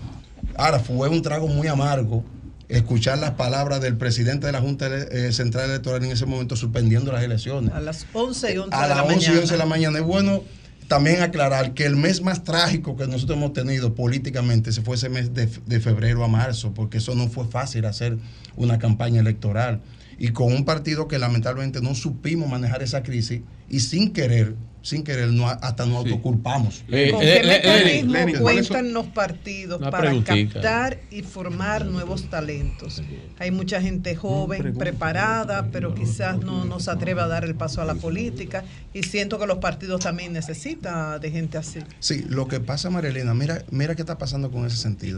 [0.55, 2.23] Ahora, fue un trago muy amargo
[2.69, 7.11] escuchar las palabras del presidente de la Junta eh, Central Electoral en ese momento suspendiendo
[7.11, 7.73] las elecciones.
[7.73, 9.39] A las 11 y 11 A de la las 11 y mañana.
[9.41, 9.97] 11 de la mañana.
[9.97, 10.43] Es bueno
[10.87, 15.09] también aclarar que el mes más trágico que nosotros hemos tenido políticamente se fue ese
[15.09, 18.19] mes de, de febrero a marzo, porque eso no fue fácil hacer
[18.55, 19.81] una campaña electoral.
[20.21, 25.03] Y con un partido que lamentablemente no supimos manejar esa crisis y sin querer, sin
[25.03, 26.83] querer, no, hasta nos autoculpamos.
[26.89, 30.99] Eh, ¿Con eh, qué eh, mecanismo Lenny, ¿cuáles son- cuentan los partidos Una para captar
[31.09, 33.01] y formar nuevos talentos?
[33.39, 37.81] Hay mucha gente joven, preparada, pero quizás no, no se atreve a dar el paso
[37.81, 38.63] a la política.
[38.93, 41.79] Y siento que los partidos también necesitan de gente así.
[41.97, 45.17] Sí, lo que pasa, Marilena, mira, mira qué está pasando con ese sentido.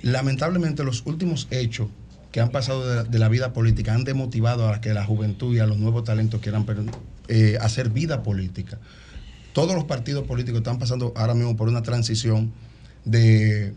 [0.00, 1.88] Lamentablemente, los últimos hechos
[2.32, 5.66] que han pasado de la, vida política han demotivado a que la juventud y a
[5.66, 6.66] los nuevos talentos quieran
[7.28, 8.78] eh, hacer vida política.
[9.52, 12.50] Todos los partidos políticos están pasando ahora mismo por una transición
[13.04, 13.74] de,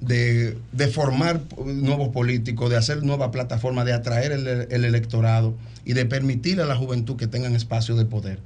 [0.00, 6.06] de, formar nuevos políticos, de hacer nuevas plataformas, de atraer el, el electorado y de
[6.06, 8.38] permitir a la juventud que tengan espacio de poder.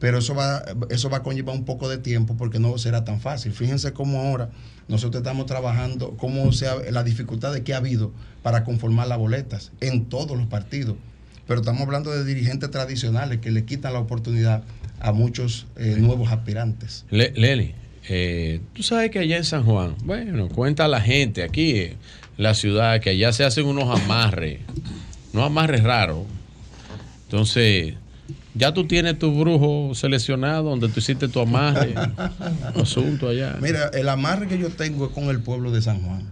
[0.00, 3.20] Pero eso va, eso va a conllevar un poco de tiempo porque no será tan
[3.20, 3.52] fácil.
[3.52, 4.50] Fíjense cómo ahora
[4.88, 8.12] nosotros estamos trabajando, cómo sea la dificultad de que ha habido
[8.42, 10.96] para conformar las boletas en todos los partidos.
[11.46, 14.62] Pero estamos hablando de dirigentes tradicionales que le quitan la oportunidad
[15.00, 17.04] a muchos eh, nuevos aspirantes.
[17.10, 17.74] Le- Leli,
[18.08, 21.96] eh, tú sabes que allá en San Juan, bueno, cuenta la gente aquí en
[22.36, 24.60] la ciudad que allá se hacen unos amarres,
[25.32, 26.24] unos amarres raros.
[27.24, 27.94] Entonces,
[28.54, 31.94] ya tú tienes tu brujo seleccionado donde tú hiciste tu amarre,
[32.80, 33.56] asunto allá.
[33.60, 36.30] Mira, el amarre que yo tengo es con el pueblo de San Juan.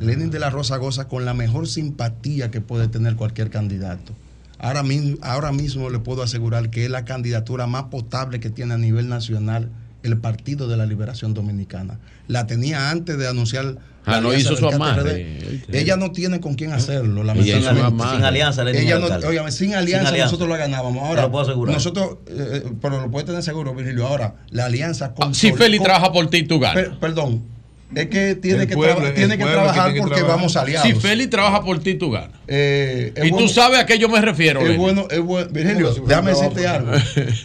[0.00, 4.12] Lenin de la Rosa goza con la mejor simpatía que puede tener cualquier candidato.
[4.58, 8.74] Ahora mismo, ahora mismo le puedo asegurar que es la candidatura más potable que tiene
[8.74, 9.70] a nivel nacional
[10.02, 11.98] el Partido de la Liberación Dominicana.
[12.26, 13.76] La tenía antes de anunciar.
[14.04, 15.38] Ah, no hizo su amarre.
[15.38, 15.76] KTRD.
[15.78, 17.22] Ella no tiene con quién hacerlo.
[17.22, 17.80] Lamentablemente.
[17.82, 18.16] amarre.
[18.16, 20.24] Sin alianza, Ella no, óigame, sin alianza, alianza.
[20.32, 21.02] nosotros la ganábamos.
[21.04, 21.74] Ahora, Te lo puedo asegurar.
[21.74, 24.06] nosotros, eh, eh, pero lo puede tener seguro, Virgilio.
[24.06, 25.30] Ahora, la alianza con.
[25.30, 26.74] Ah, Si Feli con- trabaja por ti, tú ganas.
[26.84, 27.51] Per- perdón.
[27.94, 30.36] Es que tiene El que, pueblo, traba- el tiene que trabajar tiene que porque trabajar.
[30.38, 30.88] vamos aliados.
[30.88, 32.30] Si Feli trabaja por ti, tú ganas.
[32.48, 34.60] Eh, y tú sabes a qué yo me refiero.
[34.60, 35.48] Es bueno, es bueno.
[35.50, 36.92] Virgilio, ¿Cómo que si fuera déjame decirte algo.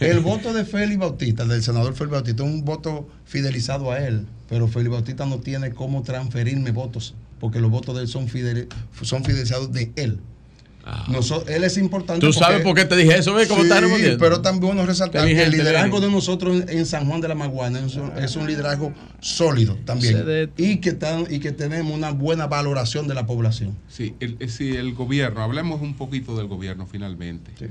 [0.00, 4.26] El voto de Félix Bautista, del senador Félix Bautista, es un voto fidelizado a él.
[4.48, 8.68] Pero Félix Bautista no tiene cómo transferirme votos, porque los votos de él son, fidel-
[9.02, 10.20] son fidelizados de él.
[11.46, 12.24] Él es importante.
[12.24, 13.34] ¿Tú sabes por qué te dije eso?
[13.34, 13.82] ¿Ves cómo Sí, estás
[14.18, 17.34] pero también bueno resaltar que el liderazgo de nosotros en, en San Juan de la
[17.34, 20.50] Maguana es un, es un liderazgo sólido también.
[20.56, 23.76] Y que, tan- y que tenemos una buena valoración de la población.
[23.88, 27.52] Sí, el, eh, sí, el gobierno, hablemos un poquito del gobierno finalmente.
[27.60, 27.70] Eh,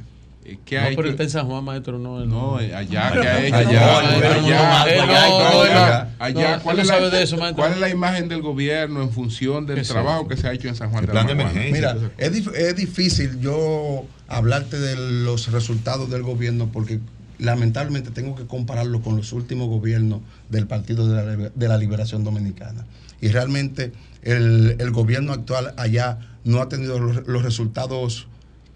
[0.66, 2.26] ¿Qué No, hay pero que- está en San Juan, maestro, no.
[2.26, 3.50] No, eh, allá, ¿qué ha no, hecho?
[3.52, 7.10] no, Allá, no, allá, no, no, no, no, no, no, ¿cuál es no la- sabe
[7.10, 7.64] de eso, maestro.
[7.64, 10.54] ¿Cuál es la imagen del gobierno en función del ¿Qué es trabajo que se ha
[10.54, 11.94] hecho en San Juan El de plan la de emergencia.
[11.94, 17.00] Mira, es, dif- es difícil yo hablarte de los resultados del gobierno porque
[17.40, 22.24] lamentablemente tengo que compararlo con los últimos gobiernos del Partido de la, de la Liberación
[22.24, 22.86] Dominicana.
[23.22, 23.92] Y realmente
[24.24, 28.28] el, el gobierno actual allá no ha tenido los, los resultados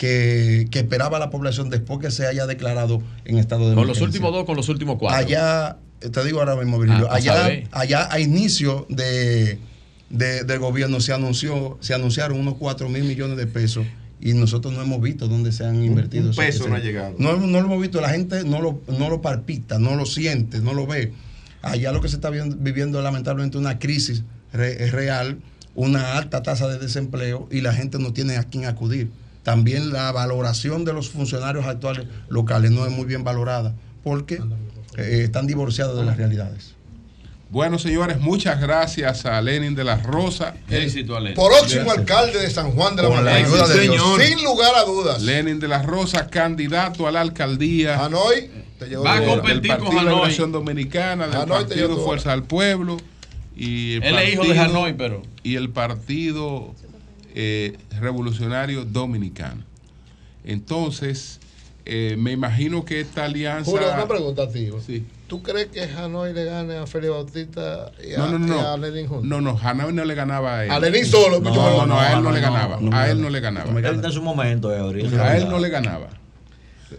[0.02, 3.98] que, que esperaba la población después que se haya declarado en estado de Con los
[4.00, 4.06] emergencia.
[4.08, 5.16] últimos dos, con los últimos cuatro.
[5.20, 9.60] Allá, te digo ahora mismo, Virgilio, Ah, allá, allá a inicio de,
[10.10, 13.86] de- del gobierno se anunció, se anunciaron unos 4 mil millones de pesos
[14.20, 16.24] y nosotros no hemos visto dónde se han invertido.
[16.26, 17.14] un esos- peso no ha llegado.
[17.20, 20.62] No, no lo hemos visto, la gente no lo, no lo palpita, no lo siente,
[20.62, 21.14] no lo ve.
[21.62, 25.38] Allá lo que se está viendo- viviendo lamentablemente una crisis re- es real,
[25.76, 29.12] una alta tasa de desempleo y la gente no tiene a quién acudir.
[29.44, 34.36] También la valoración de los funcionarios actuales locales no es muy bien valorada porque
[34.98, 36.76] eh, están divorciados de las realidades.
[37.50, 40.54] Bueno, señores, muchas gracias a Lenin de la Rosa.
[40.70, 41.36] Éxito, Lenin.
[41.36, 41.98] Próximo Gracias.
[41.98, 43.10] alcalde de San Juan de la
[43.68, 44.22] de Dios.
[44.24, 45.22] Sin lugar a dudas.
[45.22, 48.06] Lenin de la Rosa, candidato a la alcaldía.
[48.06, 50.14] Hanoi, te llegó Va a competir del con Partido de Hanoi.
[50.16, 52.98] Liberación Dominicana, del Hanoi te Partido tu Fuerza del Pueblo.
[53.54, 55.22] Y el Él es hijo de partido- Hanoi, pero.
[55.44, 56.74] Y el partido
[57.36, 59.64] eh, Revolucionario Dominicano.
[60.44, 61.40] Entonces,
[61.86, 63.70] eh, me imagino que esta alianza...
[63.72, 64.70] Julio, una pregunta a ti.
[64.86, 65.06] Sí.
[65.28, 68.86] ¿Tú crees que Hanoi le gane a Félix Bautista y a, No, no, a no.
[68.86, 69.26] Lenin juntos?
[69.28, 70.72] No, no, Hanoi no le ganaba a él.
[70.72, 72.78] A Lenin solo, No, no, no, a él no, no, le no, ganaba.
[72.82, 73.24] no, a no, él no.
[73.24, 73.80] no le ganaba.
[73.80, 76.08] Él en su momento, es A él no le ganaba.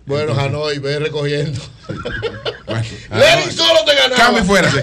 [0.07, 1.61] Bueno, Entonces- Hanoi, ve recogiendo.
[2.65, 4.17] Bueno, Lenin solo te ganaba.
[4.17, 4.71] Cambio fuera.
[4.71, 4.79] sí.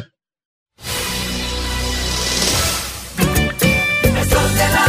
[4.04, 4.89] El sol de la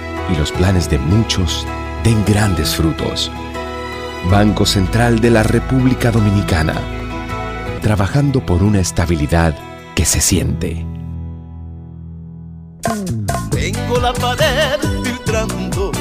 [0.31, 1.65] y los planes de muchos
[2.03, 3.31] den grandes frutos.
[4.29, 6.75] Banco Central de la República Dominicana.
[7.81, 9.55] Trabajando por una estabilidad
[9.95, 10.85] que se siente.
[13.49, 15.91] Tengo la pared filtrando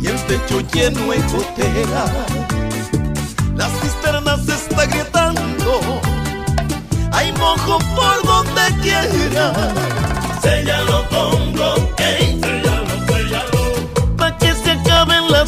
[0.00, 2.04] y el techo lleno de gotera.
[3.56, 5.80] Las cisternas se está agrietando.
[7.12, 9.52] Hay mojo por donde quiera.
[10.42, 12.40] Séllalo con bloque,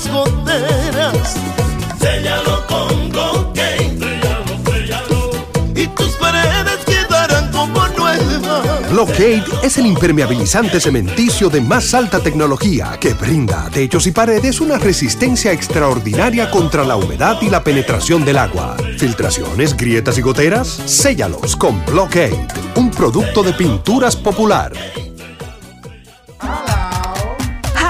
[0.08, 1.34] las
[2.68, 5.30] con bloque, séllalo, séllalo.
[5.74, 8.90] Y tus paredes quedarán como nuevas.
[8.90, 14.60] Blockade es el impermeabilizante cementicio de más alta tecnología que brinda a techos y paredes
[14.60, 18.76] una resistencia extraordinaria contra la humedad y la penetración del agua.
[18.98, 24.72] Filtraciones, grietas y goteras, séllalos con Blockade, un producto de pinturas popular.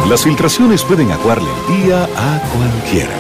[0.09, 3.15] Las filtraciones pueden aguarle el día a cualquiera.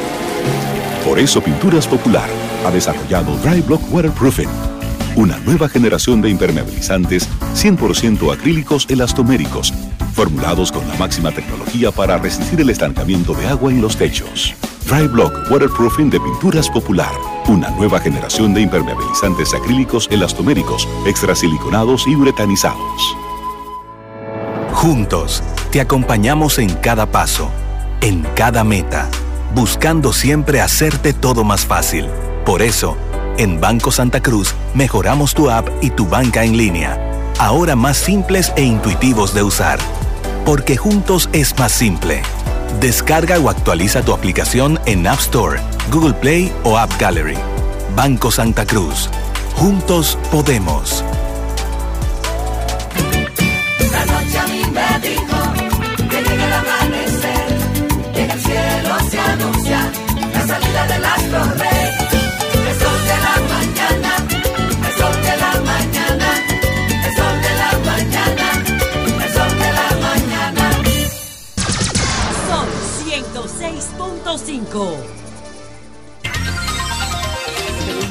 [1.05, 2.29] Por eso Pinturas Popular
[2.65, 4.49] ha desarrollado Dry Block Waterproofing,
[5.17, 9.73] una nueva generación de impermeabilizantes 100% acrílicos elastoméricos,
[10.15, 14.55] formulados con la máxima tecnología para resistir el estancamiento de agua en los techos.
[14.91, 17.13] Dry Block Waterproofing de Pinturas Popular,
[17.47, 23.17] una nueva generación de impermeabilizantes acrílicos elastoméricos, extrasiliconados y uretanizados.
[24.73, 27.51] Juntos, te acompañamos en cada paso,
[28.01, 29.09] en cada meta,
[29.55, 32.09] buscando siempre hacerte todo más fácil.
[32.45, 32.97] Por eso,
[33.39, 36.99] en Banco Santa Cruz mejoramos tu app y tu banca en línea,
[37.39, 39.79] ahora más simples e intuitivos de usar.
[40.45, 42.23] Porque juntos es más simple.
[42.79, 47.39] Descarga o actualiza tu aplicación en App Store, Google Play o App Gallery.
[47.97, 49.11] Banco Santa Cruz.
[49.57, 51.05] Juntos podemos.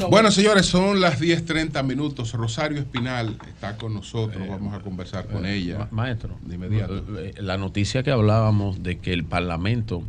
[0.09, 2.33] Bueno, señores, son las 10.30 minutos.
[2.33, 4.43] Rosario Espinal está con nosotros.
[4.43, 5.88] Eh, Vamos a conversar eh, con ella.
[5.91, 6.38] Maestro.
[6.51, 10.03] Eh, la noticia que hablábamos de que el Parlamento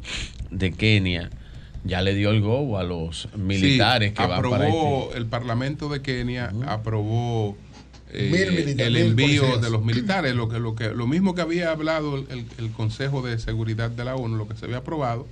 [0.50, 1.30] de Kenia
[1.84, 4.68] ya le dio el go a los militares que aprobó, van para.
[4.68, 7.56] Este- el Parlamento de Kenia aprobó
[8.12, 12.72] el envío de los militares, lo, que, lo, que, lo mismo que había hablado el,
[12.72, 15.26] Consejo de Seguridad de la ONU, lo que se había aprobado,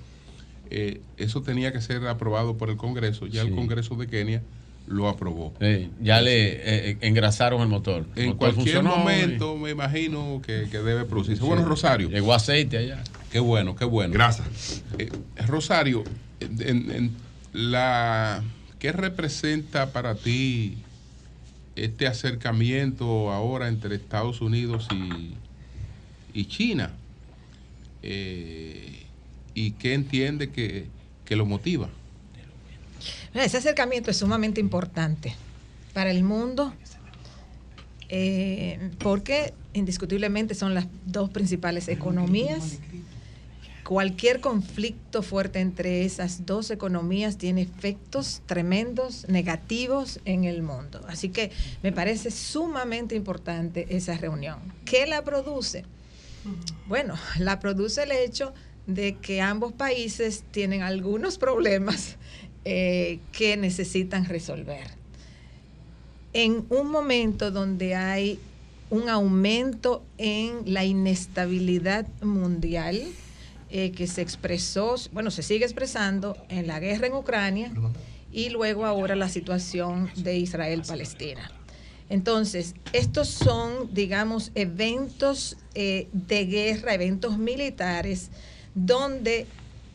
[0.71, 3.27] eh, eso tenía que ser aprobado por el Congreso.
[3.27, 3.55] Ya el.
[3.55, 4.43] Congreso de Kenia
[4.87, 5.53] lo aprobó.
[5.61, 8.07] Eh, ya le eh, engrasaron el motor.
[8.17, 11.43] El En motor cualquier funcionó y- momento me imagino que, que debe producirse.
[11.43, 11.47] Sí.
[11.47, 12.09] Bueno, Rosario.
[12.09, 13.03] Llegó aceite allá.
[13.31, 14.15] Qué bueno, qué bueno.
[14.15, 14.83] Gracias.
[14.99, 15.11] Eh,
[15.47, 16.05] Rosario,
[16.41, 17.11] en, en
[17.53, 18.43] la,
[18.79, 20.79] ¿qué representa para ti
[21.77, 25.35] este acercamiento ahora entre Estados Unidos y,
[26.33, 26.93] y China?
[28.03, 28.88] Eh,
[29.59, 30.87] ¿Y qué entiende que,
[31.25, 31.89] que lo motiva?
[33.35, 35.35] Ese acercamiento es sumamente importante
[35.93, 36.73] para el mundo
[38.09, 42.79] eh, porque indiscutiblemente son las dos principales economías.
[43.83, 51.01] Cualquier conflicto fuerte entre esas dos economías tiene efectos tremendos, negativos en el mundo.
[51.09, 51.51] Así que
[51.83, 54.61] me parece sumamente importante esa reunión.
[54.85, 55.85] ¿Qué la produce?
[56.87, 58.55] Bueno, la produce el hecho
[58.89, 62.17] de que ambos países tienen algunos problemas
[62.65, 64.89] eh, que necesitan resolver.
[66.33, 68.41] En un momento donde hay
[68.91, 73.03] un aumento en la inestabilidad mundial
[73.69, 77.71] eh, que se expresó, bueno, se sigue expresando en la guerra en Ucrania
[78.33, 81.51] y luego ahora la situación de Israel-Palestina.
[82.09, 88.31] Entonces, estos son, digamos, eventos eh, de guerra, eventos militares,
[88.87, 89.47] donde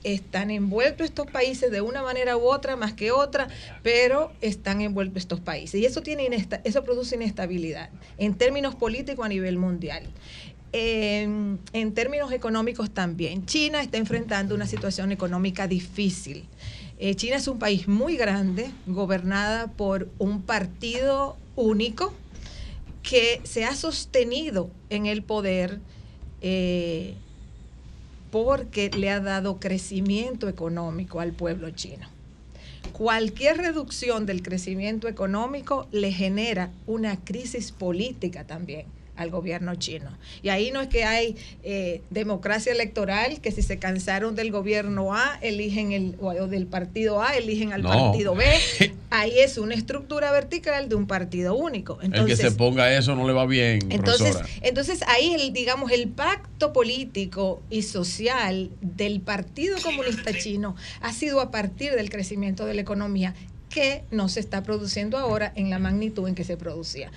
[0.03, 3.47] están envueltos estos países de una manera u otra, más que otra,
[3.83, 5.79] pero están envueltos estos países.
[5.79, 10.03] Y eso, tiene inesta- eso produce inestabilidad en términos políticos a nivel mundial.
[10.75, 11.59] En,
[11.93, 13.45] términos económicos también.
[13.45, 16.45] China está enfrentando una situación económica difícil.
[16.97, 22.11] Eh, China es un país muy grande, gobernada por un partido único
[23.03, 25.79] que se ha sostenido en el poder
[26.41, 27.13] eh,
[28.33, 32.07] porque le ha dado crecimiento económico al pueblo chino.
[32.91, 40.09] Cualquier reducción del crecimiento económico le genera una crisis política también al gobierno chino.
[40.41, 45.13] Y ahí no es que hay eh, democracia electoral, que si se cansaron del gobierno
[45.13, 47.89] A, eligen el, o del partido A, eligen al No.
[47.89, 48.45] partido B.
[49.11, 51.99] Ahí es una estructura vertical de un partido único.
[52.01, 54.47] el que Entonces, se ponga eso no le va bien, entonces, profesora.
[54.63, 61.41] entonces ahí el, digamos, el pacto político y social del Partido Comunista Chino ha sido
[61.41, 63.35] a partir del crecimiento de la economía
[63.69, 67.11] que no se está produciendo ahora en la magnitud en que se producía.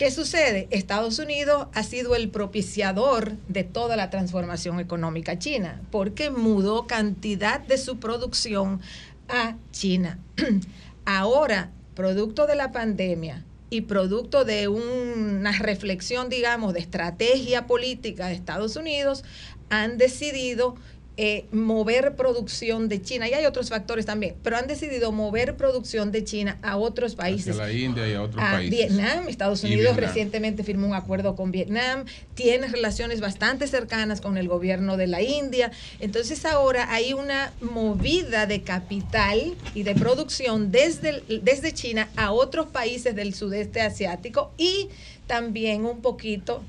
[0.00, 0.66] ¿Qué sucede?
[0.70, 7.60] Estados Unidos ha sido el propiciador de toda la transformación económica china, porque mudó cantidad
[7.60, 8.80] de su producción
[9.28, 10.18] a China.
[11.04, 18.32] Ahora producto de la pandemia y producto de una reflexión, digamos, de estrategia política de
[18.36, 19.22] Estados Unidos,
[19.68, 20.76] han decidido
[21.22, 23.28] eh, mover producción de China.
[23.28, 27.48] Y hay otros factores también, pero han decidido mover producción de China a otros países.
[27.50, 28.70] Hacia la India y a otros a países.
[28.70, 30.08] Vietnam, Estados Unidos Vietnam.
[30.08, 35.20] recientemente firmó un acuerdo con Vietnam, tiene relaciones bastante cercanas con el gobierno de la
[35.20, 35.72] India.
[35.98, 42.68] Entonces ahora hay una movida de capital y de producción desde, desde China a otros
[42.68, 44.88] países del sudeste asiático y
[45.26, 46.62] también un poquito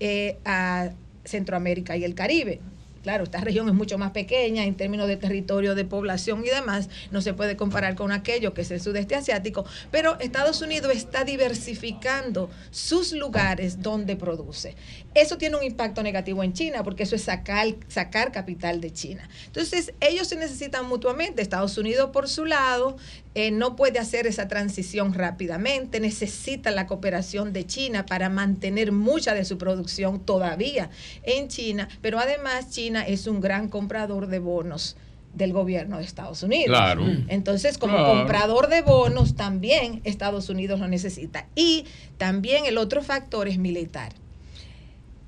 [0.00, 0.92] eh, a
[1.26, 2.62] Centroamérica y el Caribe.
[3.08, 6.90] Claro, esta región es mucho más pequeña en términos de territorio, de población y demás.
[7.10, 9.64] No se puede comparar con aquello que es el sudeste asiático.
[9.90, 14.76] Pero Estados Unidos está diversificando sus lugares donde produce.
[15.20, 19.28] Eso tiene un impacto negativo en China porque eso es sacar, sacar capital de China.
[19.46, 21.42] Entonces, ellos se necesitan mutuamente.
[21.42, 22.96] Estados Unidos, por su lado,
[23.34, 25.98] eh, no puede hacer esa transición rápidamente.
[26.00, 30.90] Necesita la cooperación de China para mantener mucha de su producción todavía
[31.24, 31.88] en China.
[32.00, 34.96] Pero además, China es un gran comprador de bonos
[35.34, 36.66] del gobierno de Estados Unidos.
[36.76, 37.04] Claro.
[37.28, 38.18] Entonces, como Claro.
[38.18, 41.46] comprador de bonos, también Estados Unidos lo necesita.
[41.54, 41.84] Y
[42.16, 44.12] también el otro factor es militar.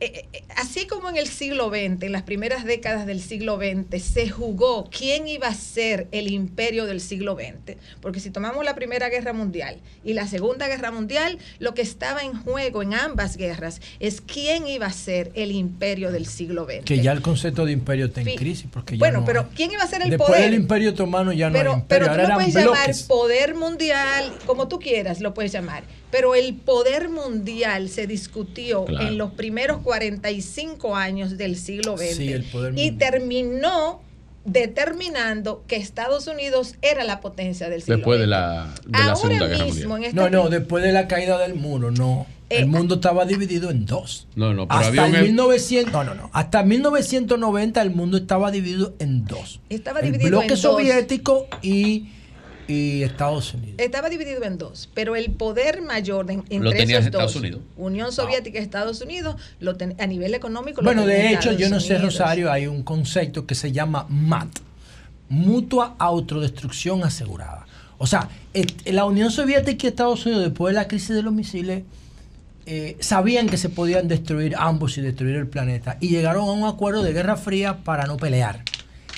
[0.01, 4.03] Eh, eh, así como en el siglo XX, en las primeras décadas del siglo XX,
[4.03, 7.77] se jugó quién iba a ser el imperio del siglo XX.
[8.01, 12.23] Porque si tomamos la Primera Guerra Mundial y la Segunda Guerra Mundial, lo que estaba
[12.23, 16.85] en juego en ambas guerras es quién iba a ser el imperio del siglo XX.
[16.85, 18.69] Que ya el concepto de imperio está en crisis.
[18.73, 19.49] Porque ya bueno, no pero.
[19.55, 20.45] ¿quién iba a ser el Después poder?
[20.45, 21.89] del imperio otomano ya no pero, hay imperio.
[21.89, 23.03] pero tú ahora lo puedes llamar bloques.
[23.03, 25.85] poder mundial, como tú quieras, lo puedes llamar.
[26.11, 29.07] Pero el poder mundial se discutió Claro.
[29.09, 34.01] en los primeros 45 años del siglo XX Sí, el poder y terminó
[34.45, 38.31] determinando que Estados Unidos era la potencia del siglo Después de XX.
[38.31, 39.99] la, de la Ahora Segunda Guerra mismo, Mundial.
[40.13, 42.27] en este No, no, después de la caída del muro, no.
[42.49, 44.27] Eh, el mundo estaba dividido en dos.
[44.35, 45.15] No, no, pero había Hasta un...
[45.17, 46.31] el 1900, no, no, no.
[46.33, 49.61] Hasta 1990 el mundo estaba dividido en dos.
[49.69, 50.61] Estaba el dividido bloque en dos.
[50.61, 52.09] soviético y,
[52.71, 53.75] y Estados Unidos.
[53.79, 57.43] Estaba dividido en dos, pero el poder mayor de- entre Lo tenía esos Estados dos,
[57.43, 57.61] Unidos.
[57.77, 60.81] Unión Soviética y Estados Unidos, lo ten- a nivel económico.
[60.81, 61.99] lo Bueno, de hecho, Estados yo no sé.
[61.99, 64.49] Rosario, hay un concepto que se llama MAT,
[65.29, 67.67] mutua autodestrucción asegurada.
[67.99, 71.33] O sea, et- la Unión Soviética y Estados Unidos, después de la crisis de los
[71.33, 71.83] misiles,
[72.67, 75.97] eh, sabían que se podían destruir ambos y destruir el planeta.
[76.01, 78.63] Y llegaron a un acuerdo de Guerra Fría para no pelear.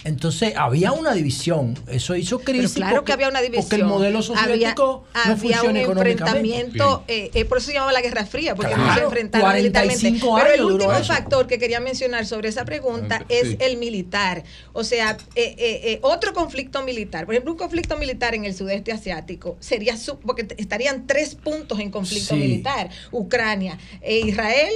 [0.05, 1.79] Entonces había una división.
[1.89, 2.73] Eso hizo crisis.
[2.73, 3.65] Pero claro porque- que había una división.
[3.65, 6.23] Porque el modelo soviético había, no había funciona un económicamente.
[6.23, 9.47] enfrentamiento, eh, eh, por eso se llamaba la Guerra Fría, porque Claro, no se enfrentaron
[9.49, 10.43] 45 militarmente.
[10.43, 13.35] Pero el último factor que quería mencionar sobre esa pregunta Sí.
[13.37, 14.43] es el militar.
[14.73, 17.25] O sea, eh, eh, eh, otro conflicto militar.
[17.27, 21.79] Por ejemplo, un conflicto militar en el sudeste asiático sería, su- porque estarían tres puntos
[21.81, 22.41] en conflicto Sí.
[22.41, 22.91] militar.
[23.13, 24.73] Ucrania, e Israel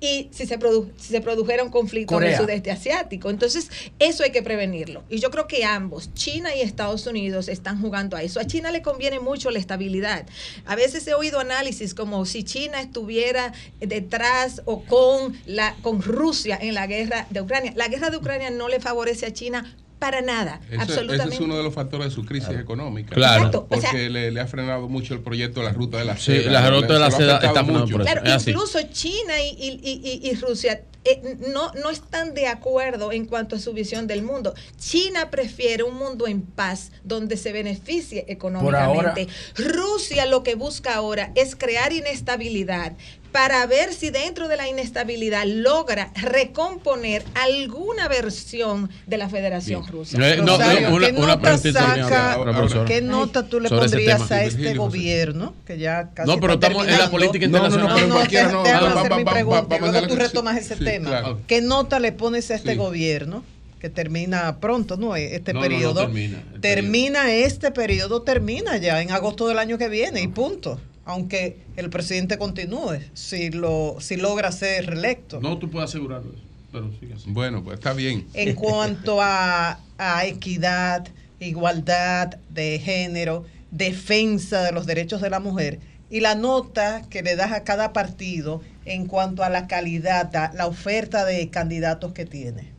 [0.00, 3.28] y si se, produ- si se produjera un conflicto en el sudeste asiático.
[3.28, 5.04] Entonces, eso hay que prevenirlo.
[5.10, 8.40] Y yo creo que ambos, China y Estados Unidos, están jugando a eso.
[8.40, 10.26] A China le conviene mucho la estabilidad.
[10.64, 16.58] A veces he oído análisis como si China estuviera detrás o con, la, con Rusia
[16.60, 17.72] en la guerra de Ucrania.
[17.76, 21.62] La guerra de Ucrania no le favorece a China para nada, Ese, es uno de
[21.62, 23.14] los factores de su crisis económica.
[23.14, 23.46] Claro.
[23.46, 26.06] Exacto, o sea- Porque le, le ha frenado mucho el proyecto de la ruta de
[26.06, 26.50] la Sí, seda.
[26.50, 27.92] la Le- ruta de la ha seda está mucho.
[27.92, 28.10] por eso.
[28.10, 28.50] Claro, Es así.
[28.50, 33.24] incluso China y, y- y- y- y Rusia eh, no, no están de acuerdo en
[33.24, 34.52] cuanto a su visión del mundo.
[34.78, 39.26] China prefiere un mundo en paz donde se beneficie económicamente.
[39.56, 42.92] Rusia lo que busca ahora es crear inestabilidad
[43.32, 50.18] para ver si dentro de la inestabilidad logra recomponer alguna versión de la Federación Rusa.
[50.18, 52.84] No, no, Rosario, una- ¿qué una nota saca-.
[52.86, 54.40] ¿Qué nota tú le pondrías tema.
[54.40, 55.54] a este gobierno?
[55.66, 57.88] Que ya casi No, pero está estamos en la política internacional.
[57.88, 58.64] No, no, no, pero no.
[58.64, 61.08] Darle- tú retomas ese sí, tema.
[61.10, 61.40] claro.
[61.46, 62.76] ¿Qué nota le pones a este Sí.
[62.78, 63.44] gobierno?
[63.80, 65.16] Que termina pronto, ¿no?
[65.16, 66.00] Este No, no, no periodo.
[66.02, 70.78] termina, termina este periodo, termina ya en agosto del año que viene y punto.
[71.10, 75.40] Aunque el presidente continúe, si lo si logra ser reelecto.
[75.40, 76.30] No, tú puedes asegurarlo.
[76.32, 77.24] eso, Pero sigue así.
[77.30, 78.26] Bueno, pues está bien.
[78.34, 81.08] en cuanto a, a equidad,
[81.40, 85.80] igualdad de género, defensa de los derechos de la mujer
[86.10, 90.52] y la nota que le das a cada partido en cuanto a la calidad, a
[90.54, 92.72] la oferta de candidatos que tiene.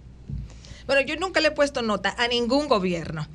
[0.86, 3.28] Bueno, yo nunca le he puesto nota a ningún gobierno.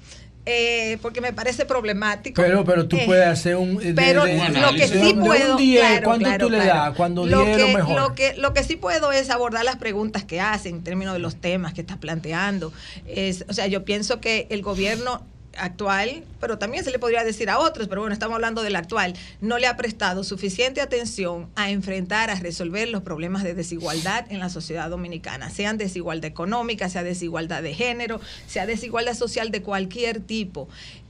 [0.46, 2.40] Eh, porque me parece problemático.
[2.40, 3.76] Pero, pero tú Eh, puedes hacer un.
[3.78, 6.94] de- pero de- lo que sí puedo 10, claro, ¿cuánto claro, tú le das?
[6.96, 8.00] Cuando lo 10 que, lo mejor.
[8.00, 11.18] Lo que, lo que sí puedo es abordar las preguntas que hacen en términos de
[11.18, 12.72] los temas que estás planteando.
[13.06, 15.22] Es, o sea, yo pienso que el gobierno
[15.58, 19.14] actual, pero también se le podría decir a otros, pero bueno, estamos hablando del actual,
[19.40, 24.38] no le ha prestado suficiente atención a enfrentar, a resolver los problemas de desigualdad en
[24.38, 30.20] la sociedad dominicana, sean desigualdad económica, sea desigualdad de género, sea desigualdad social de cualquier
[30.20, 30.68] tipo.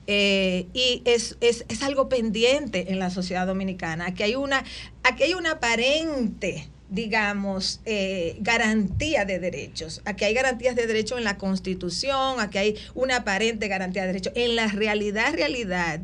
[0.09, 4.07] Eh, y es, es, es algo pendiente en la sociedad dominicana.
[4.07, 4.65] Aquí hay una,
[5.03, 10.03] aquí hay una aparente digamos, eh, garantía de derechos.
[10.05, 14.33] Aquí hay garantías de derechos en la Constitución, aquí hay una aparente garantía de derechos.
[14.37, 16.01] En la realidad, realidad,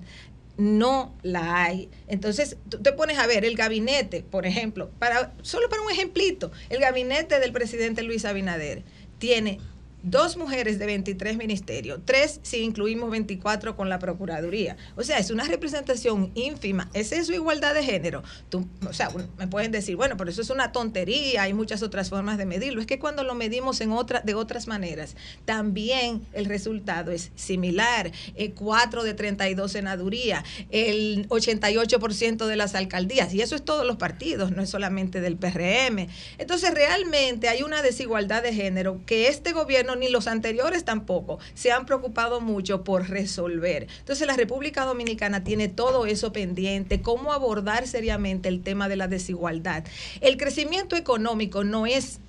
[0.57, 1.89] no la hay.
[2.09, 6.53] Entonces, tú te pones a ver el gabinete, por ejemplo, para, solo para un ejemplito,
[6.69, 8.83] el gabinete del presidente Luis Abinader
[9.19, 9.61] tiene
[10.03, 14.77] dos mujeres de 23 ministerios, tres si incluimos 24 con la Procuraduría.
[14.97, 16.91] O sea, es una representación ínfima.
[16.93, 18.23] ¿Es eso igualdad de género?
[18.49, 22.11] Tú, o sea, me pueden decir, bueno, pero eso es una tontería, hay muchas otras
[22.11, 22.81] formas de medirlo.
[22.81, 28.11] Es que cuando lo medimos en otra, de otras maneras, también el resultado es similar.
[28.35, 33.97] Eh, 4 de 32 senaduría, el 88% de las alcaldías, y eso es todos los
[33.97, 36.09] partidos, no es solamente del PRM.
[36.39, 41.73] Entonces, realmente hay una desigualdad de género que este gobierno ni los anteriores tampoco se
[41.73, 43.87] han preocupado mucho por resolver.
[43.99, 49.09] Entonces la República Dominicana tiene todo eso pendiente, cómo abordar seriamente el tema de la
[49.09, 49.85] desigualdad.
[50.21, 52.21] El crecimiento económico no es,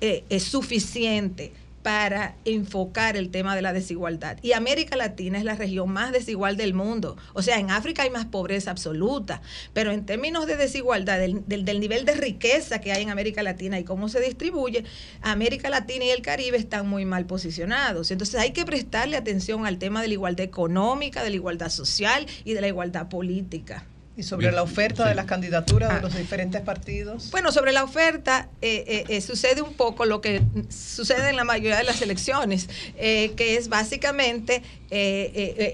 [0.00, 4.38] eh, es suficiente para enfocar el tema de la desigualdad.
[4.42, 7.16] Y América Latina es la región más desigual del mundo.
[7.34, 9.40] O sea, en África hay más pobreza absoluta,
[9.72, 13.42] pero en términos de desigualdad, del, del, del, nivel de riqueza que hay en América
[13.42, 14.84] Latina y cómo se distribuye,
[15.22, 18.10] América Latina y el Caribe están muy mal posicionados.
[18.10, 22.26] Entonces hay que prestarle atención al tema de la igualdad económica, de la igualdad social
[22.44, 23.86] y de la igualdad política.
[24.18, 25.10] ¿Y sobre la oferta sí.
[25.10, 27.30] de las candidaturas de los diferentes partidos?
[27.30, 31.44] Bueno, sobre la oferta eh, eh, eh, sucede un poco lo que sucede en la
[31.44, 34.60] mayoría de las elecciones, eh, que es básicamente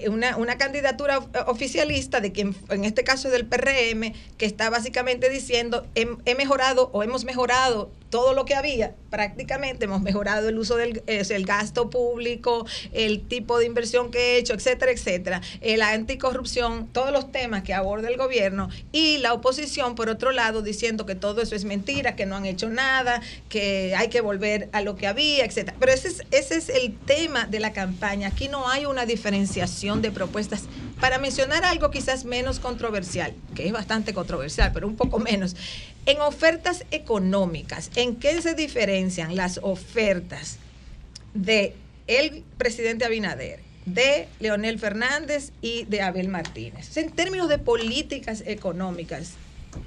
[0.09, 5.29] una, una, candidatura oficialista de quien en este caso es del PRM, que está básicamente
[5.29, 10.57] diciendo he, he, mejorado o hemos mejorado todo lo que había, prácticamente hemos mejorado el
[10.59, 15.91] uso del el gasto público, el tipo de inversión que he hecho, etcétera, etcétera, la
[15.91, 18.34] anticorrupción, todos los temas que aborda el gobierno
[18.91, 22.45] y la oposición, por otro lado, diciendo que todo eso es mentira, que no han
[22.45, 25.77] hecho nada, que hay que volver a lo que había, etcétera.
[25.79, 28.27] Pero ese es, ese es el tema de la campaña.
[28.29, 30.63] Aquí no hay una diferenciación de propuestas.
[30.99, 35.55] Para mencionar algo quizás menos controversial, que es bastante controversial, pero un poco menos,
[36.05, 40.57] en ofertas económicas, ¿en qué se diferencian las ofertas
[41.33, 41.75] de
[42.07, 46.95] el presidente Abinader de Leonel Fernández y de Abel Martínez.
[46.97, 49.33] En términos de políticas económicas,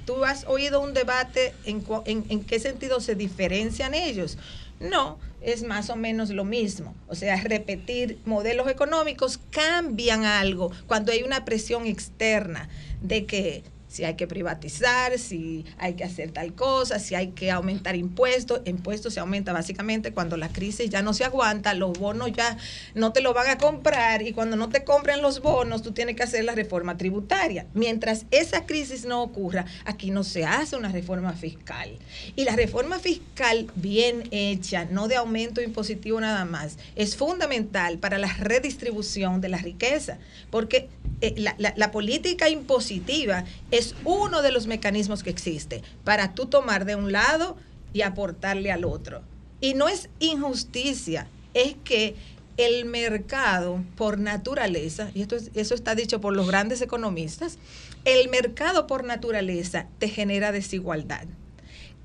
[0.05, 4.37] ¿tú has oído un debate en, en, qué sentido se diferencian ellos?
[4.79, 6.95] No, es más o menos lo mismo.
[7.07, 12.69] O sea, repetir modelos económicos cambian algo cuando hay una presión externa
[13.01, 17.51] de que si hay que privatizar, si hay que hacer tal cosa, si hay que
[17.51, 18.61] aumentar impuestos.
[18.65, 22.55] Impuestos se aumenta básicamente cuando la crisis ya no se aguanta, los bonos ya
[22.93, 26.15] no te lo van a comprar y cuando no te compren los bonos, tú tienes
[26.15, 27.65] que hacer la reforma tributaria.
[27.73, 31.89] Mientras esa crisis no ocurra, aquí no se hace una reforma fiscal.
[32.35, 38.19] Y la reforma fiscal bien hecha, no de aumento impositivo nada más, es fundamental para
[38.19, 40.19] la redistribución de la riqueza,
[40.51, 40.89] porque
[41.21, 46.95] eh, la, política impositiva es uno de los mecanismos que existe para tú tomar de
[46.95, 47.57] un lado
[47.93, 49.21] y aportarle al otro.
[49.59, 52.15] Y no es injusticia, es que
[52.55, 57.57] el mercado por naturaleza, y esto es, eso está dicho por los grandes economistas,
[58.05, 61.25] el mercado por naturaleza te genera desigualdad.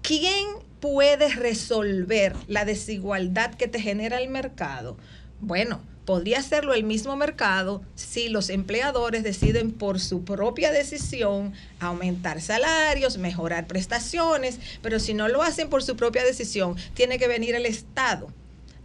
[0.02, 0.46] ¿Quién
[0.80, 4.96] puede resolver la desigualdad que te genera el mercado?
[5.40, 12.40] Bueno, podría hacerlo el mismo mercado si los empleadores deciden por su propia decisión aumentar
[12.40, 17.54] salarios, mejorar prestaciones, pero si no lo hacen por su propia decisión, tiene que venir
[17.54, 18.30] el Estado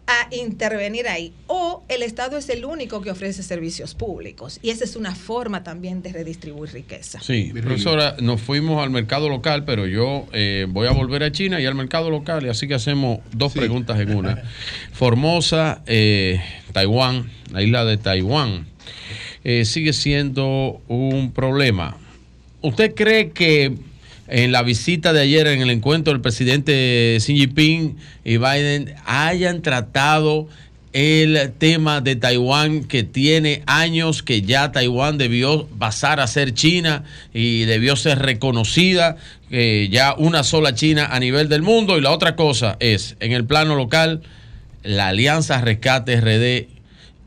[0.10, 1.34] a intervenir ahí.
[1.46, 4.60] O el Estado es el único que ofrece servicios públicos.
[4.64, 7.20] Y esa es una forma también de redistribuir riqueza.
[7.22, 11.62] Sí, profesora, nos fuimos al mercado local, pero yo eh, voy a volver a China
[11.62, 13.60] y al mercado local, y así que hacemos dos sí.
[13.60, 14.42] preguntas en una.
[14.94, 16.42] Formosa, eh,
[16.74, 18.66] Taiwán, la isla de Taiwán,
[19.44, 21.98] eh, sigue siendo un problema.
[22.62, 23.78] ¿Usted cree que
[24.30, 29.62] en la visita de ayer, en el encuentro del presidente Xi Jinping y Biden, hayan
[29.62, 30.48] tratado
[30.92, 37.04] el tema de Taiwán que tiene años que ya Taiwán debió pasar a ser China
[37.34, 39.18] y debió ser reconocida
[39.52, 41.98] eh, ya una sola China a nivel del mundo.
[41.98, 44.22] Y la otra cosa es en el plano local
[44.84, 46.79] la Alianza Rescate RD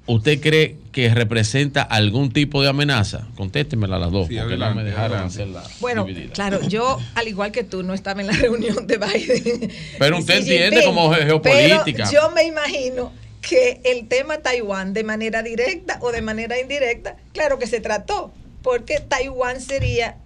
[0.06, 3.26] ¿usted cree que representa algún tipo de amenaza?
[3.36, 5.34] Contéstemela a las dos, Sí, porque no me dejaron adelante.
[5.42, 6.32] hacerla Bueno, dividida.
[6.32, 9.70] claro, yo, al igual que tú, no estaba en la reunión de Biden.
[9.98, 12.04] Pero usted entiende como ge- geopolítica.
[12.08, 17.16] pero yo me imagino que el tema Taiwán, de manera directa o de manera indirecta,
[17.32, 20.18] claro que se trató, porque Taiwán sería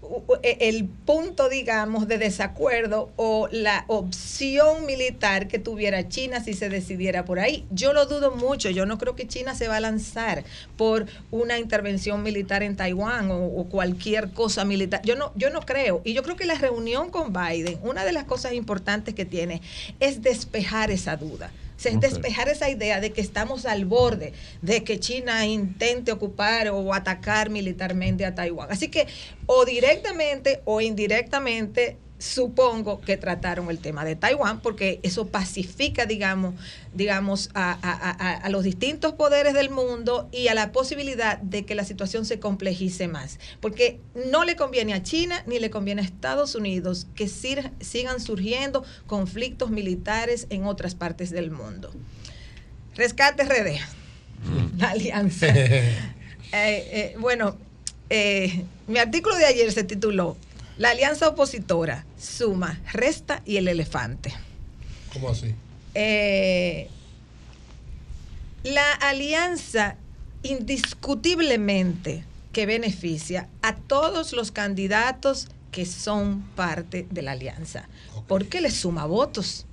[0.42, 6.68] e- el punto, digamos, de desacuerdo o la opción militar que tuviera China si se
[6.68, 7.66] decidiera por ahí.
[7.70, 10.44] Yo lo dudo mucho, yo no creo que China se va a lanzar
[10.76, 15.00] por una intervención militar en Taiwán o, o cualquier cosa militar.
[15.02, 16.02] Yo no, yo no creo.
[16.04, 19.62] Y yo creo que la reunión con Biden, una de las cosas importantes que tiene
[20.00, 21.50] es despejar esa duda.
[21.76, 24.32] O sea, es despejar esa idea de que estamos al borde
[24.62, 28.68] de que China intente ocupar o atacar militarmente a Taiwán.
[28.70, 29.06] Así que
[29.44, 36.54] o directamente o indirectamente supongo que trataron el tema de Taiwán porque eso pacifica, digamos,
[36.94, 41.64] digamos a, a- a- a los distintos poderes del mundo y a la posibilidad de
[41.66, 43.38] que la situación se complejice más.
[43.60, 48.20] Porque no le conviene a China ni le conviene a Estados Unidos que sir- sigan
[48.20, 51.92] surgiendo conflictos militares en otras partes del mundo.
[52.94, 53.78] Rescate RD,
[54.78, 55.46] la alianza.
[56.52, 57.56] Eh, eh, bueno,
[58.08, 60.36] eh, mi artículo de ayer se tituló
[60.78, 64.34] La alianza opositora suma, resta y el elefante.
[65.12, 65.54] ¿Cómo así?
[65.94, 66.90] Eh,
[68.62, 69.96] la alianza
[70.42, 77.88] indiscutiblemente que beneficia a todos los candidatos que son parte de la alianza,
[78.26, 79.66] porque le suma votos.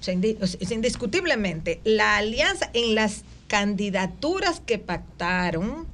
[0.00, 5.86] O sea, indiscutiblemente la alianza en las candidaturas que pactaron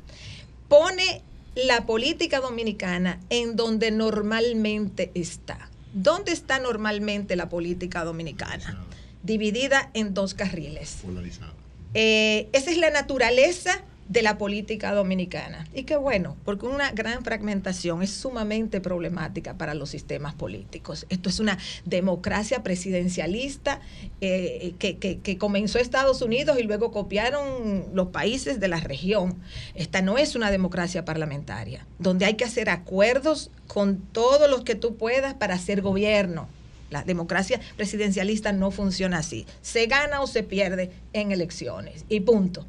[0.68, 1.22] pone
[1.54, 5.70] la política dominicana en donde normalmente está.
[5.92, 8.84] ¿Dónde está normalmente la política dominicana?
[9.22, 10.98] Dividida en dos carriles.
[11.02, 11.52] Polarizada.
[11.94, 15.66] Eh, esa es la naturaleza de la política dominicana.
[15.74, 21.06] Y qué bueno, porque una gran fragmentación es sumamente problemática para los sistemas políticos.
[21.08, 23.80] Esto es una democracia presidencialista
[24.20, 29.36] eh, que, que- que comenzó Estados Unidos y luego copiaron los países de la región.
[29.74, 34.74] Esta no es una democracia parlamentaria, donde hay que hacer acuerdos con todos los que
[34.74, 36.46] tú puedas para hacer gobierno.
[36.90, 39.46] La democracia presidencialista no funciona así.
[39.62, 42.66] Se gana o se pierde en elecciones y punto.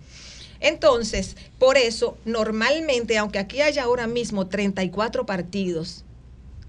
[0.59, 6.03] Entonces, por eso, normalmente, aunque aquí haya ahora mismo 34 partidos,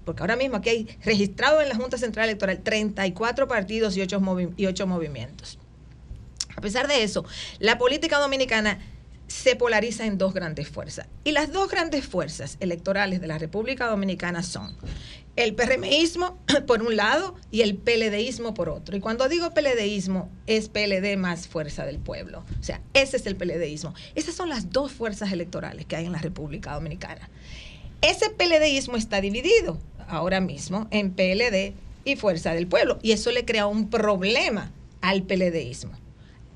[0.05, 4.21] porque ahora mismo aquí hay registrado en la Junta Central Electoral 34 partidos y 8,
[4.55, 5.59] y ocho movimientos.
[6.55, 7.25] A pesar de eso,
[7.59, 8.79] la política dominicana
[9.27, 11.07] se polariza en dos grandes fuerzas.
[11.23, 14.75] Y las dos grandes fuerzas electorales de la República Dominicana son
[15.37, 18.97] el PRMismo por un lado y el PLDismo por otro.
[18.97, 22.43] Y cuando digo PLDismo es PLD más fuerza del pueblo.
[22.59, 23.93] O sea, ese es el PLDismo.
[24.15, 27.29] Esas son las dos fuerzas electorales que hay en la República Dominicana.
[28.01, 32.99] Ese PLDismo está dividido ahora mismo en PLD y Fuerza del Pueblo.
[33.01, 35.91] Y eso le crea un problema al PLDismo.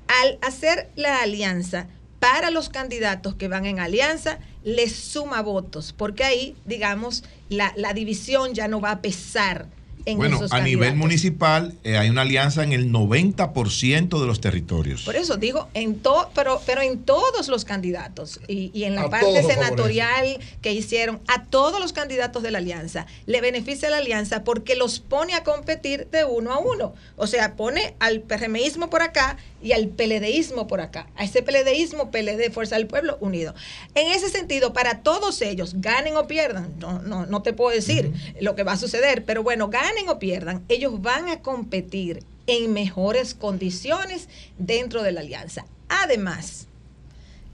[0.08, 1.86] Al hacer la alianza
[2.18, 7.92] para los candidatos que van en alianza, les suma votos, porque ahí, digamos, la, la
[7.92, 9.68] división ya no va a pesar
[10.04, 14.40] en Bueno, esos a nivel municipal eh, hay una alianza en el 90% de los
[14.40, 15.02] territorios.
[15.02, 19.02] Por eso digo, en to, pero, pero en todos los candidatos y, y en la
[19.02, 23.98] A parte senatorial que hicieron, a todos los candidatos de la alianza, le beneficia la
[23.98, 26.94] alianza porque los pone a competir de uno a uno.
[27.16, 31.06] O sea, pone al PRMismo por acá y al PLDismo por acá.
[31.16, 33.54] A ese PLDismo, PLD, Fuerza del Pueblo, unido.
[33.94, 38.12] En ese sentido, para todos ellos, ganen o pierdan, no, no, no te puedo decir
[38.40, 42.72] lo que va a suceder, pero bueno, ganen o pierdan, ellos van a competir en
[42.72, 45.64] mejores condiciones dentro de la alianza.
[45.88, 46.66] Además,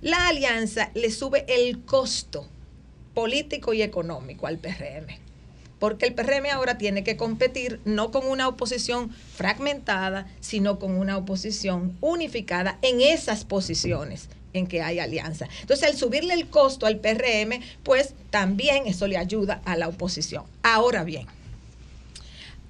[0.00, 2.46] la alianza le sube el costo
[3.14, 5.18] político y económico al PRM.
[5.78, 11.16] Porque el PRM ahora tiene que competir no con una oposición fragmentada, sino con una
[11.16, 15.48] oposición unificada en esas posiciones en que hay alianza.
[15.60, 20.44] Entonces, al subirle el costo al PRM, pues también eso le ayuda a la oposición.
[20.62, 21.26] Ahora bien,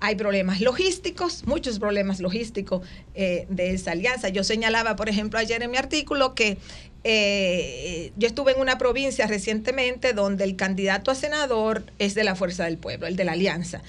[0.01, 4.29] hay problemas logísticos, muchos problemas logísticos eh, de esa alianza.
[4.29, 6.59] Yo señalaba, por ejemplo, ayer en mi artículo que
[7.05, 12.37] eh, yo estuve en una provincia recientemente donde el candidato a senador es de la
[12.37, 13.83] Fuerza del Pueblo, el de la Alianza.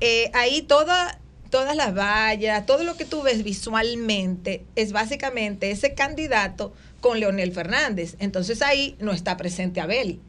[0.00, 5.94] Eh, ahí toda, todas las vallas, todo lo que tú ves visualmente es básicamente ese
[5.94, 8.16] candidato con Leonel Fernández.
[8.18, 10.20] Entonces ahí no está presente Abel.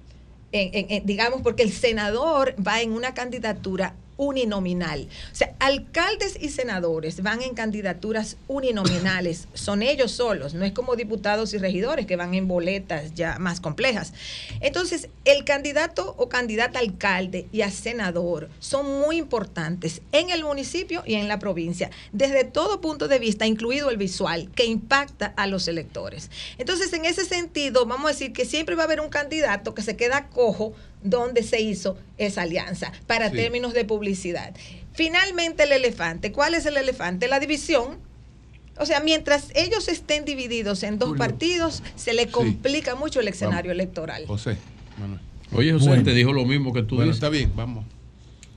[1.03, 5.08] Digamos, porque el senador va en una candidatura uninominal.
[5.32, 10.95] O sea, alcaldes y senadores van en candidaturas uninominales, son ellos solos, no es como
[10.95, 14.14] diputados y regidores que van en boletas ya más complejas.
[14.61, 20.44] Entonces, el candidato o candidata a alcalde y a senador son muy importantes en el
[20.44, 25.34] municipio y en la provincia, desde todo punto de vista, incluido el visual, que impacta
[25.35, 26.30] a los electores.
[26.58, 29.82] Entonces, en ese sentido, vamos a decir que siempre va a haber un candidato que
[29.82, 30.74] se queda cojo
[31.06, 33.35] donde se hizo esa alianza para Sí.
[33.38, 34.53] términos de publicidad.
[34.93, 36.32] Finalmente el elefante.
[36.32, 37.27] ¿Cuál es el elefante?
[37.27, 37.98] La división.
[38.77, 43.72] O sea, mientras ellos estén divididos en dos partidos, se le complica mucho el escenario
[43.72, 44.25] electoral.
[44.27, 44.58] José,
[45.00, 45.22] Manuel.
[45.53, 46.03] Oye, José, Bueno.
[46.03, 47.17] te dijo lo mismo que tú Bueno, dices.
[47.24, 47.85] está bien, vamos.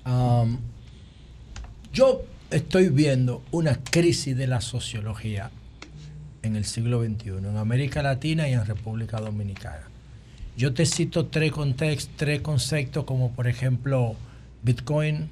[0.07, 0.59] Um,
[1.93, 5.51] yo estoy viendo una crisis de la sociología
[6.43, 9.88] en el siglo XXI, en América Latina y en República Dominicana.
[10.59, 14.17] Yo te cito tres contextos, tres conceptos como por ejemplo
[14.65, 15.31] Bitcoin,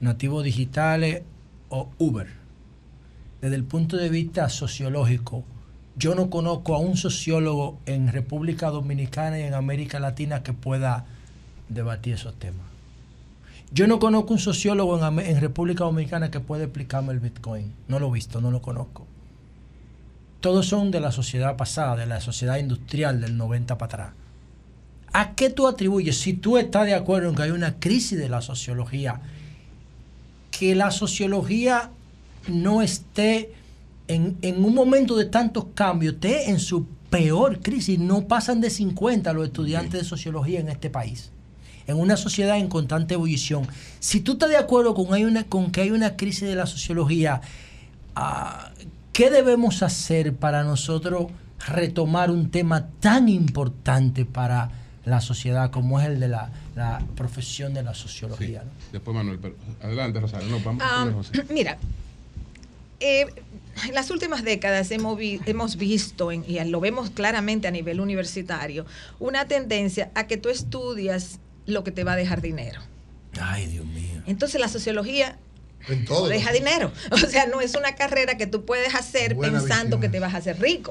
[0.00, 1.24] nativos digitales
[1.68, 2.28] o Uber.
[3.42, 5.44] Desde el punto de vista sociológico,
[5.94, 11.04] yo no conozco a un sociólogo en República Dominicana y en América Latina que pueda
[11.68, 12.64] debatir esos temas.
[13.70, 17.74] Yo no conozco un sociólogo en República Dominicana que pueda explicarme el Bitcoin.
[17.88, 19.06] No lo he visto, no lo conozco.
[20.40, 24.25] Todos son de la sociedad pasada, de la sociedad industrial del 90 para atrás.
[25.12, 26.18] ¿A qué tú atribuyes?
[26.18, 29.20] Si tú estás de acuerdo en que hay una crisis de la sociología,
[30.50, 31.90] que la sociología
[32.48, 33.52] no esté
[34.08, 38.70] en, en un momento de tantos cambios, esté en su peor crisis, no pasan de
[38.70, 41.30] 50 los estudiantes de sociología en este país.
[41.86, 43.66] En una sociedad en constante ebullición.
[44.00, 46.66] Si tú estás de acuerdo con, hay una, con que hay una crisis de la
[46.66, 47.40] sociología,
[48.16, 48.72] ah,
[49.12, 51.26] ¿qué debemos hacer para nosotros
[51.68, 54.70] retomar un tema tan importante para
[55.06, 58.62] la sociedad como es el de la, la profesión de la sociología?
[58.64, 58.70] ¿no?
[58.92, 61.44] Después Manuel, pero adelante Rosario, no, vamos Ah, José.
[61.50, 61.78] mira,
[63.00, 63.26] eh,
[63.86, 68.00] en las últimas décadas hemos, vi- hemos visto, en- y lo vemos claramente a nivel
[68.00, 68.86] universitario,
[69.18, 72.80] una tendencia a que tú estudias lo que te va a dejar dinero.
[73.40, 74.22] Ay, Dios mío.
[74.26, 75.36] Entonces la sociología
[75.88, 76.26] En todo.
[76.28, 76.90] deja dinero.
[77.12, 80.20] O sea, no es una carrera que tú puedes hacer Buena pensando visión que te
[80.20, 80.90] vas a hacer rico.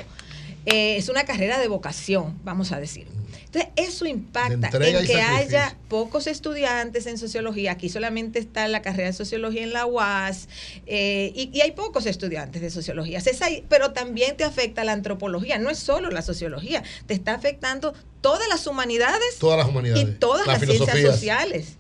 [0.68, 3.08] Eh, es una carrera de vocación, vamos a decir.
[3.56, 7.72] Entonces, eso impacta en que haya pocos estudiantes en sociología.
[7.72, 10.50] Aquí solamente está la carrera de sociología en la UAS
[10.86, 13.22] eh, y, y hay pocos estudiantes de sociología.
[13.42, 17.94] Ahí, pero también te afecta la antropología, no es solo la sociología, te está afectando
[18.22, 20.04] todas las humanidades Todas las humanidades.
[20.04, 21.78] y todas Las las, ciencias sociales.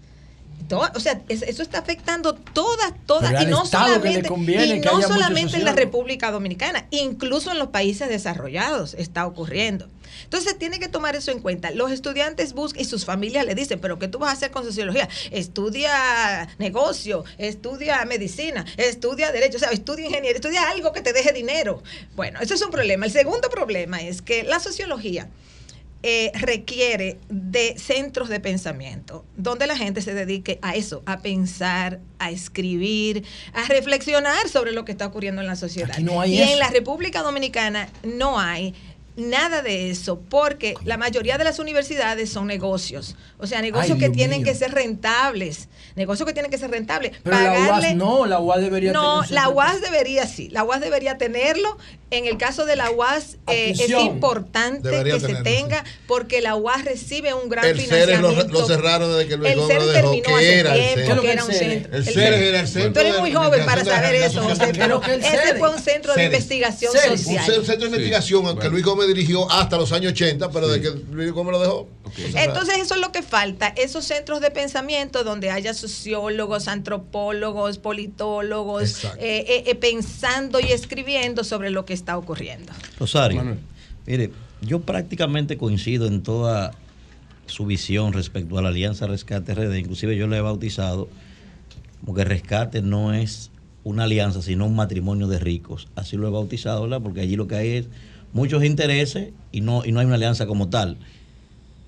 [0.73, 5.01] O sea, es- eso está afectando todas, todas, y no Estado solamente, conviene y no
[5.01, 5.73] solamente en la.
[5.73, 9.87] República Dominicana, incluso en los países desarrollados está ocurriendo.
[10.23, 11.71] Entonces tiene que tomar eso en cuenta.
[11.71, 14.63] Los estudiantes buscan y sus familias le dicen, pero ¿qué tú vas a hacer con
[14.63, 15.07] sociología?
[15.31, 21.33] Estudia negocio, estudia medicina, estudia derecho, o sea, estudia ingeniería, estudia algo que te deje
[21.33, 21.83] dinero.
[22.15, 23.05] Bueno, eso es un problema.
[23.05, 25.29] El segundo problema es que la sociología
[26.07, 31.99] eh, requiere de centros de pensamiento, donde la gente se dedique a eso, a pensar,
[32.19, 35.97] a escribir, a reflexionar sobre lo que está ocurriendo en la sociedad.
[35.97, 36.53] No hay y eso.
[36.53, 38.75] en la República Dominicana no hay
[39.17, 43.99] nada de eso, porque la mayoría de las universidades son negocios, o sea, negocios Ay,
[43.99, 44.51] que tienen mío.
[44.51, 47.13] que ser rentables, negocios que tienen que ser rentables.
[47.23, 50.81] Pero la UAS no, la UAS debería No, tener la UAS debería sí, la UAS
[50.81, 51.77] debería tenerlo.
[52.11, 56.39] En el caso de la UAS eh, es importante Debería que se tenerlo, tenga porque
[56.39, 58.53] la UAS recibe un gran El CERES lo, financiamiento.
[58.61, 60.11] lo cerraron desde que Luis el Gómez lo dejó.
[60.11, 61.19] terminó ¿Qué hace era el CERES?
[61.19, 61.97] que era un centro.
[61.97, 65.55] El CERES era el centro Tú eres muy joven para saber eso, José, pero ese
[65.57, 67.43] fue un centro de investigación Un social.
[67.45, 70.91] ce- centro de investigación que Luis Gómez dirigió hasta los años 80, pero de que
[71.11, 71.87] Luis Gómez lo dejó.
[72.35, 79.03] Entonces eso es lo que falta, esos centros de pensamiento donde haya sociólogos, antropólogos, politólogos,
[79.05, 79.09] eh,
[79.47, 82.71] eh, eh, pensando y escribiendo sobre lo que está ocurriendo.
[82.99, 83.57] Rosario,
[84.05, 86.73] mire, yo prácticamente coincido en toda
[87.47, 91.09] su visión respecto a la Alianza Rescate RD, inclusive yo la he bautizado
[92.01, 93.51] como que Rescate no es
[93.83, 95.87] una alianza, sino un matrimonio de ricos.
[95.95, 97.01] Así lo he bautizado, ¿verdad?
[97.01, 97.87] Porque allí lo que hay es
[98.33, 100.97] muchos intereses y no, y no hay una alianza como tal.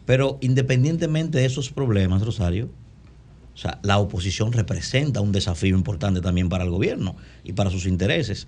[0.05, 2.69] Pero independientemente de esos problemas, Rosario,
[3.53, 7.85] o sea, la oposición representa un desafío importante también para el gobierno y para sus
[7.87, 8.47] intereses.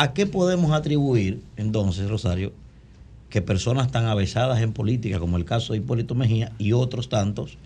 [0.00, 2.52] ¿A qué podemos atribuir entonces, Rosario,
[3.30, 7.58] que personas tan avesadas en política como el caso de Hipólito Mejía y otros tantos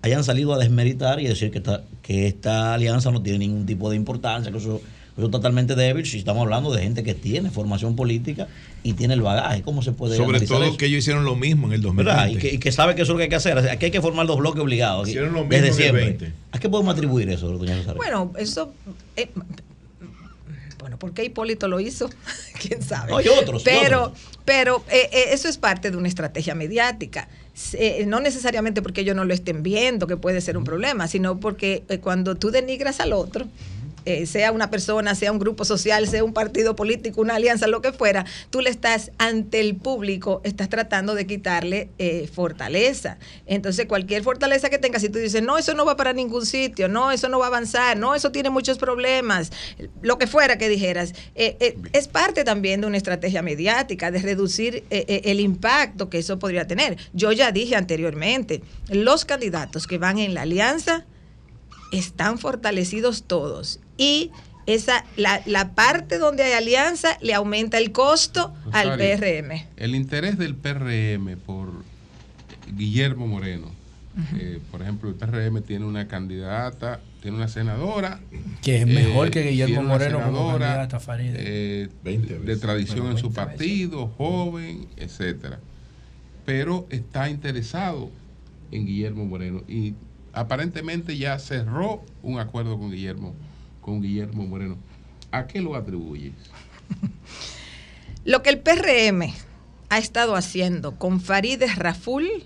[0.00, 3.90] hayan salido a desmeritar y decir que esta, que esta alianza no tiene ningún tipo
[3.90, 7.14] de importancia, que eso, que eso es totalmente débil si estamos hablando de gente que
[7.14, 8.48] tiene formación política
[8.82, 9.60] y tiene el bagaje?
[9.60, 10.76] ¿Cómo se puede Sobre todo eso?
[10.78, 12.28] que ellos hicieron lo mismo en el ¿Verdad?
[12.28, 12.32] 2020.
[12.32, 13.58] Y que, y que sabe que eso es lo que hay que hacer.
[13.58, 15.06] Aquí hay que formar dos bloques obligados.
[15.06, 16.04] Hicieron lo mismo desde en el siempre.
[16.06, 16.24] 20.
[16.24, 17.98] Aquí hay qué podemos atribuir eso, doña Rosario?
[17.98, 18.72] Bueno, eso.
[19.16, 19.28] eh,
[20.92, 22.10] bueno, ¿por qué Hipólito lo hizo?
[22.60, 23.10] ¿Quién sabe?
[23.12, 24.18] No, y otros, Pero, otros.
[24.44, 27.28] pero eh, eh, eso es parte de una estrategia mediática.
[27.74, 31.38] Eh, no necesariamente porque ellos no lo estén viendo, que puede ser un problema, sino
[31.38, 33.46] porque eh, cuando tú denigras al otro,
[34.04, 37.82] eh, sea una persona, sea un grupo social, sea un partido político, una alianza, lo
[37.82, 43.18] que fuera, tú le estás ante el público, estás tratando de quitarle eh, fortaleza.
[43.46, 46.88] Entonces, cualquier fortaleza que tengas, si tú dices, no, eso no va para ningún sitio,
[46.88, 49.52] no, eso no va a avanzar, no, eso tiene muchos problemas,
[50.00, 54.84] lo que fuera que dijeras, eh, es parte también de una estrategia mediática, de reducir
[54.90, 56.96] el impacto que eso podría tener.
[57.12, 61.06] Yo ya dije anteriormente, los candidatos que van en la alianza,
[61.92, 64.32] están fortalecidos todos y
[64.66, 69.66] esa la, la parte donde hay alianza le aumenta el costo al PRM.
[69.76, 71.84] El interés del PRM por
[72.76, 73.70] Guillermo Moreno.
[74.38, 78.20] eh, por ejemplo, el PRM tiene una candidata, tiene una senadora.
[78.60, 80.58] Que es mejor eh, que Guillermo tiene una Moreno como
[81.18, 81.88] eh,
[82.44, 85.60] de tradición en su partido, joven, etcétera.
[86.44, 88.10] Pero está interesado
[88.72, 89.94] en Guillermo Moreno y
[90.32, 93.34] aparentemente ya cerró un acuerdo con Guillermo,
[93.82, 94.78] con Guillermo Moreno.
[95.30, 96.32] ¿A qué lo atribuyes?
[98.24, 99.34] Lo que el PRM
[99.88, 102.44] ha estado haciendo con Farideh Raful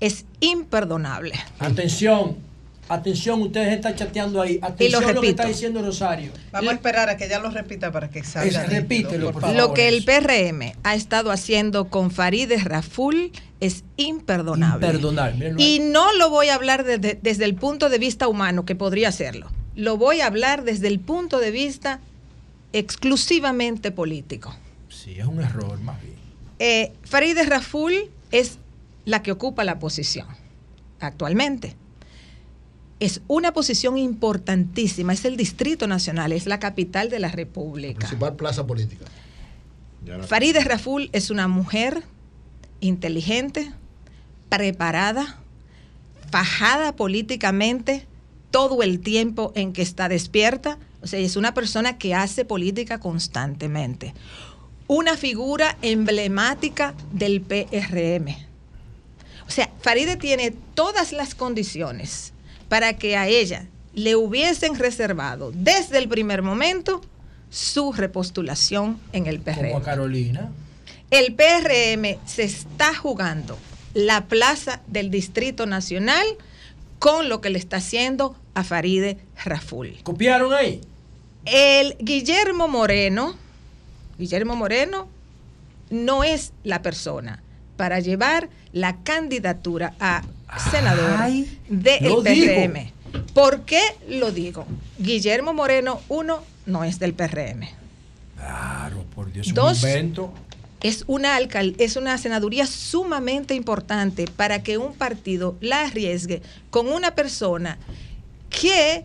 [0.00, 1.34] es imperdonable.
[1.58, 2.38] Atención,
[2.88, 4.58] atención, ustedes están chateando ahí.
[4.62, 5.30] Atención lo, que repito.
[5.30, 6.32] está diciendo Rosario.
[6.50, 8.64] Vamos a esperar a que ella lo repita para que salga.
[8.64, 9.56] Es- repítelo, por favor.
[9.56, 14.86] Lo que el PRM ha estado haciendo con Farideh Raful es imperdonable.
[14.86, 15.54] Imperdonable.
[15.58, 19.08] Y no lo voy a hablar desde, desde el punto de vista humano, que podría
[19.10, 19.50] hacerlo.
[19.76, 22.00] Lo voy a hablar desde el punto de vista
[22.72, 24.56] exclusivamente político.
[24.88, 26.16] Sí, es un error más bien.
[26.58, 28.58] Eh, Farideh Raful es
[29.04, 30.26] la que ocupa la posición
[31.00, 31.76] actualmente.
[32.98, 37.98] Es una posición importantísima, es el Distrito Nacional, es la capital de la República.
[37.98, 39.04] Principal plaza política.
[40.26, 42.04] Farideh Raful es una mujer
[42.80, 43.70] inteligente,
[44.48, 45.38] preparada,
[46.30, 48.06] fajada políticamente
[48.56, 50.78] todo el tiempo en que está despierta.
[51.02, 54.14] O sea, es una persona que hace política constantemente.
[54.86, 58.28] Una figura emblemática del PRM.
[59.46, 62.32] O sea, Faride tiene todas las condiciones
[62.70, 67.02] para que a ella le hubiesen reservado desde el primer momento
[67.50, 69.66] su repostulación en el PRM.
[69.66, 70.50] Como a Carolina.
[71.10, 73.58] El PRM se está jugando
[73.92, 76.24] la plaza del Distrito Nacional
[76.98, 79.98] con lo que le está haciendo a Faride Raful.
[80.02, 80.80] ¿Copiaron ahí?
[81.44, 83.36] El Guillermo Moreno,
[84.18, 85.08] Guillermo Moreno
[85.90, 87.42] no es la persona
[87.76, 90.22] para llevar la candidatura a
[90.70, 91.18] senador
[91.68, 92.92] del PRM.
[93.34, 94.66] ¿Por qué lo digo?
[94.98, 97.68] Guillermo Moreno, uno, no es del PRM.
[98.36, 100.32] Claro, por Dios, Dos, un invento.
[100.80, 106.88] es una, alcal- es una senaduría sumamente importante para que un partido la arriesgue con
[106.88, 107.78] una persona
[108.60, 109.04] que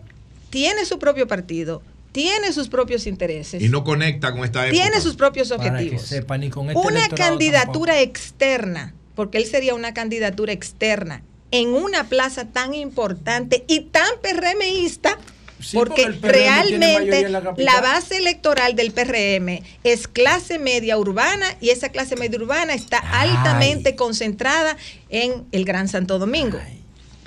[0.50, 1.82] tiene su propio partido,
[2.12, 4.82] tiene sus propios intereses, Y no conecta con esta época.
[4.82, 6.02] tiene sus propios Para que objetivos.
[6.02, 12.04] sepan, y con este Una candidatura externa, porque él sería una candidatura externa en una
[12.04, 15.18] plaza tan importante y tan PRMista,
[15.60, 21.90] Sí, porque, realmente en la base electoral del PRM es clase media urbana y esa
[21.90, 24.76] clase media urbana está altamente concentrada
[25.08, 26.58] en el Gran Santo Domingo,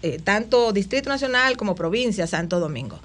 [0.05, 2.99] eh, tanto Distrito Nacional como provincia Santo Domingo.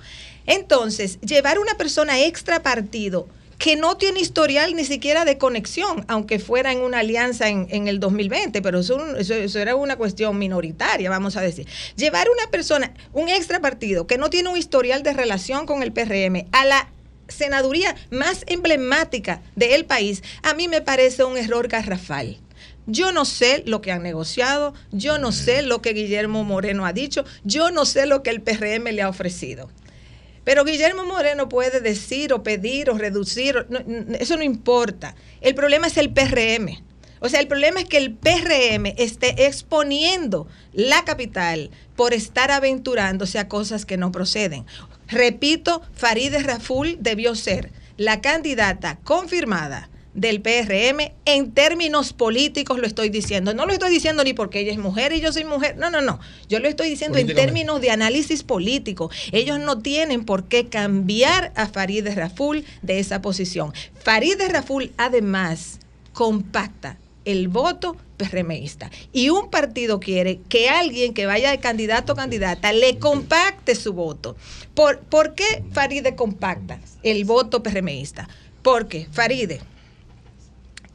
[0.46, 3.26] Entonces, llevar una persona extra partido
[3.58, 8.00] que no tiene historial ni siquiera de conexión, aunque fuera en una alianza en, el
[8.00, 11.66] 2020, pero eso, eso- eso era una cuestión minoritaria, vamos a decir.
[11.94, 15.92] Llevar una persona, un extra partido que no tiene un historial de relación con el
[15.92, 16.88] PRM a la
[17.28, 22.38] senaduría más emblemática del país, a mí me parece un error garrafal.
[22.90, 26.92] Yo no sé lo que han negociado, yo no sé lo que Guillermo Moreno ha
[26.92, 29.70] dicho, yo no sé lo que el PRM le ha ofrecido.
[30.42, 33.66] Pero Guillermo Moreno puede decir o pedir o reducir,
[34.18, 35.14] eso no importa.
[35.40, 36.82] El problema es el PRM.
[37.20, 43.38] O sea, el problema es que el PRM esté exponiendo la capital por estar aventurándose
[43.38, 44.66] a cosas que no proceden.
[45.06, 53.10] Repito, Farideh Raful debió ser la candidata confirmada del PRM en términos políticos lo estoy
[53.10, 53.54] diciendo.
[53.54, 55.76] No lo estoy diciendo ni porque ella es mujer y yo soy mujer.
[55.76, 56.20] No, no, no.
[56.48, 59.10] Yo lo estoy diciendo en términos de análisis político.
[59.32, 63.72] Ellos no tienen por qué cambiar a Farideh Raful de esa posición.
[64.02, 65.78] Farideh Raful además
[66.12, 68.90] compacta el voto PRMista.
[69.12, 73.92] Y un partido quiere que alguien que vaya de candidato o candidata le compacte su
[73.92, 74.36] voto.
[74.74, 78.28] ¿Por, ¿por qué Faride compacta el voto PRMista?
[78.62, 79.60] Porque Faride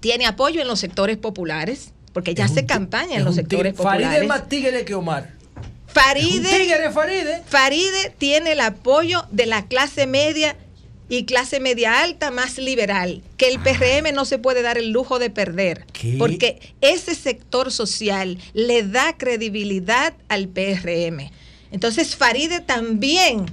[0.06, 4.06] tiene apoyo en los sectores populares, porque ella hace campaña en los sectores populares.
[4.06, 5.32] Faride es más tigre que Omar.
[5.88, 7.42] Faride, tigre, Faride.
[7.48, 10.58] Faride tiene el apoyo de la clase media
[11.09, 15.17] y clase media alta más liberal, que el PRM no se puede dar el lujo
[15.17, 15.88] de perder,
[16.19, 21.32] porque ese sector social le da credibilidad al PRM.
[21.72, 23.48] Entonces Faride también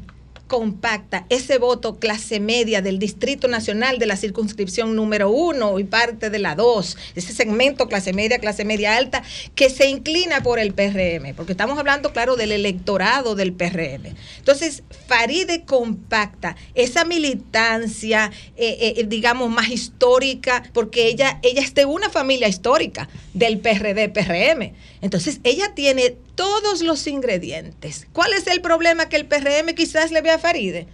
[0.52, 6.28] compacta ese voto clase media del Distrito Nacional de la circunscripción número uno y parte
[6.28, 9.22] de la dos, ese segmento clase media, clase media alta,
[9.54, 14.14] que se inclina por el PRM, porque estamos hablando, claro, del electorado del PRM.
[14.36, 21.86] Entonces, Faride compacta esa militancia, eh, eh, digamos, más histórica, porque ella, ella es de
[21.86, 24.74] una familia histórica del PRD-PRM.
[25.02, 28.06] Entonces, ella tiene todos los ingredientes.
[28.12, 30.86] ¿Cuál es el problema que el PRM quizás le ve a Faride?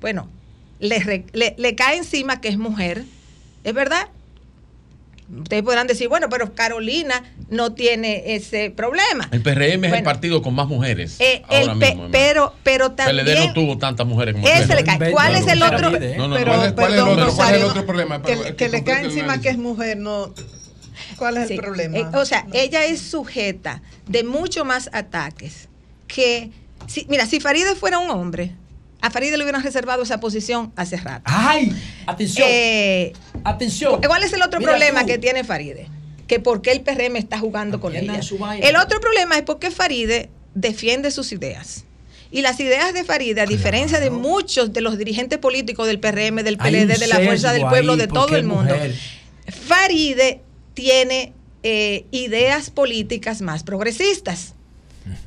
[0.00, 0.28] Bueno,
[0.80, 3.04] le, re- le- le cae encima que es mujer,
[3.62, 4.08] ¿es verdad?
[5.40, 9.26] Ustedes podrán decir, bueno, pero Carolina no tiene ese problema.
[9.32, 11.16] El PRM es el partido con más mujeres.
[11.18, 13.46] Eh, ahora el mismo, pero, pero PLD también...
[13.46, 15.12] no tuvo tantas mujeres como Ese le cae.
[15.12, 15.90] ¿Cuál es el otro?
[15.92, 17.20] No, no, Pero, ¿cuál es- el perdón,
[17.70, 18.20] otro- problema?
[18.22, 20.34] Que, que le cae encima que es mujer, no.
[21.16, 21.54] ¿Cuál es Sí.
[21.54, 21.98] el problema?
[21.98, 25.68] Eh, o sea, ella es sujeta de mucho más ataques
[26.06, 26.50] que...
[26.86, 28.52] Si, mira, si Faride fuera un hombre,
[29.00, 31.22] a Faride le hubieran reservado esa posición hace rato.
[31.26, 31.72] ¡Ay!
[32.06, 32.46] Atención.
[32.50, 33.12] Eh,
[33.44, 34.00] Atención.
[34.06, 35.06] ¿Cuál es el otro Mira problema tú.
[35.08, 35.88] que tiene Faride?
[36.26, 38.18] Que por qué el PRM está jugando con ella.
[38.60, 41.84] El otro problema es porque Faride defiende sus ideas.
[42.30, 46.42] Y las ideas de Faride, a diferencia de muchos de los dirigentes políticos del PRM,
[46.42, 48.94] del PLD, de la Fuerza del Pueblo, ahí, de todo el mundo, mujer.
[49.48, 50.40] Faride
[50.74, 54.54] tiene eh, ideas políticas más progresistas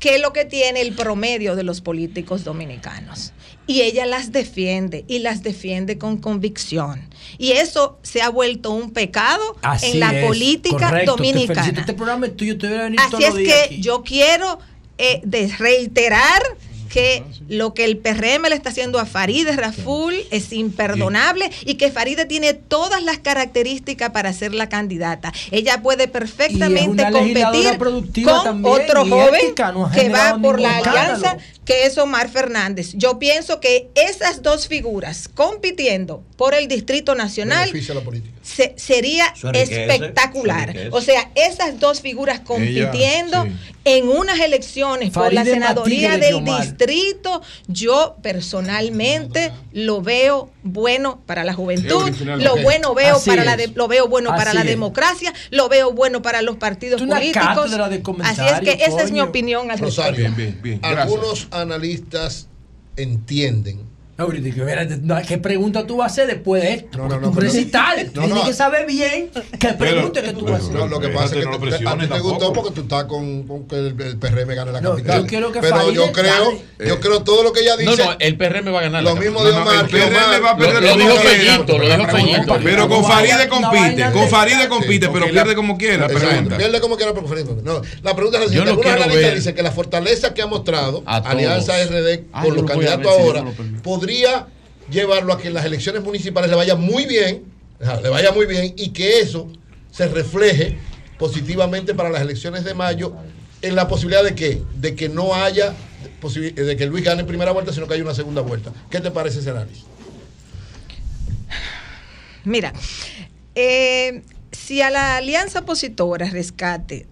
[0.00, 3.32] que es lo que tiene el promedio de los políticos dominicanos.
[3.68, 7.08] Y ella las defiende y las defiende con convicción.
[7.38, 11.52] Y eso se ha vuelto un pecado Así en la es, política correcto, te felicito.
[11.54, 11.80] dominicana.
[11.80, 13.80] Este programa es tuyo, te voy a venir Así es que aquí.
[13.80, 14.58] yo quiero
[14.96, 16.42] eh, de- reiterar
[16.88, 21.90] que lo que el PRM le está haciendo a Faride Raful es imperdonable y que
[21.90, 25.32] Faride tiene todas las características para ser la candidata.
[25.50, 30.78] Ella puede perfectamente competir con también otro joven ética, no ha que va por la
[30.78, 31.42] alianza escándalo.
[31.64, 32.92] que es Omar Fernández.
[32.94, 38.37] Yo pienso que esas dos figuras compitiendo por el Distrito Nacional Beneficia a la política.
[38.56, 40.74] Se- sería enriquece, espectacular.
[40.92, 43.50] O sea, esas dos figuras compitiendo sí.
[43.84, 45.50] en unas elecciones por la de
[46.18, 53.44] del distrito, yo personalmente lo veo bueno para la juventud, lo bueno veo Así para
[53.44, 54.70] la de- lo veo bueno para la es.
[54.70, 57.70] democracia, lo veo bueno para los partidos una políticos.
[57.90, 60.36] de Así es que esa es mi opinión al Rosario, respecto.
[60.36, 61.02] Bien, bien, gracias.
[61.02, 62.48] algunos analistas
[62.96, 63.87] entienden.
[64.18, 64.64] No, digo,
[65.02, 66.98] no, ¿Qué pregunta tú vas a hacer después de esto?
[66.98, 68.06] Porque no, tú pero- recital.
[68.14, 68.44] No, Tienes no.
[68.46, 69.30] que saber bien
[69.60, 70.74] qué pregunta que tú vas a hacer.
[70.74, 73.04] No, lo que pasa es que no te- a ti te gustó porque tú estás
[73.04, 75.20] con, con que el, el PRM gane la No, capital.
[75.20, 77.96] yo quiero que Pero yo creo, yo creo todo lo que ella dice.
[77.96, 79.02] No, no, el PRM va a ganar.
[79.04, 79.54] Lo la mismo capital.
[79.54, 81.16] de Omar, el PRM Omar- va a perder Lo, lo dijo.
[81.18, 82.56] Fellito, lo dijo Fellito.
[82.64, 86.08] Pero con Faride compite, con Faride compite, pero pierde como quiera.
[86.08, 87.68] Pierde como quiera, pero Faride compite.
[87.68, 88.72] No, la pregunta es la siguiente.
[88.72, 91.04] no Algunos analistas dicen que la fortaleza que ha mostrado.
[91.06, 93.80] Alianza RD Ah, con los candidatos ahora permite.
[94.08, 94.46] Podría
[94.90, 97.44] llevarlo a que en las elecciones municipales le vaya muy bien,
[98.02, 99.52] le vaya muy bien y que eso
[99.90, 100.78] se refleje
[101.18, 103.12] positivamente para las elecciones de mayo
[103.60, 105.74] en la posibilidad de que de que no haya
[106.22, 108.72] de que Luis gane en primera vuelta, sino que haya una segunda vuelta.
[108.90, 109.84] ¿Qué te parece ese análisis?
[112.44, 112.72] Mira,
[113.54, 114.22] eh,
[114.52, 117.06] si a la alianza opositora Rescate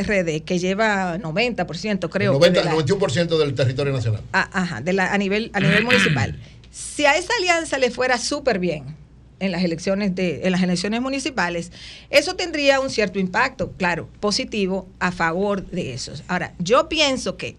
[0.00, 2.32] RD, que lleva 90%, creo.
[2.34, 4.22] El que 90, de la- 91% del territorio nacional.
[4.32, 6.38] Ah, ajá, de la- a nivel, a nivel municipal.
[6.70, 8.96] Si a esa alianza le fuera súper bien
[9.40, 11.70] en las elecciones de, en las elecciones municipales,
[12.08, 16.22] eso tendría un cierto impacto, claro, positivo a favor de esos.
[16.28, 17.56] Ahora, yo pienso que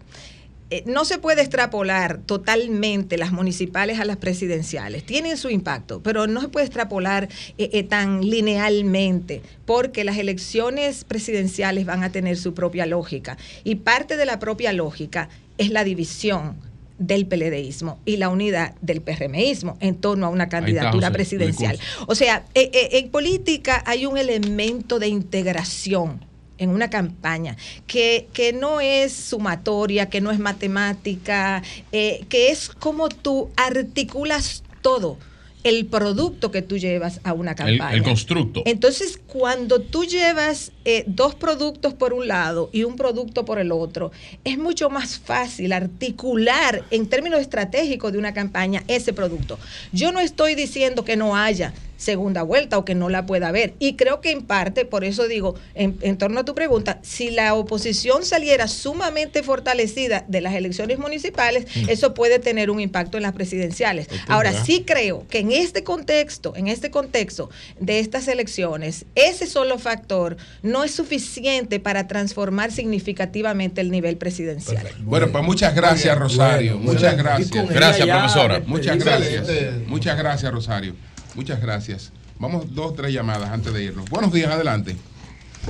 [0.86, 5.04] no se puede extrapolar totalmente las municipales a las presidenciales.
[5.04, 7.28] Tienen su impacto, pero no se puede extrapolar
[7.58, 13.38] eh, eh, tan linealmente, porque las elecciones presidenciales van a tener su propia lógica.
[13.62, 15.28] Y parte de la propia lógica
[15.58, 16.56] es la división
[16.98, 21.78] del PLDismo y la unidad del PRMismo en torno a una candidatura presidencial.
[22.06, 26.24] O sea, eh, eh, en política hay un elemento de integración
[26.58, 32.68] en una campaña que, que no es sumatoria, que no es matemática, eh, que es
[32.68, 35.18] como tú articulas todo
[35.64, 37.94] el producto que tú llevas a una El, campaña.
[37.94, 38.62] el constructo.
[38.66, 43.72] Entonces, cuando tú llevas eh, dos productos por un lado y un producto por el
[43.72, 44.12] otro,
[44.44, 49.58] es mucho más fácil articular en términos estratégicos de una campaña ese producto.
[49.92, 53.74] Yo no estoy diciendo que no haya segunda vuelta o que no la pueda haber.
[53.78, 57.30] Y creo que en parte, por eso digo, en, en torno a tu pregunta, si
[57.30, 61.88] la oposición saliera sumamente fortalecida de las elecciones municipales, Mm.
[61.88, 64.08] eso puede tener un impacto en las presidenciales.
[64.28, 69.78] Ahora, sí creo que en este contexto, en este contexto de estas elecciones, ese solo
[69.78, 74.88] factor no es suficiente para transformar significativamente el nivel presidencial.
[75.00, 76.78] Bueno, pues muchas gracias, Rosario.
[76.78, 77.68] bueno, muchas gracias.
[77.68, 78.62] Gracias, profesora.
[78.66, 79.48] Muchas gracias.
[79.86, 80.94] Muchas gracias, Rosario.
[81.34, 82.12] Muchas gracias.
[82.38, 84.08] Vamos dos, tres llamadas antes de irnos.
[84.10, 84.96] Buenos días, adelante.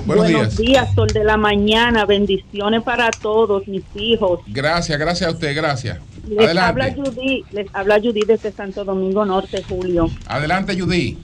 [0.05, 0.93] Buenos, días.
[0.93, 2.05] Sol de la mañana.
[2.05, 4.41] Bendiciones para todos mis hijos.
[4.47, 5.99] Gracias, gracias a usted, gracias.
[6.27, 6.93] Les habla.
[6.93, 10.09] Judy, les habla Judy desde Santo Domingo Norte, Julio.
[10.27, 11.17] Adelante, Judy.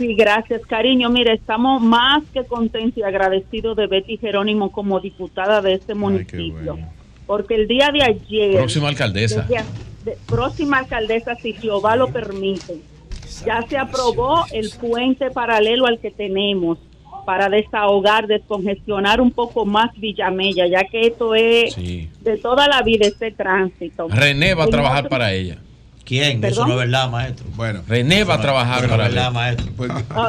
[0.00, 1.10] Sí, gracias, cariño.
[1.10, 6.78] Mire, estamos más que contentos y agradecidos de Betty Jerónimo como diputada de este municipio.
[7.26, 8.56] Porque el día de ayer.
[8.56, 9.42] Próxima alcaldesa.
[9.42, 9.62] desde-
[10.06, 12.78] de- próxima alcaldesa, si Jehová lo permite.
[13.44, 16.78] Ya se aprobó el puente paralelo al que tenemos
[17.26, 22.08] para desahogar, descongestionar un poco más Villamella, ya que esto es Sí.
[22.22, 24.08] de toda la vida este tránsito.
[24.08, 25.58] René va a trabajar otro- para ella.
[26.10, 26.42] ¿Quién?
[26.42, 27.46] Eso no es verdad, maestro.
[27.54, 27.82] Bueno.
[27.86, 29.66] René va a trabajar para verdad, maestro.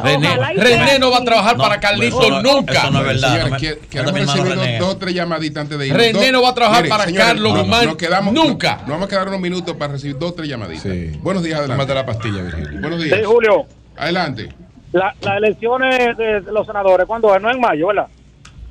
[0.03, 2.73] René, ojalá y René no va a trabajar No, para Carlito no- nunca.
[2.73, 3.29] eso no es verdad.
[3.33, 3.51] Señores, no
[3.81, 4.77] me- queremos recibir dos, René.
[4.77, 5.99] dos o tres llamaditas antes de irnos.
[6.03, 8.75] René Dos- no va a trabajar Mire, para señores, Carlos no, Guzmán nos quedamos, nunca.
[8.75, 11.19] No, no vamos a quedar unos minutos para recibir dos o tres llamaditas.
[11.23, 11.83] Buenos días, adelante.
[11.83, 12.79] Tómate la pastilla, Virgilio.
[12.79, 13.17] Buenos días.
[13.19, 13.65] Sí, Julio.
[13.97, 14.49] Adelante.
[14.91, 17.41] La- Las elecciones de los senadores, ¿cuándo es?
[17.41, 18.05] No en mayo, ¿verdad?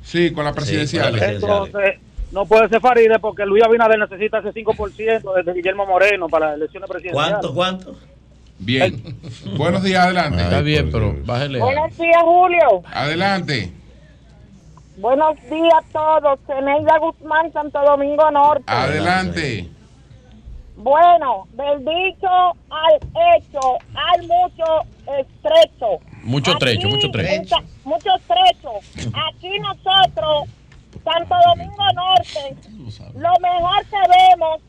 [0.01, 1.21] Sí, con las presidenciales.
[1.21, 1.95] Entonces,
[2.31, 6.55] no puede ser Faride porque Luis Abinader necesita ese 5% desde Guillermo Moreno para las
[6.57, 7.31] elecciones presidenciales.
[7.39, 7.95] ¿Cuánto, cuánto?
[8.59, 9.01] Bien.
[9.57, 10.41] Buenos días, adelante.
[10.43, 11.59] Está bien, pero bájale.
[11.59, 12.83] Buenos días, Julio.
[12.93, 13.71] Adelante.
[14.97, 16.39] Buenos días a todos.
[16.45, 18.63] Ceneida Guzmán, Santo Domingo Norte.
[18.67, 19.67] Adelante.
[20.77, 22.27] Bueno, del dicho
[22.69, 22.95] al
[23.37, 23.59] hecho
[23.93, 24.65] hay mucho
[25.19, 25.87] estrecho.
[26.23, 27.39] Mucho trecho, Aquí, mucho trecho.
[27.41, 29.09] mucha- mucho estrecho.
[29.29, 30.49] Aquí nosotros,
[31.03, 32.55] Santo Domingo Norte,
[33.15, 34.61] lo mejor que vemos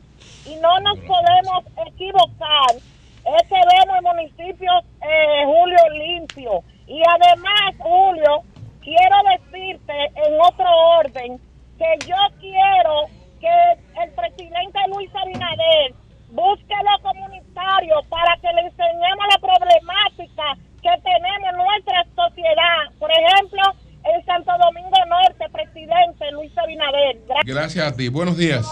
[0.45, 4.71] y no nos podemos equivocar es que vemos el municipio
[5.01, 6.63] eh, Julio limpio.
[6.87, 8.41] Y además, Julio,
[8.81, 10.65] quiero decirte en otro
[10.99, 11.39] orden
[11.77, 13.05] que yo quiero
[13.39, 15.93] que el presidente Luis Abinader
[16.31, 22.91] busque lo comunitario para que le enseñemos la problemática que tenemos en nuestra sociedad.
[22.99, 23.61] Por ejemplo,
[24.05, 27.17] en Santo Domingo Norte, presidente Luis Abinader.
[27.27, 27.55] Gracias.
[27.55, 28.09] Gracias a ti.
[28.09, 28.67] Buenos días.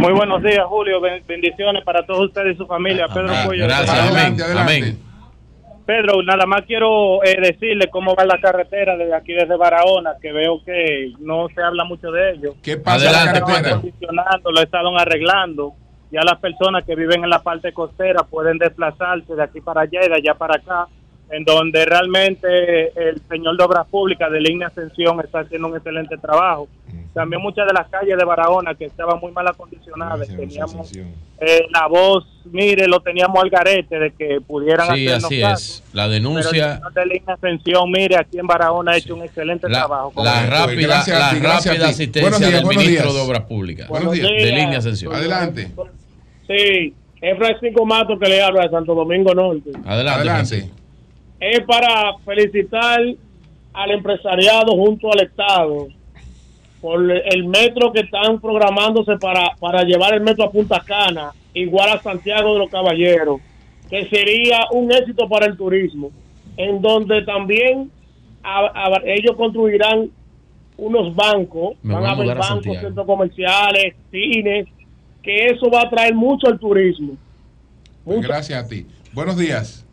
[0.00, 1.00] Muy buenos días, Julio.
[1.00, 3.06] Ben- Bendiciones para todos ustedes y su familia.
[3.08, 3.64] Pedro Ah, Cuello.
[3.64, 4.72] gracias, Adelante, amén, adelante.
[4.78, 4.98] amén.
[5.86, 10.32] Pedro, nada más quiero eh, decirle cómo va la carretera desde aquí, desde Barahona, que
[10.32, 12.54] veo que no se habla mucho de ello.
[12.62, 13.40] ¿Qué pasa Adelante,
[14.44, 15.72] lo estaban arreglando.
[16.10, 20.00] Ya las personas que viven en la parte costera pueden desplazarse de aquí para allá
[20.04, 20.88] y de allá para acá,
[21.30, 26.16] en donde realmente el señor de Obras Públicas de Línea Ascensión está haciendo un excelente
[26.16, 26.68] trabajo.
[27.14, 30.92] También muchas de las calles de Barahona que estaban muy mal acondicionadas, teníamos
[31.40, 35.54] eh, la voz, mire, lo teníamos al garete de que pudieran Sí, hacernos así caso.
[35.54, 35.84] es.
[35.92, 39.22] La Pero el denuncia, señor de Línea Ascensión, mire, aquí en Barahona ha hecho un
[39.22, 40.12] excelente la, trabajo.
[40.12, 43.14] con la rápida, Gracias a la ti, gracias rápida asistencia días, del ministro días.
[43.14, 43.88] de Obras Públicas.
[43.88, 44.26] Buenos días.
[44.28, 45.14] De línea ascensión.
[45.14, 45.70] Adelante.
[46.46, 49.70] Sí, es Francisco Mato que le habla de Santo Domingo Norte.
[49.84, 49.90] Adelante,
[50.20, 50.30] Adelante.
[50.56, 50.76] Francisco.
[51.40, 53.00] Es para felicitar
[53.72, 55.88] al empresariado junto al Estado
[56.80, 61.90] por el metro que están programándose para, para llevar el metro a Punta Cana, igual
[61.90, 63.40] a Santiago de los Caballeros,
[63.90, 66.10] que sería un éxito para el turismo,
[66.56, 67.90] en donde también
[68.42, 70.10] a- a- ellos construirán
[70.76, 74.68] unos bancos, Me van a haber a bancos, centros comerciales, cines,
[75.22, 77.14] que eso va a atraer mucho al turismo.
[78.04, 78.86] Pues gracias a ti.
[79.12, 79.84] Buenos días.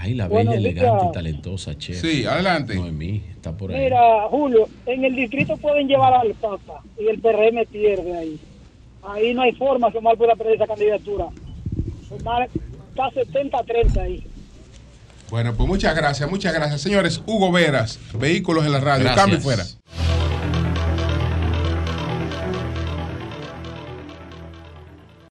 [0.00, 1.10] Ay, la Buenos bella, elegante días.
[1.10, 2.00] y talentosa, chef.
[2.00, 2.74] Sí, adelante.
[2.76, 3.80] Noemí está por ahí.
[3.84, 8.38] Mira, Julio, en el distrito pueden llevar al Papa y el PRM pierde ahí.
[9.02, 11.26] Ahí no hay forma que Omar pueda perder esa candidatura.
[12.10, 12.48] Omar
[12.90, 14.24] está 70-30 ahí.
[15.30, 16.80] Bueno, pues muchas gracias, muchas gracias.
[16.80, 19.04] Señores, Hugo Veras, Vehículos en la Radio.
[19.04, 19.24] Gracias.
[19.24, 19.64] Cambio fuera.